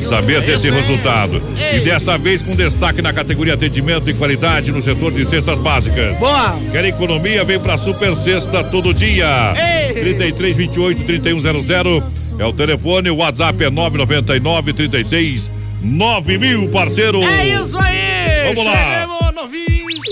Saber 0.10 0.42
desse 0.42 0.72
resultado. 0.72 1.40
E 1.74 1.80
dessa 1.82 2.18
vez 2.18 2.42
com 2.42 2.56
destaque 2.56 3.00
na 3.02 3.14
categoria 3.14 3.54
atendimento 3.54 4.10
e 4.10 4.14
qualidade 4.16 4.72
no 4.72 4.82
setor 4.82 5.12
de 5.12 5.24
cestas 5.24 5.60
básicas. 5.60 6.18
Boa! 6.18 6.58
Quer 6.72 6.84
economia? 6.86 7.44
Vem 7.44 7.60
pra 7.60 7.78
Super 7.78 8.16
Sexta 8.16 8.64
todo 8.64 8.92
dia. 8.92 9.54
Ei! 9.56 9.94
33 10.02 10.56
28 10.58 11.04
3100 11.04 12.04
é 12.40 12.46
o 12.46 12.54
telefone, 12.54 13.10
o 13.10 13.18
WhatsApp 13.18 13.64
é 13.64 13.70
999 13.70 14.74
36 14.74 15.52
9000, 15.82 16.70
parceiro. 16.70 17.22
É 17.22 17.62
isso 17.62 17.78
aí! 17.78 18.54
Vamos 18.54 18.66
lá. 18.66 19.08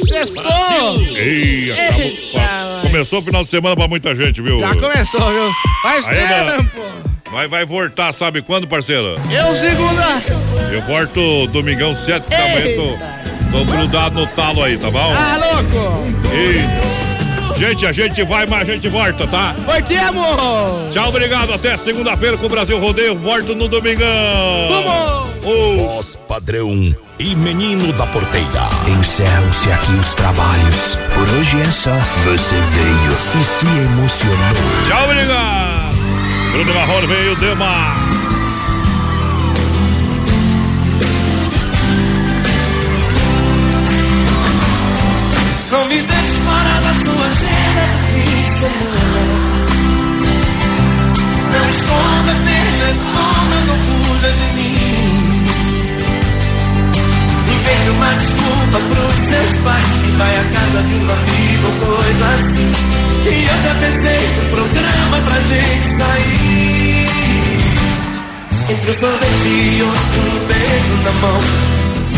Sextou! 0.05 1.01
Ei, 1.15 1.71
acabou- 1.71 2.01
Eita, 2.01 2.79
começou 2.81 3.19
o 3.19 3.21
final 3.21 3.43
de 3.43 3.49
semana 3.49 3.75
pra 3.75 3.87
muita 3.87 4.15
gente, 4.15 4.41
viu? 4.41 4.59
Já 4.59 4.75
começou, 4.75 5.21
viu? 5.21 5.51
Faz 5.81 6.07
Aí, 6.07 6.15
tempo! 6.15 7.06
Vai, 7.31 7.47
vai 7.47 7.65
voltar, 7.65 8.13
sabe 8.13 8.41
quando, 8.41 8.67
parceiro? 8.67 9.15
Eu 9.29 9.53
segunda! 9.53 10.21
Eu 10.71 10.81
volto 10.83 11.47
domingão, 11.47 11.93
sete 11.93 12.29
da 12.29 12.37
manhã, 12.37 12.75
tô, 12.75 13.57
tô 13.57 13.65
grudado 13.65 14.19
no 14.19 14.27
talo 14.27 14.63
aí, 14.63 14.77
tá 14.77 14.89
bom? 14.89 15.13
Ah, 15.13 15.37
louco! 15.37 16.07
E, 16.33 17.59
gente, 17.59 17.85
a 17.85 17.91
gente 17.91 18.23
vai, 18.23 18.45
mas 18.45 18.61
a 18.61 18.73
gente 18.73 18.87
volta, 18.87 19.27
tá? 19.27 19.53
Voltemos! 19.65 20.93
Tchau, 20.93 21.09
obrigado. 21.09 21.53
Até 21.53 21.77
segunda-feira 21.77 22.37
com 22.37 22.45
o 22.45 22.49
Brasil 22.49 22.79
Rodeio. 22.79 23.17
Volto 23.17 23.53
no 23.53 23.67
domingão. 23.67 24.07
Vamos! 24.69 25.27
Voz 25.77 26.15
padrão 26.27 26.93
e 27.19 27.35
menino 27.35 27.91
da 27.93 28.05
porteira. 28.07 28.69
Encerram-se 28.87 29.71
aqui 29.71 29.91
os 29.93 30.13
trabalhos. 30.13 30.97
Por 31.13 31.23
hoje 31.35 31.61
é 31.61 31.71
só. 31.71 31.93
Você 32.23 32.55
veio 32.55 33.41
e 33.41 33.43
se 33.43 33.65
emocionou. 33.65 34.87
Tchau, 34.87 35.03
obrigado. 35.05 35.76
Bruno 36.57 36.73
Marrone 36.73 37.05
veio, 37.05 37.35
Dema. 37.35 37.93
Não 45.69 45.85
me 45.85 46.01
deixe 46.01 46.33
fora 46.45 46.81
da 46.81 46.93
sua 47.03 47.27
agenda 47.27 47.85
de 48.11 48.49
semana. 48.49 49.35
Não 51.53 51.69
esconda 51.69 52.33
telefone, 52.47 53.57
não 53.67 53.77
fuja 53.85 54.31
de 54.31 54.47
mim. 54.55 54.77
Invente 57.53 57.89
uma 57.91 58.11
desculpa 58.15 58.79
pros 58.95 59.13
seus 59.13 59.51
pais 59.63 59.85
que 60.03 60.11
vai 60.17 60.39
à 60.39 60.43
casa 60.43 60.81
de 60.81 60.93
um 60.95 61.11
amigo 61.11 61.85
coisa 61.85 62.25
assim. 62.33 63.06
Que 63.23 63.29
eu 63.29 63.57
já 63.63 63.73
pensei 63.79 64.21
no 64.37 64.49
programa 64.55 65.17
pra 65.25 65.41
gente 65.41 65.87
sair. 65.87 67.07
Entre 68.69 68.91
o 68.91 68.93
sorvete 68.93 69.47
e 69.47 69.81
outro 69.81 70.45
beijo 70.47 70.93
na 71.03 71.11
mão 71.21 71.41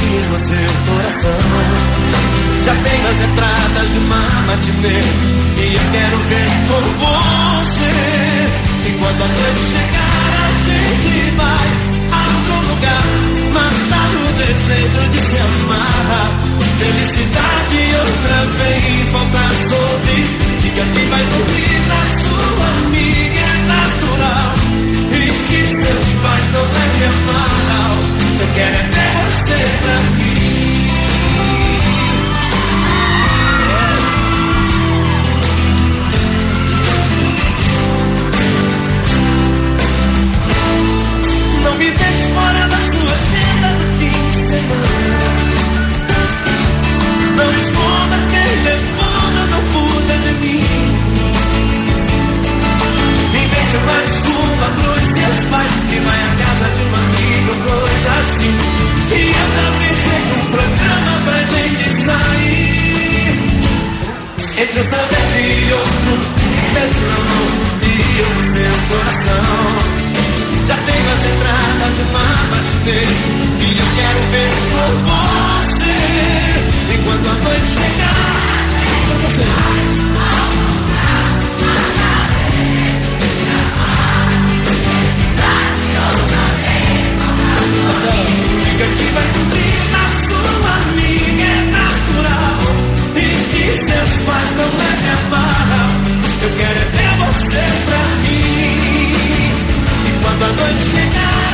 e 0.01 0.31
no 0.31 0.39
seu 0.39 0.71
coração. 0.87 2.09
Já 2.65 2.75
tenho 2.75 3.07
as 3.07 3.19
entradas 3.21 3.91
de 3.91 3.97
uma 3.99 4.21
matinê 4.45 5.01
E 5.57 5.75
eu 5.75 5.81
quero 5.91 6.17
ver 6.29 6.49
com 6.67 6.81
você 6.99 7.91
Enquanto 8.89 9.23
a 9.23 9.27
noite 9.27 9.61
chegar 9.71 10.19
a 10.39 10.53
gente 10.67 11.31
vai 11.35 11.67
A 12.11 12.19
algum 12.19 12.61
lugar 12.69 13.05
Matar 13.53 14.09
o 14.11 14.33
desejo 14.37 15.09
de 15.09 15.19
se 15.19 15.37
amar 15.37 16.29
Felicidade 16.79 17.79
outra 17.97 18.37
vez 18.57 19.09
Voltar 19.11 19.47
a 19.47 19.69
sorrir 19.69 20.48
Diga 20.69 20.85
que 20.85 20.99
vai 21.05 21.23
dormir 21.23 21.79
na 21.87 22.01
sua 22.21 22.67
amiga 22.85 23.39
É 23.39 23.57
natural. 23.65 24.53
E 25.11 25.23
que 25.47 25.59
seus 25.65 26.09
pais 26.21 26.45
não 26.53 26.61
levem 26.61 27.07
a 27.07 27.11
mal 27.25 27.97
Eu 28.39 28.47
quero 28.53 28.75
é 28.75 28.83
ter 28.83 29.09
você 29.17 29.59
pra 29.81 29.97
mim. 30.11 30.39
Não 41.63 41.73
me 41.77 41.89
deixe 41.89 42.25
fora 42.33 42.67
da 42.67 42.77
sua 42.77 43.13
agenda 43.15 43.69
do 43.73 43.85
fim 43.97 44.17
de 44.29 44.35
semana. 44.35 45.29
Não 47.37 47.49
esconda 47.55 48.17
telefone, 48.29 48.93
não 48.93 48.98
fuja 49.71 50.17
de 50.17 50.31
mim. 50.41 50.63
Invente 53.33 53.75
uma 53.77 53.99
desculpa 54.01 54.65
pros 54.81 55.07
seus 55.09 55.39
pais 55.49 55.73
que 55.89 55.97
vai 55.99 56.21
à 56.21 56.31
casa 56.43 56.67
de 56.75 56.81
um 56.81 56.93
amigo, 57.03 57.51
coisa 57.65 58.11
assim. 58.19 58.55
E 59.11 59.17
eu 59.39 59.47
já 59.55 59.67
pensei 59.79 60.21
num 60.29 60.45
programa 60.51 61.13
pra 61.25 61.39
gente 61.45 61.83
sair. 62.05 63.37
Entre 64.61 64.79
o 64.79 64.83
sorvete 64.83 65.39
e 65.39 65.73
outro, 65.73 66.13
beijo 66.73 67.03
na 67.07 67.19
mão 67.29 67.47
e 67.81 67.85
eu 68.19 68.31
seu 68.51 68.75
coração. 68.89 69.99
Já 70.69 70.75
tenho 70.75 71.11
as 71.11 71.25
entradas 71.25 71.95
de 71.95 72.03
uma 72.03 72.29
matinê 72.51 73.01
E 73.59 73.79
eu 73.79 73.87
quero 73.95 74.21
ver 74.29 74.51
por 74.69 74.93
você 75.09 75.97
Enquanto 76.93 77.27
a 77.27 77.33
noite 77.43 77.65
chegar 77.65 78.68
pra 79.09 79.17
vocês. 79.17 79.49
Diga 88.63 88.85
que 88.85 89.07
vai 89.13 89.27
dormir 89.33 89.77
na 89.91 90.05
sua 90.27 90.73
amiga 90.89 91.43
é 91.43 91.61
natural 91.71 92.59
E 93.15 93.27
que 93.51 93.65
seus 93.77 94.13
pais 94.25 94.49
não 94.57 94.69
levem 94.77 95.11
a 95.11 95.29
Eu 96.43 96.51
quero 96.57 96.79
é 96.79 96.85
ter 96.85 97.11
você 97.17 97.63
pra 97.85 98.01
mim 98.23 99.49
E 100.05 100.23
quando 100.23 100.43
a 100.43 100.47
noite 100.47 100.83
chegar 100.91 101.48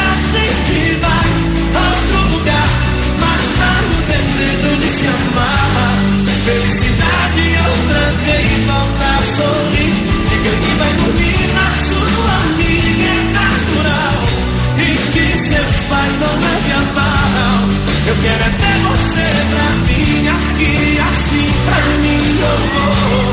Quero 18.25 18.41
é 18.41 18.49
ter 18.49 18.77
você 18.79 19.27
pra 19.51 19.69
mim 19.85 20.27
aqui 20.29 20.99
assim 20.99 21.47
pra 21.63 21.79
mim 22.01 22.23
eu 22.41 22.57
vou 22.73 23.29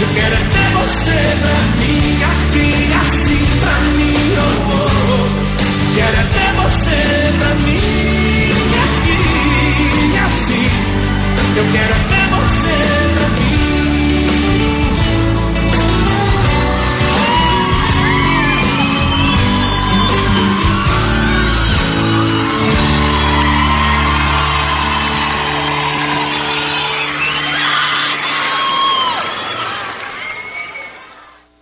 Eu 0.00 0.08
quero 0.14 0.34
é 0.34 0.36
ter 0.38 0.68
você 0.78 1.18
pra 1.42 1.58
mim 1.76 2.00
aqui 2.30 2.68
assim 3.02 3.42
pra 3.60 3.76
mim 3.98 4.16
eu 4.36 4.50
vou 4.64 5.24
Quero 5.94 6.16
é 6.16 6.24
ter 6.32 6.50
você 6.56 6.98
pra 7.38 7.54
mim 7.56 8.48
aqui 8.82 9.18
assim. 10.24 10.68
Eu 11.56 11.64
quero 11.72 11.92
é 11.92 12.09